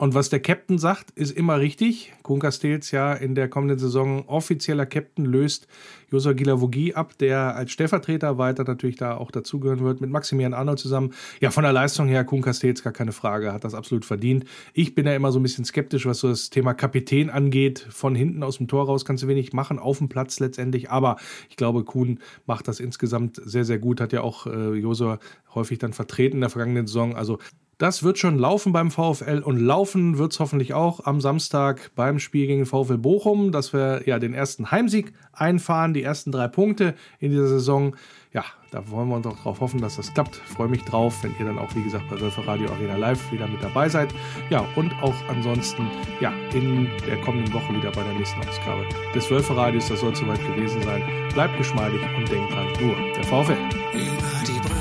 Und 0.00 0.14
was 0.14 0.30
der 0.30 0.38
Captain 0.38 0.78
sagt, 0.78 1.10
ist 1.10 1.32
immer 1.32 1.58
richtig. 1.58 2.12
Kuhn 2.22 2.38
Castells 2.38 2.92
ja 2.92 3.12
in 3.12 3.34
der 3.34 3.48
kommenden 3.48 3.80
Saison 3.80 4.24
offizieller 4.28 4.86
Captain 4.86 5.24
löst 5.24 5.66
Josua 6.12 6.34
Gilavogi 6.34 6.94
ab, 6.94 7.18
der 7.18 7.56
als 7.56 7.72
Stellvertreter 7.72 8.38
weiter 8.38 8.62
natürlich 8.62 8.94
da 8.94 9.16
auch 9.16 9.32
dazugehören 9.32 9.80
wird, 9.80 10.00
mit 10.00 10.08
Maximilian 10.08 10.54
Arnold 10.54 10.78
zusammen. 10.78 11.14
Ja, 11.40 11.50
von 11.50 11.64
der 11.64 11.72
Leistung 11.72 12.06
her, 12.06 12.24
Kuhn 12.24 12.42
Castells 12.42 12.84
gar 12.84 12.92
keine 12.92 13.10
Frage, 13.10 13.52
hat 13.52 13.64
das 13.64 13.74
absolut 13.74 14.04
verdient. 14.04 14.44
Ich 14.72 14.94
bin 14.94 15.04
ja 15.04 15.16
immer 15.16 15.32
so 15.32 15.40
ein 15.40 15.42
bisschen 15.42 15.64
skeptisch, 15.64 16.06
was 16.06 16.20
so 16.20 16.28
das 16.28 16.48
Thema 16.50 16.74
Kapitän 16.74 17.28
angeht. 17.28 17.84
Von 17.90 18.14
hinten 18.14 18.44
aus 18.44 18.58
dem 18.58 18.68
Tor 18.68 18.86
raus 18.86 19.04
kannst 19.04 19.24
du 19.24 19.26
wenig 19.26 19.52
machen, 19.52 19.80
auf 19.80 19.98
dem 19.98 20.08
Platz 20.08 20.38
letztendlich. 20.38 20.92
Aber 20.92 21.16
ich 21.50 21.56
glaube, 21.56 21.82
Kuhn 21.82 22.20
macht 22.46 22.68
das 22.68 22.78
insgesamt 22.78 23.42
sehr, 23.44 23.64
sehr 23.64 23.80
gut. 23.80 24.00
Hat 24.00 24.12
ja 24.12 24.20
auch 24.20 24.46
äh, 24.46 24.74
Josua 24.74 25.18
häufig 25.56 25.80
dann 25.80 25.92
vertreten 25.92 26.36
in 26.36 26.42
der 26.42 26.50
vergangenen 26.50 26.86
Saison. 26.86 27.16
Also 27.16 27.40
das 27.78 28.02
wird 28.02 28.18
schon 28.18 28.38
laufen 28.38 28.72
beim 28.72 28.90
VfL 28.90 29.40
und 29.44 29.58
laufen 29.58 30.18
wird 30.18 30.32
es 30.32 30.40
hoffentlich 30.40 30.74
auch 30.74 31.06
am 31.06 31.20
Samstag 31.20 31.92
beim 31.94 32.18
Spiel 32.18 32.48
gegen 32.48 32.66
VfL 32.66 32.98
Bochum, 32.98 33.52
dass 33.52 33.72
wir 33.72 34.02
ja 34.04 34.18
den 34.18 34.34
ersten 34.34 34.70
Heimsieg 34.72 35.12
einfahren, 35.32 35.94
die 35.94 36.02
ersten 36.02 36.32
drei 36.32 36.48
Punkte 36.48 36.94
in 37.20 37.30
dieser 37.30 37.46
Saison. 37.46 37.94
Ja, 38.32 38.44
da 38.72 38.90
wollen 38.90 39.08
wir 39.08 39.20
doch 39.20 39.36
darauf 39.36 39.60
hoffen, 39.60 39.80
dass 39.80 39.96
das 39.96 40.12
klappt. 40.12 40.36
Freue 40.36 40.68
mich 40.68 40.84
drauf, 40.84 41.22
wenn 41.22 41.34
ihr 41.38 41.46
dann 41.46 41.58
auch, 41.58 41.74
wie 41.74 41.82
gesagt, 41.82 42.04
bei 42.10 42.20
Wölfer 42.20 42.46
Radio 42.46 42.68
Arena 42.70 42.96
Live 42.96 43.32
wieder 43.32 43.46
mit 43.46 43.62
dabei 43.62 43.88
seid. 43.88 44.12
Ja, 44.50 44.66
und 44.76 44.92
auch 45.00 45.14
ansonsten, 45.28 45.88
ja, 46.20 46.32
in 46.52 46.88
der 47.06 47.20
kommenden 47.22 47.52
Woche 47.54 47.72
wieder 47.74 47.92
bei 47.92 48.02
der 48.02 48.12
nächsten 48.14 48.40
Ausgabe 48.40 48.84
des 49.14 49.30
Wölfer 49.30 49.56
Radios. 49.56 49.88
Das 49.88 50.00
soll 50.00 50.14
soweit 50.14 50.40
gewesen 50.40 50.82
sein. 50.82 51.02
Bleibt 51.32 51.56
geschmeidig 51.56 52.00
und 52.16 52.28
denkt 52.30 52.52
dran, 52.52 52.66
nur 52.80 52.96
der 53.14 53.24
VfL. 53.24 54.77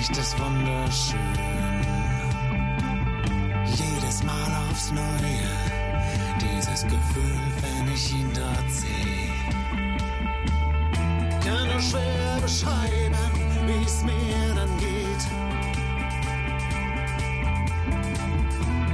Licht 0.00 0.16
ist 0.16 0.38
wunderschön. 0.40 1.20
Jedes 3.66 4.22
Mal 4.22 4.50
aufs 4.70 4.90
Neue. 4.92 5.50
Dieses 6.40 6.84
Gefühl, 6.84 7.40
wenn 7.60 7.92
ich 7.92 8.14
ihn 8.14 8.30
dort 8.32 8.70
sehe. 8.70 9.28
Kann 11.44 11.68
nur 11.68 11.80
schwer 11.80 12.40
beschreiben, 12.40 13.14
wie 13.66 13.84
es 13.84 14.02
mir 14.02 14.54
dann 14.54 14.74
geht. 14.78 15.22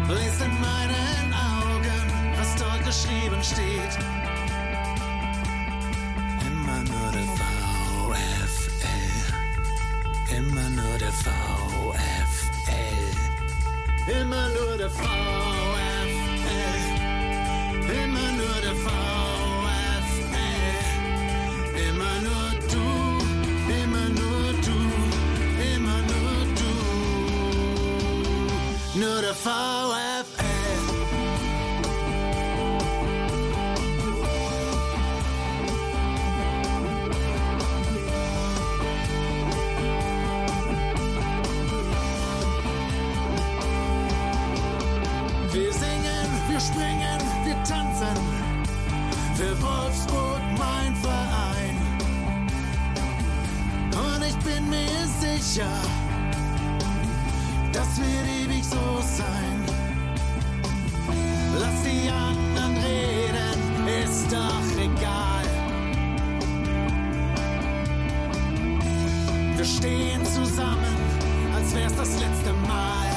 Lies 0.09 0.41
in 0.41 0.61
meinen 0.61 1.29
Augen, 1.55 2.03
was 2.37 2.57
dort 2.57 2.85
geschrieben 2.85 3.43
steht. 3.45 3.95
Immer 6.49 6.83
nur 6.91 7.13
der 7.13 7.27
VfL. 7.37 8.46
Immer 10.29 10.69
nur 10.71 10.99
der 10.99 11.13
VfL. 11.13 11.33
Immer 14.21 14.49
nur 14.49 14.77
der 14.77 14.91
VfL. 14.91 15.07
Immer 18.03 18.33
nur 18.33 18.61
der 18.61 18.75
VfL. 18.75 18.97
Immer 21.89 22.21
nur 22.27 22.51
du. 22.73 22.87
Immer 23.83 24.09
nur 24.09 24.53
du. 24.67 24.79
Immer 25.75 26.01
nur 26.11 26.39
du. 26.59 26.73
Nur 28.99 29.19
der 29.23 29.35
VfL. 29.35 30.46
Wir 46.57 46.61
springen, 46.61 47.21
wir 47.45 47.63
tanzen. 47.65 48.17
Für 49.35 49.55
Wolfsburg 49.61 50.41
mein 50.57 50.97
Verein. 50.97 51.77
Und 53.93 54.23
ich 54.25 54.37
bin 54.39 54.71
mir 54.71 55.07
sicher, 55.21 55.69
das 57.73 57.99
wird 57.99 58.27
ewig 58.41 58.65
so 58.65 59.03
sein. 59.03 59.65
Lass 61.61 61.83
die 61.83 62.09
anderen 62.11 62.77
reden, 62.83 64.05
ist 64.05 64.33
doch 64.33 64.69
egal. 64.79 65.45
Wir 69.57 69.65
stehen 69.65 70.25
zusammen, 70.25 70.97
als 71.55 71.75
wär's 71.75 71.97
das 71.97 72.19
letzte 72.19 72.55
Mal. 72.67 73.16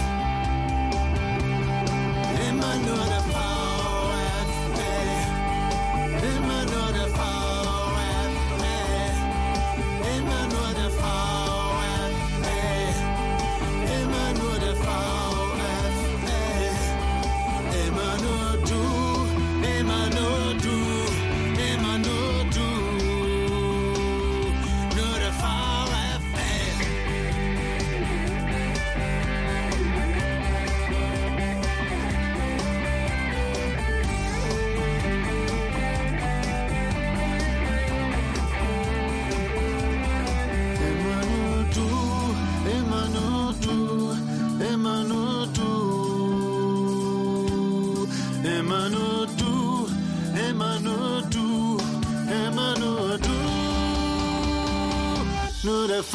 Nur 56.00 56.06